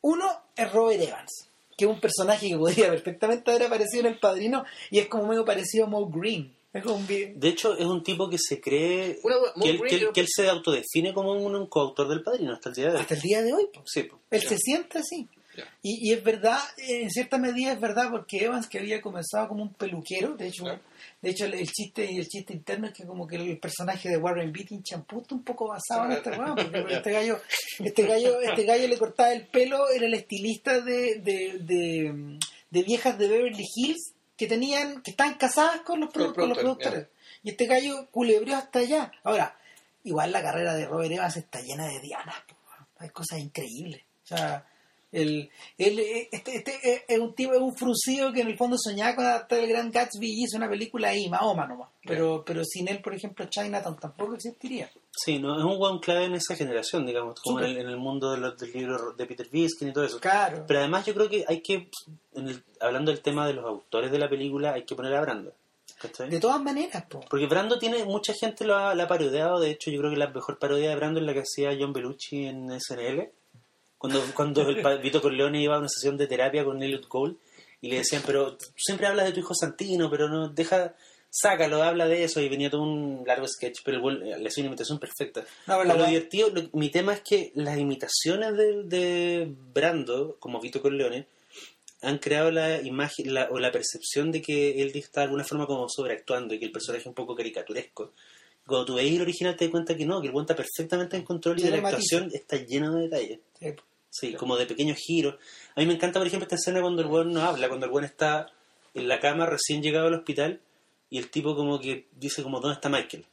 Uno 0.00 0.26
es 0.56 0.72
Robert 0.72 1.00
Evans, 1.02 1.48
que 1.76 1.84
es 1.84 1.90
un 1.90 2.00
personaje 2.00 2.48
que 2.48 2.56
podría 2.56 2.88
perfectamente 2.90 3.50
haber 3.50 3.64
aparecido 3.64 4.00
en 4.06 4.14
El 4.14 4.18
Padrino 4.18 4.64
y 4.90 4.98
es 4.98 5.06
como 5.08 5.26
medio 5.28 5.44
parecido 5.44 5.86
a 5.86 5.88
Moe 5.88 6.06
Green. 6.10 6.54
Es 6.72 6.82
como 6.82 6.96
un 6.96 7.06
De 7.06 7.48
hecho, 7.48 7.74
es 7.76 7.86
un 7.86 8.02
tipo 8.02 8.28
que 8.28 8.36
se 8.38 8.60
cree. 8.60 9.18
Que, 9.22 9.28
él, 9.28 9.34
Moe 9.56 9.62
que, 9.62 9.70
él, 9.70 9.78
Green- 9.98 10.12
que 10.12 10.20
él 10.20 10.26
se 10.28 10.48
autodefine 10.48 11.14
como 11.14 11.32
un, 11.32 11.54
un 11.56 11.66
coautor 11.68 12.06
del 12.08 12.22
padrino 12.22 12.52
hasta 12.52 12.68
el 12.68 12.74
día 12.74 12.86
de 12.88 12.94
hoy. 12.94 13.00
hasta 13.00 13.14
el 13.14 13.20
día 13.20 13.42
de 13.42 13.52
hoy. 13.54 13.66
po. 13.72 13.82
Sí, 13.86 14.02
po. 14.02 14.18
Él 14.30 14.42
se 14.42 14.58
siente 14.58 14.98
así. 14.98 15.26
Y, 15.82 16.08
y 16.08 16.12
es 16.12 16.22
verdad, 16.22 16.58
en 16.78 17.10
cierta 17.10 17.38
medida 17.38 17.72
es 17.72 17.80
verdad, 17.80 18.10
porque 18.10 18.44
Evans, 18.44 18.66
que 18.68 18.78
había 18.78 19.00
comenzado 19.00 19.48
como 19.48 19.62
un 19.62 19.72
peluquero, 19.74 20.36
de 20.36 20.48
hecho, 20.48 20.64
de 21.22 21.30
hecho 21.30 21.44
el, 21.46 21.54
el 21.54 21.70
chiste 21.70 22.04
el 22.10 22.26
chiste 22.28 22.52
interno 22.52 22.86
es 22.88 22.92
que 22.94 23.04
como 23.04 23.26
que 23.26 23.36
el 23.36 23.58
personaje 23.58 24.08
de 24.08 24.16
Warren 24.16 24.52
Beatty 24.52 24.74
en 24.76 24.82
champú 24.82 25.20
está 25.20 25.34
un 25.34 25.42
poco 25.44 25.68
basado 25.68 26.06
en 26.06 26.12
este 26.12 26.30
porque 26.54 26.92
este 26.96 27.12
gallo, 27.12 27.40
este 27.80 28.02
gallo, 28.06 28.40
este 28.40 28.64
gallo 28.64 28.88
le 28.88 28.98
cortaba 28.98 29.32
el 29.32 29.46
pelo, 29.46 29.88
era 29.90 30.06
el 30.06 30.14
estilista 30.14 30.80
de, 30.80 31.16
de, 31.20 31.58
de, 31.60 32.38
de 32.70 32.82
viejas 32.82 33.18
de 33.18 33.28
Beverly 33.28 33.64
Hills 33.74 34.12
que 34.36 34.46
tenían, 34.46 35.00
que 35.02 35.12
estaban 35.12 35.34
casadas 35.34 35.80
con 35.80 36.00
los, 36.00 36.10
produ- 36.10 36.34
con 36.34 36.48
los 36.50 36.58
productores. 36.58 37.06
Y 37.42 37.50
este 37.50 37.66
gallo 37.66 38.08
culebrió 38.10 38.56
hasta 38.56 38.80
allá. 38.80 39.12
Ahora, 39.22 39.56
igual 40.04 40.30
la 40.32 40.42
carrera 40.42 40.74
de 40.74 40.84
Robert 40.86 41.10
Evans 41.12 41.36
está 41.36 41.60
llena 41.62 41.86
de 41.86 42.00
dianas, 42.00 42.34
hay 42.98 43.08
cosas 43.10 43.38
increíbles. 43.38 44.02
O 44.24 44.26
sea, 44.26 44.66
El, 45.22 45.50
este, 45.78 46.56
este 46.56 46.72
eh, 46.82 47.04
es 47.08 47.18
un 47.18 47.34
tipo, 47.34 47.52
es 47.54 47.60
un 47.60 47.74
fruncido 47.76 48.32
que 48.32 48.40
en 48.42 48.48
el 48.48 48.56
fondo 48.56 48.76
soñaba 48.78 49.14
con 49.16 49.24
adaptar 49.26 49.60
el 49.60 49.68
Gran 49.68 49.90
Gatsby 49.90 50.26
y 50.28 50.44
hizo 50.44 50.56
una 50.56 50.68
película 50.68 51.08
ahí, 51.08 51.28
Mahoma 51.28 51.66
nomás. 51.66 51.88
Pero, 52.04 52.44
pero 52.46 52.62
sin 52.64 52.88
él, 52.88 53.00
por 53.00 53.14
ejemplo, 53.14 53.46
Chinatown 53.46 53.96
tampoco 53.98 54.34
existiría. 54.34 54.90
Sí, 55.10 55.38
no, 55.38 55.58
es 55.58 55.64
un 55.64 55.78
buen 55.78 55.98
clave 55.98 56.26
en 56.26 56.34
esa 56.34 56.54
generación, 56.54 57.06
digamos, 57.06 57.40
como 57.40 57.60
en 57.60 57.66
el, 57.66 57.78
en 57.78 57.88
el 57.88 57.96
mundo 57.96 58.30
de 58.32 58.38
los, 58.38 58.56
del 58.58 58.72
libro 58.72 59.12
de 59.12 59.26
Peter 59.26 59.48
Viskin 59.50 59.88
y 59.88 59.92
todo 59.92 60.04
eso. 60.04 60.20
Claro. 60.20 60.64
Pero 60.68 60.80
además 60.80 61.06
yo 61.06 61.14
creo 61.14 61.28
que 61.28 61.44
hay 61.48 61.60
que, 61.62 61.88
en 62.34 62.48
el- 62.48 62.62
hablando 62.80 63.10
del 63.10 63.22
tema 63.22 63.46
de 63.46 63.54
los 63.54 63.64
autores 63.64 64.10
de 64.12 64.18
la 64.18 64.28
película, 64.28 64.74
hay 64.74 64.84
que 64.84 64.94
poner 64.94 65.14
a 65.14 65.20
Brando. 65.22 65.52
¿cachai? 66.00 66.28
De 66.28 66.38
todas 66.40 66.60
maneras, 66.62 67.04
po. 67.08 67.20
Porque 67.30 67.46
Brando 67.46 67.78
tiene, 67.78 68.04
mucha 68.04 68.34
gente 68.34 68.66
lo 68.66 68.76
ha, 68.76 68.94
la 68.94 69.04
ha 69.04 69.08
parodiado, 69.08 69.58
de 69.58 69.70
hecho 69.70 69.90
yo 69.90 69.98
creo 70.00 70.10
que 70.10 70.18
la 70.18 70.28
mejor 70.28 70.58
parodia 70.58 70.90
de 70.90 70.96
Brando 70.96 71.20
es 71.20 71.26
la 71.26 71.32
que 71.32 71.40
hacía 71.40 71.74
John 71.80 71.94
Belushi 71.94 72.44
en 72.46 72.68
SNL, 72.78 73.30
cuando, 73.98 74.22
cuando 74.34 74.68
el 74.68 74.98
Vito 75.00 75.20
Corleone 75.22 75.62
iba 75.62 75.76
a 75.76 75.78
una 75.78 75.88
sesión 75.88 76.16
de 76.16 76.26
terapia 76.26 76.64
con 76.64 76.82
Elliot 76.82 77.08
Cole 77.08 77.34
y 77.80 77.88
le 77.90 77.96
decían, 77.98 78.22
pero 78.26 78.56
tú 78.56 78.66
siempre 78.76 79.06
hablas 79.06 79.26
de 79.26 79.32
tu 79.32 79.40
hijo 79.40 79.54
Santino, 79.54 80.10
pero 80.10 80.28
no, 80.28 80.48
deja, 80.48 80.94
sácalo, 81.30 81.82
habla 81.82 82.06
de 82.06 82.24
eso, 82.24 82.40
y 82.40 82.48
venía 82.48 82.70
todo 82.70 82.82
un 82.82 83.22
largo 83.26 83.46
sketch, 83.46 83.80
pero 83.84 84.00
buen- 84.00 84.20
le 84.20 84.48
hacía 84.48 84.62
una 84.62 84.68
imitación 84.68 84.98
perfecta. 84.98 85.42
No, 85.66 85.76
pero 85.78 85.84
la 85.84 85.94
divertido, 86.08 86.50
lo- 86.50 86.68
mi 86.72 86.88
tema 86.90 87.12
es 87.14 87.20
que 87.20 87.52
las 87.54 87.78
imitaciones 87.78 88.56
de, 88.56 88.82
de 88.84 89.52
Brando, 89.74 90.36
como 90.40 90.60
Vito 90.60 90.80
Corleone, 90.80 91.26
han 92.02 92.18
creado 92.18 92.50
la 92.50 92.80
imagen 92.82 93.32
la- 93.34 93.48
o 93.50 93.58
la 93.58 93.72
percepción 93.72 94.30
de 94.30 94.42
que 94.42 94.82
él 94.82 94.92
está 94.94 95.20
de 95.20 95.24
alguna 95.26 95.44
forma 95.44 95.66
como 95.66 95.88
sobreactuando 95.88 96.54
y 96.54 96.58
que 96.58 96.66
el 96.66 96.72
personaje 96.72 97.00
es 97.00 97.06
un 97.06 97.14
poco 97.14 97.34
caricaturesco. 97.34 98.12
Cuando 98.66 98.84
tú 98.84 98.94
veis 98.94 99.14
el 99.14 99.22
original 99.22 99.56
te 99.56 99.66
das 99.66 99.70
cuenta 99.70 99.96
que 99.96 100.04
no, 100.04 100.20
que 100.20 100.26
el 100.26 100.32
buen 100.32 100.44
está 100.44 100.56
perfectamente 100.56 101.16
en 101.16 101.22
control 101.22 101.58
y 101.58 101.62
Tiene 101.62 101.80
la 101.80 101.88
actuación 101.88 102.30
está 102.32 102.56
llena 102.56 102.90
de 102.90 103.02
detalles. 103.02 103.40
Sí, 104.10 104.34
como 104.34 104.56
de 104.56 104.66
pequeños 104.66 104.98
giros. 104.98 105.36
A 105.74 105.80
mí 105.80 105.86
me 105.86 105.94
encanta, 105.94 106.18
por 106.18 106.26
ejemplo, 106.26 106.44
esta 106.44 106.56
escena 106.56 106.80
cuando 106.80 107.02
el 107.02 107.08
buen 107.08 107.32
no 107.32 107.42
habla, 107.42 107.68
cuando 107.68 107.86
el 107.86 107.92
buen 107.92 108.04
está 108.04 108.50
en 108.94 109.08
la 109.08 109.20
cama 109.20 109.46
recién 109.46 109.82
llegado 109.82 110.06
al 110.06 110.14
hospital 110.14 110.60
y 111.10 111.18
el 111.18 111.30
tipo 111.30 111.54
como 111.54 111.78
que 111.78 112.08
dice 112.12 112.42
como, 112.42 112.60
¿dónde 112.60 112.74
está 112.74 112.88
Michael? 112.88 113.24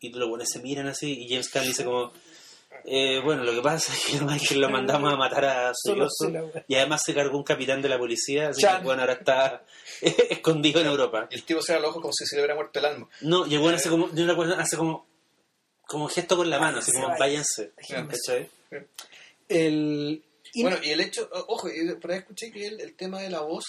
Y 0.00 0.12
los 0.12 0.28
buenos 0.28 0.48
se 0.48 0.60
miran 0.60 0.86
así 0.86 1.12
y 1.22 1.28
James 1.28 1.48
Caan 1.48 1.66
dice 1.66 1.84
como, 1.84 2.12
eh, 2.84 3.20
bueno, 3.24 3.44
lo 3.44 3.52
que 3.52 3.60
pasa 3.62 3.92
es 3.92 4.04
que 4.06 4.20
Michael 4.24 4.60
lo 4.60 4.70
mandamos 4.70 5.12
a 5.12 5.16
matar 5.16 5.44
a 5.44 5.72
Sollozo 5.74 6.30
y 6.66 6.74
además 6.74 7.02
se 7.04 7.14
cargó 7.14 7.36
un 7.38 7.44
capitán 7.44 7.80
de 7.82 7.88
la 7.88 7.98
policía, 7.98 8.48
así 8.48 8.62
Chan. 8.62 8.78
que 8.80 8.84
bueno, 8.84 9.02
ahora 9.02 9.14
está 9.14 9.64
escondido 10.00 10.80
en 10.80 10.86
Europa. 10.86 11.26
Y 11.30 11.34
el 11.36 11.44
tipo 11.44 11.60
cierra 11.62 11.80
los 11.80 11.90
ojos 11.90 12.02
como 12.02 12.12
si 12.12 12.26
se 12.26 12.36
le 12.36 12.42
hubiera 12.42 12.54
muerto 12.54 12.78
el 12.78 12.84
alma. 12.84 13.08
No, 13.22 13.46
y 13.46 13.54
el 13.54 13.60
bueno 13.60 13.76
hace 13.76 13.88
como, 13.90 14.10
yo 14.14 14.30
acuerdo, 14.32 14.54
hace 14.58 14.76
como, 14.76 15.06
como 15.86 16.08
gesto 16.08 16.36
con 16.36 16.48
la 16.50 16.58
mano, 16.58 16.78
así 16.78 16.92
como, 16.92 17.08
váyanse. 17.18 17.72
El, 19.48 20.22
y 20.52 20.62
Bueno, 20.62 20.78
y 20.82 20.90
el 20.90 21.00
hecho, 21.00 21.28
ojo, 21.48 21.68
y 21.70 21.94
por 21.96 22.12
ahí 22.12 22.18
escuché 22.18 22.50
que 22.50 22.66
él- 22.66 22.80
el 22.80 22.94
tema 22.94 23.20
de 23.20 23.30
la 23.30 23.40
voz 23.40 23.64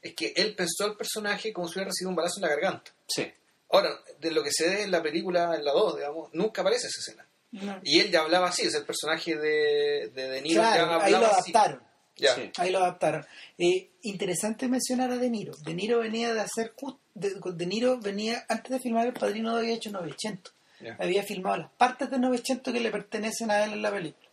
es 0.00 0.14
que 0.14 0.32
él 0.36 0.54
pensó 0.54 0.84
al 0.84 0.96
personaje 0.96 1.52
como 1.52 1.68
si 1.68 1.74
hubiera 1.74 1.88
recibido 1.90 2.10
un 2.10 2.16
balazo 2.16 2.36
en 2.38 2.42
la 2.42 2.48
garganta. 2.48 2.92
Sí. 3.08 3.30
Ahora, 3.70 3.90
de 4.18 4.30
lo 4.30 4.42
que 4.42 4.50
se 4.50 4.66
ve 4.68 4.82
en 4.84 4.90
la 4.90 5.02
película, 5.02 5.54
en 5.54 5.64
la 5.64 5.72
2, 5.72 5.96
digamos, 5.96 6.30
nunca 6.32 6.62
aparece 6.62 6.86
esa 6.86 7.00
escena. 7.00 7.27
No. 7.52 7.80
Y 7.82 8.00
él 8.00 8.10
ya 8.10 8.20
hablaba 8.20 8.48
así, 8.48 8.62
es 8.62 8.74
el 8.74 8.84
personaje 8.84 9.36
de, 9.36 10.10
de 10.14 10.28
De 10.28 10.42
Niro 10.42 10.60
Claro, 10.62 11.00
ahí 11.00 11.12
lo 11.12 11.18
adaptaron. 11.18 11.82
Ya. 12.16 12.34
Sí. 12.34 12.50
Ahí 12.56 12.70
lo 12.70 12.78
adaptaron. 12.78 13.24
Eh, 13.58 13.90
interesante 14.02 14.66
mencionar 14.68 15.10
a 15.12 15.16
De 15.18 15.30
Niro. 15.30 15.54
De 15.64 15.72
Niro 15.74 16.00
venía 16.00 16.34
de 16.34 16.40
hacer. 16.40 16.74
De, 17.14 17.34
de 17.54 17.66
Niro 17.66 17.98
venía, 18.00 18.44
antes 18.48 18.70
de 18.72 18.80
filmar 18.80 19.06
El 19.06 19.12
Padrino, 19.12 19.56
había 19.56 19.74
hecho 19.74 19.90
900. 19.90 20.52
Ya. 20.80 20.96
Había 21.00 21.22
filmado 21.22 21.56
las 21.58 21.70
partes 21.72 22.10
de 22.10 22.18
900 22.18 22.72
que 22.74 22.80
le 22.80 22.90
pertenecen 22.90 23.50
a 23.50 23.64
él 23.64 23.72
en 23.74 23.82
la 23.82 23.90
película. 23.92 24.28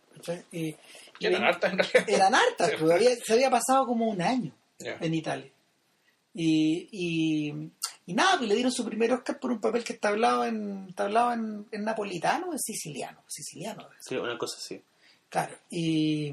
eran 1.20 1.44
hartas 1.44 1.72
en 1.72 1.78
realidad. 1.78 2.04
eran 2.08 2.34
hartas, 2.34 2.70
Sí. 2.70 2.76
pues, 2.80 2.92
había- 2.92 3.16
se 3.24 3.32
había 3.32 3.50
pasado 3.50 3.86
como 3.86 4.06
un 4.08 4.20
año 4.22 4.52
Ya. 4.78 4.96
en 5.00 5.14
Italia. 5.14 5.50
Y, 6.34 6.88
y, 6.92 7.70
y 8.06 8.14
nada, 8.14 8.36
pues 8.38 8.48
le 8.48 8.54
dieron 8.54 8.72
su 8.72 8.84
primer 8.84 9.12
Oscar 9.12 9.38
por 9.40 9.50
un 9.52 9.60
papel 9.60 9.82
que 9.84 9.92
está 9.94 10.08
hablado 10.08 10.44
en, 10.44 10.86
está 10.88 11.04
hablado 11.04 11.32
en, 11.32 11.66
en 11.72 11.84
napolitano 11.84 12.48
o 12.48 12.52
en 12.52 12.58
siciliano. 12.58 13.20
Siciliano, 13.26 13.88
Sí, 14.00 14.14
una 14.16 14.38
cosa 14.38 14.56
así. 14.58 14.80
Claro, 15.28 15.56
y, 15.70 16.32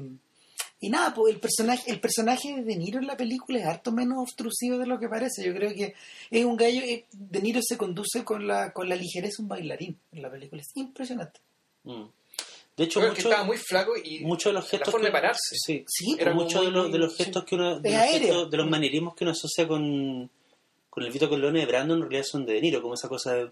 y 0.80 0.88
nada, 0.88 1.12
pues 1.12 1.34
el 1.34 1.40
personaje, 1.40 1.90
el 1.90 1.98
personaje 2.00 2.54
de 2.54 2.62
De 2.62 2.76
Niro 2.76 3.00
en 3.00 3.06
la 3.08 3.16
película 3.16 3.58
es 3.58 3.66
harto 3.66 3.90
menos 3.90 4.18
obstrusivo 4.18 4.78
de 4.78 4.86
lo 4.86 4.98
que 5.00 5.08
parece. 5.08 5.44
Yo 5.44 5.52
creo 5.52 5.74
que 5.74 5.94
es 6.30 6.44
un 6.44 6.56
gallo, 6.56 6.80
eh, 6.82 7.06
De 7.12 7.40
Niro 7.42 7.60
se 7.62 7.76
conduce 7.76 8.22
con 8.24 8.46
la, 8.46 8.72
con 8.72 8.88
la 8.88 8.94
ligereza 8.94 9.38
de 9.38 9.42
un 9.42 9.48
bailarín 9.48 9.98
en 10.12 10.22
la 10.22 10.30
película. 10.30 10.62
Es 10.62 10.68
impresionante. 10.76 11.40
Mm. 11.82 12.04
De 12.76 12.84
hecho, 12.84 12.98
Creo 13.00 13.12
que 13.12 13.18
mucho, 13.18 13.28
estaba 13.28 13.44
muy 13.46 13.56
flaco 13.56 13.92
y 13.96 14.20
muchos 14.24 14.50
de 14.50 14.54
los 14.54 14.64
la 14.64 14.70
gestos 14.70 14.90
forma 14.90 15.04
que- 15.06 15.08
de 15.08 15.12
pararse. 15.12 15.56
sí, 15.64 15.84
Sí, 15.86 16.16
Era 16.18 16.34
muchos 16.34 16.64
de 16.64 16.70
los, 16.72 16.90
de 16.90 16.98
los 16.98 17.16
sí. 17.16 17.22
gestos 17.24 17.44
que 17.44 17.54
uno 17.56 17.78
de 17.80 17.88
Es 17.88 17.94
los, 17.94 18.02
aéreo. 18.02 18.28
gestos- 18.34 18.50
de 18.50 18.56
los 18.56 18.70
manierismos 18.70 19.14
que 19.14 19.24
uno 19.24 19.30
asocia 19.32 19.68
con, 19.68 20.30
con 20.94 21.02
el 21.02 21.10
Vito 21.10 21.28
Corleone 21.28 21.58
de 21.60 21.66
Brandon 21.66 21.96
en 21.98 22.02
realidad 22.04 22.24
son 22.30 22.46
de 22.46 22.52
De 22.54 22.60
Niro 22.60 22.80
como 22.80 22.94
esa 22.94 23.08
cosa 23.08 23.34
de 23.34 23.50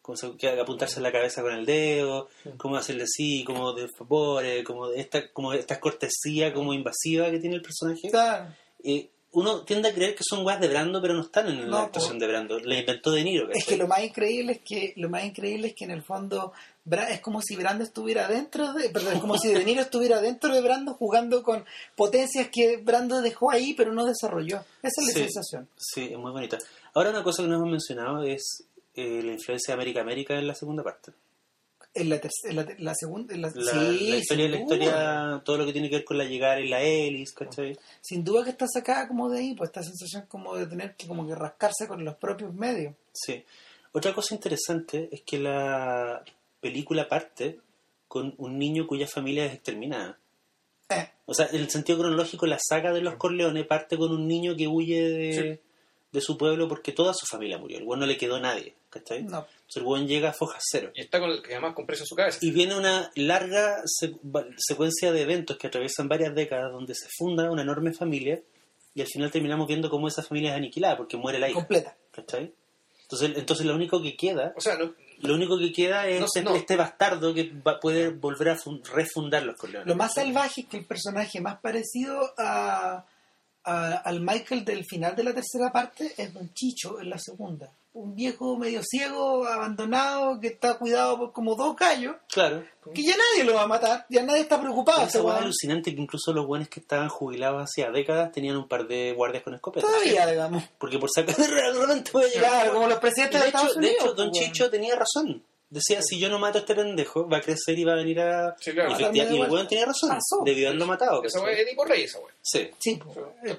como 0.00 0.14
esa- 0.14 0.36
que 0.38 0.48
apuntarse 0.48 0.96
en 0.98 1.02
la 1.02 1.12
cabeza 1.12 1.42
con 1.42 1.52
el 1.52 1.66
dedo 1.66 2.28
como 2.56 2.76
hacerle 2.76 3.02
así 3.04 3.44
como 3.44 3.72
de 3.74 3.88
favores 3.88 4.64
como 4.64 4.88
de 4.88 5.00
esta 5.00 5.30
como 5.32 5.52
de 5.52 5.58
esta 5.58 5.78
cortesía 5.80 6.52
como 6.54 6.72
invasiva 6.72 7.30
que 7.30 7.38
tiene 7.38 7.56
el 7.56 7.62
personaje. 7.62 8.08
Claro. 8.10 8.46
Eh, 8.82 9.10
uno 9.32 9.62
tiende 9.62 9.88
a 9.88 9.94
creer 9.94 10.14
que 10.14 10.22
son 10.22 10.42
guas 10.44 10.60
de 10.60 10.68
Brando 10.68 11.02
pero 11.02 11.14
no 11.14 11.22
están 11.22 11.48
en 11.48 11.64
No, 11.68 11.78
la 11.78 11.82
actuación 11.84 12.18
de 12.18 12.26
Brando. 12.28 12.58
La 12.60 12.78
inventó 12.78 13.10
De 13.12 13.24
Niro 13.24 13.50
Es 13.50 13.64
que 13.66 13.76
lo 13.76 13.88
más 13.88 14.02
increíble 14.04 14.52
es 14.52 14.60
que 14.60 14.92
lo 14.96 15.08
más 15.08 15.24
increíble 15.24 15.68
es 15.68 15.74
que 15.74 15.84
en 15.84 15.90
el 15.90 16.02
fondo 16.02 16.52
Bra- 16.86 17.08
es 17.10 17.20
como 17.20 17.40
si 17.40 17.56
Brando 17.56 17.82
estuviera 17.82 18.28
dentro 18.28 18.72
de, 18.74 18.90
perdón, 18.90 19.14
es 19.14 19.20
como 19.20 19.38
si 19.38 19.52
De 19.52 19.64
Niro 19.64 19.80
estuviera 19.80 20.20
dentro 20.20 20.54
de 20.54 20.60
Brando 20.60 20.94
jugando 20.94 21.42
con 21.42 21.64
potencias 21.96 22.48
que 22.52 22.76
Brando 22.76 23.22
dejó 23.22 23.50
ahí 23.50 23.72
pero 23.74 23.92
no 23.92 24.04
desarrolló. 24.04 24.58
Esa 24.82 25.00
es 25.00 25.06
la 25.06 25.12
Sí. 25.14 25.18
sensación. 25.20 25.68
Sí, 25.76 26.08
es 26.12 26.18
muy 26.18 26.30
bonita. 26.32 26.58
Ahora 26.94 27.10
una 27.10 27.22
cosa 27.22 27.42
que 27.42 27.48
no 27.48 27.56
hemos 27.56 27.70
mencionado 27.70 28.22
es 28.22 28.64
eh, 28.94 29.22
la 29.24 29.32
influencia 29.32 29.72
de 29.74 29.80
América 29.80 30.00
América 30.02 30.34
en 30.38 30.46
la 30.46 30.54
segunda 30.54 30.82
parte. 30.82 31.12
En 31.94 32.08
la, 32.08 32.16
en 32.16 32.56
la, 32.56 32.66
la 32.78 32.94
segunda, 32.94 33.32
en 33.34 33.40
la, 33.42 33.52
La, 33.54 33.70
sí, 33.72 34.10
la 34.10 34.16
historia, 34.16 34.48
la 34.48 34.58
historia, 34.58 35.42
todo 35.44 35.58
lo 35.58 35.64
que 35.66 35.72
tiene 35.72 35.88
que 35.88 35.96
ver 35.96 36.04
con 36.04 36.18
la 36.18 36.24
llegada 36.24 36.58
en 36.58 36.68
la 36.68 36.82
hélice, 36.82 37.32
¿cachai? 37.34 37.78
sin 38.00 38.24
duda 38.24 38.42
que 38.42 38.50
está 38.50 38.66
sacada 38.66 39.06
como 39.06 39.30
de 39.30 39.38
ahí, 39.38 39.54
pues 39.54 39.68
esta 39.68 39.84
sensación 39.84 40.26
como 40.26 40.56
de 40.56 40.66
tener 40.66 40.96
que 40.96 41.06
como 41.06 41.24
que 41.26 41.36
rascarse 41.36 41.86
con 41.86 42.04
los 42.04 42.16
propios 42.16 42.52
medios. 42.52 42.94
Sí. 43.12 43.44
Otra 43.92 44.12
cosa 44.12 44.34
interesante 44.34 45.08
es 45.12 45.22
que 45.22 45.38
la 45.38 46.24
película 46.64 47.08
parte 47.08 47.60
con 48.08 48.34
un 48.38 48.58
niño 48.58 48.86
cuya 48.86 49.06
familia 49.06 49.44
es 49.44 49.52
exterminada. 49.52 50.18
Eh, 50.88 51.08
O 51.26 51.34
sea, 51.34 51.46
en 51.52 51.56
el 51.60 51.68
sentido 51.70 51.98
cronológico, 51.98 52.46
la 52.46 52.58
saga 52.58 52.92
de 52.92 53.02
los 53.02 53.16
Corleones 53.16 53.66
parte 53.66 53.96
con 53.98 54.10
un 54.12 54.26
niño 54.26 54.56
que 54.56 54.66
huye 54.66 55.02
de, 55.02 55.60
de 56.12 56.20
su 56.20 56.36
pueblo 56.38 56.66
porque 56.68 56.92
toda 56.92 57.12
su 57.12 57.26
familia 57.26 57.58
murió. 57.58 57.78
El 57.78 57.84
buen 57.84 58.00
no 58.00 58.06
le 58.06 58.16
quedó 58.16 58.38
nadie, 58.40 58.74
¿cachai? 58.88 59.22
no. 59.24 59.38
Entonces 59.46 59.76
el 59.76 59.82
buen 59.82 60.06
llega 60.08 60.30
a 60.30 60.32
foja 60.32 60.58
cero. 60.60 60.90
Y 60.94 61.00
está 61.02 61.20
con 61.20 61.30
el, 61.30 61.42
además 61.44 61.74
con 61.74 61.86
preso 61.86 62.04
en 62.04 62.06
su 62.06 62.14
cabeza. 62.14 62.38
Y 62.40 62.50
viene 62.50 62.76
una 62.76 63.10
larga 63.16 63.82
secuencia 64.56 65.12
de 65.12 65.22
eventos 65.22 65.56
que 65.58 65.66
atraviesan 65.66 66.08
varias 66.08 66.34
décadas 66.34 66.72
donde 66.72 66.94
se 66.94 67.08
funda 67.18 67.50
una 67.50 67.62
enorme 67.62 67.92
familia 67.92 68.40
y 68.94 69.00
al 69.00 69.08
final 69.08 69.30
terminamos 69.30 69.66
viendo 69.66 69.90
cómo 69.90 70.06
esa 70.08 70.22
familia 70.22 70.50
es 70.52 70.56
aniquilada 70.56 70.96
porque 70.96 71.16
muere 71.16 71.38
la 71.38 71.48
hija. 71.48 71.58
completa. 71.58 71.96
¿Cachai? 72.12 72.52
Entonces, 73.04 73.32
entonces 73.36 73.66
lo 73.66 73.74
único 73.74 74.02
que 74.02 74.16
queda, 74.16 74.52
O 74.56 74.60
sea, 74.60 74.76
no, 74.76 74.92
lo 75.20 75.34
único 75.34 75.58
que 75.58 75.72
queda 75.72 76.06
es 76.08 76.18
No, 76.20 76.26
este, 76.26 76.42
no. 76.42 76.56
este 76.56 76.76
bastardo 76.76 77.32
que 77.34 77.52
va, 77.66 77.78
puede 77.78 78.08
volver 78.10 78.48
a 78.50 78.56
fun- 78.56 78.82
refundar 78.94 79.42
los 79.44 79.56
Corleones. 79.56 79.86
Lo 79.86 79.94
más 79.94 80.14
salvaje 80.14 80.62
es 80.62 80.66
que 80.68 80.78
el 80.78 80.86
personaje 80.86 81.40
más 81.40 81.60
parecido 81.60 82.32
a, 82.38 83.04
a- 83.64 83.96
al 83.96 84.20
Michael 84.20 84.64
del 84.64 84.84
final 84.84 85.14
de 85.16 85.24
la 85.24 85.34
tercera 85.34 85.72
parte 85.72 86.12
es 86.16 86.32
Don 86.32 86.52
Chicho 86.54 87.00
en 87.00 87.10
la 87.10 87.18
segunda. 87.18 87.70
Un 87.94 88.16
viejo 88.16 88.56
medio 88.56 88.80
ciego, 88.82 89.46
abandonado, 89.46 90.40
que 90.40 90.48
está 90.48 90.74
cuidado 90.78 91.16
por 91.16 91.32
como 91.32 91.54
dos 91.54 91.76
gallos, 91.76 92.16
Claro. 92.28 92.64
que 92.92 93.04
ya 93.04 93.14
nadie 93.16 93.44
lo 93.44 93.54
va 93.54 93.62
a 93.62 93.66
matar, 93.68 94.04
ya 94.08 94.24
nadie 94.24 94.40
está 94.40 94.60
preocupado. 94.60 95.02
Esa 95.06 95.22
weón. 95.22 95.44
alucinante 95.44 95.94
que 95.94 96.00
incluso 96.00 96.32
los 96.32 96.44
buenos 96.44 96.68
que 96.68 96.80
estaban 96.80 97.08
jubilados 97.08 97.62
hacía 97.62 97.92
décadas 97.92 98.32
tenían 98.32 98.56
un 98.56 98.66
par 98.66 98.88
de 98.88 99.12
guardias 99.12 99.44
con 99.44 99.54
escopetas. 99.54 99.88
Todavía, 99.88 100.26
digamos. 100.26 100.64
Porque 100.76 100.98
por 100.98 101.08
sacar 101.08 101.36
realmente 101.48 102.10
puede 102.10 102.30
llegar. 102.30 102.50
Claro, 102.50 102.72
como 102.74 102.88
los 102.88 102.98
presidentes 102.98 103.40
de, 103.40 103.44
de, 103.44 103.48
hecho, 103.50 103.58
Estados 103.58 103.74
de 103.74 103.78
Unidos. 103.78 104.04
hecho, 104.04 104.14
Don 104.14 104.30
pues. 104.30 104.42
Chicho 104.44 104.70
tenía 104.70 104.96
razón. 104.96 105.42
Decía, 105.70 106.00
si 106.02 106.20
yo 106.20 106.28
no 106.28 106.38
mato 106.38 106.58
a 106.58 106.60
este 106.60 106.74
pendejo, 106.74 107.28
va 107.28 107.38
a 107.38 107.40
crecer 107.40 107.78
y 107.78 107.84
va 107.84 107.94
a 107.94 107.96
venir 107.96 108.20
a... 108.20 108.54
Sí, 108.60 108.72
claro. 108.72 108.94
Y, 109.12 109.18
el 109.18 109.50
weón 109.50 109.66
tenía 109.66 109.86
razón. 109.86 110.10
Pasó. 110.10 110.44
Debió 110.44 110.68
haberlo 110.68 110.86
matado. 110.86 111.24
esa 111.24 111.40
weá 111.40 111.52
es 111.52 111.66
Edipo 111.66 111.84
Rey, 111.84 112.04
esa 112.04 112.18
weá. 112.20 112.32
Sí. 112.40 112.70
Sí, 112.78 113.00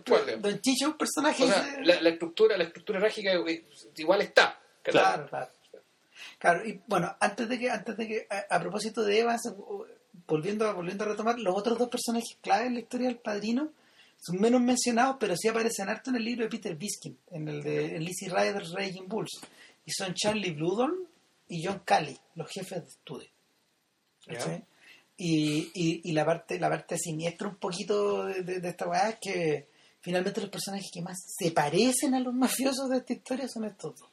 pues, 0.06 0.42
Don 0.42 0.62
Chicho 0.62 0.86
es 0.86 0.92
un 0.92 0.98
personaje. 0.98 1.44
O 1.44 1.48
sea, 1.48 1.78
la, 1.84 2.02
la 2.02 2.10
estructura, 2.10 2.58
la 2.58 2.64
estructura 2.66 3.00
trágica 3.00 3.32
igual 3.98 4.22
está. 4.22 4.60
Claro, 4.82 5.28
claro. 5.28 5.52
Claro, 6.38 6.68
y 6.68 6.80
bueno, 6.88 7.16
antes 7.20 7.50
de 7.50 7.60
que, 7.60 7.70
antes 7.70 7.98
de 7.98 8.08
que, 8.08 8.28
a, 8.30 8.56
a 8.56 8.60
propósito 8.60 9.04
de 9.04 9.20
Evans, 9.20 9.42
uh, 9.48 9.86
volviendo 10.28 10.68
a, 10.68 10.74
volviendo 10.74 11.04
a 11.04 11.08
retomar, 11.08 11.40
los 11.40 11.58
otros 11.58 11.78
dos 11.78 11.90
personajes 11.90 12.38
clave 12.42 12.68
en 12.68 12.76
la 12.76 12.80
historia 12.82 13.08
del 13.08 13.18
padrino 13.18 13.72
son 14.18 14.40
menos 14.40 14.62
mencionados, 14.62 15.18
pero 15.20 15.36
sí 15.36 15.48
aparecen 15.48 15.90
harto 15.90 16.10
en 16.10 16.18
el 16.18 16.26
libro 16.26 16.44
de 16.46 16.50
Peter 16.50 16.76
Biskin, 16.76 17.18
en 17.32 17.48
el 17.48 17.62
de 17.62 18.00
Lizzie 18.00 18.30
Riders 18.30 18.72
Raging 18.72 19.08
Bulls. 19.08 19.40
Y 19.86 19.92
son 19.92 20.14
Charlie 20.14 20.52
Bludon 20.52 21.08
y 21.48 21.64
John 21.66 21.82
Calley, 21.86 22.18
los 22.36 22.50
jefes 22.50 22.82
de 22.84 22.90
estudio. 22.90 23.30
Y, 25.18 25.72
y, 25.74 26.02
y 26.04 26.12
la 26.14 26.26
parte 26.26 26.60
la 26.60 26.70
parte 26.70 26.98
siniestra 26.98 27.48
un 27.48 27.56
poquito 27.56 28.26
de, 28.26 28.42
de- 28.44 28.60
de 28.60 28.70
esta 28.70 28.88
weá 28.88 29.10
es 29.12 29.18
que 29.22 29.68
finalmente 30.02 30.42
los 30.42 30.50
personajes 30.50 30.90
que 30.94 31.02
más 31.02 31.18
se 31.26 31.52
parecen 31.52 32.14
a 32.16 32.20
los 32.20 32.34
mafiosos 32.34 32.90
de 32.90 32.98
esta 32.98 33.14
historia 33.14 33.48
son 33.48 33.64
estos 33.66 33.98
dos. 34.00 34.10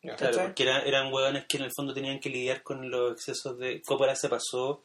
Claro, 0.00 0.38
porque 0.44 0.62
era- 0.62 0.82
eran 0.82 1.12
hueones 1.12 1.44
que 1.46 1.56
en 1.58 1.64
el 1.64 1.72
fondo 1.76 1.92
tenían 1.92 2.18
que 2.20 2.30
lidiar 2.30 2.62
con 2.62 2.88
los 2.90 3.12
excesos 3.12 3.58
de... 3.58 3.82
Coppola 3.82 4.14
se 4.16 4.28
pasó 4.28 4.84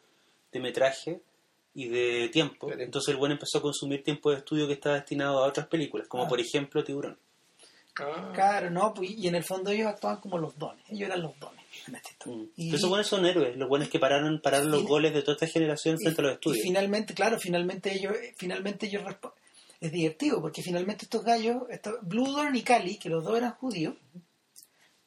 de 0.52 0.60
metraje 0.60 1.22
y 1.76 1.88
de 1.88 2.28
tiempo. 2.30 2.66
De 2.68 2.74
tiempo. 2.74 2.84
Entonces 2.84 3.10
el 3.14 3.18
buen 3.18 3.32
empezó 3.32 3.60
a 3.60 3.62
consumir 3.62 4.04
tiempo 4.04 4.32
de 4.32 4.38
estudio 4.38 4.68
que 4.68 4.74
estaba 4.74 4.96
destinado 4.96 5.44
a 5.44 5.48
otras 5.48 5.68
películas, 5.68 6.08
como 6.08 6.24
Ah. 6.24 6.28
por 6.28 6.42
ejemplo 6.42 6.84
Tiburón. 6.84 7.18
Claro, 8.34 8.70
no, 8.70 8.94
pues, 8.94 9.12
y 9.12 9.28
en 9.28 9.36
el 9.36 9.44
fondo 9.44 9.72
ellos 9.72 9.88
actuaban 9.88 10.20
como 10.20 10.38
los 10.38 10.58
dones, 10.58 10.84
ellos 10.90 11.08
eran 11.08 11.22
los 11.22 11.38
dones 11.40 11.62
historia. 12.10 12.44
Mm. 12.44 12.50
Y- 12.58 12.76
esos 12.76 12.90
buenos 12.90 13.08
son 13.08 13.26
héroes, 13.26 13.56
los 13.58 13.68
buenos 13.68 13.90
que 13.90 13.98
pararon, 14.00 14.40
pararon 14.42 14.70
los 14.72 14.82
Y- 14.84 14.86
goles 14.86 15.14
de 15.14 15.22
toda 15.22 15.34
esta 15.34 15.48
generación 15.48 15.96
y, 16.00 16.04
frente 16.04 16.22
a 16.22 16.24
los 16.24 16.32
y 16.32 16.36
estudios. 16.36 16.64
finalmente, 16.64 17.14
claro, 17.14 17.40
finalmente 17.40 17.94
ellos, 17.94 18.14
finalmente 18.38 18.86
ellos 18.88 19.04
es 19.80 19.92
divertido 19.92 20.42
porque 20.42 20.62
finalmente 20.62 21.06
estos 21.06 21.24
gallos, 21.24 21.64
estos, 21.70 21.96
Blue 22.04 22.28
Dorn 22.32 22.56
y 22.56 22.62
Cali, 22.62 22.98
que 22.98 23.10
los 23.10 23.24
dos 23.24 23.36
eran 23.38 23.54
judíos, 23.54 23.96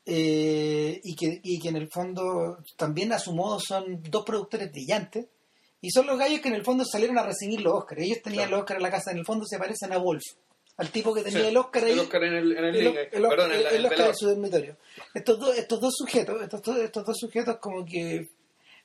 eh, 0.07 1.01
y, 1.03 1.15
que, 1.17 1.41
y 1.43 1.59
que 1.61 1.69
en 1.69 1.77
el 1.77 1.89
fondo 1.89 2.59
también 2.77 3.13
a 3.13 3.19
su 3.19 3.35
modo 3.35 3.59
son 3.61 4.03
dos 4.11 4.25
productores 4.25 4.71
brillantes, 4.71 5.27
y 5.81 5.91
son 5.91 6.07
los 6.07 6.19
gallos 6.19 6.41
que 6.41 6.49
en 6.49 6.55
el 6.55 6.65
fondo 6.65 6.85
salieron 6.85 7.19
a 7.19 7.23
recibir 7.25 7.61
los 7.61 7.75
Oscars. 7.75 8.01
Ellos 8.03 8.19
tenían 8.23 8.45
Claro. 8.49 8.51
los 8.57 8.61
Oscars 8.63 8.79
en 8.79 8.83
la 8.83 8.91
casa, 8.91 9.11
en 9.13 9.19
el 9.19 9.25
fondo 9.27 9.45
se 9.47 9.59
parecen 9.59 9.93
a 9.93 9.99
Wolf, 9.99 10.23
al 10.77 10.91
tipo 10.91 11.15
que 11.15 11.23
tenía 11.23 11.41
Sí, 11.41 11.47
el 11.47 11.57
Oscar 11.57 11.85
ahí. 11.85 11.93
El 11.93 12.01
Oscar 12.01 12.25
en 12.25 12.35
el, 12.35 12.57
en 12.57 12.65
el, 12.65 12.75
perdón, 13.31 13.51
Oscar 13.87 14.09
en 14.09 14.17
su 14.17 14.29
dormitorio. 14.29 14.77
Estos 15.15 15.39
dos, 15.39 15.57
estos 15.57 15.81
dos 15.81 15.95
sujetos, 15.97 16.43
estos 16.43 16.63
dos, 16.63 16.77
estos 16.79 17.05
dos 17.07 17.17
sujetos 17.19 17.57
como 17.59 17.85
que 17.85 18.29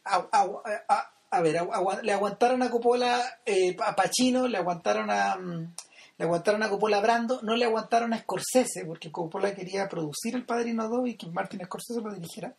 a, 0.06 0.28
a- 0.32 0.84
a- 0.88 1.14
a 1.32 1.42
ver, 1.42 1.58
agu- 1.58 2.02
le 2.02 2.12
aguantaron 2.12 2.62
a 2.64 2.70
Coppola 2.72 3.40
eh, 3.46 3.76
a 3.86 3.96
Pacino, 3.96 4.48
le 4.48 4.58
aguantaron 4.58 5.10
a 5.12 5.36
mm, 5.36 5.76
le 6.18 6.26
aguantaron 6.26 6.62
a 6.64 6.70
Coppola 6.70 6.98
a 6.98 7.02
Brando, 7.02 7.40
no 7.44 7.56
le 7.56 7.66
aguantaron 7.66 8.14
a 8.14 8.20
Scorsese, 8.20 8.84
porque 8.86 9.12
Coppola 9.12 9.54
quería 9.56 9.88
producir 9.88 10.36
El 10.36 10.46
Padrino 10.46 10.90
2 10.90 11.08
y 11.08 11.16
que 11.16 11.28
Martin 11.28 11.64
Scorsese 11.66 12.02
lo 12.02 12.14
dirigiera. 12.14 12.56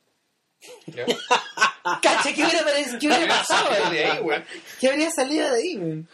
¿Qué 0.86 2.42
hubiera, 2.44 2.60
parec- 2.60 2.98
qué 3.00 3.06
hubiera 3.06 3.26
pasado? 3.28 3.68
Salió 3.68 3.90
de 3.90 4.04
ahí, 4.04 4.18
güey. 4.22 4.42
¿Qué 4.80 4.88
habría 4.88 5.10
salido 5.10 5.50
de 5.50 5.56
ahí? 5.56 6.06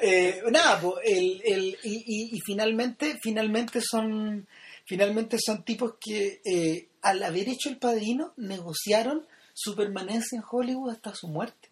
Eh, 0.00 0.42
nada, 0.50 0.80
po, 0.80 0.98
el, 1.02 1.40
el, 1.44 1.78
y, 1.82 2.04
y- 2.06 2.36
y 2.36 2.40
finalmente, 2.44 3.18
finalmente 3.22 3.80
son 3.80 4.46
finalmente 4.86 5.36
son 5.38 5.62
tipos 5.62 5.94
que 6.00 6.40
eh, 6.44 6.88
al 7.02 7.22
haber 7.22 7.48
hecho 7.48 7.68
el 7.68 7.78
padrino 7.78 8.32
negociaron 8.36 9.24
su 9.54 9.74
permanencia 9.76 10.36
en 10.36 10.44
Hollywood 10.50 10.90
hasta 10.90 11.14
su 11.14 11.28
muerte. 11.28 11.68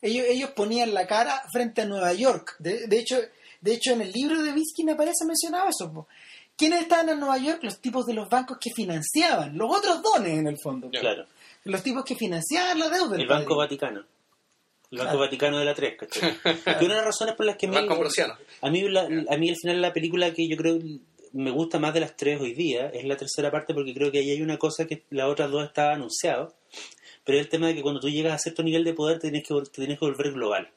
Ellos, 0.00 0.26
ellos 0.28 0.50
ponían 0.52 0.94
la 0.94 1.08
cara 1.08 1.42
frente 1.52 1.82
a 1.82 1.84
Nueva 1.84 2.12
York. 2.12 2.54
De, 2.60 2.86
de 2.86 2.98
hecho, 3.00 3.16
de 3.60 3.72
hecho, 3.74 3.92
en 3.94 4.02
el 4.02 4.12
libro 4.12 4.40
de 4.44 4.52
Biskin 4.52 4.90
aparece 4.90 5.24
mencionado 5.26 5.68
eso. 5.70 5.92
po. 5.92 6.06
¿Quiénes 6.56 6.82
estaban 6.82 7.08
en 7.08 7.18
Nueva 7.18 7.36
York? 7.38 7.58
Los 7.64 7.80
tipos 7.80 8.06
de 8.06 8.14
los 8.14 8.28
bancos 8.28 8.58
que 8.60 8.70
financiaban, 8.72 9.58
los 9.58 9.68
otros 9.76 10.00
dones 10.00 10.38
en 10.38 10.46
el 10.46 10.56
fondo. 10.62 10.88
Claro, 10.90 11.26
Los 11.64 11.82
tipos 11.82 12.04
que 12.04 12.14
financiaban 12.14 12.78
la 12.78 12.88
deuda. 12.90 13.10
del 13.10 13.22
el 13.22 13.26
Banco 13.26 13.56
padrino. 13.56 13.56
Vaticano. 13.56 14.04
El 14.90 14.98
Banco 14.98 15.10
Claro. 15.10 15.18
Vaticano 15.20 15.58
de 15.58 15.64
la 15.64 15.74
3, 15.74 15.96
¿cachai? 15.98 16.32
Que 16.78 16.84
una 16.84 16.94
de 16.94 17.00
las 17.00 17.04
razones 17.04 17.34
por 17.34 17.44
las 17.46 17.56
que 17.56 17.66
a 17.66 17.68
mí, 17.70 17.74
Banco 17.76 17.94
Ambrosiano. 17.94 18.34
a 18.62 18.70
mí, 18.70 18.88
la- 18.88 19.02
a 19.28 19.36
mí 19.36 19.50
al 19.50 19.56
final 19.56 19.82
la 19.82 19.92
película 19.92 20.32
que 20.32 20.48
yo 20.48 20.56
creo 20.56 20.78
me 21.32 21.50
gusta 21.50 21.78
más 21.78 21.92
de 21.92 22.00
las 22.00 22.16
tres 22.16 22.40
hoy 22.40 22.54
día 22.54 22.88
es 22.88 23.04
la 23.04 23.16
tercera 23.16 23.50
parte 23.50 23.74
porque 23.74 23.92
creo 23.92 24.10
que 24.10 24.18
ahí 24.18 24.30
hay 24.30 24.40
una 24.40 24.56
cosa 24.56 24.86
que 24.86 25.02
las 25.10 25.28
otras 25.28 25.50
dos 25.50 25.62
estaba 25.66 25.92
anunciado, 25.92 26.54
pero 27.22 27.36
es 27.38 27.44
el 27.44 27.50
tema 27.50 27.66
de 27.68 27.74
que 27.74 27.82
cuando 27.82 28.00
tú 28.00 28.08
llegas 28.08 28.32
a 28.32 28.38
cierto 28.38 28.62
nivel 28.62 28.82
de 28.84 28.94
poder 28.94 29.18
te 29.18 29.30
tienes 29.30 29.46
que, 29.46 29.54
te 29.54 29.70
tienes 29.82 29.98
que 29.98 30.06
volver 30.06 30.32
global 30.32 30.70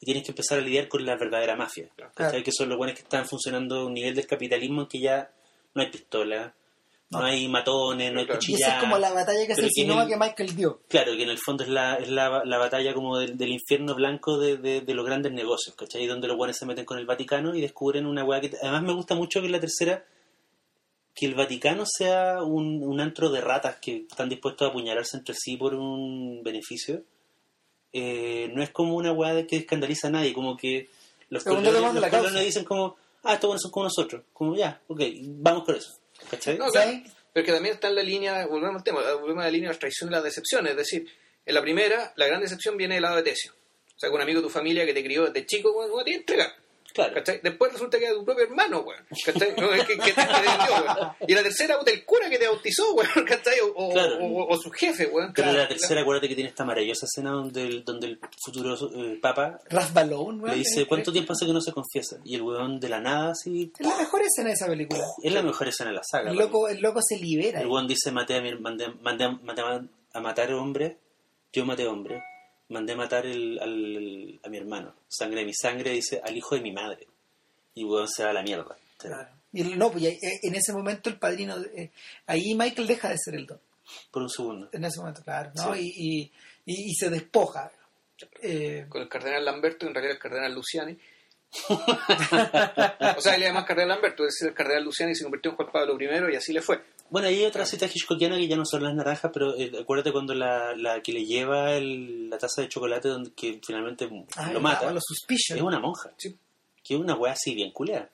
y 0.00 0.04
tienes 0.06 0.24
que 0.24 0.32
empezar 0.32 0.58
a 0.58 0.62
lidiar 0.62 0.88
con 0.88 1.06
la 1.06 1.16
verdadera 1.16 1.54
mafia, 1.54 1.88
¿cachai? 1.96 2.12
Claro. 2.30 2.44
que 2.44 2.50
son 2.52 2.68
los 2.70 2.76
buenos 2.76 2.96
que 2.96 3.02
están 3.02 3.24
funcionando 3.26 3.76
a 3.78 3.86
un 3.86 3.94
nivel 3.94 4.16
del 4.16 4.26
capitalismo 4.26 4.82
en 4.82 4.88
que 4.88 4.98
ya 5.00 5.30
no 5.74 5.82
hay 5.82 5.90
pistola, 5.90 6.52
no, 7.20 7.24
hay 7.26 7.48
matones, 7.48 8.12
no 8.12 8.20
hay 8.20 8.26
Claro. 8.26 8.40
Y 8.40 8.46
cuchillas. 8.46 8.60
esa 8.68 8.74
es 8.76 8.80
como 8.82 8.98
la 8.98 9.12
batalla 9.12 9.46
que 9.46 9.54
se 9.54 9.60
que 9.62 9.66
insinúa 9.68 10.02
el- 10.02 10.08
que 10.08 10.16
Michael 10.16 10.56
dio. 10.56 10.80
Claro, 10.88 11.16
que 11.16 11.22
en 11.22 11.30
el 11.30 11.38
fondo 11.38 11.64
es 11.64 11.70
la, 11.70 11.94
es 11.96 12.08
la, 12.08 12.42
la 12.44 12.58
batalla 12.58 12.92
como 12.94 13.18
del, 13.18 13.36
del 13.36 13.50
infierno 13.50 13.94
blanco 13.94 14.38
de, 14.38 14.56
de, 14.56 14.80
de 14.80 14.94
los 14.94 15.04
grandes 15.06 15.32
negocios, 15.32 15.74
¿cachai? 15.76 16.06
Donde 16.06 16.28
los 16.28 16.36
guanes 16.36 16.56
se 16.58 16.66
meten 16.66 16.84
con 16.84 16.98
el 16.98 17.06
Vaticano 17.06 17.54
y 17.54 17.60
descubren 17.60 18.06
una 18.06 18.24
weá 18.24 18.40
que... 18.40 18.50
Además 18.62 18.82
me 18.82 18.92
gusta 18.94 19.14
mucho 19.14 19.40
que 19.40 19.46
en 19.46 19.52
la 19.52 19.60
tercera, 19.60 20.04
que 21.14 21.26
el 21.26 21.34
Vaticano 21.34 21.84
sea 21.86 22.42
un, 22.42 22.82
un 22.82 23.00
antro 23.00 23.30
de 23.30 23.40
ratas 23.40 23.76
que 23.80 24.04
están 24.10 24.28
dispuestos 24.28 24.66
a 24.66 24.70
apuñalarse 24.70 25.16
entre 25.16 25.34
sí 25.34 25.56
por 25.56 25.74
un 25.74 26.42
beneficio. 26.42 27.02
Eh, 27.92 28.50
no 28.52 28.62
es 28.62 28.70
como 28.70 28.96
una 28.96 29.12
weá 29.12 29.34
de 29.34 29.46
que 29.46 29.56
escandaliza 29.56 30.08
a 30.08 30.10
nadie, 30.10 30.32
como 30.32 30.56
que 30.56 30.88
los 31.30 31.44
causa. 31.44 32.40
dicen 32.40 32.64
como, 32.64 32.96
ah, 33.22 33.34
estos 33.34 33.46
buenos 33.48 33.62
son 33.62 33.70
como 33.70 33.84
nosotros, 33.84 34.24
como 34.32 34.56
ya, 34.56 34.80
ok, 34.88 35.00
vamos 35.38 35.62
con 35.64 35.76
eso, 35.76 35.92
¿cachai? 36.30 36.58
No, 36.58 36.66
claro. 36.66 37.02
Pero 37.32 37.46
que 37.46 37.52
también 37.52 37.74
está 37.74 37.88
en 37.88 37.96
la 37.96 38.02
línea, 38.02 38.46
volvemos 38.46 38.76
al 38.76 38.84
tema, 38.84 39.00
volvemos 39.14 39.42
a 39.42 39.46
la 39.46 39.50
línea 39.50 39.68
de 39.68 39.74
las 39.74 39.80
traiciones 39.80 40.12
y 40.12 40.14
las 40.14 40.24
decepciones. 40.24 40.70
Es 40.70 40.76
decir, 40.76 41.06
en 41.44 41.54
la 41.54 41.62
primera, 41.62 42.12
la 42.16 42.26
gran 42.26 42.40
decepción 42.40 42.76
viene 42.76 42.94
del 42.94 43.02
lado 43.02 43.16
de 43.16 43.24
Tesio. 43.24 43.52
O 43.52 43.98
sea, 43.98 44.08
que 44.08 44.14
un 44.14 44.22
amigo 44.22 44.40
de 44.40 44.46
tu 44.46 44.50
familia 44.50 44.86
que 44.86 44.94
te 44.94 45.04
crió 45.04 45.26
desde 45.26 45.46
chico, 45.46 45.72
bueno, 45.72 46.02
te 46.04 46.14
entregar. 46.14 46.54
Claro. 46.94 47.12
¿Cachai? 47.14 47.40
Después 47.42 47.72
resulta 47.72 47.98
que 47.98 48.04
era 48.06 48.14
tu 48.14 48.24
propio 48.24 48.44
hermano, 48.44 48.80
weón. 48.80 49.04
¿Cachai? 49.26 49.54
No, 49.58 49.72
es 49.74 49.84
que, 49.84 49.98
que 49.98 50.12
te, 50.12 50.12
que 50.12 50.12
te 50.12 50.40
vendió, 50.40 50.74
weón. 50.86 51.12
Y 51.26 51.34
la 51.34 51.42
tercera, 51.42 51.78
puta, 51.78 51.90
el 51.90 52.04
cura 52.04 52.30
que 52.30 52.38
te 52.38 52.46
bautizó, 52.46 52.94
weón. 52.94 53.24
¿Cachai? 53.26 53.58
O, 53.60 53.72
o, 53.74 53.92
Claro. 53.92 54.18
o- 54.24 54.46
o 54.54 54.56
su 54.56 54.70
jefe, 54.70 55.06
weón. 55.08 55.32
Pero 55.34 55.46
Claro. 55.50 55.58
la 55.58 55.68
tercera, 55.68 56.00
acuérdate 56.02 56.28
que 56.28 56.34
tiene 56.36 56.50
esta 56.50 56.64
maravillosa 56.64 57.06
escena 57.06 57.32
donde 57.32 57.62
el, 57.66 57.84
donde 57.84 58.06
el 58.06 58.20
futuro 58.44 58.74
eh, 58.94 59.18
papa 59.20 59.58
weón, 60.08 60.42
le 60.46 60.54
dice, 60.54 60.86
¿cuánto 60.86 61.12
tiempo 61.12 61.32
hace 61.32 61.46
que 61.46 61.52
no 61.52 61.60
se 61.60 61.72
confiesa? 61.72 62.18
Y 62.24 62.36
el 62.36 62.42
weón 62.42 62.78
de 62.78 62.88
la 62.88 63.00
nada, 63.00 63.32
así, 63.32 63.72
Es 63.78 63.86
la 63.86 63.96
mejor 63.96 64.22
escena 64.22 64.48
de 64.48 64.54
esa 64.54 64.66
película. 64.66 65.04
es 65.22 65.32
la 65.32 65.42
mejor 65.42 65.68
escena 65.68 65.90
de 65.90 65.96
la 65.96 66.02
saga. 66.04 66.30
El 66.30 66.36
loco, 66.36 66.68
el 66.68 66.80
loco 66.80 67.00
se 67.02 67.16
libera. 67.18 67.60
El 67.60 67.66
weón 67.66 67.88
dice, 67.88 68.12
maté 68.12 68.36
a 68.36 68.40
mi, 68.40 68.54
mandé, 68.54 68.88
mandé, 69.02 69.28
mandé 69.42 69.62
a- 69.62 69.84
a 70.12 70.20
matar 70.20 70.52
hombres, 70.52 70.94
yo 71.52 71.64
maté 71.64 71.86
hombres, 71.88 72.22
mandé 72.74 72.92
a 72.92 72.96
matar 72.96 73.24
el- 73.24 73.58
al- 73.60 74.40
a 74.44 74.48
mi 74.50 74.58
hermano, 74.58 74.94
sangre 75.08 75.40
de 75.40 75.46
mi 75.46 75.54
sangre, 75.54 75.90
dice, 75.92 76.20
al 76.22 76.36
hijo 76.36 76.54
de 76.54 76.60
mi 76.60 76.72
madre. 76.72 77.06
Y 77.74 77.84
weón 77.84 78.06
se 78.08 78.22
va 78.24 78.30
a 78.30 78.34
la 78.34 78.42
mierda. 78.42 78.76
Claro. 78.98 79.30
Y 79.52 79.62
el- 79.62 79.78
no, 79.78 79.90
pues 79.90 80.04
eh, 80.04 80.18
en 80.42 80.54
ese 80.54 80.72
momento 80.72 81.08
el 81.08 81.18
padrino, 81.18 81.56
eh, 81.76 81.90
ahí 82.26 82.54
Michael 82.54 82.86
deja 82.86 83.08
de 83.08 83.16
ser 83.18 83.34
el 83.36 83.46
don. 83.46 83.60
Por 84.10 84.22
un 84.22 84.30
segundo. 84.30 84.68
En 84.72 84.84
ese 84.84 84.98
momento, 85.00 85.22
claro, 85.22 85.50
¿no? 85.54 85.74
Sí. 85.74 85.80
Y, 85.96 86.20
y, 86.20 86.32
y- 86.66 86.90
y 86.90 86.94
se 86.94 87.08
despoja. 87.10 87.70
Eh, 88.42 88.86
Con 88.88 89.02
el 89.02 89.08
cardenal 89.08 89.44
Lamberto, 89.44 89.86
en 89.86 89.94
realidad 89.94 90.14
el 90.16 90.20
cardenal 90.22 90.54
Luciani. 90.54 90.96
o 91.68 93.20
sea, 93.20 93.34
él 93.34 93.40
le 93.40 93.46
llama 93.46 93.64
cardenal 93.64 93.90
Lamberto, 93.96 94.24
es 94.24 94.34
decir, 94.34 94.48
el 94.48 94.54
cardenal 94.54 94.84
Luciani 94.84 95.14
se 95.14 95.24
convirtió 95.24 95.50
en 95.50 95.56
Juan 95.56 95.70
Pablo 95.72 95.96
I 96.00 96.32
y 96.32 96.36
así 96.36 96.52
le 96.52 96.62
fue. 96.62 96.80
Bueno, 97.10 97.28
hay 97.28 97.44
otra 97.44 97.64
cita 97.66 97.86
hitchcockiana 97.86 98.36
que 98.36 98.48
ya 98.48 98.56
no 98.56 98.64
son 98.64 98.82
las 98.82 98.94
naranjas, 98.94 99.30
pero 99.32 99.54
eh, 99.56 99.70
acuérdate 99.80 100.10
cuando 100.10 100.34
la, 100.34 100.74
la 100.74 101.00
que 101.02 101.12
le 101.12 101.24
lleva 101.24 101.72
el- 101.74 102.28
la 102.30 102.38
taza 102.38 102.62
de 102.62 102.68
chocolate 102.68 103.08
donde 103.08 103.32
que 103.32 103.60
finalmente 103.64 104.08
ah, 104.36 104.52
lo 104.52 104.60
mata, 104.60 104.92
suspicion. 105.00 105.58
es 105.58 105.62
una 105.64 105.78
monja. 105.78 106.10
Sí. 106.16 106.36
Que 106.82 106.94
es 106.94 107.00
una 107.00 107.14
wea 107.14 107.32
así 107.32 107.54
bien 107.54 107.70
culera. 107.72 108.08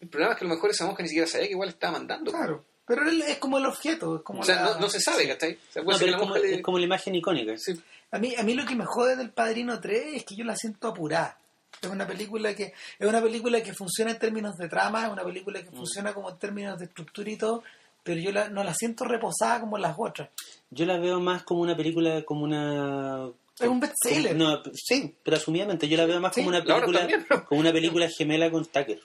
El 0.00 0.08
problema 0.08 0.32
es 0.32 0.38
que 0.38 0.44
a 0.44 0.48
lo 0.48 0.54
mejor 0.54 0.70
esa 0.70 0.86
monja 0.86 1.02
ni 1.02 1.08
siquiera 1.08 1.26
sabía 1.28 1.46
que 1.48 1.52
igual 1.52 1.68
estaba 1.68 1.94
mandando. 1.98 2.30
Claro. 2.30 2.64
Pero 2.86 3.06
él 3.06 3.20
es 3.22 3.36
como 3.38 3.58
el 3.58 3.66
objeto. 3.66 4.16
Es 4.16 4.22
como 4.22 4.40
O 4.40 4.44
sea, 4.44 4.56
la- 4.62 4.74
no, 4.74 4.80
no 4.80 4.88
se 4.88 5.00
sabe, 5.00 5.28
¿cachai? 5.28 5.52
O 5.54 5.72
sea, 5.72 5.82
No, 5.82 5.90
es, 5.92 6.00
como, 6.14 6.24
monja 6.26 6.38
le- 6.40 6.54
es 6.54 6.62
como 6.62 6.78
la 6.78 6.84
imagen 6.86 7.14
icónica. 7.16 7.52
Sí. 7.58 7.72
A 8.12 8.18
mí, 8.18 8.34
a 8.34 8.42
mí 8.44 8.54
lo 8.54 8.64
que 8.64 8.74
me 8.76 8.86
jode 8.86 9.16
del 9.16 9.30
Padrino 9.30 9.78
3 9.78 10.14
es 10.14 10.24
que 10.24 10.34
yo 10.36 10.44
la 10.44 10.56
siento 10.56 10.88
apurada. 10.88 11.36
Es 11.82 11.90
una 11.90 12.06
película 12.06 12.54
que 12.54 12.72
es 12.98 13.06
una 13.06 13.20
película 13.20 13.62
que 13.62 13.74
funciona 13.74 14.12
en 14.12 14.18
términos 14.18 14.56
de 14.56 14.68
trama, 14.68 15.06
es 15.06 15.12
una 15.12 15.22
película 15.22 15.60
Mm. 15.60 15.64
que 15.64 15.70
funciona 15.76 16.14
como 16.14 16.30
en 16.30 16.38
términos 16.38 16.78
de 16.78 16.86
estructura 16.86 17.30
y 17.30 17.36
todo, 17.36 17.62
pero 18.08 18.20
yo 18.22 18.32
la- 18.32 18.48
no 18.48 18.64
la 18.64 18.72
siento 18.74 19.04
reposada 19.04 19.60
como 19.60 19.76
las 19.76 19.94
otras. 19.98 20.30
Yo 20.70 20.86
la 20.86 20.98
veo 20.98 21.20
más 21.20 21.42
como 21.42 21.60
una 21.60 21.76
película, 21.76 22.22
como 22.24 22.44
una... 22.44 23.28
Es 23.60 23.68
un 23.68 23.80
bestseller. 23.80 24.34
No, 24.36 24.62
sí, 24.72 25.14
pero 25.22 25.36
asumidamente 25.36 25.86
yo 25.88 25.96
la 25.98 26.06
veo 26.06 26.20
más 26.20 26.34
Sí, 26.34 26.40
como 26.40 26.56
una 26.56 26.64
película 26.64 27.06
como 27.46 27.60
una 27.60 27.72
película 27.72 28.08
gemela 28.08 28.50
con 28.50 28.64
Tucker, 28.64 29.00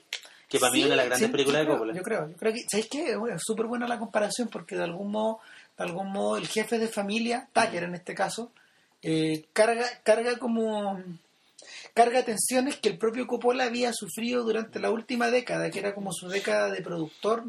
que 0.48 0.60
para 0.60 0.72
mí 0.72 0.80
es 0.80 0.84
Sí, 0.84 0.86
una 0.86 0.92
de 0.92 0.96
las 0.98 1.06
grandes 1.08 1.28
sí, 1.28 1.32
películas 1.32 1.62
de 1.62 1.68
Coppola. 1.68 1.94
Yo 1.94 2.04
creo, 2.04 2.30
yo 2.30 2.38
creo 2.38 2.54
que, 2.54 2.64
¿sabéis 2.70 2.88
qué? 2.90 3.12
Es 3.34 3.42
súper 3.44 3.66
buena 3.66 3.88
la 3.88 4.00
comparación 4.00 4.48
porque 4.50 4.76
de 4.76 4.84
algún 4.84 5.12
modo, 5.12 5.40
de 5.78 5.84
algún 5.84 6.12
modo 6.12 6.38
el 6.38 6.48
jefe 6.48 6.78
de 6.80 6.88
familia, 6.88 7.50
Tucker 7.52 7.84
en 7.84 7.96
este 7.96 8.14
caso, 8.16 8.52
eh, 9.02 9.46
carga, 9.54 9.86
carga 10.04 10.38
como 10.38 11.02
carga 11.94 12.24
tensiones 12.24 12.78
que 12.78 12.90
el 12.90 12.98
propio 12.98 13.28
Coppola 13.28 13.66
había 13.66 13.94
sufrido 13.94 14.44
durante 14.44 14.80
la 14.80 14.90
última 14.92 15.30
década, 15.30 15.70
que 15.70 15.80
era 15.80 15.94
como 15.94 16.12
su 16.12 16.28
década 16.28 16.72
de 16.72 16.82
productor, 16.82 17.44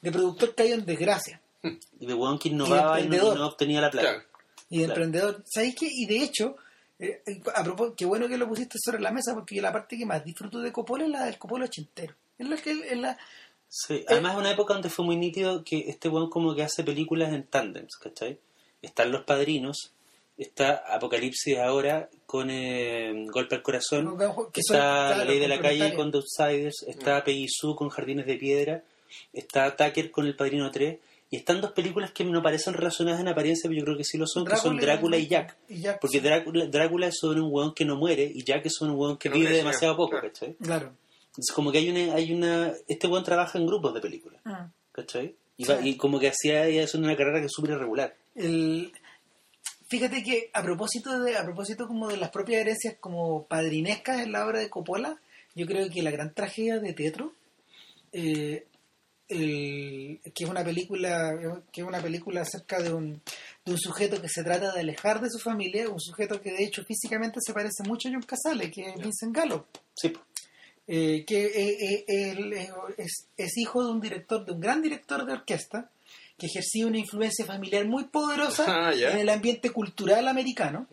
de 0.00 0.12
productor 0.12 0.54
caído 0.54 0.76
en 0.76 0.86
desgracia 0.86 1.40
Y 1.98 2.06
de 2.06 2.14
weón 2.14 2.38
que 2.38 2.48
innovaba 2.50 3.00
y, 3.00 3.08
no, 3.08 3.16
y 3.16 3.36
no 3.36 3.46
obtenía 3.46 3.80
la 3.80 3.90
plata. 3.90 4.08
Claro. 4.08 4.24
y 4.70 4.78
de 4.78 4.84
Claro. 4.84 5.02
emprendedor. 5.02 5.44
¿Sabéis 5.46 5.74
qué? 5.74 5.88
Y 5.90 6.06
de 6.06 6.22
hecho, 6.22 6.56
eh, 6.98 7.22
a 7.54 7.64
propósito, 7.64 7.96
qué 7.96 8.04
bueno 8.06 8.28
que 8.28 8.38
lo 8.38 8.48
pusiste 8.48 8.78
sobre 8.82 9.00
la 9.00 9.10
mesa 9.10 9.34
porque 9.34 9.60
la 9.60 9.72
parte 9.72 9.98
que 9.98 10.06
más 10.06 10.24
disfruto 10.24 10.60
de 10.60 10.70
Coppola 10.72 11.04
es 11.04 11.10
la 11.10 11.24
del 11.24 11.38
Coppola 11.38 11.64
ochentero. 11.64 12.14
Es 12.38 12.48
la 12.48 12.56
que 12.56 12.70
es 12.72 12.98
la, 12.98 13.18
Sí, 13.72 14.04
además 14.08 14.32
es 14.34 14.38
una 14.40 14.50
época 14.50 14.74
donde 14.74 14.90
fue 14.90 15.04
muy 15.04 15.16
nítido 15.16 15.62
que 15.62 15.84
este 15.88 16.08
weón 16.08 16.28
como 16.28 16.54
que 16.56 16.62
hace 16.64 16.82
películas 16.82 17.32
en 17.32 17.46
tándems, 17.46 17.96
¿cachai? 18.02 18.38
Están 18.82 19.12
los 19.12 19.22
padrinos, 19.24 19.92
está 20.42 20.82
Apocalipsis 20.94 21.58
ahora 21.58 22.08
con 22.26 22.48
eh, 22.50 23.26
Golpe 23.30 23.56
al 23.56 23.62
Corazón, 23.62 24.16
Que 24.52 24.62
son, 24.62 24.76
está 24.76 25.16
La 25.16 25.24
Ley 25.24 25.38
de 25.38 25.48
la 25.48 25.60
Calle 25.60 25.94
con 25.94 26.10
The 26.10 26.18
Outsiders, 26.18 26.84
está 26.86 27.22
Peggy 27.24 27.46
Sue 27.48 27.74
con 27.76 27.88
Jardines 27.88 28.26
de 28.26 28.36
Piedra, 28.36 28.82
está 29.32 29.76
Tucker 29.76 30.10
con 30.10 30.26
El 30.26 30.36
Padrino 30.36 30.70
3, 30.70 30.98
y 31.32 31.36
están 31.36 31.60
dos 31.60 31.72
películas 31.72 32.10
que 32.12 32.24
no 32.24 32.42
parecen 32.42 32.74
relacionadas 32.74 33.20
en 33.20 33.28
apariencia, 33.28 33.68
pero 33.68 33.78
yo 33.80 33.84
creo 33.84 33.96
que 33.96 34.04
sí 34.04 34.18
lo 34.18 34.26
son, 34.26 34.44
que 34.44 34.56
son 34.56 34.76
Drácula 34.78 35.16
y 35.16 35.28
Jack. 35.28 35.56
y 35.68 35.80
Jack, 35.80 36.00
Porque 36.00 36.18
sí. 36.18 36.24
Drácula, 36.24 36.66
Drácula 36.66 37.06
es 37.06 37.18
sobre 37.20 37.40
un 37.40 37.48
hueón 37.52 37.72
que 37.74 37.84
no 37.84 37.96
muere 37.96 38.24
y 38.34 38.42
Jack 38.42 38.66
es 38.66 38.74
sobre 38.74 38.92
un 38.92 38.98
hueón 38.98 39.16
que 39.16 39.28
no 39.28 39.36
vive 39.36 39.50
demasiado 39.56 39.96
poco, 39.96 40.10
claro. 40.10 40.26
¿cachai? 40.28 40.54
Claro. 40.54 40.92
Entonces 41.28 41.54
como 41.54 41.70
que 41.70 41.78
hay 41.78 41.88
una, 41.90 42.14
hay 42.14 42.32
una... 42.32 42.72
Este 42.88 43.06
hueón 43.06 43.22
trabaja 43.22 43.58
en 43.58 43.66
grupos 43.66 43.94
de 43.94 44.00
películas, 44.00 44.40
Mm. 44.44 44.72
¿cachai? 44.90 45.34
Y, 45.56 45.64
Sí. 45.64 45.72
va- 45.72 45.86
y 45.86 45.96
como 45.96 46.18
que 46.18 46.28
hacía 46.28 46.66
ella 46.66 46.82
es 46.82 46.94
una 46.96 47.16
carrera 47.16 47.38
que 47.38 47.46
es 47.46 47.52
súper 47.52 47.72
irregular. 47.72 48.16
El, 48.34 48.90
fíjate 49.90 50.22
que 50.22 50.50
a 50.54 50.62
propósito 50.62 51.18
de 51.20 51.36
a 51.36 51.44
propósito 51.44 51.86
como 51.86 52.08
de 52.08 52.16
las 52.16 52.30
propias 52.30 52.62
herencias 52.62 52.96
como 53.00 53.44
padrinescas 53.46 54.20
en 54.22 54.32
la 54.32 54.46
obra 54.46 54.60
de 54.60 54.70
Coppola, 54.70 55.20
yo 55.54 55.66
creo 55.66 55.90
que 55.90 56.02
la 56.02 56.10
gran 56.12 56.32
tragedia 56.32 56.78
de 56.78 56.92
Tetro, 56.94 57.34
eh, 58.12 58.66
el- 59.28 60.20
que 60.34 60.44
es 60.44 60.50
una 60.50 60.64
película 60.64 61.62
que 61.72 61.80
es 61.82 61.86
una 61.86 62.00
película 62.00 62.40
acerca 62.42 62.80
de 62.82 62.92
un, 62.92 63.20
de 63.64 63.72
un 63.72 63.78
sujeto 63.78 64.20
que 64.20 64.28
se 64.28 64.42
trata 64.42 64.72
de 64.72 64.80
alejar 64.80 65.20
de 65.20 65.30
su 65.30 65.38
familia, 65.38 65.88
un 65.88 66.00
sujeto 66.00 66.40
que 66.40 66.50
de 66.52 66.64
hecho 66.64 66.84
físicamente 66.84 67.38
se 67.40 67.52
parece 67.52 67.82
mucho 67.84 68.08
a 68.08 68.12
John 68.12 68.22
Casale, 68.22 68.70
que 68.70 68.90
es 68.90 68.96
Vincent 68.96 69.34
Gallo. 69.36 69.66
Sí, 69.94 70.12
eh, 70.88 71.24
que 71.24 71.44
eh, 71.46 71.76
eh, 71.80 72.04
él 72.32 72.52
es- 72.96 73.28
es 73.36 73.56
hijo 73.56 73.84
de 73.84 73.92
un 73.92 74.00
director, 74.00 74.44
de 74.44 74.52
un 74.52 74.60
gran 74.60 74.82
director 74.82 75.24
de 75.24 75.32
orquesta, 75.34 75.90
que 76.40 76.46
ejercía 76.46 76.86
una 76.86 76.98
influencia 76.98 77.44
familiar 77.44 77.84
muy 77.86 78.04
poderosa 78.04 78.64
Ah, 78.66 78.92
en 79.12 79.18
el 79.18 79.28
ambiente 79.28 79.70
cultural 79.70 80.26
americano. 80.26 80.88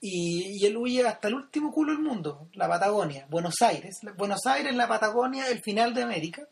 Y, 0.00 0.60
y 0.62 0.66
él 0.66 0.76
huye 0.76 1.04
hasta 1.06 1.28
el 1.28 1.34
último 1.34 1.72
culo 1.72 1.92
del 1.92 2.02
mundo, 2.02 2.48
la 2.52 2.68
Patagonia, 2.68 3.26
Buenos 3.30 3.54
Aires. 3.62 3.96
Buenos 4.16 4.46
Aires, 4.46 4.74
la 4.76 4.86
Patagonia, 4.86 5.48
el 5.48 5.60
final 5.62 5.94
de 5.94 6.02
América. 6.02 6.46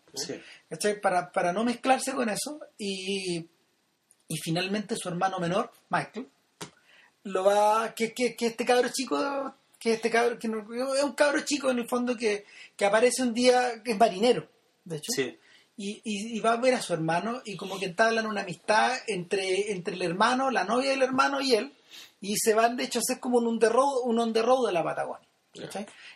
Para, 1.02 1.30
para 1.30 1.52
no 1.52 1.62
mezclarse 1.62 2.12
con 2.12 2.28
eso. 2.30 2.58
Y, 2.78 3.38
y 4.28 4.36
finalmente 4.42 4.96
su 4.96 5.08
hermano 5.08 5.38
menor, 5.38 5.70
Michael, 5.90 6.26
lo 7.24 7.44
va. 7.44 7.94
que, 7.94 8.12
que, 8.14 8.34
que 8.34 8.46
este 8.46 8.64
cabro 8.64 8.88
chico. 8.92 9.54
que 9.78 9.92
este 9.92 10.10
cabro. 10.10 10.38
que 10.38 10.48
no- 10.48 10.94
es 10.94 11.04
un 11.04 11.12
cabro 11.12 11.42
chico 11.42 11.70
en 11.70 11.78
el 11.80 11.88
fondo 11.88 12.16
que, 12.16 12.46
que 12.76 12.84
aparece 12.86 13.22
un 13.22 13.34
día. 13.34 13.82
que 13.84 13.92
es 13.92 13.98
marinero, 13.98 14.48
de 14.84 14.96
hecho. 14.96 15.12
Sí. 15.14 15.36
Y, 15.76 16.00
y- 16.04 16.36
y 16.36 16.40
va 16.40 16.52
a 16.52 16.56
ver 16.60 16.74
a 16.74 16.80
su 16.80 16.94
hermano 16.94 17.42
y 17.44 17.56
como 17.56 17.78
que 17.78 17.86
entablan 17.86 18.26
una 18.26 18.42
amistad 18.42 18.96
entre, 19.08 19.72
entre 19.72 19.94
el 19.94 20.02
hermano, 20.02 20.50
la 20.50 20.64
novia 20.64 20.90
del 20.90 21.02
hermano 21.02 21.40
y 21.40 21.54
él. 21.54 21.74
Y 22.20 22.36
se 22.38 22.54
van, 22.54 22.76
de 22.76 22.84
hecho, 22.84 22.98
a 22.98 23.02
hacer 23.02 23.20
como 23.20 23.38
un 23.38 23.46
on 23.46 23.58
the 23.58 23.68
road, 23.68 24.00
un 24.04 24.18
on 24.18 24.32
the 24.32 24.40
road 24.42 24.66
de 24.66 24.72
la 24.72 24.82
Patagonia. 24.82 25.28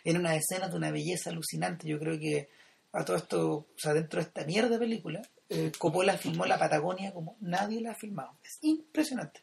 En 0.03 0.17
unas 0.17 0.37
escenas 0.37 0.71
de 0.71 0.77
una 0.77 0.91
belleza 0.91 1.29
alucinante. 1.29 1.87
Yo 1.87 1.99
creo 1.99 2.19
que 2.19 2.49
a 2.93 3.05
todo 3.05 3.17
esto, 3.17 3.49
o 3.51 3.67
sea, 3.77 3.93
dentro 3.93 4.19
de 4.19 4.27
esta 4.27 4.43
mierda 4.45 4.77
película, 4.79 5.21
eh, 5.47 5.71
Coppola 5.77 6.17
filmó 6.17 6.45
la 6.45 6.57
Patagonia 6.57 7.13
como 7.13 7.37
nadie 7.41 7.81
la 7.81 7.91
ha 7.91 7.95
filmado. 7.95 8.37
Es 8.43 8.57
impresionante. 8.61 9.41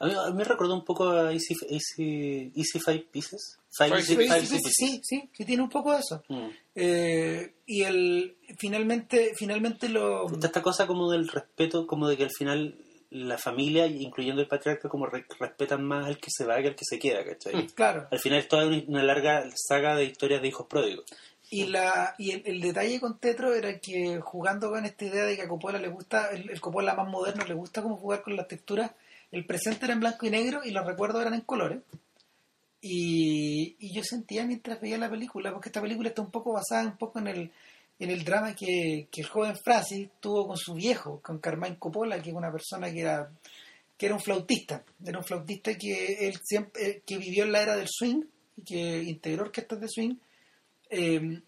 A 0.00 0.06
mí, 0.06 0.12
a 0.14 0.26
mí 0.30 0.36
me 0.36 0.44
recordó 0.44 0.74
un 0.74 0.84
poco 0.84 1.08
a 1.10 1.32
Easy, 1.32 1.54
Easy, 1.68 2.52
Easy 2.56 2.80
Five 2.80 3.06
Pieces. 3.12 3.58
Five, 3.70 3.90
Five 3.90 4.00
Easy-. 4.00 4.16
Five 4.16 4.28
Sí, 4.28 4.34
Easy 4.34 4.46
sí, 4.46 4.52
Pieces. 4.62 4.72
sí, 4.76 5.00
sí, 5.04 5.30
sí, 5.32 5.44
tiene 5.44 5.62
un 5.62 5.68
poco 5.68 5.92
de 5.92 6.00
eso. 6.00 6.22
Mm. 6.28 6.48
Eh, 6.74 7.54
y 7.66 7.82
el 7.82 8.36
finalmente, 8.58 9.32
finalmente 9.36 9.88
lo... 9.88 10.26
Está 10.32 10.46
esta 10.48 10.62
cosa 10.62 10.86
como 10.86 11.10
del 11.10 11.28
respeto, 11.28 11.86
como 11.86 12.08
de 12.08 12.16
que 12.16 12.24
al 12.24 12.32
final 12.32 12.76
la 13.10 13.38
familia, 13.38 13.86
incluyendo 13.86 14.42
el 14.42 14.48
patriarca, 14.48 14.88
como 14.88 15.06
re- 15.06 15.24
respetan 15.38 15.82
más 15.84 16.06
al 16.06 16.18
que 16.18 16.28
se 16.30 16.44
va 16.44 16.60
que 16.60 16.68
al 16.68 16.76
que 16.76 16.84
se 16.84 16.98
queda, 16.98 17.24
¿cachai? 17.24 17.66
Claro. 17.68 18.06
Al 18.10 18.18
final 18.18 18.38
es 18.40 18.48
toda 18.48 18.66
una, 18.66 18.82
una 18.86 19.02
larga 19.02 19.44
saga 19.54 19.96
de 19.96 20.04
historias 20.04 20.42
de 20.42 20.48
hijos 20.48 20.66
pródigos. 20.66 21.04
Y, 21.50 21.64
la, 21.68 22.14
y 22.18 22.32
el, 22.32 22.42
el 22.44 22.60
detalle 22.60 23.00
con 23.00 23.18
Tetro 23.18 23.54
era 23.54 23.78
que 23.78 24.20
jugando 24.20 24.68
con 24.70 24.84
esta 24.84 25.06
idea 25.06 25.24
de 25.24 25.36
que 25.36 25.42
a 25.42 25.48
Coppola 25.48 25.78
le 25.78 25.88
gusta, 25.88 26.28
el, 26.32 26.50
el 26.50 26.60
Coppola 26.60 26.94
más 26.94 27.08
moderno 27.08 27.44
le 27.46 27.54
gusta 27.54 27.80
como 27.82 27.96
jugar 27.96 28.22
con 28.22 28.36
las 28.36 28.46
texturas, 28.48 28.90
el 29.30 29.44
presente 29.46 29.84
era 29.84 29.94
en 29.94 30.00
blanco 30.00 30.26
y 30.26 30.30
negro 30.30 30.60
y 30.64 30.70
los 30.70 30.86
recuerdos 30.86 31.20
eran 31.20 31.34
en 31.34 31.42
colores. 31.42 31.80
Y, 32.80 33.76
yo 33.92 34.02
sentía 34.04 34.44
mientras 34.44 34.80
veía 34.80 34.98
la 34.98 35.10
película, 35.10 35.52
porque 35.52 35.68
esta 35.68 35.82
película 35.82 36.08
está 36.08 36.22
un 36.22 36.30
poco 36.30 36.52
basada 36.52 36.86
un 36.86 36.96
poco 36.96 37.18
en 37.18 37.28
el, 37.28 37.50
en 37.98 38.10
el 38.10 38.24
drama 38.24 38.54
que, 38.54 39.08
que 39.10 39.20
el 39.22 39.26
joven 39.26 39.56
Francis 39.56 40.08
tuvo 40.20 40.46
con 40.46 40.56
su 40.56 40.74
viejo, 40.74 41.20
con 41.20 41.38
Carmine 41.38 41.78
Coppola, 41.78 42.22
que 42.22 42.30
es 42.30 42.36
una 42.36 42.52
persona 42.52 42.90
que 42.92 43.00
era 43.00 43.30
que 43.96 44.06
era 44.06 44.14
un 44.14 44.20
flautista, 44.20 44.84
era 45.04 45.18
un 45.18 45.24
flautista 45.24 45.76
que 45.76 46.28
él 46.28 46.38
siempre 46.44 46.88
eh, 46.88 47.02
que 47.04 47.18
vivió 47.18 47.42
en 47.42 47.50
la 47.50 47.62
era 47.62 47.74
del 47.74 47.88
swing 47.88 48.22
y 48.56 48.62
que 48.62 49.02
integró 49.02 49.42
orquestas 49.42 49.80
de 49.80 49.88
swing 49.88 50.14
eh, 50.90 51.42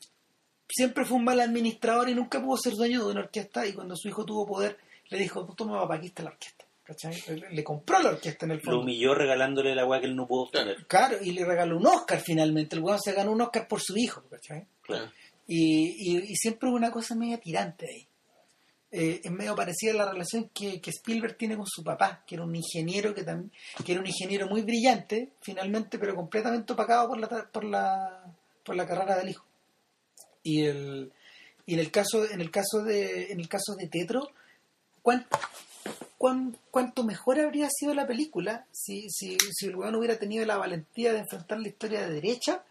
siempre 0.68 1.04
fue 1.04 1.16
un 1.16 1.24
mal 1.24 1.40
administrador 1.40 2.08
y 2.08 2.14
nunca 2.14 2.42
pudo 2.42 2.56
ser 2.56 2.74
dueño 2.74 3.04
de 3.04 3.12
una 3.12 3.20
orquesta 3.20 3.66
y 3.66 3.72
cuando 3.72 3.96
su 3.96 4.08
hijo 4.08 4.24
tuvo 4.24 4.46
poder 4.46 4.78
le 5.08 5.18
dijo, 5.18 5.44
toma 5.56 5.80
papá, 5.80 5.96
aquí 5.96 6.06
está 6.06 6.22
la 6.22 6.30
orquesta. 6.30 6.59
¿Cachai? 6.91 7.14
Le, 7.38 7.51
le 7.51 7.62
compró 7.64 8.01
la 8.03 8.09
orquesta 8.11 8.47
en 8.47 8.51
el 8.53 8.59
Lo 8.59 8.64
fondo. 8.64 8.80
humilló 8.80 9.14
regalándole 9.14 9.74
la 9.76 9.86
weá 9.86 10.01
que 10.01 10.07
él 10.07 10.16
no 10.16 10.26
pudo 10.26 10.43
obtener. 10.43 10.84
Claro, 10.88 11.18
y 11.22 11.30
le 11.30 11.45
regaló 11.45 11.76
un 11.76 11.86
Oscar 11.86 12.20
finalmente. 12.20 12.74
El 12.74 12.82
weón 12.82 12.99
se 13.01 13.12
ganó 13.12 13.30
un 13.30 13.41
Oscar 13.43 13.68
por 13.68 13.80
su 13.80 13.97
hijo, 13.97 14.24
¿cachai? 14.28 14.66
Claro. 14.82 15.11
Y, 15.47 16.16
y, 16.16 16.18
y 16.32 16.34
siempre 16.34 16.68
hubo 16.68 16.76
una 16.76 16.91
cosa 16.91 17.14
media 17.14 17.38
tirante 17.38 17.86
ahí. 17.86 18.07
Eh, 18.93 19.20
es 19.22 19.30
medio 19.30 19.55
parecida 19.55 19.93
a 19.93 19.97
la 20.05 20.11
relación 20.11 20.51
que, 20.53 20.80
que 20.80 20.91
Spielberg 20.91 21.36
tiene 21.36 21.57
con 21.57 21.66
su 21.66 21.84
papá, 21.84 22.24
que 22.26 22.34
era 22.34 22.43
un 22.45 22.57
ingeniero 22.57 23.14
que, 23.14 23.24
tam- 23.24 23.49
que 23.84 23.93
era 23.93 24.01
un 24.01 24.07
ingeniero 24.09 24.49
muy 24.49 24.62
brillante, 24.62 25.30
finalmente, 25.43 25.97
pero 25.97 26.16
completamente 26.16 26.72
opacado 26.72 27.07
por 27.09 27.18
la, 27.20 27.28
por 27.53 27.64
la, 27.64 28.24
por 28.64 28.74
la 28.74 28.86
carrera 28.88 29.16
del 29.16 29.28
hijo. 29.28 29.45
Y 30.43 30.64
el, 30.64 31.12
y 31.66 31.74
en 31.74 31.80
el 31.80 31.91
caso, 31.93 32.28
en 32.28 32.41
el 32.41 32.51
caso 32.51 32.82
de, 32.82 33.30
en 33.30 33.38
el 33.38 33.49
caso 33.49 33.76
de 33.76 33.86
Tetro, 33.86 34.28
¿cuán- 35.03 35.24
cuán- 36.18 36.56
cuánto 36.70 37.04
mejor 37.04 37.40
habría 37.40 37.68
sido 37.70 37.94
la 37.94 38.06
película 38.06 38.66
si, 38.72 39.08
si, 39.10 39.36
si 39.52 39.66
el 39.66 39.76
weón 39.76 39.94
hubiera 39.96 40.18
tenido 40.18 40.44
la 40.46 40.56
valentía 40.56 41.12
de 41.12 41.20
enfrentar 41.20 41.58
la 41.60 41.68
historia 41.68 42.00
de 42.06 42.14
derecha? 42.14 42.62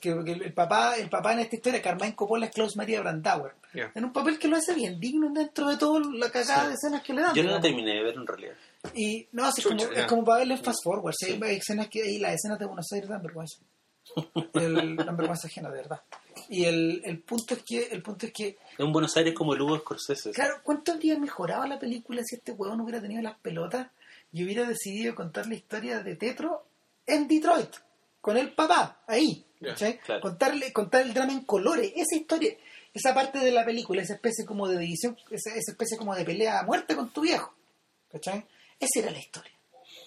Que, 0.00 0.14
que 0.24 0.32
el, 0.32 0.52
papá, 0.52 0.96
el 0.96 1.08
papá 1.08 1.32
en 1.32 1.40
esta 1.40 1.56
historia, 1.56 1.80
Carmine 1.82 2.14
Coppola, 2.14 2.46
es 2.46 2.52
Klaus 2.52 2.76
Maria 2.76 3.00
Brandauer. 3.00 3.52
En 3.94 4.04
un 4.04 4.12
papel 4.12 4.38
que 4.38 4.46
lo 4.46 4.56
hace 4.56 4.74
bien 4.74 5.00
digno 5.00 5.30
dentro 5.32 5.66
de 5.68 5.76
toda 5.78 6.00
la 6.12 6.30
cagada 6.30 6.62
Sí. 6.64 6.68
de 6.68 6.74
escenas 6.74 7.02
que 7.02 7.14
le 7.14 7.22
dan. 7.22 7.34
Yo 7.34 7.42
no 7.42 7.50
la 7.52 7.60
terminé 7.60 7.94
de 7.94 8.02
ver 8.02 8.14
en 8.14 8.26
realidad. 8.26 8.54
Y 8.94 9.26
no, 9.32 9.46
así 9.46 9.62
Chucha, 9.62 9.76
como, 9.76 9.92
ya. 9.92 10.00
es 10.02 10.06
como 10.06 10.24
para 10.24 10.38
verle 10.40 10.54
en 10.54 10.62
fast 10.64 10.84
forward. 10.84 11.14
sí, 11.18 11.32
Sí. 11.32 11.40
Hay 11.42 11.56
escenas 11.56 11.88
que 11.88 12.06
y 12.08 12.18
las 12.18 12.34
escenas 12.34 12.58
de 12.58 12.66
Buenos 12.66 12.86
Aires 12.92 13.08
dan 13.08 13.22
vergüenza. 13.22 13.56
El, 14.54 14.96
dan 14.96 15.16
vergüenza 15.16 15.48
ajena, 15.48 15.70
de 15.70 15.76
verdad. 15.76 16.00
Y 16.48 16.64
el, 16.64 17.02
el 17.04 17.20
punto 17.20 17.54
es 17.54 17.62
que, 17.62 17.88
el 17.90 18.02
punto 18.02 18.26
es 18.26 18.32
que, 18.32 18.58
Es 18.72 18.78
un 18.80 18.92
Buenos 18.92 19.16
Aires 19.16 19.34
como 19.34 19.54
el 19.54 19.60
Hugo 19.62 19.78
Scorsese. 19.78 20.30
claro, 20.32 20.60
¿cuánto 20.62 20.92
habría 20.92 21.18
mejorado 21.18 21.66
la 21.66 21.78
película 21.78 22.22
si 22.24 22.36
este 22.36 22.52
huevón 22.52 22.80
hubiera 22.80 23.00
tenido 23.00 23.22
las 23.22 23.38
pelotas 23.38 23.88
y 24.32 24.44
hubiera 24.44 24.64
decidido 24.68 25.14
contar 25.14 25.46
la 25.46 25.54
historia 25.54 26.02
de 26.02 26.16
Tetro 26.16 26.66
en 27.06 27.28
Detroit? 27.28 27.70
Con 28.20 28.36
el 28.36 28.52
papá, 28.52 29.02
ahí. 29.06 29.44
Claro. 29.58 30.20
Contarle, 30.20 30.72
contar 30.72 31.02
el 31.02 31.14
drama 31.14 31.32
en 31.32 31.44
colores, 31.44 31.92
esa 31.96 32.16
historia, 32.16 32.54
esa 32.94 33.14
parte 33.14 33.38
de 33.38 33.50
la 33.52 33.64
película, 33.64 34.02
esa 34.02 34.14
especie 34.14 34.44
como 34.44 34.68
de 34.68 34.78
división, 34.78 35.16
esa, 35.30 35.50
esa 35.50 35.72
especie 35.72 35.96
como 35.96 36.14
de 36.14 36.24
pelea 36.24 36.60
a 36.60 36.62
muerte 36.64 36.94
con 36.96 37.12
tu 37.12 37.22
viejo. 37.22 37.54
¿Cachai? 38.10 38.44
Esa 38.80 39.00
era 39.00 39.10
la 39.10 39.18
historia, 39.18 39.52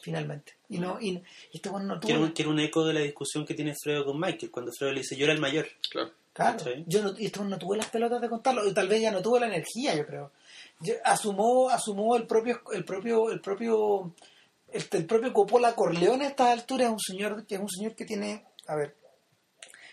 finalmente. 0.02 0.54
Y 0.70 0.78
no, 0.80 0.98
y, 1.02 1.10
y 1.12 1.24
este 1.54 1.70
weón 1.70 1.88
no 1.88 1.96
tuvo. 2.00 2.08
Quiero, 2.08 2.22
un- 2.22 2.32
quiero 2.32 2.52
un 2.52 2.60
eco 2.60 2.86
de 2.86 2.94
la 2.94 3.00
discusión 3.02 3.46
que 3.46 3.54
tiene 3.54 3.76
Fredo 3.82 4.06
con 4.06 4.20
Michael, 4.20 4.52
cuando 4.52 4.72
Fredo 4.72 4.94
le 4.94 5.02
dice, 5.02 5.16
yo 5.16 5.26
era 5.26 5.34
el 5.34 5.40
mayor. 5.42 5.68
Claro. 5.90 6.12
Yo 6.88 7.02
no, 7.04 7.14
y 7.18 7.26
este 7.28 7.40
weón 7.40 7.52
no 7.52 7.58
tuvo 7.58 7.76
las 7.76 7.88
pelotas 7.90 8.22
de 8.22 8.30
contarlo, 8.30 8.68
y 8.68 8.74
tal 8.74 8.88
vez 8.88 9.02
ya 9.02 9.12
no 9.12 9.22
tuvo 9.22 9.40
la 9.40 9.48
energía, 9.48 9.96
yo 9.96 10.06
creo. 10.06 10.32
Yo- 10.80 10.96
asumó, 11.04 11.70
asumó 11.70 12.16
el 12.16 12.26
propio, 12.28 12.62
el 12.74 12.84
propio, 12.86 13.30
el 13.32 13.40
propio, 13.42 14.14
el, 14.72 14.88
el 14.92 15.06
propio 15.06 15.34
Coppola 15.34 15.76
Corleone 15.76 16.26
a 16.26 16.30
esta 16.30 16.52
altura 16.52 16.86
es 16.86 16.90
un 16.92 17.00
señor 17.00 17.46
que 17.46 17.56
es 17.56 17.62
un 17.62 17.70
señor 17.70 17.96
que 17.96 18.06
tiene, 18.06 18.46
a 18.68 18.76
ver, 18.76 18.96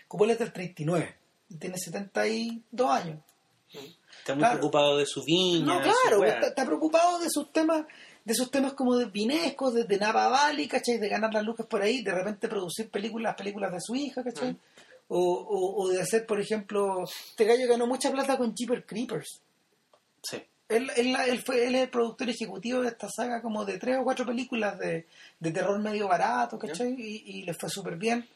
Coppola 0.07 0.33
es 0.33 0.39
del 0.39 0.51
39 0.51 1.15
y 1.49 1.55
tiene 1.55 1.77
72 1.77 2.89
años. 2.91 3.19
Está 3.71 4.33
muy 4.33 4.39
Claro. 4.41 4.57
preocupado 4.57 4.97
de 4.97 5.05
su 5.05 5.23
viña. 5.23 5.65
No, 5.75 5.81
claro, 5.81 6.23
está, 6.25 6.47
está 6.47 6.65
preocupado 6.65 7.19
de 7.19 7.29
sus 7.29 7.51
temas, 7.51 7.85
de 8.25 8.33
sus 8.33 8.49
temas 8.51 8.73
como 8.73 8.95
de 8.97 9.05
vinescos, 9.05 9.73
de, 9.75 9.83
de 9.83 9.97
Napa 9.97 10.27
Valley, 10.29 10.67
¿cachai? 10.67 10.97
De 10.97 11.07
ganar 11.07 11.31
las 11.33 11.43
lucas 11.43 11.67
por 11.67 11.81
ahí, 11.81 12.01
de 12.03 12.11
repente 12.11 12.47
producir 12.47 12.89
películas, 12.89 13.35
películas 13.35 13.71
de 13.71 13.79
su 13.79 13.95
hija, 13.95 14.23
¿cachai? 14.23 14.57
O, 15.11 15.17
o, 15.19 15.83
o 15.83 15.87
de 15.89 16.01
hacer, 16.01 16.25
por 16.25 16.39
ejemplo, 16.39 17.03
este 17.03 17.43
gallo 17.45 17.67
ganó 17.67 17.87
mucha 17.87 18.11
plata 18.11 18.37
con 18.37 18.53
Jeepers 18.55 18.85
Creepers. 18.85 19.41
Sí. 20.21 20.37
Él, 20.69 20.87
él, 20.97 21.15
él 21.27 21.39
fue, 21.43 21.65
él 21.67 21.73
es 21.73 21.81
el 21.81 21.89
productor 21.89 22.29
ejecutivo 22.29 22.81
de 22.81 22.89
esta 22.89 23.09
saga 23.09 23.41
como 23.41 23.65
de 23.65 23.79
tres 23.79 23.97
o 23.99 24.03
cuatro 24.03 24.23
películas 24.25 24.77
de, 24.77 25.07
de 25.39 25.51
terror 25.51 25.79
medio 25.79 26.07
barato, 26.07 26.59
¿cachai? 26.59 26.93
Y, 26.95 27.23
y 27.39 27.43
le 27.43 27.55
fue 27.55 27.69
súper 27.69 27.95
bien. 27.97 28.27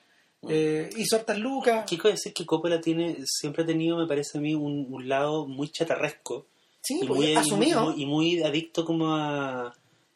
Eh, 0.49 0.89
hizo 0.97 1.15
hartas 1.15 1.37
lucas. 1.37 1.85
Quiero 1.87 2.09
decir 2.09 2.33
que 2.33 2.45
Coppola 2.45 2.81
tiene, 2.81 3.17
siempre 3.23 3.63
ha 3.63 3.65
tenido, 3.67 3.95
me 3.97 4.07
parece 4.07 4.39
a 4.39 4.41
mí, 4.41 4.55
un, 4.55 4.87
un 4.89 5.07
lado 5.07 5.45
muy 5.45 5.69
chatarresco. 5.69 6.47
Sí, 6.81 6.99
y 7.03 7.05
pues, 7.07 7.19
muy, 7.19 7.35
asumido. 7.35 7.83
y 7.83 7.85
muy- 7.85 8.01
y 8.01 8.05
muy 8.07 8.43
adicto 8.43 8.83
como 8.83 9.15
a, 9.15 9.73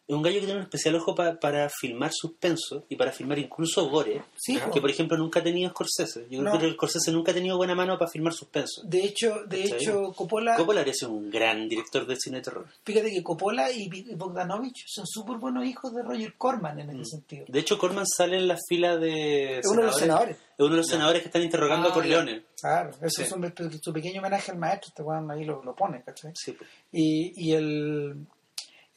es 0.07 0.15
un 0.15 0.21
gallo 0.21 0.39
que 0.39 0.45
tiene 0.45 0.59
un 0.59 0.63
especial 0.63 0.95
ojo 0.95 1.13
pa- 1.13 1.37
para 1.39 1.69
filmar 1.69 2.11
suspenso 2.13 2.85
y 2.87 2.95
para 2.95 3.11
filmar 3.11 3.37
incluso 3.39 3.89
gore, 3.89 4.23
Sí, 4.37 4.57
que 4.73 4.79
por 4.79 4.89
ejemplo 4.89 5.17
nunca 5.17 5.41
ha 5.41 5.43
tenido 5.43 5.69
Scorsese. 5.71 6.27
Yo 6.29 6.41
No. 6.41 6.51
creo 6.51 6.61
que 6.69 6.75
Scorsese 6.75 7.11
nunca 7.11 7.31
ha 7.31 7.33
tenido 7.35 7.57
buena 7.57 7.75
mano 7.75 7.97
para 7.97 8.09
filmar 8.09 8.33
suspenso. 8.33 8.81
de 8.85 9.03
hecho, 9.03 9.43
de 9.47 9.63
¿Cachai? 9.63 9.77
hecho, 9.81 10.13
Coppola, 10.15 10.55
Coppola 10.55 10.85
sido 10.93 11.11
un 11.11 11.29
gran 11.29 11.67
director 11.67 12.05
de 12.07 12.15
cine 12.15 12.37
de 12.37 12.43
terror. 12.43 12.65
fíjate 12.83 13.11
que 13.11 13.21
Coppola 13.21 13.71
y 13.71 13.89
Bogdanovich 14.15 14.85
son 14.87 15.05
súper 15.05 15.37
buenos 15.37 15.65
hijos 15.65 15.93
de 15.93 16.03
Roger 16.03 16.33
Corman 16.37 16.79
en 16.79 16.89
ese 16.91 16.99
Mm. 16.99 17.05
sentido. 17.05 17.45
De 17.49 17.59
hecho, 17.59 17.77
Corman 17.77 18.05
sale 18.07 18.37
en 18.37 18.47
la 18.47 18.57
fila 18.69 18.97
de 18.97 19.59
Es 19.59 19.65
uno 19.67 19.81
de 19.81 19.87
los 19.87 19.97
senadores. 19.97 20.37
Es 20.37 20.59
uno 20.65 20.71
de 20.71 20.77
los 20.77 20.87
senadores 20.87 21.21
que 21.21 21.27
están 21.27 21.43
interrogando 21.43 21.89
Ah, 21.89 21.91
a 21.91 21.93
Corleone. 21.93 22.43
Claro, 22.59 22.89
eso 23.01 23.21
Sí. 23.21 23.23
es 23.23 23.31
un, 23.31 23.53
su 23.81 23.93
pequeño 23.93 24.19
homenaje 24.21 24.51
al 24.51 24.57
maestro, 24.57 24.87
este 24.87 25.03
weón 25.03 25.29
ahí 25.29 25.45
lo, 25.45 25.61
lo 25.63 25.75
pone, 25.75 26.01
¿cachai? 26.03 26.31
Sí, 26.33 26.53
pues. 26.53 26.67
Y, 26.91 27.33
y 27.35 27.53
el, 27.53 28.25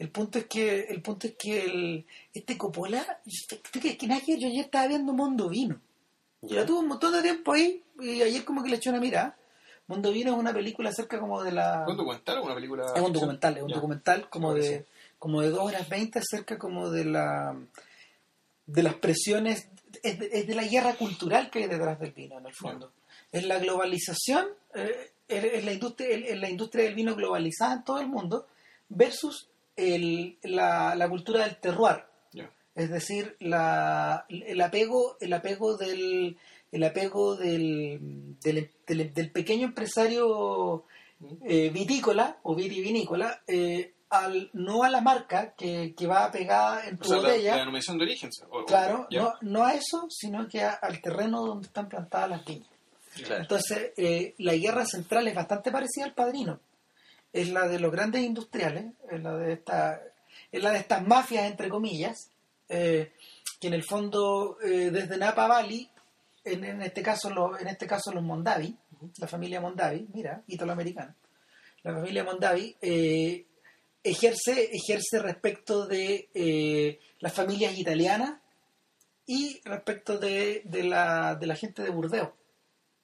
el 0.01 0.09
punto 0.09 0.38
es 0.38 0.46
que 0.46 0.86
el 0.88 1.03
punto 1.03 1.26
es 1.26 1.34
que 1.34 1.62
el, 1.62 2.07
este 2.32 2.57
Coppola, 2.57 3.20
que, 3.70 3.80
que, 3.80 3.98
que 3.98 4.07
ver, 4.07 4.22
yo 4.26 4.48
ayer 4.48 4.64
estaba 4.64 4.86
viendo 4.86 5.12
Mundo 5.12 5.51
Vino. 5.51 5.78
Ya. 6.40 6.57
Ya 6.57 6.66
tuve 6.66 6.78
un 6.78 6.88
montón 6.88 7.12
de 7.12 7.20
tiempo 7.20 7.53
ahí 7.53 7.84
y 8.01 8.22
ayer 8.22 8.42
como 8.46 8.62
que 8.62 8.70
le 8.70 8.76
eché 8.76 8.88
una 8.88 8.98
mirada. 8.98 9.36
Mundo 9.88 10.11
Vino 10.11 10.32
es 10.32 10.38
una 10.38 10.55
película 10.55 10.88
acerca 10.88 11.20
como 11.20 11.42
de 11.42 11.53
la... 11.53 11.84
¿Un 11.86 11.98
documental 11.98 12.38
o 12.38 12.44
una 12.44 12.55
película? 12.55 12.86
Es 12.96 13.03
un 13.03 13.12
documental, 13.12 13.59
es 13.59 13.62
un 13.62 13.72
documental 13.72 14.30
como 14.30 14.55
de, 14.55 14.86
como 15.18 15.42
de 15.42 15.51
2 15.51 15.61
horas 15.61 15.86
20 15.86 16.18
acerca 16.18 16.59
como 16.59 16.88
de 16.88 17.05
la 17.05 17.55
de 18.64 18.82
las 18.82 18.94
presiones, 18.94 19.68
es 20.03 20.18
de, 20.18 20.30
es 20.32 20.46
de 20.46 20.55
la 20.55 20.64
guerra 20.64 20.94
cultural 20.94 21.51
que 21.51 21.59
hay 21.59 21.68
detrás 21.68 22.01
del 22.01 22.12
vino 22.12 22.38
en 22.38 22.46
el 22.46 22.55
fondo. 22.55 22.90
Es 23.32 23.44
la 23.44 23.59
globalización, 23.59 24.46
eh, 24.74 25.12
es, 25.28 25.44
es 25.44 25.64
la 25.64 25.72
industria, 25.74 26.09
es 26.09 26.38
la 26.38 26.48
industria 26.48 26.84
del 26.84 26.94
vino 26.94 27.14
globalizada 27.14 27.74
en 27.74 27.84
todo 27.84 28.01
el 28.01 28.07
mundo 28.07 28.46
versus 28.88 29.49
el, 29.81 30.39
la, 30.43 30.95
la 30.95 31.09
cultura 31.09 31.45
del 31.45 31.57
terroir. 31.57 32.05
Es 32.72 32.89
decir, 32.89 33.37
la, 33.41 34.24
el 34.28 34.61
apego, 34.61 35.16
el 35.20 35.33
apego 35.33 35.76
del, 35.76 36.39
el 36.70 36.85
apego 36.85 37.35
del, 37.37 38.37
del, 38.41 38.70
del- 38.87 39.12
del 39.12 39.31
pequeño 39.33 39.66
empresario 39.66 40.85
eh, 41.45 41.70
vitícola 41.70 42.39
o 42.45 42.55
vitivinícola 42.55 43.43
eh, 43.47 43.93
al, 44.11 44.51
no 44.53 44.85
a 44.85 44.89
la 44.89 45.01
marca 45.01 45.53
que, 45.57 45.95
que 45.97 46.07
va 46.07 46.31
pegada 46.31 46.87
en 46.89 46.95
O 46.95 46.99
tu 46.99 47.09
sea, 47.09 47.16
la, 47.18 47.22
botella, 47.28 47.51
la 47.53 47.59
denominación 47.59 47.99
de 47.99 48.05
origen. 48.05 48.31
o- 48.49 48.61
o- 48.61 48.64
claro, 48.64 49.07
no, 49.11 49.35
no 49.43 49.64
a 49.64 49.74
eso, 49.74 50.07
sino 50.09 50.49
que 50.49 50.62
a- 50.62 50.74
al 50.81 51.03
terreno 51.03 51.45
donde 51.45 51.66
están 51.66 51.89
plantadas 51.89 52.31
las 52.31 52.45
viñas. 52.45 52.68
Claro. 53.24 53.43
Entonces, 53.43 53.93
eh, 53.97 54.35
la 54.39 54.55
guerra 54.55 54.87
central 54.87 55.26
es 55.26 55.35
bastante 55.35 55.72
parecida 55.72 56.05
al 56.05 56.14
padrino. 56.14 56.61
Es 57.33 57.49
la 57.51 57.68
de 57.68 57.78
los 57.78 57.93
grandes 57.93 58.22
industriales, 58.22 58.87
es 59.11 59.22
la 59.22 59.37
de, 59.37 59.53
esta, 59.53 60.03
es 60.51 60.62
la 60.62 60.70
de 60.70 60.78
estas 60.78 61.07
mafias, 61.07 61.45
entre 61.45 61.68
comillas, 61.68 62.31
eh, 62.68 63.12
que 63.61 63.68
en 63.68 63.74
el 63.74 63.85
fondo, 63.85 64.59
eh, 64.62 64.91
desde 64.91 65.16
Napa 65.16 65.47
Valley, 65.47 65.89
en, 66.45 66.64
en 66.64 66.83
este 66.83 67.03
caso 67.03 67.31
los, 67.31 67.61
en 67.61 67.68
este 67.68 67.87
caso 67.87 68.12
los 68.12 68.22
Mondavi, 68.22 68.76
la 69.18 69.26
familia 69.26 69.61
Mondavi, 69.61 70.09
mira, 70.12 70.43
italoamericana, 70.47 71.14
la 71.83 71.95
familia 71.95 72.24
Mondavi, 72.24 72.76
eh, 72.81 73.47
ejerce, 74.03 74.70
ejerce 74.72 75.18
respecto 75.20 75.87
de 75.87 76.99
las 77.20 77.33
familias 77.33 77.78
italianas 77.78 78.41
y 79.26 79.61
respecto 79.64 80.18
de, 80.18 80.62
de, 80.64 80.85
la, 80.85 81.37
de 81.37 81.47
la 81.47 81.55
gente 81.55 81.83
de 81.83 81.91
Burdeos. 81.91 82.31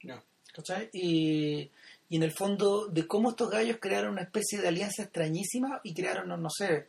Ya. 0.03 0.23
¿cachai? 0.57 0.89
Y, 0.93 1.71
y 2.09 2.17
en 2.17 2.23
el 2.23 2.33
fondo 2.33 2.87
de 2.87 3.07
cómo 3.07 3.31
estos 3.31 3.51
gallos 3.51 3.79
crearon 3.81 4.13
una 4.13 4.23
especie 4.23 4.61
de 4.61 4.69
alianza 4.69 5.03
extrañísima 5.03 5.81
y 5.83 5.93
crearon, 5.95 6.29
no, 6.29 6.37
no 6.37 6.49
sé, 6.51 6.89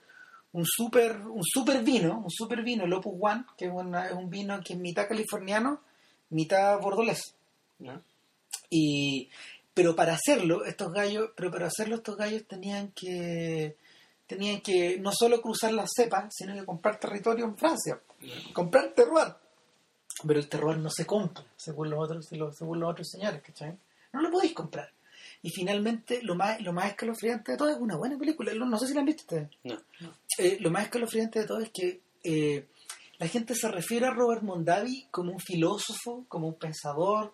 un 0.54 0.66
super, 0.66 1.18
un 1.28 1.44
super 1.44 1.84
vino, 1.84 2.20
un 2.20 2.30
super 2.32 2.64
vino, 2.64 2.86
el 2.86 2.94
Opus 2.94 3.14
One, 3.20 3.46
que 3.58 3.66
es, 3.66 3.72
una- 3.74 4.08
es 4.08 4.14
un 4.14 4.30
vino 4.30 4.60
que 4.64 4.74
es 4.74 4.80
mitad 4.80 5.08
californiano, 5.08 5.82
mitad 6.30 6.80
bordolés. 6.80 7.34
Y, 8.70 9.30
pero 9.74 9.96
para 9.96 10.14
hacerlo, 10.14 10.66
estos 10.66 10.92
gallos, 10.92 11.32
pero 11.36 11.52
para 11.52 11.68
hacerlo 11.68 11.96
estos 11.96 12.18
gallos 12.18 12.46
tenían 12.48 12.92
que 12.92 13.76
tenían 14.26 14.60
que 14.60 15.00
no 15.00 15.12
solo 15.18 15.42
cruzar 15.42 15.72
las 15.72 15.90
cepas, 15.96 16.34
sino 16.36 16.54
que 16.54 16.66
comprar 16.66 17.00
territorio 17.00 17.46
en 17.46 17.56
Francia, 17.58 18.00
comprar 18.54 18.90
terroir. 18.94 19.34
Pero 20.28 20.40
el 20.40 20.50
terroir 20.50 20.80
no 20.80 20.90
se 20.90 21.06
compra, 21.06 21.46
según 21.56 21.90
los 21.92 22.00
otros, 22.04 22.26
según 22.58 22.80
los 22.80 22.92
otros 22.92 23.08
señores, 23.10 23.42
¿cachai? 23.42 23.78
No 24.12 24.22
lo 24.22 24.32
podéis 24.32 24.54
comprar. 24.54 24.90
Y 25.42 25.50
finalmente, 25.52 26.22
lo 26.24 26.36
más, 26.36 26.62
lo 26.62 26.74
más 26.74 26.88
escalofriante 26.88 27.54
de 27.54 27.58
todo 27.58 27.70
es 27.70 27.78
una 27.78 27.96
buena 27.96 28.18
película. 28.18 28.54
No 28.54 28.78
sé 28.80 28.88
si 28.88 28.94
la 28.94 29.02
han 29.02 29.06
visto 29.06 29.24
ustedes. 29.24 29.50
No. 29.64 29.78
Eh, 30.40 30.58
lo 30.60 30.72
más 30.72 30.84
escalofriante 30.84 31.40
de 31.40 31.46
todo 31.46 31.60
es 31.60 31.70
que 31.70 32.02
eh, 32.24 32.68
la 33.20 33.28
gente 33.28 33.56
se 33.56 33.68
refiere 33.70 34.06
a 34.06 34.12
Robert 34.12 34.44
Mondavi 34.44 35.08
como 35.10 35.32
un 35.32 35.40
filósofo, 35.40 36.26
como 36.28 36.48
un 36.48 36.56
pensador, 36.56 37.34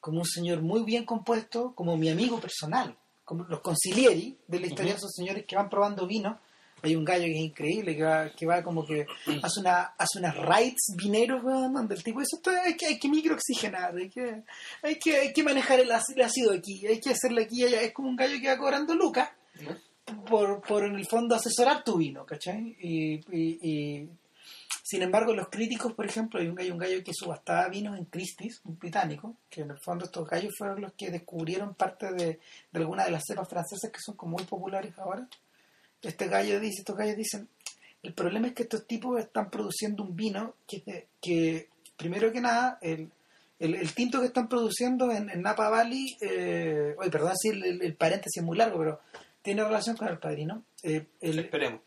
como 0.00 0.20
un 0.20 0.26
señor 0.26 0.62
muy 0.62 0.84
bien 0.84 1.04
compuesto, 1.04 1.72
como 1.74 1.96
mi 1.96 2.08
amigo 2.08 2.40
personal, 2.40 2.96
como 3.24 3.44
los 3.44 3.60
concilieri 3.60 4.36
de 4.46 4.60
la 4.60 4.66
historia 4.66 4.92
de 4.92 4.98
esos 4.98 5.12
señores 5.14 5.44
que 5.46 5.56
van 5.56 5.70
probando 5.70 6.06
vino. 6.06 6.38
Hay 6.86 6.96
un 6.96 7.04
gallo 7.04 7.24
que 7.24 7.32
es 7.38 7.44
increíble, 7.44 7.96
que 7.96 8.02
va, 8.02 8.30
que 8.30 8.46
va 8.46 8.62
como 8.62 8.86
que 8.86 9.06
hace 9.42 9.60
una 9.60 9.82
hace 9.98 10.18
unas 10.18 10.36
raids 10.36 10.94
vineros, 10.96 11.42
weón, 11.44 11.72
donde 11.74 11.94
el 11.94 12.02
tipo 12.02 12.20
dice, 12.20 12.36
hay 12.64 12.76
que, 12.76 12.86
hay 12.86 12.98
que 12.98 13.08
microoxigenar, 13.08 13.94
hay 13.96 14.08
que, 14.08 14.42
hay 14.82 14.98
que, 14.98 15.16
hay 15.18 15.32
que 15.32 15.42
manejar 15.42 15.80
el 15.80 15.90
ácido, 15.92 16.52
aquí, 16.52 16.86
hay 16.86 17.00
que 17.00 17.10
hacerle 17.10 17.42
aquí 17.44 17.64
allá. 17.64 17.82
Es 17.82 17.92
como 17.92 18.08
un 18.08 18.16
gallo 18.16 18.40
que 18.40 18.48
va 18.48 18.56
cobrando 18.58 18.94
lucas 18.94 19.28
por, 20.28 20.60
por 20.62 20.84
en 20.84 20.94
el 20.94 21.06
fondo 21.06 21.34
asesorar 21.34 21.82
tu 21.84 21.96
vino, 21.98 22.24
¿cachai? 22.24 22.76
Y, 22.80 23.14
y- 23.36 23.58
y, 23.62 24.08
sin 24.84 25.02
embargo, 25.02 25.34
los 25.34 25.48
críticos, 25.48 25.94
por 25.94 26.06
ejemplo, 26.06 26.38
hay 26.40 26.46
un 26.46 26.54
gallo, 26.54 26.72
un 26.72 26.78
gallo 26.78 27.02
que 27.02 27.10
subastaba 27.12 27.68
vinos 27.68 27.98
en 27.98 28.04
Christie's, 28.04 28.60
un 28.64 28.78
británico, 28.78 29.34
que 29.50 29.62
en 29.62 29.70
el 29.72 29.78
fondo 29.80 30.04
estos 30.04 30.28
gallos 30.28 30.54
fueron 30.56 30.80
los 30.80 30.92
que 30.92 31.10
descubrieron 31.10 31.74
parte 31.74 32.12
de, 32.12 32.38
de 32.70 32.78
algunas 32.80 33.06
de 33.06 33.10
las 33.12 33.24
cepas 33.26 33.48
francesas 33.48 33.90
que 33.90 33.98
son 34.00 34.14
como 34.16 34.36
muy 34.36 34.44
populares 34.44 34.96
ahora. 34.98 35.26
Este 36.02 36.28
gallo 36.28 36.60
dice, 36.60 36.80
estos 36.80 36.96
gallos 36.96 37.16
dicen, 37.16 37.48
el 38.02 38.12
problema 38.14 38.48
es 38.48 38.54
que 38.54 38.62
estos 38.64 38.86
tipos 38.86 39.18
están 39.20 39.50
produciendo 39.50 40.02
un 40.04 40.14
vino 40.14 40.54
que, 40.66 41.08
que 41.20 41.68
primero 41.96 42.30
que 42.32 42.40
nada, 42.40 42.78
el, 42.82 43.10
el, 43.58 43.74
el 43.74 43.92
tinto 43.94 44.20
que 44.20 44.26
están 44.26 44.48
produciendo 44.48 45.10
en, 45.10 45.30
en 45.30 45.42
Napa 45.42 45.68
Valley, 45.70 46.16
eh, 46.20 46.94
oye, 46.98 47.10
perdón 47.10 47.32
si 47.36 47.48
el, 47.48 47.64
el- 47.64 47.82
el 47.82 47.94
paréntesis 47.94 48.36
es 48.40 48.44
muy 48.44 48.56
largo, 48.56 48.78
pero 48.78 49.00
tiene 49.42 49.64
relación 49.64 49.96
con 49.96 50.08
el 50.08 50.18
padrino. 50.18 50.64
Eh, 50.82 51.06
el, 51.20 51.38
Esperemos. 51.40 51.80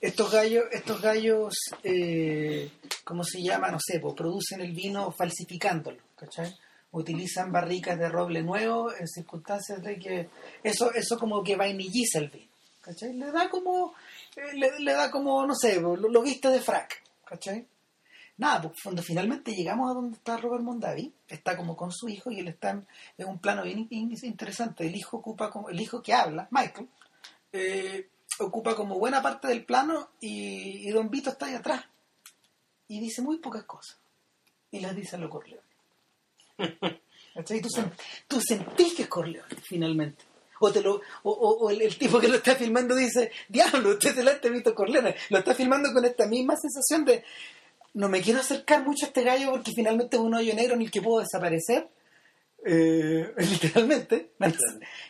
estos 0.00 0.30
gallos, 0.32 0.64
estos 0.72 1.00
gallos, 1.00 1.54
eh, 1.82 2.70
¿cómo 3.04 3.24
se 3.24 3.42
llama? 3.42 3.70
No 3.70 3.78
sé, 3.80 4.00
pues, 4.00 4.14
producen 4.14 4.60
el 4.60 4.72
vino 4.72 5.10
falsificándolo, 5.12 5.98
¿cachai? 6.16 6.54
Utilizan 6.92 7.52
barricas 7.52 7.98
de 7.98 8.08
roble 8.08 8.42
nuevo 8.42 8.92
en 8.92 9.06
circunstancias 9.06 9.82
de 9.82 9.98
que 9.98 10.28
eso, 10.62 10.92
eso 10.92 11.18
como 11.18 11.42
que 11.44 11.56
vainilliza 11.56 12.18
el 12.18 12.28
vino. 12.30 12.50
Le 13.14 13.30
da 13.30 13.48
como, 13.48 13.94
eh, 14.36 14.54
le, 14.80 14.92
da 14.92 15.10
como, 15.10 15.46
no 15.46 15.54
sé, 15.54 15.80
lo, 15.80 15.94
lo 15.96 16.22
viste 16.22 16.48
de 16.48 16.60
frac, 16.60 17.02
¿cachai? 17.24 17.66
Nada, 18.38 18.62
pues 18.62 18.78
cuando 18.82 19.02
finalmente 19.02 19.52
llegamos 19.52 19.90
a 19.90 19.94
donde 19.94 20.16
está 20.16 20.38
Robert 20.38 20.64
Mondavi, 20.64 21.12
está 21.28 21.56
como 21.56 21.76
con 21.76 21.92
su 21.92 22.08
hijo 22.08 22.30
y 22.30 22.40
él 22.40 22.48
está 22.48 22.70
en, 22.70 22.86
un 23.26 23.38
plano 23.38 23.62
bien 23.62 23.86
in- 23.90 24.16
interesante. 24.22 24.86
El 24.86 24.96
hijo 24.96 25.18
ocupa 25.18 25.50
como, 25.50 25.68
el 25.68 25.78
hijo 25.78 26.02
que 26.02 26.14
habla, 26.14 26.48
Michael, 26.50 26.88
eh, 27.52 28.08
ocupa 28.40 28.74
como 28.74 28.98
buena 28.98 29.20
parte 29.20 29.46
del 29.48 29.64
plano 29.64 30.08
y, 30.20 30.88
y 30.88 30.90
Don 30.90 31.10
Vito 31.10 31.30
está 31.30 31.46
ahí 31.46 31.54
atrás. 31.54 31.84
Y 32.88 32.98
dice 32.98 33.20
muy 33.22 33.36
pocas 33.38 33.64
cosas. 33.64 33.98
Y 34.70 34.80
las 34.80 34.96
dice 34.96 35.16
a 35.16 35.18
lo 35.18 35.28
Corleone. 35.28 35.69
¿Cachai? 37.34 37.60
Tú, 37.60 37.68
sen- 37.68 37.92
tú 38.28 38.40
sentís 38.40 38.94
que 38.94 39.02
es 39.02 39.08
Corleone, 39.08 39.54
finalmente. 39.62 40.24
O, 40.60 40.70
te 40.70 40.82
lo, 40.82 40.96
o, 41.22 41.30
o- 41.30 41.58
o 41.64 41.70
el, 41.70 41.80
el 41.82 41.96
tipo 41.96 42.20
que 42.20 42.28
lo 42.28 42.36
está 42.36 42.54
filmando 42.54 42.94
dice, 42.94 43.30
diablo, 43.48 43.90
usted 43.90 44.14
se 44.14 44.22
la 44.22 44.32
ha 44.32 44.48
visto 44.48 44.74
Corleone. 44.74 45.14
Lo 45.30 45.38
está 45.38 45.54
filmando 45.54 45.92
con 45.92 46.04
esta 46.04 46.26
misma 46.26 46.54
sensación 46.56 47.04
de, 47.06 47.24
no 47.94 48.08
me 48.08 48.20
quiero 48.20 48.40
acercar 48.40 48.84
mucho 48.84 49.06
a 49.06 49.08
este 49.08 49.22
gallo 49.22 49.50
porque 49.52 49.72
finalmente 49.74 50.16
es 50.16 50.22
un 50.22 50.34
hoyo 50.34 50.54
negro 50.54 50.74
en 50.74 50.82
el 50.82 50.90
que 50.90 51.00
puedo 51.00 51.20
desaparecer. 51.20 51.88
Eh, 52.66 53.32
literalmente, 53.38 54.32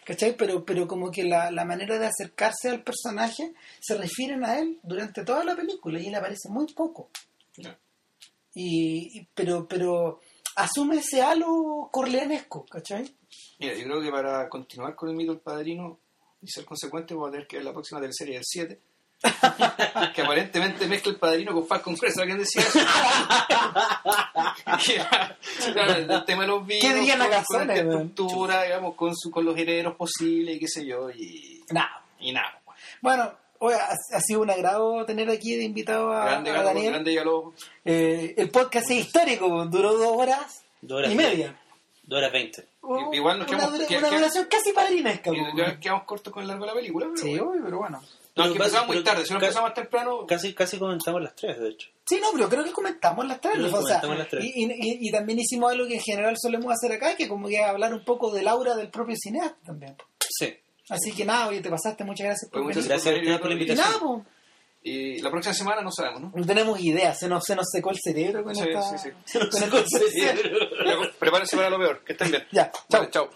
¿cachai? 0.04 0.36
Pero, 0.36 0.64
pero 0.64 0.86
como 0.86 1.10
que 1.10 1.24
la, 1.24 1.50
la 1.50 1.64
manera 1.64 1.98
de 1.98 2.06
acercarse 2.06 2.68
al 2.68 2.84
personaje 2.84 3.52
se 3.80 3.96
refieren 3.98 4.44
a 4.44 4.58
él 4.60 4.78
durante 4.84 5.24
toda 5.24 5.42
la 5.42 5.56
película 5.56 5.98
y 5.98 6.06
él 6.06 6.14
aparece 6.14 6.48
muy 6.48 6.72
poco. 6.72 7.10
Y, 8.54 9.18
y- 9.20 9.28
pero, 9.34 9.66
pero 9.68 10.20
asume 10.56 10.96
ese 10.98 11.22
halo 11.22 11.88
corleonesco, 11.92 12.64
¿cachai? 12.66 13.14
Mira, 13.58 13.74
yo 13.74 13.84
creo 13.84 14.00
que 14.00 14.10
para 14.10 14.48
continuar 14.48 14.94
con 14.94 15.08
el 15.10 15.16
mito 15.16 15.32
del 15.32 15.40
padrino 15.40 15.98
y 16.42 16.48
ser 16.48 16.64
consecuente, 16.64 17.14
voy 17.14 17.28
a 17.28 17.32
tener 17.32 17.46
que 17.46 17.56
ver 17.56 17.64
la 17.66 17.72
próxima 17.72 18.00
teleserie 18.00 18.34
del 18.34 18.44
7. 18.44 18.80
que 20.14 20.22
aparentemente 20.22 20.86
mezcla 20.86 21.12
el 21.12 21.18
padrino 21.18 21.52
con 21.52 21.66
Falcon 21.66 21.94
Crest. 21.94 22.18
¿Alguien 22.20 22.38
decía 22.38 22.62
eso? 22.62 22.78
Claro, 25.72 25.92
el 25.94 26.24
tema 26.24 26.42
de 26.42 26.48
los 26.48 26.66
vinos, 26.66 26.82
¿Qué 26.82 26.94
dirían 26.94 27.18
con, 27.18 27.28
con 27.44 27.66
man? 27.66 27.76
estructura, 27.76 28.62
digamos, 28.62 28.94
con, 28.94 29.14
su, 29.14 29.30
con 29.30 29.44
los 29.44 29.56
herederos 29.56 29.94
posibles 29.96 30.56
y 30.56 30.58
qué 30.58 30.68
sé 30.68 30.86
yo, 30.86 31.10
y, 31.10 31.62
Nada. 31.70 32.02
y 32.18 32.32
nada. 32.32 32.60
Bueno, 33.02 33.32
Oye, 33.62 33.76
ha, 33.76 33.90
ha 34.16 34.20
sido 34.20 34.40
un 34.40 34.50
agrado 34.50 35.04
tener 35.04 35.28
aquí 35.30 35.54
de 35.54 35.64
invitado 35.64 36.12
a, 36.12 36.24
grande, 36.24 36.50
a 36.50 36.54
Galo, 36.54 36.66
Daniel. 36.68 36.92
grande 36.92 37.14
Galo. 37.14 37.52
Eh, 37.84 38.34
el 38.38 38.50
podcast 38.50 38.90
es 38.90 38.98
histórico, 39.06 39.64
duró 39.66 39.92
dos 39.96 40.16
horas, 40.16 40.64
Dos 40.80 40.98
horas 40.98 41.12
y 41.12 41.14
media. 41.14 41.54
Dos 42.04 42.18
horas 42.18 42.32
veinte. 42.32 42.64
I- 42.82 43.16
igual 43.16 43.38
nos 43.38 43.48
una, 43.48 43.58
quedamos- 43.58 43.86
que- 43.86 43.98
una 43.98 44.08
que- 44.08 44.16
duración 44.16 44.46
casi 44.50 44.72
padrinesca. 44.72 45.30
Ya 45.54 45.78
quedamos 45.78 46.04
cortos 46.04 46.32
con 46.32 46.42
el 46.42 46.48
largo 46.48 46.64
de 46.64 46.70
la 46.70 46.74
película. 46.74 47.06
pero 47.14 47.22
Sí, 47.22 47.28
bueno. 47.38 47.50
obvio, 47.50 47.64
pero 47.64 47.78
bueno. 47.78 48.00
No, 48.00 48.06
es 48.06 48.12
Pero 48.34 48.52
que 48.52 48.58
empezamos 48.58 48.86
muy 48.88 49.04
tarde. 49.04 49.24
Si 49.26 49.32
no 49.34 49.40
empezamos 49.40 49.68
más 49.68 49.74
temprano, 49.74 50.26
Casi, 50.26 50.54
casi 50.54 50.78
comentamos 50.78 51.20
las 51.20 51.34
tres, 51.34 51.60
de 51.60 51.68
hecho. 51.68 51.88
Sí, 52.06 52.18
no, 52.22 52.28
pero 52.32 52.48
creo 52.48 52.64
que 52.64 52.72
comentamos 52.72 53.26
las 53.26 53.40
tres. 53.40 53.54
Que 53.56 53.60
o 53.60 53.64
sea, 53.68 54.00
comentamos 54.00 54.18
las 54.18 54.28
tres. 54.28 54.44
Y, 54.44 54.64
y- 54.64 55.08
y 55.08 55.10
también 55.12 55.38
hicimos 55.38 55.70
algo 55.70 55.86
que 55.86 55.96
en 55.96 56.00
general 56.00 56.36
solemos 56.40 56.72
hacer 56.72 56.92
acá, 56.92 57.14
que 57.14 57.28
como 57.28 57.46
que 57.48 57.62
hablar 57.62 57.92
un 57.92 58.04
poco 58.04 58.32
del 58.32 58.48
aura 58.48 58.74
del 58.74 58.88
propio 58.88 59.16
cineasta 59.20 59.58
también. 59.66 59.94
Sí. 60.38 60.54
Así 60.90 61.12
que 61.12 61.24
nada, 61.24 61.48
oye, 61.48 61.60
te 61.60 61.70
pasaste, 61.70 62.04
muchas 62.04 62.26
gracias 62.26 62.50
por 62.50 62.62
Pues 62.64 62.76
muchas 62.76 62.88
Gracias 62.88 63.38
por 63.38 63.48
la 63.48 63.54
Y 63.54 63.62
invitación. 63.62 63.86
nada, 63.86 63.98
pues, 64.00 64.26
y 64.82 65.20
la 65.20 65.30
próxima 65.30 65.54
semana 65.54 65.82
no 65.82 65.90
sabemos, 65.92 66.22
¿no? 66.22 66.32
no 66.34 66.46
tenemos 66.46 66.80
idea, 66.80 67.14
se 67.14 67.28
nos, 67.28 67.44
se 67.44 67.54
nos 67.54 67.66
secó 67.70 67.90
el 67.90 67.98
cerebro 68.02 68.42
con 68.42 68.54
Sí, 68.56 68.62
esta 68.66 68.98
sí, 68.98 69.10
sí. 69.26 69.38
con 69.50 69.62
el 69.62 69.70
concepto. 69.70 71.12
Prepárense 71.18 71.56
para 71.56 71.68
lo 71.70 71.78
peor. 71.78 72.02
Que 72.04 72.12
estén 72.12 72.30
bien. 72.30 72.46
Ya, 72.50 72.70
chao. 72.88 73.00
Vale, 73.00 73.10
chao. 73.10 73.28